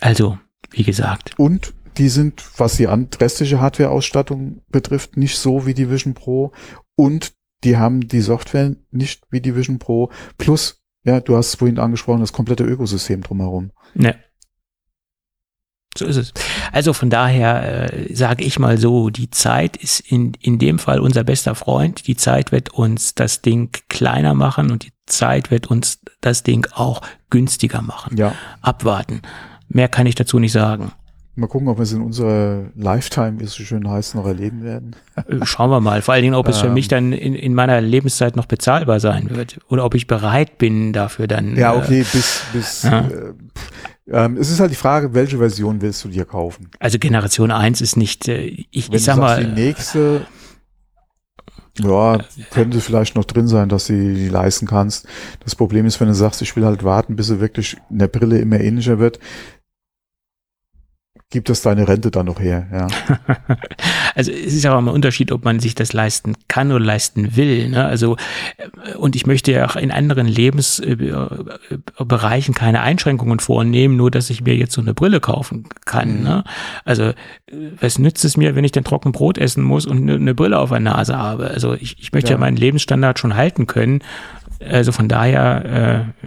also, 0.00 0.38
wie 0.70 0.82
gesagt. 0.82 1.38
Und 1.38 1.74
die 1.98 2.08
sind, 2.08 2.42
was 2.58 2.76
die 2.76 2.84
restliche 2.86 3.60
Hardware-Ausstattung 3.60 4.62
betrifft, 4.70 5.16
nicht 5.18 5.36
so 5.36 5.66
wie 5.66 5.74
die 5.74 5.90
Vision 5.90 6.14
Pro. 6.14 6.52
Und 6.96 7.32
die 7.64 7.76
haben 7.76 8.08
die 8.08 8.22
Software 8.22 8.74
nicht 8.90 9.24
wie 9.30 9.40
die 9.42 9.54
Vision 9.54 9.78
Pro. 9.78 10.10
Plus, 10.38 10.81
ja, 11.04 11.20
du 11.20 11.36
hast 11.36 11.48
es 11.48 11.54
vorhin 11.56 11.78
angesprochen, 11.78 12.20
das 12.20 12.32
komplette 12.32 12.64
Ökosystem 12.64 13.22
drumherum. 13.22 13.70
Ne. 13.94 14.16
So 15.96 16.06
ist 16.06 16.16
es. 16.16 16.32
Also 16.72 16.94
von 16.94 17.10
daher 17.10 17.92
äh, 17.92 18.14
sage 18.14 18.44
ich 18.44 18.58
mal 18.58 18.78
so, 18.78 19.10
die 19.10 19.28
Zeit 19.28 19.76
ist 19.76 20.00
in, 20.00 20.32
in 20.40 20.58
dem 20.58 20.78
Fall 20.78 21.00
unser 21.00 21.22
bester 21.22 21.54
Freund. 21.54 22.06
Die 22.06 22.16
Zeit 22.16 22.50
wird 22.50 22.70
uns 22.70 23.14
das 23.14 23.42
Ding 23.42 23.70
kleiner 23.88 24.32
machen 24.32 24.70
und 24.70 24.84
die 24.84 24.92
Zeit 25.06 25.50
wird 25.50 25.66
uns 25.66 26.00
das 26.22 26.44
Ding 26.44 26.66
auch 26.72 27.02
günstiger 27.28 27.82
machen. 27.82 28.16
Ja, 28.16 28.34
Abwarten. 28.62 29.20
Mehr 29.68 29.88
kann 29.88 30.06
ich 30.06 30.14
dazu 30.14 30.38
nicht 30.38 30.52
sagen. 30.52 30.92
Mal 31.34 31.46
gucken, 31.46 31.68
ob 31.68 31.78
wir 31.78 31.82
es 31.84 31.92
in 31.92 32.02
unserer 32.02 32.66
Lifetime, 32.74 33.40
wie 33.40 33.44
es 33.44 33.52
so 33.54 33.62
schön 33.62 33.88
heißt, 33.88 34.14
noch 34.14 34.26
erleben 34.26 34.62
werden. 34.62 34.96
Äh, 35.16 35.44
Schauen 35.44 35.70
wir 35.70 35.80
mal. 35.80 36.02
Vor 36.02 36.14
allen 36.14 36.22
Dingen, 36.22 36.34
ob 36.34 36.48
es 36.48 36.58
für 36.58 36.66
Ähm. 36.66 36.74
mich 36.74 36.88
dann 36.88 37.12
in, 37.12 37.34
in 37.34 37.54
meiner 37.54 37.80
Lebenszeit 37.80 38.36
noch 38.36 38.46
bezahlbar 38.46 39.00
sein 39.00 39.30
wird. 39.30 39.58
Oder 39.68 39.84
ob 39.84 39.94
ich 39.94 40.06
bereit 40.06 40.58
bin, 40.58 40.92
dafür 40.92 41.26
dann. 41.26 41.56
Ja, 41.56 41.74
äh, 41.74 41.78
okay, 41.78 42.04
bis, 42.12 42.42
bis, 42.52 42.82
Ja. 42.82 43.08
äh, 43.08 43.32
ähm, 44.08 44.36
es 44.36 44.50
ist 44.50 44.60
halt 44.60 44.70
die 44.72 44.76
Frage, 44.76 45.14
welche 45.14 45.38
Version 45.38 45.80
willst 45.80 46.04
du 46.04 46.08
dir 46.08 46.24
kaufen? 46.24 46.68
Also 46.80 46.98
Generation 46.98 47.50
1 47.50 47.80
ist 47.80 47.96
nicht, 47.96 48.28
äh, 48.28 48.42
ich, 48.70 48.90
Wenn 48.90 48.96
ich 48.96 49.04
sag 49.04 49.16
mal, 49.16 49.42
die 49.42 49.50
nächste, 49.52 50.26
ja, 51.80 52.18
könnte 52.50 52.80
vielleicht 52.80 53.16
noch 53.16 53.24
drin 53.24 53.48
sein, 53.48 53.68
dass 53.70 53.86
du 53.86 53.94
die 53.94 54.28
leisten 54.28 54.66
kannst. 54.66 55.06
Das 55.44 55.54
Problem 55.56 55.86
ist, 55.86 56.00
wenn 56.00 56.08
du 56.08 56.14
sagst, 56.14 56.42
ich 56.42 56.54
will 56.56 56.66
halt 56.66 56.84
warten, 56.84 57.16
bis 57.16 57.28
sie 57.28 57.40
wirklich 57.40 57.78
in 57.88 57.98
der 57.98 58.08
Brille 58.08 58.38
immer 58.38 58.60
ähnlicher 58.60 58.98
wird, 58.98 59.18
gibt 61.32 61.48
das 61.48 61.62
deine 61.62 61.88
Rente 61.88 62.12
dann 62.12 62.26
noch 62.26 62.38
her, 62.38 62.68
ja. 62.70 62.86
Also 64.14 64.30
es 64.30 64.52
ist 64.52 64.62
ja 64.62 64.74
auch 64.74 64.78
immer 64.78 64.90
ein 64.90 64.94
Unterschied, 64.94 65.32
ob 65.32 65.42
man 65.44 65.58
sich 65.58 65.74
das 65.74 65.94
leisten 65.94 66.34
kann 66.46 66.70
oder 66.70 66.84
leisten 66.84 67.34
will. 67.34 67.70
Ne? 67.70 67.82
Also 67.84 68.16
äh, 68.58 68.68
und 68.94 69.16
ich 69.16 69.26
möchte 69.26 69.50
ja 69.52 69.66
auch 69.66 69.76
in 69.76 69.90
anderen 69.90 70.26
Lebensbereichen 70.26 72.54
keine 72.54 72.82
Einschränkungen 72.82 73.40
vornehmen, 73.40 73.96
nur 73.96 74.10
dass 74.10 74.28
ich 74.28 74.44
mir 74.44 74.54
jetzt 74.54 74.74
so 74.74 74.82
eine 74.82 74.92
Brille 74.92 75.20
kaufen 75.20 75.64
kann. 75.86 76.18
Mhm. 76.18 76.24
Ne? 76.24 76.44
Also 76.84 77.04
äh, 77.04 77.14
was 77.80 77.98
nützt 77.98 78.26
es 78.26 78.36
mir, 78.36 78.54
wenn 78.54 78.64
ich 78.64 78.72
dann 78.72 78.84
trocken 78.84 79.12
Brot 79.12 79.38
essen 79.38 79.64
muss 79.64 79.86
und 79.86 80.02
eine, 80.02 80.16
eine 80.16 80.34
Brille 80.34 80.58
auf 80.58 80.68
der 80.68 80.80
Nase 80.80 81.16
habe? 81.16 81.48
Also 81.48 81.72
ich, 81.72 81.98
ich 81.98 82.12
möchte 82.12 82.28
ja. 82.30 82.36
Ja. 82.36 82.40
meinen 82.40 82.58
Lebensstandard 82.58 83.18
schon 83.18 83.34
halten 83.34 83.66
können. 83.66 84.00
Also 84.60 84.92
von 84.92 85.08
daher 85.08 86.12
äh, 86.22 86.26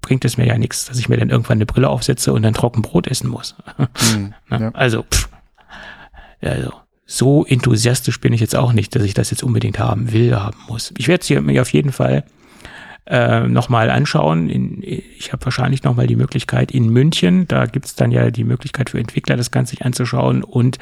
bringt 0.00 0.24
es 0.24 0.36
mir 0.36 0.46
ja 0.46 0.58
nichts, 0.58 0.86
dass 0.86 0.98
ich 0.98 1.08
mir 1.08 1.16
dann 1.16 1.30
irgendwann 1.30 1.58
eine 1.58 1.66
Brille 1.66 1.88
aufsetze 1.88 2.32
und 2.32 2.42
dann 2.42 2.54
trocken 2.54 2.82
Brot 2.82 3.06
essen 3.06 3.28
muss. 3.28 3.54
Hm, 3.76 4.34
Ne? 4.50 4.60
ja. 4.60 4.70
Also, 4.72 5.02
pff, 5.02 5.28
also, 6.42 6.72
so 7.06 7.44
enthusiastisch 7.44 8.20
bin 8.20 8.32
ich 8.32 8.40
jetzt 8.40 8.54
auch 8.54 8.72
nicht, 8.72 8.94
dass 8.94 9.02
ich 9.02 9.14
das 9.14 9.30
jetzt 9.30 9.42
unbedingt 9.42 9.78
haben 9.78 10.12
will, 10.12 10.36
haben 10.36 10.58
muss. 10.68 10.92
Ich 10.96 11.08
werde 11.08 11.22
es 11.22 11.42
mir 11.42 11.62
auf 11.62 11.72
jeden 11.72 11.92
Fall 11.92 12.24
äh, 13.06 13.40
nochmal 13.48 13.90
anschauen. 13.90 14.48
In, 14.48 14.82
ich 14.82 15.32
habe 15.32 15.44
wahrscheinlich 15.44 15.82
nochmal 15.82 16.06
die 16.06 16.16
Möglichkeit 16.16 16.70
in 16.70 16.88
München, 16.88 17.48
da 17.48 17.66
gibt 17.66 17.86
es 17.86 17.94
dann 17.94 18.10
ja 18.10 18.30
die 18.30 18.44
Möglichkeit 18.44 18.90
für 18.90 18.98
Entwickler, 18.98 19.36
das 19.36 19.50
Ganze 19.50 19.70
sich 19.70 19.84
anzuschauen. 19.84 20.44
Und 20.44 20.78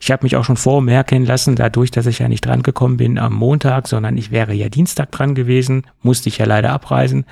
ich 0.00 0.10
habe 0.10 0.24
mich 0.24 0.36
auch 0.36 0.44
schon 0.44 0.56
vormerken 0.56 1.24
lassen, 1.24 1.56
dadurch, 1.56 1.90
dass 1.90 2.06
ich 2.06 2.20
ja 2.20 2.28
nicht 2.28 2.46
dran 2.46 2.62
gekommen 2.62 2.96
bin 2.96 3.18
am 3.18 3.34
Montag, 3.34 3.88
sondern 3.88 4.16
ich 4.16 4.30
wäre 4.30 4.54
ja 4.54 4.68
Dienstag 4.68 5.12
dran 5.12 5.34
gewesen, 5.34 5.82
musste 6.02 6.28
ich 6.28 6.38
ja 6.38 6.46
leider 6.46 6.72
abreisen, 6.72 7.26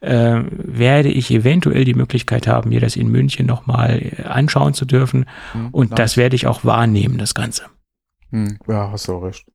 äh, 0.00 0.40
werde 0.50 1.08
ich 1.08 1.30
eventuell 1.30 1.84
die 1.84 1.94
Möglichkeit 1.94 2.46
haben, 2.46 2.70
mir 2.70 2.80
das 2.80 2.96
in 2.96 3.08
München 3.08 3.46
nochmal 3.46 4.02
äh, 4.02 4.22
anschauen 4.24 4.74
zu 4.74 4.84
dürfen. 4.84 5.26
Hm, 5.52 5.68
Und 5.70 5.90
nice. 5.90 5.96
das 5.96 6.16
werde 6.16 6.36
ich 6.36 6.46
auch 6.46 6.64
wahrnehmen, 6.64 7.18
das 7.18 7.34
Ganze. 7.34 7.64
Hm, 8.30 8.58
ja, 8.68 8.90
hast 8.90 9.08
du 9.08 9.14
auch 9.14 9.22
recht. 9.22 9.46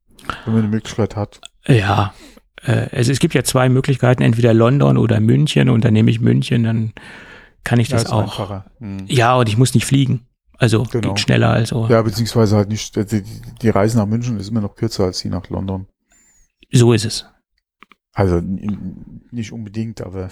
Wenn 0.45 0.53
man 0.53 0.63
eine 0.63 0.71
Möglichkeit 0.71 1.15
hat. 1.15 1.41
Ja, 1.67 2.13
äh, 2.65 2.88
es, 2.91 3.19
gibt 3.19 3.33
ja 3.33 3.43
zwei 3.43 3.69
Möglichkeiten, 3.69 4.21
entweder 4.23 4.53
London 4.53 4.97
oder 4.97 5.19
München 5.19 5.69
und 5.69 5.83
dann 5.85 5.93
nehme 5.93 6.11
ich 6.11 6.19
München, 6.19 6.63
dann 6.63 6.93
kann 7.63 7.79
ich 7.79 7.89
das 7.89 8.03
ist 8.03 8.11
auch. 8.11 8.23
einfacher. 8.23 8.65
Hm. 8.79 9.05
Ja, 9.07 9.35
und 9.35 9.47
ich 9.49 9.57
muss 9.57 9.73
nicht 9.73 9.85
fliegen. 9.85 10.25
Also 10.57 10.83
Genau. 10.83 11.09
geht 11.09 11.19
schneller 11.21 11.49
als 11.49 11.69
so. 11.69 11.88
Ja, 11.88 12.01
beziehungsweise 12.03 12.55
halt 12.55 12.69
nicht, 12.69 12.95
die, 12.95 13.05
die- 13.05 13.23
die 13.61 13.69
Reise 13.69 13.97
nach 13.97 14.05
München 14.05 14.39
ist 14.39 14.49
immer 14.49 14.61
noch 14.61 14.75
kürzer 14.75 15.05
als 15.05 15.19
die 15.19 15.29
nach 15.29 15.49
London. 15.49 15.88
So 16.71 16.93
ist 16.93 17.05
es. 17.05 17.25
Also 18.13 18.41
nicht 19.31 19.51
unbedingt, 19.51 20.01
aber 20.01 20.29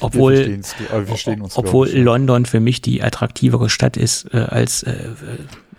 Obwohl, 0.00 0.34
wir, 0.46 0.60
aber 0.90 1.06
wir 1.08 1.48
obwohl. 1.56 1.88
London 1.90 2.46
für 2.46 2.60
mich 2.60 2.80
die 2.80 3.02
attraktivere 3.02 3.68
Stadt 3.68 3.96
ist 3.96 4.24
äh, 4.32 4.38
als, 4.38 4.82
äh, 4.84 4.90
äh, 4.92 5.12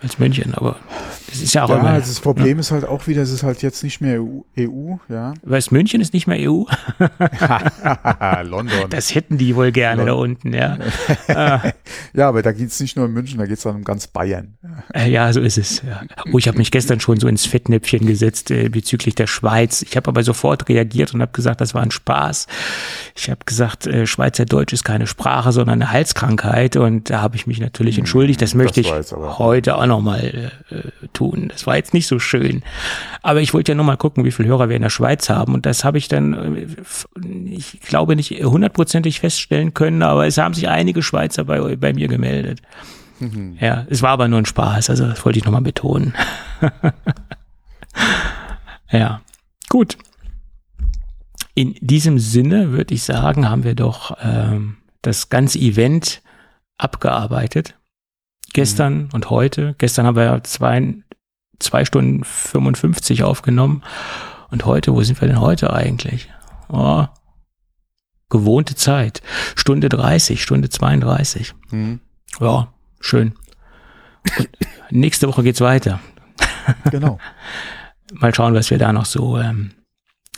als 0.01 0.19
München. 0.19 0.53
Aber 0.53 0.75
es 1.31 1.41
ist 1.41 1.53
ja 1.53 1.63
auch 1.63 1.69
Ja, 1.69 1.77
immer. 1.79 1.89
also 1.89 2.07
das 2.07 2.19
Problem 2.19 2.59
ist 2.59 2.71
halt 2.71 2.85
auch 2.85 3.07
wieder, 3.07 3.21
es 3.21 3.31
ist 3.31 3.43
halt 3.43 3.61
jetzt 3.61 3.83
nicht 3.83 4.01
mehr 4.01 4.21
EU, 4.21 4.41
EU 4.59 4.95
ja. 5.09 5.33
Weißt, 5.43 5.71
München 5.71 6.01
ist 6.01 6.13
nicht 6.13 6.27
mehr 6.27 6.49
EU. 6.51 6.63
London. 8.43 8.89
Das 8.89 9.13
hätten 9.15 9.37
die 9.37 9.55
wohl 9.55 9.71
gerne 9.71 10.05
da 10.05 10.13
unten, 10.13 10.53
ja. 10.53 10.77
äh, 11.27 11.71
ja, 12.13 12.27
aber 12.29 12.41
da 12.41 12.51
geht's 12.51 12.79
nicht 12.79 12.95
nur 12.95 13.05
um 13.05 13.13
München, 13.13 13.37
da 13.39 13.45
geht's 13.45 13.63
dann 13.63 13.75
um 13.75 13.83
ganz 13.83 14.07
Bayern. 14.07 14.57
äh, 14.93 15.09
ja, 15.09 15.31
so 15.33 15.41
ist 15.41 15.57
es. 15.57 15.81
Ja. 15.81 16.01
Oh, 16.31 16.37
ich 16.37 16.47
habe 16.47 16.57
mich 16.57 16.71
gestern 16.71 16.99
schon 16.99 17.19
so 17.19 17.27
ins 17.27 17.45
Fettnäpfchen 17.45 18.05
gesetzt 18.05 18.51
äh, 18.51 18.69
bezüglich 18.69 19.15
der 19.15 19.27
Schweiz. 19.27 19.81
Ich 19.81 19.95
habe 19.97 20.07
aber 20.07 20.23
sofort 20.23 20.67
reagiert 20.69 21.13
und 21.13 21.21
habe 21.21 21.31
gesagt, 21.31 21.61
das 21.61 21.73
war 21.73 21.81
ein 21.81 21.91
Spaß. 21.91 22.47
Ich 23.15 23.29
habe 23.29 23.39
gesagt, 23.45 23.87
äh, 23.87 24.05
Schweizerdeutsch 24.07 24.73
ist 24.73 24.83
keine 24.83 25.07
Sprache, 25.07 25.51
sondern 25.51 25.81
eine 25.81 25.91
Halskrankheit. 25.91 26.75
Und 26.75 27.09
da 27.09 27.21
habe 27.21 27.35
ich 27.35 27.47
mich 27.47 27.59
natürlich 27.59 27.97
entschuldigt. 27.97 28.41
Das 28.41 28.53
möchte 28.53 28.81
das 28.81 29.11
ich 29.11 29.15
heute 29.17 29.75
auch 29.77 29.84
nochmal 29.87 30.51
äh, 30.69 30.75
äh, 30.75 30.91
tun. 31.13 31.49
Das 31.49 31.67
war 31.67 31.75
jetzt 31.75 31.93
nicht 31.93 32.07
so 32.07 32.19
schön. 32.19 32.63
Aber 33.21 33.41
ich 33.41 33.53
wollte 33.53 33.71
ja 33.71 33.75
nur 33.75 33.85
mal 33.85 33.97
gucken, 33.97 34.25
wie 34.25 34.31
viele 34.31 34.49
Hörer 34.49 34.69
wir 34.69 34.75
in 34.75 34.81
der 34.81 34.89
Schweiz 34.89 35.29
haben. 35.29 35.53
Und 35.53 35.65
das 35.65 35.83
habe 35.83 35.97
ich 35.97 36.07
dann, 36.07 36.55
äh, 36.55 36.67
ich 37.49 37.79
glaube, 37.81 38.15
nicht 38.15 38.43
hundertprozentig 38.43 39.19
feststellen 39.19 39.73
können, 39.73 40.03
aber 40.03 40.27
es 40.27 40.37
haben 40.37 40.53
sich 40.53 40.69
einige 40.69 41.01
Schweizer 41.01 41.45
bei, 41.45 41.75
bei 41.75 41.93
mir 41.93 42.07
gemeldet. 42.07 42.61
Mhm. 43.19 43.57
Ja, 43.59 43.85
es 43.89 44.01
war 44.01 44.11
aber 44.11 44.27
nur 44.27 44.39
ein 44.39 44.45
Spaß, 44.45 44.89
also 44.89 45.07
das 45.07 45.23
wollte 45.25 45.39
ich 45.39 45.45
nochmal 45.45 45.61
betonen. 45.61 46.13
ja, 48.91 49.21
gut. 49.69 49.97
In 51.53 51.75
diesem 51.79 52.19
Sinne 52.19 52.71
würde 52.71 52.93
ich 52.93 53.03
sagen, 53.03 53.49
haben 53.49 53.63
wir 53.63 53.75
doch 53.75 54.17
ähm, 54.21 54.77
das 55.01 55.29
ganze 55.29 55.59
Event 55.59 56.21
abgearbeitet. 56.77 57.75
Gestern 58.55 59.09
und 59.11 59.29
heute. 59.29 59.75
Gestern 59.79 60.05
haben 60.05 60.15
wir 60.15 60.23
ja 60.23 60.41
zwei, 60.43 60.95
zwei 61.59 61.83
Stunden 61.83 62.23
55 62.23 63.23
aufgenommen. 63.23 63.83
Und 64.49 64.65
heute, 64.65 64.93
wo 64.93 65.03
sind 65.03 65.19
wir 65.19 65.27
denn 65.27 65.41
heute 65.41 65.73
eigentlich? 65.73 66.29
Oh, 66.69 67.05
gewohnte 68.29 68.75
Zeit. 68.75 69.21
Stunde 69.57 69.89
30, 69.89 70.41
Stunde 70.41 70.69
32. 70.69 71.53
Hm, 71.69 71.99
Ja, 72.39 72.73
schön. 73.01 73.33
Nächste 74.89 75.27
Woche 75.27 75.43
geht's 75.43 75.59
weiter. 75.59 75.99
genau. 76.89 77.19
Mal 78.13 78.33
schauen, 78.33 78.53
was 78.53 78.69
wir 78.69 78.77
da 78.77 78.93
noch 78.93 79.05
so 79.05 79.37
ähm, 79.37 79.71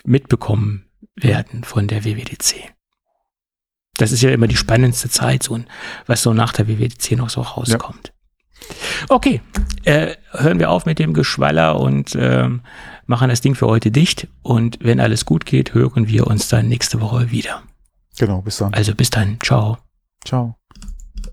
mitbekommen. 0.05 0.85
werden 1.15 1.63
von 1.63 1.87
der 1.87 2.03
WWDC. 2.03 2.73
Das 3.97 4.11
ist 4.11 4.21
ja 4.21 4.31
immer 4.31 4.47
die 4.47 4.57
spannendste 4.57 5.09
Zeit, 5.09 5.43
so, 5.43 5.59
was 6.05 6.21
so 6.21 6.33
nach 6.33 6.53
der 6.53 6.67
WWDC 6.67 7.11
noch 7.17 7.29
so 7.29 7.41
rauskommt. 7.41 8.07
Ja. 8.07 8.13
Okay, 9.09 9.41
äh, 9.85 10.15
hören 10.31 10.59
wir 10.59 10.69
auf 10.71 10.85
mit 10.85 10.99
dem 10.99 11.13
Geschwaller 11.13 11.79
und 11.79 12.15
ähm, 12.19 12.61
machen 13.05 13.29
das 13.29 13.41
Ding 13.41 13.55
für 13.55 13.67
heute 13.67 13.91
dicht. 13.91 14.27
Und 14.41 14.79
wenn 14.81 14.99
alles 14.99 15.25
gut 15.25 15.45
geht, 15.45 15.73
hören 15.73 16.07
wir 16.07 16.27
uns 16.27 16.47
dann 16.47 16.67
nächste 16.67 16.99
Woche 17.01 17.31
wieder. 17.31 17.63
Genau, 18.17 18.41
bis 18.41 18.57
dann. 18.57 18.73
Also 18.73 18.95
bis 18.95 19.09
dann. 19.09 19.37
Ciao. 19.41 19.77
Ciao. 20.25 20.55